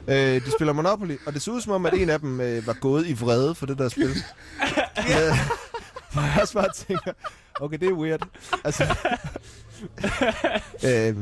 Øh, 0.09 0.47
de 0.47 0.51
spiller 0.51 0.73
Monopoly, 0.73 1.17
og 1.27 1.35
det 1.35 1.43
ser 1.43 1.53
ud 1.53 1.61
som 1.61 1.73
om, 1.73 1.87
at 1.87 1.95
en 1.95 2.11
af 2.11 2.21
dem 2.21 2.41
øh, 2.41 2.67
var 2.67 2.73
gået 2.73 3.07
i 3.07 3.13
vrede 3.13 3.55
for 3.55 3.67
det 3.67 3.79
der 3.79 3.89
spil. 3.89 4.15
ja. 5.09 5.39
Hvor 6.13 6.23
jeg 6.23 6.39
også 6.43 6.55
bare 6.55 6.73
tænker, 6.77 7.13
okay, 7.61 7.79
det 7.79 7.89
er 7.89 7.93
weird. 7.93 8.29
Altså, 8.65 8.85
øh, 10.89 11.17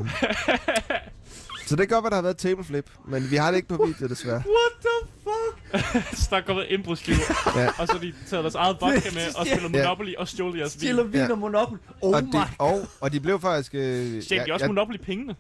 så 1.66 1.76
det 1.76 1.88
kan 1.88 1.94
godt 1.96 2.04
være, 2.04 2.10
der 2.10 2.16
har 2.16 2.22
været 2.22 2.36
table 2.36 2.64
flip, 2.64 2.90
men 3.08 3.30
vi 3.30 3.36
har 3.36 3.50
det 3.50 3.56
ikke 3.56 3.68
på 3.68 3.84
video, 3.86 4.08
desværre. 4.08 4.36
What 4.46 4.72
the? 4.80 4.91
så 6.20 6.26
der 6.30 6.36
er 6.36 6.40
kommet 6.40 6.66
indbrudstyver, 6.68 7.16
ja. 7.56 7.68
og 7.78 7.88
så 7.88 7.98
de 8.02 8.12
taget 8.26 8.44
deres 8.44 8.54
eget 8.54 8.76
vodka 8.80 9.10
med 9.14 9.36
og 9.38 9.46
spiller 9.46 9.68
Monopoly 9.68 10.12
ja. 10.12 10.20
og 10.20 10.28
stjålet 10.28 10.58
jeres 10.58 10.74
vin. 10.74 10.80
Stjæler 10.80 11.02
vin 11.02 11.30
og 11.30 11.38
Monopoly. 11.38 11.78
Oh 12.00 12.14
og 12.16 12.22
my 12.22 12.30
de, 12.32 12.44
og, 12.58 12.86
og 13.00 13.12
de 13.12 13.20
blev 13.20 13.40
faktisk... 13.40 13.74
Øh, 13.74 14.22
Stjælte 14.22 14.46
de 14.46 14.52
også 14.52 14.64
ja, 14.64 14.72
Monopoly-pengene? 14.72 15.34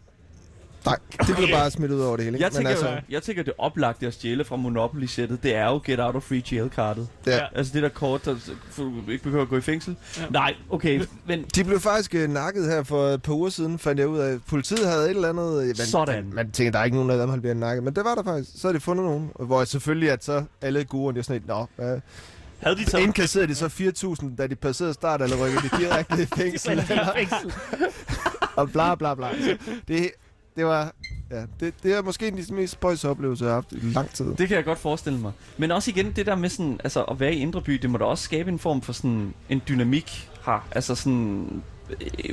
Nej, 0.86 0.98
det 1.26 1.36
blev 1.36 1.48
bare 1.52 1.70
smidt 1.70 1.92
ud 1.92 2.00
over 2.00 2.16
det 2.16 2.24
hele. 2.24 2.38
Jeg 2.40 2.52
tænker, 2.52 2.70
altså, 2.70 3.00
jeg 3.10 3.22
tænker, 3.22 3.42
det 3.42 3.52
oplagte 3.58 4.06
at 4.06 4.14
stjæle 4.14 4.44
fra 4.44 4.56
Monopoly-sættet, 4.56 5.42
det 5.42 5.54
er 5.54 5.64
jo 5.64 5.80
Get 5.84 6.00
Out 6.00 6.16
of 6.16 6.22
Free 6.22 6.42
Jail-kartet. 6.52 7.08
Ja. 7.26 7.40
Altså 7.54 7.72
det 7.74 7.82
der 7.82 7.88
kort, 7.88 8.24
der 8.24 8.36
du 8.76 9.10
ikke 9.10 9.24
behøver 9.24 9.42
at 9.42 9.48
gå 9.48 9.56
i 9.56 9.60
fængsel. 9.60 9.96
Ja. 10.18 10.22
Nej, 10.30 10.54
okay, 10.70 11.02
men... 11.26 11.42
De 11.54 11.64
blev 11.64 11.80
faktisk 11.80 12.14
uh, 12.14 12.30
nakket 12.30 12.66
her 12.66 12.82
for 12.82 13.06
et 13.08 13.22
par 13.22 13.32
uger 13.32 13.50
siden, 13.50 13.78
fandt 13.78 14.00
jeg 14.00 14.08
ud 14.08 14.18
af. 14.18 14.38
Politiet 14.48 14.88
havde 14.88 15.04
et 15.04 15.10
eller 15.10 15.28
andet... 15.28 15.66
Man, 15.66 15.74
Sådan. 15.76 16.30
Man 16.32 16.50
tænker, 16.50 16.72
der 16.72 16.78
er 16.78 16.84
ikke 16.84 16.96
nogen 16.96 17.10
af 17.10 17.18
dem, 17.18 17.28
der 17.30 17.36
bliver 17.40 17.54
nakket. 17.54 17.82
Men 17.82 17.94
det 17.96 18.04
var 18.04 18.14
der 18.14 18.22
faktisk. 18.22 18.50
Så 18.60 18.68
har 18.68 18.72
de 18.72 18.80
fundet 18.80 19.04
nogen. 19.06 19.30
Hvor 19.40 19.64
selvfølgelig, 19.64 20.10
at 20.10 20.24
så 20.24 20.44
alle 20.62 20.84
gode, 20.84 21.14
de 21.14 21.18
er 21.18 21.22
sådan 21.22 21.42
et, 21.42 21.48
nå, 21.48 21.66
uh, 21.78 22.00
havde 22.62 22.76
de 22.76 22.90
så... 22.90 22.98
Indkasserede 22.98 23.48
de 23.48 23.54
så 23.54 23.66
4.000, 24.22 24.36
da 24.36 24.46
de 24.46 24.54
passerede 24.56 24.94
start, 24.94 25.22
eller 25.22 25.36
rykkede 25.44 25.62
de 25.62 25.78
direkte 25.78 26.22
i 26.22 26.26
fængsel? 26.40 26.82
fængsel. 27.16 27.52
og 28.56 28.70
bla 28.70 28.94
bla 28.94 29.14
bla. 29.14 29.28
Det, 29.88 30.10
det 30.56 30.64
var... 30.66 30.92
Ja, 31.30 31.42
det, 31.60 31.74
det 31.82 31.94
er 31.96 32.02
måske 32.02 32.28
en 32.28 32.38
af 32.38 32.44
de 32.44 32.54
mest 32.54 32.72
spøjs 32.72 33.04
oplevelser, 33.04 33.46
jeg 33.46 33.50
har 33.54 33.60
haft 33.60 33.72
i 33.72 33.76
lang 33.94 34.10
tid. 34.10 34.34
Det 34.34 34.48
kan 34.48 34.56
jeg 34.56 34.64
godt 34.64 34.78
forestille 34.78 35.18
mig. 35.18 35.32
Men 35.58 35.70
også 35.70 35.90
igen, 35.90 36.12
det 36.16 36.26
der 36.26 36.36
med 36.36 36.48
sådan, 36.48 36.80
altså, 36.84 37.02
at 37.02 37.20
være 37.20 37.34
i 37.34 37.38
Indre 37.38 37.60
By, 37.62 37.72
det 37.72 37.90
må 37.90 37.98
da 37.98 38.04
også 38.04 38.24
skabe 38.24 38.50
en 38.50 38.58
form 38.58 38.82
for 38.82 38.92
sådan 38.92 39.34
en 39.48 39.62
dynamik 39.68 40.30
her. 40.46 40.66
Altså 40.70 40.94
sådan, 40.94 41.62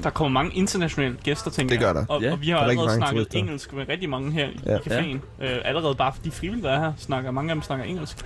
der 0.03 0.09
kommer 0.09 0.41
mange 0.41 0.55
internationale 0.55 1.17
gæster, 1.23 1.51
tænker 1.51 1.73
Det 1.75 1.79
gør 1.79 1.93
der. 1.93 1.99
jeg. 1.99 2.09
Og, 2.09 2.21
Ja. 2.21 2.31
og 2.31 2.41
vi 2.41 2.49
har 2.49 2.57
er 2.57 2.61
allerede 2.61 2.95
snakket 2.95 3.17
turister. 3.17 3.39
engelsk 3.39 3.73
med 3.73 3.89
rigtig 3.89 4.09
mange 4.09 4.31
her 4.31 4.47
i, 4.49 4.59
Ja. 4.65 4.77
i 4.77 4.79
caféen. 4.79 5.43
Øh, 5.43 5.57
allerede 5.65 5.95
bare 5.95 6.13
fordi 6.15 6.29
frivillige, 6.29 6.63
der 6.67 6.71
er 6.71 6.79
her, 6.79 6.93
snakker, 6.97 7.31
mange 7.31 7.51
af 7.51 7.55
dem 7.55 7.61
snakker 7.63 7.85
engelsk. 7.85 8.17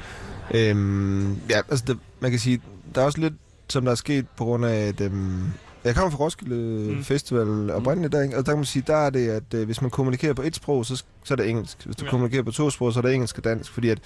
Øhm, 0.53 1.33
ja, 1.49 1.57
altså 1.69 1.85
det, 1.87 1.97
man 2.19 2.31
kan 2.31 2.39
sige, 2.39 2.61
der 2.95 3.01
er 3.01 3.05
også 3.05 3.19
lidt, 3.19 3.33
som 3.69 3.85
der 3.85 3.91
er 3.91 3.95
sket 3.95 4.27
på 4.37 4.43
grund 4.43 4.65
af, 4.65 4.75
at 4.87 5.01
øhm, 5.01 5.43
jeg 5.83 5.95
kommer 5.95 6.11
fra 6.11 6.23
Roskilde 6.23 6.55
Mm. 6.55 6.95
mm. 6.97 7.03
Festival 7.03 7.71
oprindeligt 7.71 8.13
der, 8.13 8.21
ikke? 8.21 8.37
og 8.37 8.45
der 8.45 8.51
kan 8.51 8.57
man 8.57 8.65
sige, 8.65 8.83
der 8.87 8.95
er 8.95 9.09
det, 9.09 9.29
at 9.29 9.53
øh, 9.53 9.65
hvis 9.65 9.81
man 9.81 9.91
kommunikerer 9.91 10.33
på 10.33 10.41
et 10.41 10.55
sprog, 10.55 10.85
så, 10.85 11.03
så 11.23 11.33
er 11.33 11.35
det 11.35 11.49
engelsk. 11.49 11.85
Hvis 11.85 11.95
du 11.95 12.05
Ja. 12.05 12.11
kommunikerer 12.11 12.43
på 12.43 12.51
to 12.51 12.69
sprog, 12.69 12.93
så 12.93 12.99
er 12.99 13.01
det 13.01 13.13
engelsk 13.13 13.37
og 13.37 13.43
dansk, 13.43 13.71
fordi 13.71 13.89
at 13.89 13.99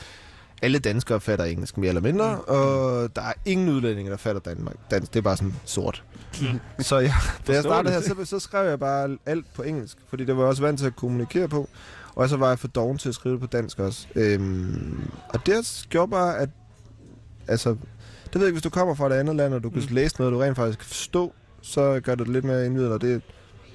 alle 0.61 0.79
danskere 0.79 1.19
fatter 1.21 1.45
engelsk 1.45 1.77
mere 1.77 1.87
eller 1.87 2.01
mindre, 2.01 2.35
Mm. 2.35 2.41
mm. 2.41 2.43
og 2.47 3.15
der 3.15 3.21
er 3.21 3.33
ingen 3.45 3.69
udlændinge, 3.69 4.11
der 4.11 4.17
fatter 4.17 4.41
Danmark. 4.41 4.75
dansk. 4.91 5.13
Det 5.13 5.19
er 5.19 5.23
bare 5.23 5.37
sådan 5.37 5.53
sort. 5.65 6.03
Mm. 6.41 6.47
Så 6.79 6.97
ja, 6.99 7.13
da 7.47 7.53
jeg 7.53 7.63
startede 7.63 7.93
her, 7.93 8.01
så, 8.01 8.15
så 8.25 8.39
skrev 8.39 8.69
jeg 8.69 8.79
bare 8.79 9.17
alt 9.25 9.45
på 9.55 9.63
engelsk, 9.63 9.97
fordi 10.09 10.25
det 10.25 10.35
var 10.37 10.43
jeg 10.43 10.49
også 10.49 10.61
vant 10.61 10.79
til 10.79 10.85
at 10.85 10.95
kommunikere 10.95 11.47
på. 11.47 11.69
Og 12.15 12.29
så 12.29 12.37
var 12.37 12.49
jeg 12.49 12.59
for 12.59 12.67
doven 12.67 12.97
til 12.97 13.09
at 13.09 13.15
skrive 13.15 13.33
det 13.33 13.41
på 13.41 13.47
dansk 13.47 13.79
også. 13.79 14.07
Øhm, 14.15 15.09
og 15.29 15.45
det 15.45 15.85
gjorde 15.89 16.11
bare, 16.11 16.37
at... 16.37 16.49
Altså, 17.47 17.69
det 17.69 18.35
ved 18.35 18.41
jeg 18.41 18.47
ikke, 18.47 18.53
hvis 18.55 18.63
du 18.63 18.69
kommer 18.69 18.95
fra 18.95 19.07
et 19.07 19.13
andet 19.13 19.35
land, 19.35 19.53
og 19.53 19.63
du 19.63 19.69
kan 19.69 19.81
Mm. 19.89 19.95
læse 19.95 20.15
noget, 20.19 20.33
du 20.33 20.37
rent 20.39 20.55
faktisk 20.55 20.79
kan 20.79 20.87
forstå, 20.87 21.33
så 21.61 21.99
gør 22.03 22.15
det 22.15 22.27
lidt 22.27 22.45
mere 22.45 22.65
indvidende, 22.65 22.93
og 22.93 23.01
det 23.01 23.21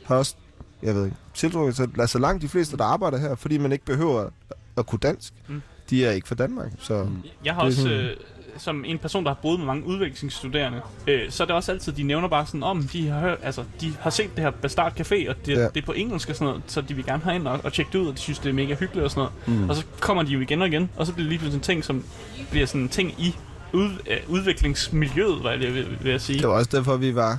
har 0.05 0.17
også, 0.17 0.35
jeg 0.83 0.95
ved 0.95 1.05
ikke, 1.05 1.17
tiltrukket 1.35 1.77
sig, 1.77 1.89
altså 1.99 2.19
langt 2.19 2.43
de 2.43 2.49
fleste, 2.49 2.77
der 2.77 2.85
arbejder 2.85 3.19
her, 3.19 3.35
fordi 3.35 3.59
man 3.59 3.73
ikke 3.73 3.85
behøver 3.85 4.29
at, 4.77 4.87
kunne 4.87 4.99
dansk, 5.03 5.33
Mm. 5.49 5.63
de 5.91 6.05
er 6.07 6.11
ikke 6.11 6.29
fra 6.29 6.35
Danmark, 6.35 6.73
så... 6.79 7.03
Mm. 7.05 7.17
Jeg 7.45 7.55
har 7.55 7.63
også, 7.63 7.83
sådan- 7.83 7.97
øh, 7.97 8.17
som 8.59 8.85
en 8.87 8.99
person, 8.99 9.25
der 9.25 9.31
har 9.31 9.39
boet 9.43 9.59
med 9.59 9.67
mange 9.67 9.87
udvekslingsstuderende, 9.87 10.81
øh, 11.07 11.31
så 11.31 11.43
er 11.43 11.47
det 11.47 11.57
også 11.57 11.73
altid, 11.73 11.93
de 11.93 12.03
nævner 12.03 12.29
bare 12.29 12.47
sådan, 12.47 12.63
om 12.63 12.83
de 12.83 13.09
har 13.09 13.21
hørt, 13.21 13.39
altså, 13.43 13.65
de 13.81 13.93
har 14.01 14.11
set 14.11 14.31
det 14.37 14.45
her 14.45 14.51
Bastard 14.51 15.01
Café, 15.01 15.29
og 15.31 15.35
det, 15.47 15.57
ja. 15.57 15.69
Det 15.69 15.77
er 15.83 15.87
på 15.87 15.93
engelsk 15.93 16.29
og 16.31 16.35
sådan 16.37 16.47
noget, 16.47 16.63
så 16.67 16.81
de 16.81 16.95
vil 16.95 17.05
gerne 17.05 17.23
have 17.23 17.37
ind 17.37 17.47
og, 17.49 17.61
og 17.65 17.73
tjekke 17.73 17.93
det 17.93 17.99
ud, 17.99 18.07
og 18.07 18.15
de 18.15 18.19
synes, 18.19 18.39
det 18.39 18.49
er 18.49 18.53
mega 18.53 18.75
hyggeligt 18.75 19.05
og 19.05 19.11
sådan 19.11 19.29
noget. 19.47 19.61
Mm. 19.63 19.71
Og 19.71 19.77
så 19.77 19.85
kommer 20.01 20.23
de 20.23 20.31
jo 20.33 20.41
igen 20.41 20.63
og 20.63 20.69
igen, 20.69 20.91
og 20.97 21.07
så 21.07 21.13
bliver 21.13 21.25
det 21.25 21.29
lige 21.29 21.39
pludselig 21.39 21.59
en 21.59 21.63
ting, 21.63 21.85
som 21.85 22.05
bliver 22.51 22.67
sådan 22.67 22.81
en 22.81 22.89
ting 22.89 23.15
i 23.19 23.37
ud, 23.73 23.91
øh, 24.11 24.17
udviklingsmiljøet, 24.29 25.41
hvad 25.41 25.51
jeg 25.53 25.75
vil, 25.75 25.99
vil 26.03 26.11
jeg 26.11 26.21
sige. 26.21 26.39
Det 26.39 26.49
var 26.49 26.55
også 26.55 26.71
derfor, 26.77 26.97
vi 26.97 27.15
var 27.15 27.39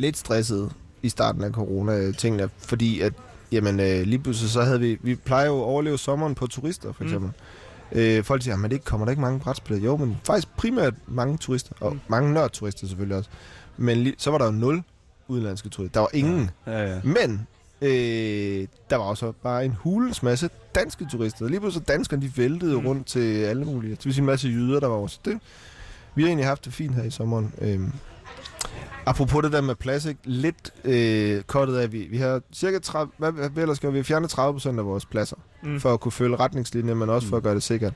lidt 0.00 0.16
stressede 0.16 0.70
i 1.02 1.08
starten 1.08 1.44
af 1.44 1.50
corona-tingene, 1.52 2.50
fordi 2.58 3.00
at, 3.00 3.12
jamen, 3.52 3.80
øh, 3.80 4.02
lige 4.02 4.18
pludselig 4.18 4.50
så 4.50 4.62
havde 4.62 4.80
vi, 4.80 4.98
vi 5.02 5.14
plejer 5.14 5.46
jo 5.46 5.58
at 5.58 5.64
overleve 5.64 5.98
sommeren 5.98 6.34
på 6.34 6.46
turister, 6.46 6.92
for 6.92 7.04
Mm. 7.04 7.08
eksempel. 7.08 7.30
Mm. 7.92 7.98
Øh, 7.98 8.24
folk 8.24 8.42
siger, 8.42 8.56
men 8.56 8.70
det 8.70 8.84
kommer 8.84 9.06
der 9.06 9.10
ikke 9.10 9.20
mange 9.22 9.40
brætspil? 9.40 9.82
Jo, 9.84 9.96
men 9.96 10.16
faktisk 10.24 10.48
primært 10.56 10.94
mange 11.06 11.36
turister, 11.38 11.72
og 11.80 11.92
Mm. 11.92 12.00
mange 12.08 12.32
nørdturister 12.32 12.86
selvfølgelig 12.86 13.16
også. 13.16 13.30
Men 13.76 13.98
lige, 13.98 14.14
så 14.18 14.30
var 14.30 14.38
der 14.38 14.44
jo 14.44 14.50
nul 14.52 14.82
udenlandske 15.28 15.68
turister. 15.68 15.92
Der 15.92 16.00
var 16.00 16.10
ingen. 16.14 16.50
Ja, 16.66 16.94
ja. 16.94 17.00
Men 17.04 17.46
øh, 17.82 18.66
der 18.90 18.96
var 18.96 19.04
også 19.04 19.32
bare 19.42 19.64
en 19.64 19.72
hulens 19.72 20.22
masse 20.22 20.50
danske 20.74 21.06
turister. 21.10 21.48
Lige 21.48 21.60
pludselig 21.60 21.88
danskerne, 21.88 22.22
de 22.22 22.32
væltede 22.36 22.80
Mm. 22.80 22.86
rundt 22.86 23.06
til 23.06 23.42
alle 23.44 23.64
mulige. 23.64 23.90
Det 23.94 24.04
vil 24.04 24.14
sige 24.14 24.22
en 24.22 24.26
masse 24.26 24.48
jyder, 24.48 24.80
der 24.80 24.86
var 24.86 24.96
også. 24.96 25.18
Det, 25.24 25.38
vi 26.14 26.22
har 26.22 26.28
egentlig 26.28 26.46
haft 26.46 26.64
det 26.64 26.72
fint 26.72 26.94
her 26.94 27.02
i 27.02 27.10
sommeren. 27.10 27.52
Øhm, 27.60 27.92
apropos 29.06 29.42
det 29.42 29.52
der 29.52 29.60
med 29.60 29.74
plastik, 29.74 30.16
lidt 30.24 30.70
øh, 30.84 31.42
kortet 31.42 31.76
af, 31.76 31.92
vi, 31.92 31.98
vi 32.10 32.16
har 32.18 32.40
cirka 32.52 32.78
30, 32.78 33.12
hvad, 33.18 33.32
hvad, 33.32 33.50
hvad 33.50 33.62
ellers 33.62 33.80
gør 33.80 33.90
vi? 33.90 33.98
Har 33.98 34.02
fjernet 34.04 34.30
30 34.30 34.52
procent 34.54 34.78
af 34.78 34.84
vores 34.86 35.04
pladser, 35.06 35.36
Mm. 35.62 35.70
mm. 35.70 35.80
for 35.80 35.94
at 35.94 36.00
kunne 36.00 36.12
følge 36.12 36.36
retningslinjer, 36.36 36.94
men 36.94 37.10
også 37.10 37.28
for 37.28 37.36
at 37.36 37.42
gøre 37.42 37.54
det 37.54 37.62
sikkert. 37.62 37.92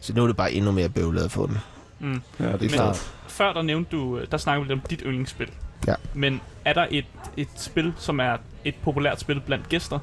Så 0.00 0.12
nu 0.14 0.22
er 0.22 0.26
det 0.26 0.36
bare 0.36 0.52
endnu 0.52 0.72
mere 0.72 0.88
bøvlet 0.88 1.22
at 1.24 1.30
få 1.30 1.46
den. 1.46 1.58
Mm. 2.00 2.12
ja, 2.40 2.44
det 2.44 2.54
er 2.54 2.58
Men- 2.58 2.68
klart. 2.68 3.12
Før 3.28 3.52
der 3.52 3.62
nævnte 3.62 3.96
du, 3.96 4.18
øh, 4.18 4.26
der 4.30 4.36
snakkede 4.36 4.66
vi 4.66 4.72
lidt 4.74 4.82
om 4.82 4.86
dit 4.90 5.00
yndlingsspil. 5.06 5.50
Ja. 5.86 5.94
Men 6.14 6.40
er 6.64 6.72
der 6.72 6.86
et, 6.90 7.04
et 7.36 7.48
spil, 7.56 7.92
som 7.98 8.20
er 8.20 8.36
et 8.64 8.74
populært 8.82 9.20
spil 9.20 9.40
blandt 9.46 9.68
gæster? 9.68 9.98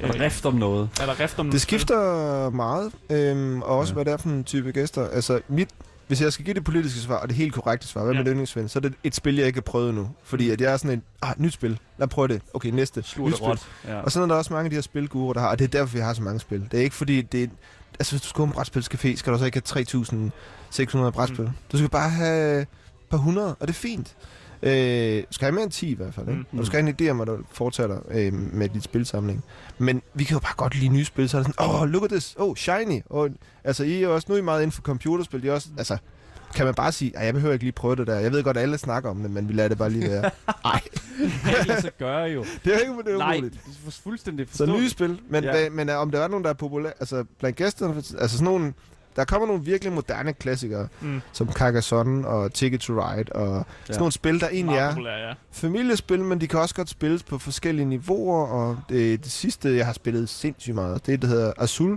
Er 0.00 0.12
der 0.12 0.20
rift 0.24 0.46
om 0.46 0.54
noget? 0.54 0.88
er 1.00 1.06
der 1.06 1.20
rift 1.20 1.38
om 1.38 1.50
Det 1.50 1.60
spil? 1.60 1.78
skifter 1.78 2.50
meget, 2.50 2.92
øhm, 3.10 3.62
og 3.62 3.78
også 3.78 3.90
ja. 3.90 3.94
hvad 3.94 4.04
det 4.04 4.12
er 4.12 4.16
for 4.16 4.28
en 4.28 4.44
type 4.44 4.72
gæster. 4.72 5.08
Altså, 5.08 5.40
mit, 5.48 5.68
hvis 6.10 6.22
jeg 6.22 6.32
skal 6.32 6.44
give 6.44 6.54
det 6.54 6.64
politiske 6.64 7.00
svar, 7.00 7.16
og 7.16 7.28
det 7.28 7.36
helt 7.36 7.54
korrekte 7.54 7.86
svar, 7.86 8.04
hvad 8.04 8.14
Ja. 8.14 8.22
med 8.22 8.30
yndlingsven, 8.30 8.68
så 8.68 8.78
er 8.78 8.80
det 8.80 8.94
et 9.04 9.14
spil, 9.14 9.36
jeg 9.36 9.46
ikke 9.46 9.56
har 9.56 9.62
prøvet 9.62 9.94
nu. 9.94 10.08
Fordi 10.24 10.50
at 10.50 10.60
jeg 10.60 10.72
er 10.72 10.76
sådan 10.76 10.90
en, 10.98 11.02
ah, 11.22 11.34
nyt 11.38 11.52
spil, 11.52 11.70
lad 11.70 11.78
mig 11.98 12.08
prøve 12.08 12.28
det. 12.28 12.42
Okay, 12.54 12.70
næste, 12.70 13.02
Slur 13.02 13.28
nyt 13.28 13.36
spil. 13.36 13.58
Ja. 13.88 14.00
Og 14.00 14.12
sådan 14.12 14.30
er 14.30 14.34
der 14.34 14.38
også 14.38 14.52
mange 14.52 14.64
af 14.64 14.70
de 14.70 14.76
her 14.76 14.82
spilgurer, 14.82 15.32
der 15.32 15.40
har, 15.40 15.48
og 15.48 15.58
det 15.58 15.64
er 15.64 15.68
derfor, 15.68 15.94
vi 15.94 16.00
har 16.00 16.14
så 16.14 16.22
mange 16.22 16.40
spil. 16.40 16.68
Det 16.72 16.78
er 16.80 16.84
ikke 16.84 16.96
fordi, 16.96 17.22
det 17.22 17.42
er, 17.42 17.48
altså 17.98 18.12
hvis 18.12 18.22
du 18.22 18.28
skal 18.28 18.36
på 18.36 18.44
en 18.44 18.52
brætspilscafé, 18.52 19.16
skal 19.16 19.32
du 19.32 19.38
så 19.38 19.44
ikke 19.44 19.62
have 19.74 20.30
3.600 21.06 21.10
brætspil. 21.10 21.44
Mm. 21.44 21.50
Du 21.72 21.76
skal 21.76 21.90
bare 21.90 22.10
have 22.10 22.60
et 22.62 22.68
par 23.10 23.16
hundrede, 23.18 23.54
og 23.54 23.68
det 23.68 23.74
er 23.74 23.78
fint. 23.78 24.16
Øh, 24.62 25.22
skal 25.30 25.44
have 25.46 25.52
mere 25.52 25.62
end 25.64 25.72
10 25.72 25.88
i 25.90 25.94
hvert 25.94 26.14
fald, 26.14 26.28
ikke? 26.28 26.38
Mm. 26.40 26.58
Og 26.58 26.58
du 26.58 26.66
skal 26.66 26.82
have 26.82 26.94
en 27.00 27.06
idé 27.06 27.10
om, 27.10 27.20
at 27.20 27.26
du 27.28 27.38
fortsætter 27.52 27.98
øh, 28.10 28.32
med 28.32 28.68
dit 28.68 28.84
spilsamling. 28.84 29.44
Men 29.78 30.02
vi 30.14 30.24
kan 30.24 30.34
jo 30.34 30.40
bare 30.40 30.54
godt 30.56 30.74
lide 30.74 30.88
nye 30.88 31.04
spil, 31.04 31.28
så 31.28 31.38
er 31.38 31.42
det 31.42 31.54
sådan, 31.54 31.70
åh, 31.74 31.82
oh, 31.82 31.88
look 31.88 32.04
at 32.04 32.10
this, 32.10 32.34
oh, 32.38 32.56
shiny. 32.56 33.02
Og, 33.06 33.30
altså, 33.64 33.84
I 33.84 34.02
er 34.02 34.08
også, 34.08 34.26
nu 34.28 34.34
er 34.34 34.38
I 34.38 34.42
meget 34.42 34.60
inden 34.62 34.72
for 34.72 34.82
computerspil, 34.82 35.44
I 35.44 35.48
er 35.48 35.52
også, 35.52 35.68
altså, 35.78 35.96
kan 36.54 36.64
man 36.64 36.74
bare 36.74 36.92
sige, 36.92 37.16
at 37.18 37.26
jeg 37.26 37.34
behøver 37.34 37.52
ikke 37.52 37.64
lige 37.64 37.72
prøve 37.72 37.96
det 37.96 38.06
der. 38.06 38.14
Jeg 38.18 38.32
ved 38.32 38.42
godt, 38.42 38.56
at 38.56 38.62
alle 38.62 38.78
snakker 38.78 39.10
om 39.10 39.22
det, 39.22 39.30
men 39.30 39.48
vi 39.48 39.52
lader 39.52 39.68
det 39.68 39.78
bare 39.78 39.90
lige 39.90 40.08
være. 40.10 40.22
Nej, 40.64 40.80
det 41.58 41.66
lade 41.66 41.80
sig 41.80 41.90
gøre 41.98 42.22
jo. 42.22 42.44
det 42.64 42.74
er 42.74 42.78
ikke 42.78 42.92
det 43.06 43.12
er 43.14 43.18
Nej, 43.18 43.34
umuligt. 43.36 43.54
det 43.66 43.86
er 43.86 43.90
fuldstændig 44.02 44.46
Så 44.46 44.50
forståeligt. 44.50 44.78
nye 44.82 44.88
spil, 44.90 45.20
men, 45.28 45.44
Ja. 45.44 45.56
ja. 45.58 45.70
men, 45.70 45.76
men 45.86 45.96
om 45.96 46.10
der 46.10 46.20
er 46.20 46.28
nogen, 46.28 46.44
der 46.44 46.50
er 46.50 46.54
populære, 46.54 46.92
altså 47.00 47.24
blandt 47.38 47.56
gæsterne, 47.56 47.94
altså 47.96 48.28
sådan 48.28 48.44
nogle, 48.44 48.72
der 49.16 49.24
kommer 49.24 49.46
nogle 49.46 49.62
virkelig 49.64 49.92
moderne 49.92 50.32
klassikere, 50.32 50.88
Mm. 51.00 51.20
som 51.32 51.52
Carcassonne 51.52 52.28
og 52.28 52.52
Ticket 52.54 52.80
to 52.80 52.92
Ride, 52.92 53.32
og 53.32 53.56
ja. 53.56 53.62
sådan 53.86 53.98
nogle 53.98 54.12
spil, 54.12 54.40
der 54.40 54.48
egentlig 54.48 54.76
er 54.76 54.90
populær, 54.90 55.16
ja. 55.28 55.34
familiespil, 55.52 56.20
men 56.24 56.40
de 56.40 56.48
kan 56.48 56.60
også 56.60 56.74
godt 56.74 56.88
spilles 56.88 57.22
på 57.22 57.38
forskellige 57.38 57.86
niveauer, 57.86 58.46
og 58.46 58.78
det, 58.88 59.24
det 59.24 59.32
sidste, 59.32 59.76
jeg 59.76 59.86
har 59.86 59.92
spillet 59.92 60.28
sindssygt 60.28 60.74
meget, 60.74 61.06
det 61.06 61.14
er, 61.14 61.18
der 61.18 61.28
hedder 61.28 61.52
Azul. 61.58 61.90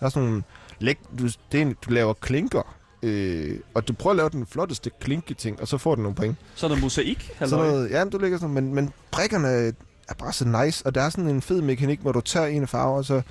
Der 0.00 0.06
er 0.06 0.10
sådan 0.10 0.28
nogle, 0.28 0.42
læg, 0.78 0.98
du, 1.18 1.24
det 1.24 1.58
er, 1.58 1.62
en- 1.62 1.76
du 1.86 1.90
laver 1.90 2.12
klinker, 2.12 2.74
øh, 3.02 3.56
og 3.74 3.88
du 3.88 3.92
prøver 3.92 4.10
at 4.12 4.16
lave 4.16 4.28
den 4.30 4.46
flotteste 4.46 4.90
klinke 5.00 5.34
ting, 5.34 5.60
og 5.60 5.68
så 5.68 5.78
får 5.78 5.94
du 5.94 6.02
nogle 6.02 6.14
point. 6.16 6.36
Så 6.54 6.66
er 6.66 6.70
der 6.70 6.80
mosaik. 6.80 7.22
Sådan 7.38 7.58
halløj. 7.58 7.66
noget, 7.70 7.90
ja, 7.90 8.04
du 8.04 8.18
ligger 8.18 8.38
sådan, 8.38 8.54
men, 8.54 8.74
men 8.74 8.92
brikkerne 9.10 9.48
er 10.08 10.14
bare 10.18 10.32
så 10.32 10.44
nice, 10.64 10.86
og 10.86 10.94
der 10.94 11.02
er 11.02 11.10
sådan 11.10 11.28
en 11.28 11.42
fed 11.42 11.62
mekanik, 11.62 12.00
hvor 12.00 12.12
du 12.12 12.20
tager 12.20 12.46
en 12.46 12.66
farve, 12.66 12.96
og 12.96 13.04
så 13.04 13.22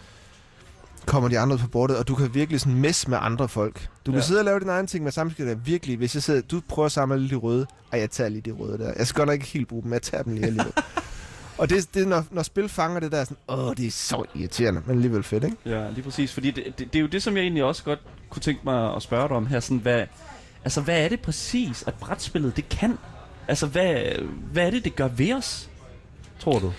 kommer 1.05 1.29
de 1.29 1.39
andre 1.39 1.53
ud 1.55 1.59
på 1.59 1.67
bordet, 1.67 1.97
og 1.97 2.07
du 2.07 2.15
kan 2.15 2.33
virkelig 2.33 2.61
sådan 2.61 2.75
messe 2.79 3.09
med 3.09 3.17
andre 3.21 3.49
folk. 3.49 3.89
Du 4.05 4.11
kan 4.11 4.19
Ja. 4.19 4.25
sidde 4.25 4.39
og 4.39 4.45
lave 4.45 4.59
din 4.59 4.69
egen 4.69 4.87
ting, 4.87 5.03
men 5.03 5.11
samtidig 5.11 5.51
er 5.51 5.55
det 5.55 5.65
virkelig, 5.67 5.97
hvis 5.97 6.15
jeg 6.15 6.23
sidder, 6.23 6.41
du 6.41 6.61
prøver 6.67 6.85
at 6.85 6.91
samle 6.91 7.15
alle 7.15 7.29
de 7.29 7.35
røde, 7.35 7.65
ej, 7.93 7.99
jeg 7.99 8.09
tager 8.09 8.29
lige 8.29 8.41
de 8.41 8.51
røde 8.51 8.77
der. 8.77 8.93
Jeg 8.97 9.07
skal 9.07 9.19
godt 9.19 9.27
nok 9.27 9.33
ikke 9.33 9.45
helt 9.45 9.67
bruge 9.67 9.83
dem, 9.83 9.93
jeg 9.93 10.01
tager 10.01 10.23
dem 10.23 10.33
lige 10.33 10.45
alligevel. 10.45 10.73
og 11.57 11.69
det, 11.69 11.93
det 11.93 12.07
når, 12.07 12.25
når 12.31 12.43
spil 12.43 12.69
fanger 12.69 12.99
det 12.99 13.11
der, 13.11 13.23
sådan, 13.23 13.37
åh, 13.47 13.75
det 13.77 13.87
er 13.87 13.91
så 13.91 14.23
irriterende, 14.35 14.81
men 14.85 14.95
alligevel 14.95 15.23
fedt, 15.23 15.43
ikke? 15.43 15.57
Ja, 15.65 15.89
lige 15.89 16.03
præcis. 16.03 16.33
Fordi 16.33 16.51
det, 16.51 16.63
det, 16.79 16.93
det 16.93 16.95
er 16.95 17.01
jo 17.01 17.07
det, 17.07 17.23
som 17.23 17.35
jeg 17.35 17.41
egentlig 17.41 17.63
også 17.63 17.83
godt 17.83 17.99
kunne 18.29 18.41
tænke 18.41 18.61
mig 18.63 18.95
at 18.95 19.01
spørge 19.01 19.27
dig 19.27 19.37
om 19.37 19.47
her. 19.47 19.59
Sådan, 19.59 19.77
hvad, 19.77 20.05
altså, 20.63 20.81
hvad 20.81 21.03
er 21.03 21.09
det 21.09 21.19
præcis, 21.19 21.83
at 21.87 21.93
brætspillet 21.93 22.55
det 22.57 22.69
kan? 22.69 22.97
Altså, 23.47 23.67
hvad, 23.67 23.95
hvad 24.51 24.65
er 24.67 24.71
det, 24.71 24.83
det 24.85 24.95
gør 24.95 25.07
ved 25.07 25.33
os? 25.33 25.69
Tror 26.39 26.59
du? 26.59 26.73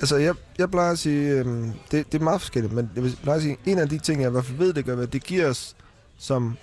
Altså, 0.00 0.16
jeg, 0.16 0.34
jeg 0.58 0.70
plejer 0.70 0.92
at 0.92 0.98
sige, 0.98 1.30
øhm, 1.30 1.72
det, 1.90 2.12
det 2.12 2.20
er 2.20 2.24
meget 2.24 2.40
forskelligt, 2.40 2.74
men 2.74 2.90
jeg 2.96 3.12
plejer 3.22 3.36
at 3.36 3.42
sige, 3.42 3.58
en 3.66 3.78
af 3.78 3.88
de 3.88 3.98
ting, 3.98 4.20
jeg 4.20 4.28
i 4.28 4.32
hvert 4.32 4.44
fald 4.44 4.58
ved, 4.58 4.72
det 4.72 4.84
gør, 4.84 4.94
hvad 4.94 5.06
det 5.06 5.24
giver 5.24 5.48
os 5.48 5.76
som 6.18 6.56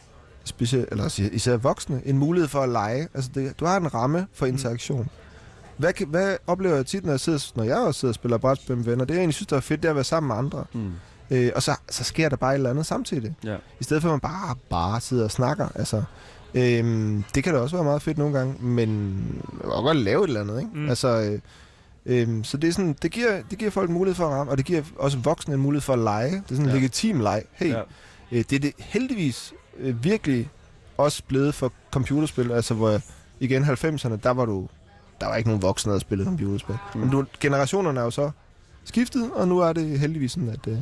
specielt, 0.44 0.90
eller 0.92 1.20
især 1.34 1.58
voksne, 1.58 2.02
en 2.06 2.18
mulighed 2.18 2.48
for 2.48 2.62
at 2.62 2.70
lege. 2.70 3.08
Altså, 3.14 3.30
det, 3.36 3.60
du 3.60 3.66
har 3.66 3.78
en 3.78 3.94
ramme 3.94 4.28
for 4.34 4.46
interaktion. 4.46 5.10
Hvad, 5.78 5.94
kan, 5.94 6.08
hvad 6.08 6.38
oplever 6.48 6.76
jeg 6.76 6.86
tit, 6.86 7.04
når 7.06 7.12
jeg, 7.12 7.20
sidder, 7.20 7.52
når 7.56 7.64
jeg 7.64 7.78
også 7.78 8.00
sidder 8.00 8.12
og 8.12 8.16
spiller 8.16 8.38
brætspil 8.38 8.78
med 8.78 8.86
venner? 8.86 9.06
Det, 9.06 9.14
jeg 9.14 9.20
egentlig 9.20 9.36
synes, 9.36 9.48
der 9.48 9.56
er 9.56 9.62
fedt, 9.62 9.84
det 9.84 9.88
er 9.88 9.92
at 9.92 9.96
være 9.96 10.04
sammen 10.04 10.28
med 10.28 10.36
andre. 10.36 10.66
Hmm. 10.74 10.92
Øh, 11.32 11.52
og 11.56 11.64
så, 11.64 11.76
så 11.90 12.04
sker 12.04 12.30
der 12.30 12.36
bare 12.36 12.52
et 12.52 12.56
eller 12.56 12.70
andet 12.70 12.86
samtidig. 12.86 13.36
Ja. 13.44 13.56
I 13.80 13.84
stedet 13.84 14.04
for, 14.04 14.10
at 14.10 14.14
man 14.14 14.20
bare, 14.20 14.56
bare 14.70 15.02
sidder 15.02 15.24
og 15.24 15.32
snakker. 15.32 15.68
Altså, 15.76 16.04
øhm, 16.54 17.24
det 17.36 17.44
kan 17.44 17.54
da 17.54 17.60
også 17.60 17.76
være 17.76 17.84
meget 17.84 18.02
fedt 18.02 18.18
nogle 18.18 18.38
gange, 18.38 18.56
men 18.60 18.90
man 19.52 19.62
kan 19.62 19.84
godt 19.84 19.98
lave 19.98 20.24
et 20.24 20.28
eller 20.28 20.42
andet, 20.42 20.60
ikke? 20.60 20.72
Mm. 20.74 20.90
Altså, 20.90 21.08
øh, 21.08 21.40
øhm, 22.06 22.44
så 22.44 22.58
det, 22.58 22.68
er 22.68 22.72
sådan, 22.72 22.96
det, 23.02 23.12
giver, 23.12 23.42
det 23.50 23.58
giver 23.58 23.72
folk 23.72 23.90
en 23.90 23.94
mulighed 23.94 24.16
for 24.16 24.26
at 24.28 24.32
ramme, 24.32 24.52
og 24.52 24.58
det 24.58 24.66
giver 24.66 24.82
også 24.98 25.18
voksne 25.18 25.54
en 25.54 25.60
mulighed 25.60 25.82
for 25.82 25.94
at 25.94 26.00
lege. 26.00 26.32
Det 26.32 26.36
er 26.36 26.42
sådan 26.50 26.62
en 26.66 26.70
Ja. 26.70 26.74
legitim 26.76 27.20
leg. 27.20 27.44
Hey, 27.52 27.70
Ja. 27.70 27.82
øh, 28.32 28.44
det 28.50 28.54
er 28.54 28.60
det 28.60 28.74
heldigvis 28.80 29.54
øh, 29.80 30.04
virkelig 30.04 30.50
også 30.98 31.24
blevet 31.28 31.56
for 31.56 31.74
computerspil, 31.92 32.52
altså 32.52 32.74
hvor 32.74 33.00
igen 33.40 33.64
90'erne, 33.64 34.16
der 34.24 34.30
var 34.32 34.46
du 34.46 34.68
der 35.22 35.28
var 35.28 35.36
ikke 35.36 35.50
nogen 35.50 35.62
voksne, 35.62 35.94
der 35.94 36.00
spillede 36.00 36.30
computerspil. 36.30 36.76
Mm. 36.94 37.00
Men 37.00 37.10
nu, 37.10 37.26
generationerne 37.40 38.00
er 38.00 38.04
jo 38.04 38.12
så 38.12 38.32
skiftet, 38.86 39.32
og 39.34 39.48
nu 39.48 39.60
er 39.60 39.74
det 39.74 40.00
heldigvis 40.00 40.32
sådan, 40.32 40.50
at... 40.50 40.68
Øh, 40.68 40.78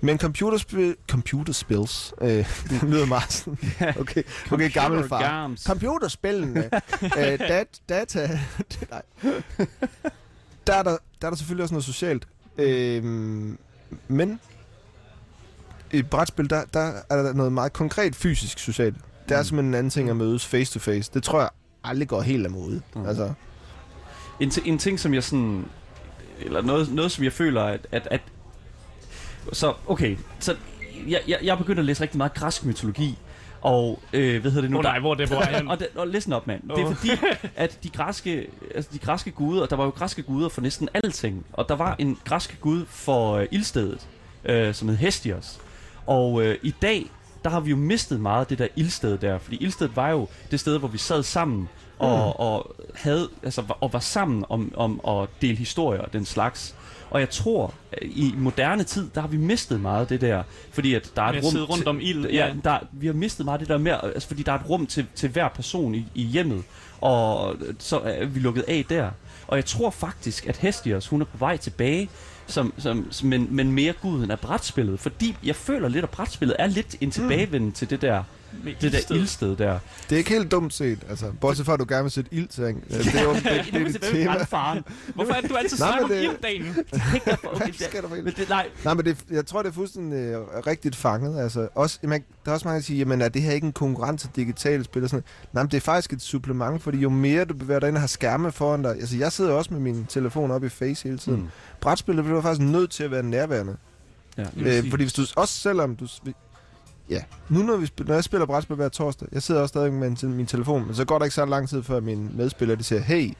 men 0.00 0.18
computerspil, 0.18 0.96
computerspils, 1.10 2.14
øh, 2.20 2.28
det 2.70 2.82
lyder 2.82 3.06
meget 3.06 3.32
sådan, 3.32 3.58
okay, 4.00 4.22
okay 4.52 4.72
gammel 4.72 5.08
far. 5.08 5.54
Computerspillene, 5.66 6.70
øh, 7.18 7.38
dat, 7.38 7.66
data, 7.88 8.38
nej. 8.90 9.02
Der 10.68 10.74
er 10.74 10.82
der, 10.82 10.96
der 11.20 11.26
er 11.26 11.30
der 11.30 11.36
selvfølgelig 11.36 11.62
også 11.62 11.74
noget 11.74 11.84
socialt. 11.84 12.28
Øh, 12.58 13.04
men 14.08 14.40
i 15.92 16.02
brætspil, 16.02 16.50
der, 16.50 16.64
der 16.74 16.92
er 17.10 17.22
der 17.22 17.32
noget 17.32 17.52
meget 17.52 17.72
konkret 17.72 18.16
fysisk 18.16 18.58
socialt. 18.58 18.96
Det 19.28 19.34
er 19.34 19.38
Mm. 19.40 19.44
simpelthen 19.44 19.68
en 19.70 19.74
anden 19.74 19.90
ting 19.90 20.10
at 20.10 20.16
mødes 20.16 20.46
face 20.46 20.72
to 20.72 20.78
face. 20.78 21.10
Det 21.14 21.22
tror 21.22 21.40
jeg 21.40 21.48
aldrig 21.84 22.08
går 22.08 22.20
helt 22.22 22.44
af 22.44 22.50
mode. 22.50 22.82
Mm. 22.94 23.06
Altså, 23.06 23.32
en, 24.40 24.52
en 24.64 24.78
ting, 24.78 25.00
som 25.00 25.14
jeg 25.14 25.24
sådan... 25.24 25.64
Eller 26.40 26.62
noget, 26.62 26.92
noget 26.92 27.12
som 27.12 27.24
jeg 27.24 27.32
føler, 27.32 27.62
at, 27.62 27.86
at, 27.92 28.08
at 28.10 28.20
så, 29.52 29.74
okay, 29.86 30.16
så 30.40 30.56
jeg, 31.08 31.20
jeg, 31.28 31.38
jeg 31.42 31.52
er 31.52 31.56
begyndt 31.56 31.78
at 31.78 31.84
læse 31.84 32.02
rigtig 32.02 32.18
meget 32.18 32.34
græsk 32.34 32.64
mytologi, 32.64 33.18
og 33.60 34.00
øh, 34.12 34.40
hvad 34.40 34.50
hedder 34.50 34.62
det 34.62 34.70
nu? 34.70 34.76
Oh, 34.76 34.82
nej, 34.82 34.98
hvor 34.98 35.14
det 35.14 35.28
hvor 35.28 35.36
er 35.36 35.68
og, 35.72 35.78
og 35.96 36.08
listen 36.08 36.32
op, 36.32 36.46
mand. 36.46 36.70
Oh. 36.70 36.78
Det 36.78 36.86
er 36.86 36.94
fordi, 36.94 37.10
at 37.56 37.78
de 37.82 37.90
græske, 37.90 38.46
altså 38.74 38.90
de 38.92 38.98
græske 38.98 39.30
guder, 39.30 39.66
der 39.66 39.76
var 39.76 39.84
jo 39.84 39.90
græske 39.90 40.22
guder 40.22 40.48
for 40.48 40.60
næsten 40.60 40.88
alting, 40.94 41.46
og 41.52 41.68
der 41.68 41.76
var 41.76 41.96
en 41.98 42.18
græsk 42.24 42.60
gud 42.60 42.84
for 42.86 43.34
øh, 43.34 43.46
ildstedet, 43.50 44.08
øh, 44.44 44.74
som 44.74 44.88
hed 44.88 44.96
Hestios. 44.96 45.58
Og 46.06 46.42
øh, 46.42 46.58
i 46.62 46.74
dag, 46.82 47.10
der 47.44 47.50
har 47.50 47.60
vi 47.60 47.70
jo 47.70 47.76
mistet 47.76 48.20
meget 48.20 48.40
af 48.40 48.46
det 48.46 48.58
der 48.58 48.68
ildsted 48.76 49.18
der, 49.18 49.38
fordi 49.38 49.56
ildstedet 49.56 49.96
var 49.96 50.10
jo 50.10 50.28
det 50.50 50.60
sted, 50.60 50.78
hvor 50.78 50.88
vi 50.88 50.98
sad 50.98 51.22
sammen 51.22 51.68
og, 51.98 52.16
mm. 52.16 52.32
og 52.46 52.74
havde 52.94 53.28
altså 53.42 53.62
og 53.80 53.92
var 53.92 53.98
sammen 53.98 54.44
om, 54.48 54.72
om 54.76 55.00
at 55.08 55.28
dele 55.42 55.56
historier 55.56 56.00
og 56.00 56.12
den 56.12 56.24
slags. 56.24 56.74
Og 57.10 57.20
jeg 57.20 57.30
tror, 57.30 57.74
i 58.02 58.34
moderne 58.36 58.84
tid, 58.84 59.08
der 59.14 59.20
har 59.20 59.28
vi 59.28 59.36
mistet 59.36 59.80
meget 59.80 60.08
det 60.08 60.20
der, 60.20 60.42
fordi 60.72 60.94
at 60.94 61.12
der 61.16 61.22
er 61.22 61.32
et 61.32 61.44
rum... 61.44 61.56
rundt 61.56 61.82
til, 61.82 61.88
om 61.88 62.00
ild. 62.00 62.26
Ja, 62.26 62.54
der, 62.64 62.78
vi 62.92 63.06
har 63.06 63.14
mistet 63.14 63.44
meget 63.44 63.60
det 63.60 63.68
der 63.68 63.78
med, 63.78 63.92
altså 64.02 64.28
fordi 64.28 64.42
der 64.42 64.52
er 64.52 64.58
et 64.58 64.68
rum 64.68 64.86
til, 64.86 65.06
til 65.14 65.28
hver 65.28 65.48
person 65.48 65.94
i, 65.94 66.06
i 66.14 66.22
hjemmet, 66.22 66.62
og 67.00 67.56
så 67.78 67.98
er 67.98 68.26
vi 68.26 68.40
lukket 68.40 68.64
af 68.68 68.84
der. 68.88 69.10
Og 69.46 69.56
jeg 69.56 69.64
tror 69.64 69.90
faktisk, 69.90 70.46
at 70.46 70.56
Hestios, 70.56 71.06
hun 71.06 71.20
er 71.20 71.24
på 71.24 71.38
vej 71.38 71.56
tilbage, 71.56 72.10
som, 72.46 72.72
som, 72.78 73.10
men, 73.22 73.48
men 73.50 73.72
mere 73.72 73.92
guden 73.92 74.30
af 74.30 74.40
brætspillet. 74.40 75.00
Fordi 75.00 75.36
jeg 75.44 75.56
føler 75.56 75.88
lidt, 75.88 76.02
at 76.04 76.10
brætspillet 76.10 76.56
er 76.58 76.66
lidt 76.66 76.96
en 77.00 77.10
tilbagevenden 77.10 77.68
mm. 77.68 77.72
til 77.72 77.90
det 77.90 78.02
der 78.02 78.24
det 78.80 78.92
der 78.92 79.14
ildsted 79.14 79.56
der. 79.56 79.78
Det 80.08 80.12
er 80.12 80.18
ikke 80.18 80.30
helt 80.30 80.50
dumt 80.50 80.74
set, 80.74 80.98
altså. 81.08 81.32
Bortset 81.40 81.66
fra, 81.66 81.72
at 81.72 81.80
du 81.80 81.86
gerne 81.88 82.02
vil 82.02 82.10
sætte 82.10 82.34
ild 82.34 82.48
til. 82.48 82.64
Det 82.64 83.14
er 83.14 83.22
jo 83.22 83.34
det, 83.34 83.42
det, 83.44 83.72
det, 83.72 83.86
det, 83.86 83.94
det 83.94 84.02
tema. 84.02 84.44
Faren. 84.44 84.84
Hvorfor 85.14 85.32
er 85.32 85.40
det, 85.40 85.50
du 85.50 85.56
altid 85.56 85.76
snakker 85.76 86.04
om 86.04 86.12
ild, 86.12 86.42
Daniel? 86.42 86.74
det, 88.36 88.48
nej. 88.48 88.68
nej, 88.84 88.94
men 88.94 89.04
det, 89.04 89.16
jeg 89.30 89.46
tror, 89.46 89.62
det 89.62 89.68
er 89.68 89.72
fuldstændig 89.72 90.38
uh, 90.38 90.44
rigtigt 90.66 90.96
fanget. 90.96 91.40
Altså, 91.40 91.68
også, 91.74 91.98
man, 92.02 92.24
der 92.44 92.50
er 92.50 92.54
også 92.54 92.68
mange, 92.68 92.76
der 92.76 92.84
siger, 92.84 92.98
jamen, 92.98 93.20
er 93.20 93.28
det 93.28 93.42
her 93.42 93.52
ikke 93.52 93.66
en 93.66 93.72
konkurrence 93.72 94.26
til 94.26 94.36
digitale 94.36 94.84
spil? 94.84 95.02
Og 95.02 95.10
sådan 95.10 95.24
Nej, 95.52 95.62
men 95.62 95.70
det 95.70 95.76
er 95.76 95.80
faktisk 95.80 96.12
et 96.12 96.22
supplement, 96.22 96.82
fordi 96.82 96.98
jo 96.98 97.10
mere 97.10 97.44
du 97.44 97.54
bevæger 97.54 97.80
dig 97.80 97.88
ind 97.88 97.96
og 97.96 98.00
har 98.00 98.08
skærme 98.08 98.52
foran 98.52 98.82
dig. 98.82 98.90
Altså, 98.90 99.16
jeg 99.16 99.32
sidder 99.32 99.52
også 99.52 99.72
med 99.72 99.80
min 99.80 100.06
telefon 100.06 100.50
op 100.50 100.64
i 100.64 100.68
face 100.68 101.04
hele 101.04 101.18
tiden. 101.18 101.40
Mm. 101.40 101.48
Brætspillet 101.80 102.24
bliver 102.24 102.42
faktisk 102.42 102.68
nødt 102.68 102.90
til 102.90 103.04
at 103.04 103.10
være 103.10 103.22
nærværende. 103.22 103.76
Ja, 104.38 104.44
øh, 104.56 104.90
fordi 104.90 105.04
hvis 105.04 105.12
du, 105.12 105.22
også 105.36 105.54
selvom 105.54 105.96
du, 105.96 106.06
Ja, 107.10 107.22
nu 107.48 107.62
når, 107.62 107.76
vi, 107.76 107.90
når 107.98 108.14
jeg 108.14 108.24
spiller 108.24 108.46
brætspil 108.46 108.76
hver 108.76 108.88
torsdag, 108.88 109.28
jeg 109.32 109.42
sidder 109.42 109.60
også 109.60 109.72
stadig 109.72 109.92
med 109.92 110.10
min, 110.22 110.36
min 110.36 110.46
telefon, 110.46 110.86
men 110.86 110.94
så 110.94 111.04
går 111.04 111.18
der 111.18 111.24
ikke 111.24 111.34
så 111.34 111.44
lang 111.44 111.68
tid 111.68 111.82
før 111.82 112.00
min 112.00 112.30
medspiller 112.36 112.74
de 112.74 112.84
siger, 112.84 113.00
hey, 113.00 113.32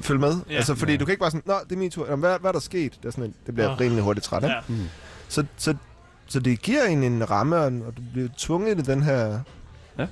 følg 0.00 0.20
med. 0.20 0.34
Ja. 0.50 0.56
Altså, 0.56 0.74
fordi 0.74 0.92
ja. 0.92 0.98
du 0.98 1.04
kan 1.04 1.12
ikke 1.12 1.20
bare 1.20 1.30
sådan, 1.30 1.42
nå, 1.46 1.54
det 1.64 1.72
er 1.72 1.78
min 1.78 1.90
tur. 1.90 2.04
Eller, 2.04 2.16
hvad, 2.16 2.38
hvad 2.38 2.50
er 2.50 2.52
der 2.52 2.60
sket? 2.60 2.92
Det, 3.02 3.08
er 3.08 3.10
sådan 3.10 3.24
en, 3.24 3.34
det 3.46 3.54
bliver 3.54 3.72
oh. 3.72 3.80
rimelig 3.80 4.04
hurtigt 4.04 4.24
træt, 4.26 4.42
ikke? 4.42 4.54
Ja. 4.54 4.60
Mm. 4.68 4.88
Så, 5.28 5.44
så, 5.56 5.74
så 6.26 6.40
det 6.40 6.62
giver 6.62 6.84
en 6.84 7.02
en 7.02 7.30
ramme, 7.30 7.56
og 7.56 7.96
du 7.96 8.02
bliver 8.12 8.28
tvunget 8.36 8.78
i 8.78 8.82
den 8.82 9.02
her... 9.02 9.40
Ja. 9.98 10.06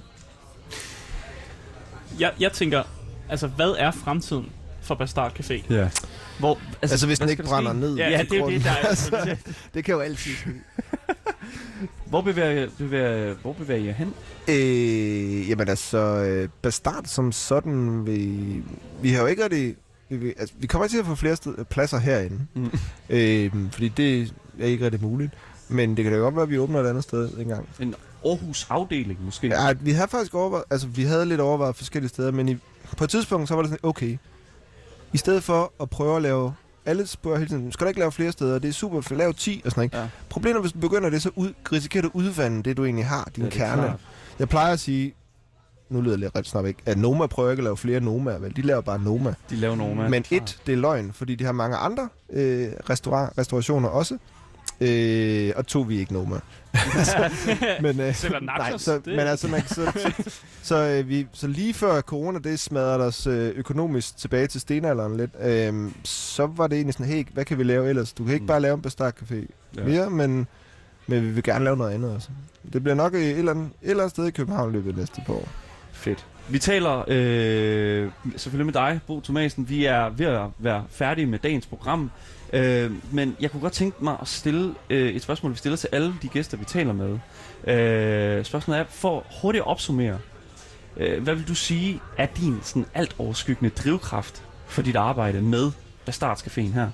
Jeg, 2.19 2.33
jeg 2.41 2.53
tænker, 2.53 2.83
altså, 3.29 3.47
hvad 3.47 3.75
er 3.79 3.91
fremtiden 3.91 4.53
for 4.85 4.95
Bastard 4.95 5.41
Café? 5.41 5.75
Ja. 5.75 5.89
Hvor, 6.39 6.59
altså, 6.83 6.95
altså 6.95 7.07
hvis 7.07 7.19
den 7.19 7.29
ikke 7.29 7.43
brænder 7.43 7.73
ned. 7.73 7.97
Ja, 7.97 8.11
ja 8.11 8.23
det 8.23 8.33
er 8.33 8.39
jo 8.39 8.51
det, 8.51 8.65
der 8.65 8.71
er. 8.71 8.87
altså, 8.89 9.37
det 9.75 9.85
kan 9.85 9.95
jo 9.95 10.01
altid 10.01 10.35
ske. 10.35 10.51
hvor, 12.11 12.21
bevæger, 12.21 12.69
bevæger, 12.79 13.35
hvor 13.35 13.53
bevæger 13.53 13.85
jeg 13.85 13.95
hen? 13.95 14.15
Øh, 14.49 15.49
jamen 15.49 15.69
altså, 15.69 15.99
øh, 15.99 16.49
Bastard 16.63 17.05
som 17.05 17.33
sådan, 17.33 18.07
vi, 18.07 18.63
vi 19.03 19.11
har 19.11 19.21
jo 19.21 19.27
ikke 19.27 19.45
rigtig... 19.45 19.75
Vi, 20.09 20.35
altså, 20.39 20.55
vi 20.59 20.67
kommer 20.67 20.89
til 20.89 20.99
at 20.99 21.07
få 21.07 21.15
flere 21.15 21.37
sted, 21.37 21.65
pladser 21.65 21.99
herinde. 21.99 22.41
Mm. 22.55 22.71
Øh, 23.11 23.53
fordi 23.71 23.89
det 23.89 24.35
er 24.61 24.67
ikke 24.67 24.85
rigtig 24.85 25.03
muligt. 25.03 25.33
Men 25.69 25.97
det 25.97 26.05
kan 26.05 26.13
da 26.13 26.19
godt 26.19 26.35
være, 26.35 26.43
at 26.43 26.51
vi 26.51 26.59
åbner 26.59 26.81
et 26.81 26.89
andet 26.89 27.03
sted 27.03 27.39
engang. 27.39 27.69
En 27.81 27.95
Aarhus 28.25 28.67
afdeling 28.71 29.25
måske? 29.25 29.47
Ja, 29.47 29.73
vi 29.81 29.93
har 29.93 30.07
faktisk 30.07 30.35
overvejet, 30.35 30.65
altså 30.71 30.87
vi 30.87 31.03
havde 31.03 31.27
lidt 31.27 31.41
overvejet 31.41 31.77
forskellige 31.77 32.09
steder, 32.09 32.31
men 32.31 32.49
i, 32.49 32.57
på 32.97 33.05
et 33.05 33.11
tidspunkt 33.11 33.49
så 33.49 33.55
var 33.55 33.63
det 33.63 33.71
sådan, 33.71 33.89
okay, 33.89 34.17
i 35.15 35.19
stedet 35.19 35.43
for 35.43 35.73
at 35.81 35.91
prøve 35.91 36.17
at 36.17 36.23
lave 36.23 36.55
alle 36.87 37.07
spørger 37.07 37.39
hele 37.39 37.49
tiden, 37.49 37.73
skal 37.73 37.85
du 37.85 37.89
ikke 37.89 38.01
lave 38.01 38.13
flere 38.13 38.33
steder? 38.33 38.59
Det 38.59 38.69
er 38.69 38.73
super, 38.73 39.01
for 39.01 39.15
lave 39.15 39.33
10 39.33 39.63
og 39.65 39.71
sådan 39.71 39.91
noget. 39.93 40.05
Ja. 40.05 40.09
Problemet 40.29 40.61
hvis 40.63 40.73
du 40.73 40.79
begynder 40.79 41.11
det, 41.11 41.23
så 41.23 41.31
ud, 41.37 41.53
risikerer 41.73 42.03
du 42.03 42.09
at 42.09 42.15
udvande 42.15 42.63
det, 42.63 42.77
du 42.77 42.85
egentlig 42.85 43.07
har, 43.07 43.31
din 43.37 43.45
ja, 43.45 43.51
kerne. 43.51 43.83
Klart. 43.83 44.01
Jeg 44.39 44.49
plejer 44.49 44.73
at 44.73 44.81
sige, 44.81 45.15
nu 45.91 46.01
lyder 46.01 46.13
det 46.13 46.21
lidt 46.21 46.37
ret 46.37 46.47
snart 46.47 46.67
ikke, 46.67 46.83
at 46.87 46.99
Noma 46.99 47.27
prøver 47.27 47.51
ikke 47.51 47.61
at 47.61 47.65
lave 47.65 47.77
flere 47.77 48.01
Noma, 48.01 48.31
vel? 48.33 48.57
De 48.57 48.63
laver 48.63 48.81
bare 48.81 48.99
Noma. 48.99 49.35
De 49.51 49.57
laver 49.57 49.77
Noma. 49.77 50.09
Men 50.09 50.25
et, 50.31 50.59
det 50.67 50.73
er 50.73 50.77
løgn, 50.77 51.13
fordi 51.13 51.35
de 51.35 51.45
har 51.45 51.53
mange 51.53 51.77
andre 51.77 52.09
øh, 52.33 52.69
restaura- 52.91 53.33
restaurationer 53.39 53.89
også. 53.89 54.19
Øh, 54.81 55.53
og 55.57 55.67
to, 55.67 55.81
vi 55.81 55.99
ikke 55.99 56.13
Noma. 56.13 56.41
men, 57.83 58.01
øh, 58.01 58.15
nej, 58.43 58.77
så, 58.77 59.01
men 59.07 59.19
altså, 59.19 59.49
man, 59.49 59.67
så, 59.67 59.93
så, 59.97 60.33
så, 60.63 60.77
øh, 60.77 61.09
vi, 61.09 61.27
så 61.33 61.47
lige 61.47 61.75
før 61.75 62.01
corona, 62.01 62.39
det 62.39 62.61
smadrede 62.61 63.07
os 63.07 63.27
øh, 63.27 63.53
økonomisk 63.57 64.17
tilbage 64.17 64.47
til 64.47 64.61
stenalderen 64.61 65.17
lidt, 65.17 65.31
øh, 65.41 65.91
så 66.05 66.47
var 66.47 66.67
det 66.67 66.77
egentlig 66.77 66.95
sådan, 66.95 67.07
hey, 67.07 67.25
hvad 67.33 67.45
kan 67.45 67.59
vi 67.59 67.63
lave 67.63 67.89
ellers? 67.89 68.13
Du 68.13 68.25
kan 68.25 68.33
ikke 68.35 68.43
mm. 68.43 68.47
bare 68.47 68.61
lave 68.61 68.75
en 68.75 68.83
Bastard 68.83 69.15
Café 69.23 69.47
ja. 69.77 69.85
mere, 69.85 70.11
men, 70.11 70.47
men 71.07 71.23
vi 71.23 71.31
vil 71.31 71.43
gerne 71.43 71.65
lave 71.65 71.77
noget 71.77 71.95
andet 71.95 72.15
også. 72.15 72.29
Det 72.73 72.83
bliver 72.83 72.95
nok 72.95 73.15
et 73.15 73.39
eller 73.39 73.53
andet, 73.53 73.71
et 73.83 73.91
eller 73.91 74.03
andet 74.03 74.11
sted 74.11 74.27
i 74.27 74.31
København 74.31 74.73
løbet 74.73 74.97
næste 74.97 75.23
par 75.27 75.35
år. 75.35 75.49
Fedt. 75.93 76.27
Vi 76.49 76.59
taler 76.59 77.05
øh, 77.09 78.11
selvfølgelig 78.37 78.67
med 78.67 78.73
dig, 78.73 79.01
Bo 79.07 79.21
Thomasen. 79.21 79.69
Vi 79.69 79.85
er 79.85 80.09
ved 80.09 80.27
at 80.27 80.47
være 80.59 80.85
færdige 80.91 81.27
med 81.27 81.39
dagens 81.39 81.67
program. 81.67 82.11
Øh, 82.53 82.93
men 83.13 83.37
jeg 83.41 83.51
kunne 83.51 83.61
godt 83.61 83.73
tænke 83.73 84.05
mig 84.05 84.17
at 84.21 84.29
stille 84.29 84.75
øh, 84.91 85.09
et 85.09 85.23
spørgsmål, 85.23 85.53
vi 85.53 85.57
stiller 85.57 85.77
til 85.77 85.89
alle 85.93 86.15
de 86.23 86.29
gæster, 86.29 86.57
vi 86.57 86.65
taler 86.65 86.93
med. 86.93 87.19
Øh, 87.75 88.45
spørgsmålet 88.45 88.81
er, 88.81 88.85
for 88.89 89.27
hurtigt 89.43 89.63
at 89.63 89.67
opsummere, 89.67 90.19
øh, 90.97 91.23
hvad 91.23 91.35
vil 91.35 91.49
du 91.49 91.55
sige 91.55 92.01
er 92.19 92.27
din 92.27 92.59
sådan 92.63 92.87
alt 92.95 93.15
overskyggende 93.19 93.71
drivkraft 93.71 94.43
for 94.67 94.83
dit 94.83 94.97
arbejde 94.97 95.43
med 95.43 95.71
Bastardscaféen 96.09 96.73
her? 96.73 96.91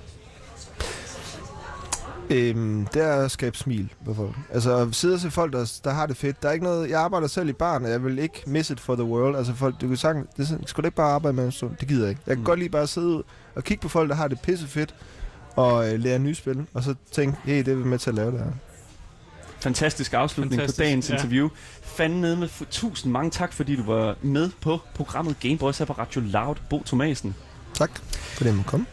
Øhm, 2.31 2.87
det 2.93 3.01
er 3.01 3.15
at 3.15 3.31
skabe 3.31 3.57
smil 3.57 3.93
på 4.05 4.13
folk. 4.13 4.35
Altså 4.53 4.77
at 4.77 4.95
sidde 4.95 5.13
og 5.13 5.19
se 5.19 5.31
folk, 5.31 5.53
der, 5.53 5.79
der 5.83 5.91
har 5.91 6.05
det 6.05 6.17
fedt. 6.17 6.43
Der 6.43 6.49
er 6.49 6.53
ikke 6.53 6.65
noget... 6.65 6.89
Jeg 6.89 6.99
arbejder 6.99 7.27
selv 7.27 7.49
i 7.49 7.53
barn, 7.53 7.85
og 7.85 7.91
jeg 7.91 8.03
vil 8.03 8.19
ikke 8.19 8.43
miss 8.47 8.69
it 8.69 8.79
for 8.79 8.95
the 8.95 9.03
world. 9.03 9.35
Altså 9.35 9.53
folk, 9.53 9.81
du 9.81 9.87
kan 9.87 9.97
sige, 9.97 10.13
det, 10.37 10.59
skal 10.65 10.81
du 10.81 10.87
ikke 10.87 10.95
bare 10.95 11.11
arbejde 11.11 11.35
med 11.35 11.45
en 11.45 11.51
stund? 11.51 11.71
Det 11.79 11.87
gider 11.87 12.01
jeg 12.01 12.09
ikke. 12.09 12.21
Jeg 12.27 12.35
kan 12.35 12.41
mm. 12.41 12.45
godt 12.45 12.59
lige 12.59 12.69
bare 12.69 12.87
sidde 12.87 13.23
og 13.55 13.63
kigge 13.63 13.81
på 13.81 13.89
folk, 13.89 14.09
der 14.09 14.15
har 14.15 14.27
det 14.27 14.39
pisse 14.39 14.67
fedt, 14.67 14.95
og 15.55 15.93
øh, 15.93 15.99
lære 15.99 16.19
nye 16.19 16.35
spil, 16.35 16.65
og 16.73 16.83
så 16.83 16.95
tænke, 17.11 17.37
hey, 17.43 17.57
det 17.57 17.67
er 17.67 17.75
vi 17.75 17.83
med 17.83 17.99
til 17.99 18.09
at 18.09 18.15
lave 18.15 18.31
det 18.31 18.39
her. 18.39 18.51
Fantastisk 19.59 20.13
afslutning 20.13 20.59
Fantastisk, 20.59 20.79
på 20.79 20.83
dagens 20.83 21.09
ja. 21.09 21.15
interview. 21.15 21.49
Fanden 21.83 22.21
nede 22.21 22.37
med 22.37 22.49
tusind 22.71 23.11
mange 23.11 23.31
tak, 23.31 23.53
fordi 23.53 23.75
du 23.75 23.83
var 23.83 24.15
med 24.21 24.49
på 24.61 24.79
programmet 24.93 25.39
Gameboys 25.39 25.77
her 25.77 25.85
på 25.85 25.93
Radio 25.93 26.21
Loud. 26.21 26.55
Bo 26.69 26.83
Thomasen. 26.85 27.35
Tak, 27.73 27.99
for 28.09 28.43
det 28.43 28.55
må 28.55 28.63
komme. 28.63 28.85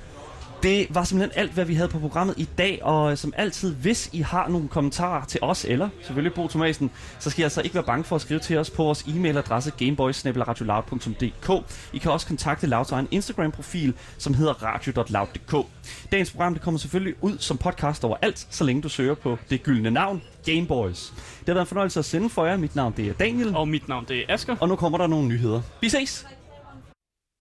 Det 0.62 0.86
var 0.90 1.04
simpelthen 1.04 1.40
alt, 1.40 1.52
hvad 1.52 1.64
vi 1.64 1.74
havde 1.74 1.88
på 1.88 1.98
programmet 1.98 2.34
i 2.38 2.48
dag, 2.58 2.78
og 2.82 3.18
som 3.18 3.32
altid, 3.36 3.74
hvis 3.74 4.10
I 4.12 4.20
har 4.20 4.48
nogle 4.48 4.68
kommentarer 4.68 5.24
til 5.24 5.40
os, 5.42 5.64
eller 5.64 5.88
selvfølgelig 6.02 6.34
Bo 6.34 6.48
Thomasen, 6.48 6.90
så 7.18 7.30
skal 7.30 7.40
I 7.40 7.44
altså 7.44 7.62
ikke 7.62 7.74
være 7.74 7.84
bange 7.84 8.04
for 8.04 8.16
at 8.16 8.22
skrive 8.22 8.40
til 8.40 8.58
os 8.58 8.70
på 8.70 8.82
vores 8.82 9.02
e-mailadresse 9.02 9.70
gameboys 9.70 10.24
I 11.92 11.98
kan 11.98 12.10
også 12.12 12.26
kontakte 12.26 12.66
Louds 12.66 12.92
egen 12.92 13.08
Instagram-profil, 13.10 13.94
som 14.18 14.34
hedder 14.34 14.52
radio.loud.dk. 14.62 15.66
Dagens 16.12 16.30
program 16.30 16.54
det 16.54 16.62
kommer 16.62 16.78
selvfølgelig 16.78 17.14
ud 17.20 17.38
som 17.38 17.58
podcast 17.58 18.04
overalt, 18.04 18.46
så 18.50 18.64
længe 18.64 18.82
du 18.82 18.88
søger 18.88 19.14
på 19.14 19.38
det 19.50 19.62
gyldne 19.62 19.90
navn, 19.90 20.22
Gameboys. 20.44 21.12
Det 21.40 21.46
har 21.46 21.54
været 21.54 21.64
en 21.64 21.68
fornøjelse 21.68 21.98
at 21.98 22.04
sende 22.04 22.30
for 22.30 22.46
jer. 22.46 22.56
Mit 22.56 22.76
navn 22.76 22.94
det 22.96 23.08
er 23.08 23.12
Daniel. 23.12 23.56
Og 23.56 23.68
mit 23.68 23.88
navn 23.88 24.04
det 24.08 24.18
er 24.18 24.34
Asker. 24.34 24.56
Og 24.60 24.68
nu 24.68 24.76
kommer 24.76 24.98
der 24.98 25.06
nogle 25.06 25.28
nyheder. 25.28 25.62
Vi 25.80 25.88
ses! 25.88 26.37